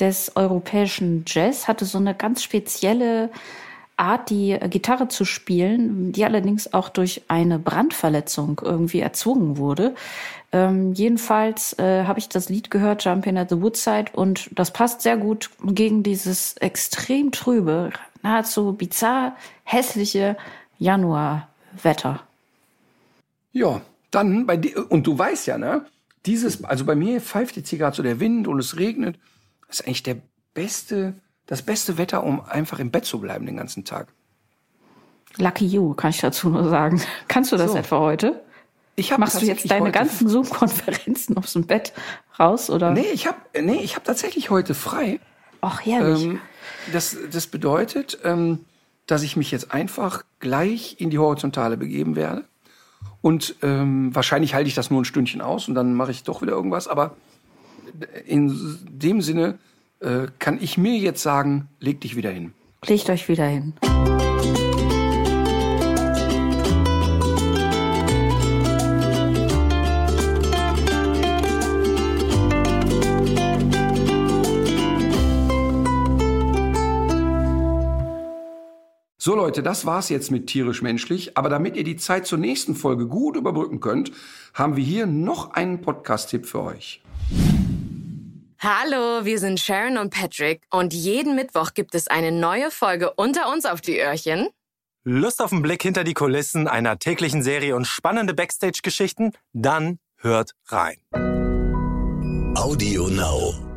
des 0.00 0.36
europäischen 0.36 1.24
Jazz, 1.26 1.68
hatte 1.68 1.84
so 1.84 1.98
eine 1.98 2.14
ganz 2.14 2.42
spezielle 2.42 3.30
Art, 3.98 4.30
die 4.30 4.58
Gitarre 4.70 5.08
zu 5.08 5.24
spielen, 5.24 6.12
die 6.12 6.24
allerdings 6.24 6.72
auch 6.72 6.88
durch 6.88 7.22
eine 7.28 7.58
Brandverletzung 7.58 8.60
irgendwie 8.64 9.00
erzwungen 9.00 9.56
wurde. 9.56 9.94
Ähm, 10.50 10.94
jedenfalls 10.94 11.78
äh, 11.78 12.04
habe 12.04 12.18
ich 12.18 12.28
das 12.28 12.48
Lied 12.48 12.70
gehört, 12.70 13.04
Jumping 13.04 13.36
at 13.36 13.50
the 13.50 13.60
Woodside, 13.60 14.12
und 14.14 14.48
das 14.52 14.72
passt 14.72 15.02
sehr 15.02 15.16
gut 15.16 15.50
gegen 15.62 16.02
dieses 16.02 16.56
extrem 16.56 17.32
trübe, 17.32 17.90
nahezu 18.22 18.72
bizarr 18.72 19.36
hässliche 19.64 20.36
Januarwetter. 20.78 22.20
Ja, 23.52 23.82
dann 24.10 24.46
bei 24.46 24.56
dir, 24.56 24.90
und 24.90 25.06
du 25.06 25.18
weißt 25.18 25.46
ja, 25.48 25.58
ne? 25.58 25.84
Dieses, 26.26 26.64
also 26.64 26.84
bei 26.84 26.94
mir 26.94 27.20
pfeift 27.20 27.56
jetzt 27.56 27.68
hier 27.68 27.78
gerade 27.78 27.96
so 27.96 28.02
der 28.02 28.20
Wind 28.20 28.48
und 28.48 28.58
es 28.58 28.76
regnet. 28.76 29.16
Das 29.66 29.80
ist 29.80 29.86
eigentlich 29.86 30.02
der 30.02 30.16
beste, 30.54 31.14
das 31.48 31.62
beste 31.62 31.98
Wetter, 31.98 32.22
um 32.22 32.40
einfach 32.42 32.78
im 32.78 32.92
Bett 32.92 33.04
zu 33.04 33.18
bleiben 33.20 33.46
den 33.46 33.56
ganzen 33.56 33.84
Tag. 33.84 34.08
Lucky 35.38 35.66
you, 35.66 35.94
kann 35.94 36.10
ich 36.10 36.20
dazu 36.20 36.48
nur 36.48 36.68
sagen. 36.68 37.02
Kannst 37.26 37.50
du 37.52 37.56
das 37.56 37.72
so. 37.72 37.78
etwa 37.78 37.98
heute? 37.98 38.42
Ich 38.96 39.12
hab 39.12 39.18
Machst 39.18 39.40
du 39.40 39.46
jetzt 39.46 39.70
deine 39.70 39.90
ganzen 39.92 40.28
Zoom-Konferenzen 40.28 41.36
aus 41.36 41.52
dem 41.52 41.66
Bett 41.66 41.92
raus, 42.38 42.68
oder? 42.68 42.90
Nee, 42.90 43.06
ich 43.12 43.26
habe 43.26 43.38
nee, 43.60 43.80
ich 43.80 43.96
hab 43.96 44.04
tatsächlich 44.04 44.50
heute 44.50 44.74
frei. 44.74 45.20
Ach, 45.60 45.84
herrlich. 45.84 46.24
Ähm, 46.24 46.40
das, 46.92 47.16
das 47.30 47.46
bedeutet, 47.46 48.18
ähm, 48.24 48.64
dass 49.06 49.22
ich 49.22 49.36
mich 49.36 49.50
jetzt 49.50 49.72
einfach 49.72 50.24
gleich 50.40 50.96
in 50.98 51.10
die 51.10 51.18
Horizontale 51.18 51.76
begeben 51.76 52.14
werde. 52.14 52.44
Und 53.22 53.56
ähm, 53.62 54.14
wahrscheinlich 54.14 54.54
halte 54.54 54.68
ich 54.68 54.74
das 54.74 54.90
nur 54.90 55.00
ein 55.00 55.04
Stündchen 55.04 55.40
aus 55.40 55.68
und 55.68 55.74
dann 55.74 55.94
mache 55.94 56.10
ich 56.10 56.24
doch 56.24 56.42
wieder 56.42 56.52
irgendwas. 56.52 56.88
Aber 56.88 57.16
in 58.26 58.78
dem 58.90 59.22
Sinne 59.22 59.58
äh, 60.00 60.26
kann 60.38 60.58
ich 60.60 60.78
mir 60.78 60.96
jetzt 60.96 61.22
sagen, 61.22 61.68
leg 61.80 62.00
dich 62.00 62.16
wieder 62.16 62.30
hin. 62.30 62.52
Legt 62.86 63.10
euch 63.10 63.28
wieder 63.28 63.46
hin. 63.46 63.74
So 79.28 79.34
Leute, 79.34 79.62
das 79.62 79.84
war's 79.84 80.08
jetzt 80.08 80.30
mit 80.30 80.46
tierisch 80.46 80.80
menschlich, 80.80 81.36
aber 81.36 81.50
damit 81.50 81.76
ihr 81.76 81.84
die 81.84 81.96
Zeit 81.96 82.26
zur 82.26 82.38
nächsten 82.38 82.74
Folge 82.74 83.08
gut 83.08 83.36
überbrücken 83.36 83.78
könnt, 83.78 84.10
haben 84.54 84.76
wir 84.76 84.84
hier 84.84 85.06
noch 85.06 85.50
einen 85.52 85.82
Podcast-Tipp 85.82 86.46
für 86.46 86.62
euch. 86.62 87.02
Hallo, 88.60 89.24
wir 89.24 89.38
sind 89.38 89.60
Sharon 89.60 89.98
und 89.98 90.12
Patrick 90.12 90.64
und 90.70 90.92
jeden 90.92 91.36
Mittwoch 91.36 91.74
gibt 91.74 91.94
es 91.94 92.08
eine 92.08 92.32
neue 92.32 92.72
Folge 92.72 93.12
unter 93.14 93.52
uns 93.52 93.64
auf 93.64 93.80
die 93.80 94.00
Öhrchen. 94.00 94.48
Lust 95.04 95.40
auf 95.40 95.52
einen 95.52 95.62
Blick 95.62 95.80
hinter 95.80 96.02
die 96.02 96.12
Kulissen 96.12 96.66
einer 96.66 96.98
täglichen 96.98 97.44
Serie 97.44 97.76
und 97.76 97.86
spannende 97.86 98.34
Backstage-Geschichten? 98.34 99.30
Dann 99.52 100.00
hört 100.16 100.54
rein. 100.66 100.96
Audio 102.56 103.06
Now. 103.06 103.67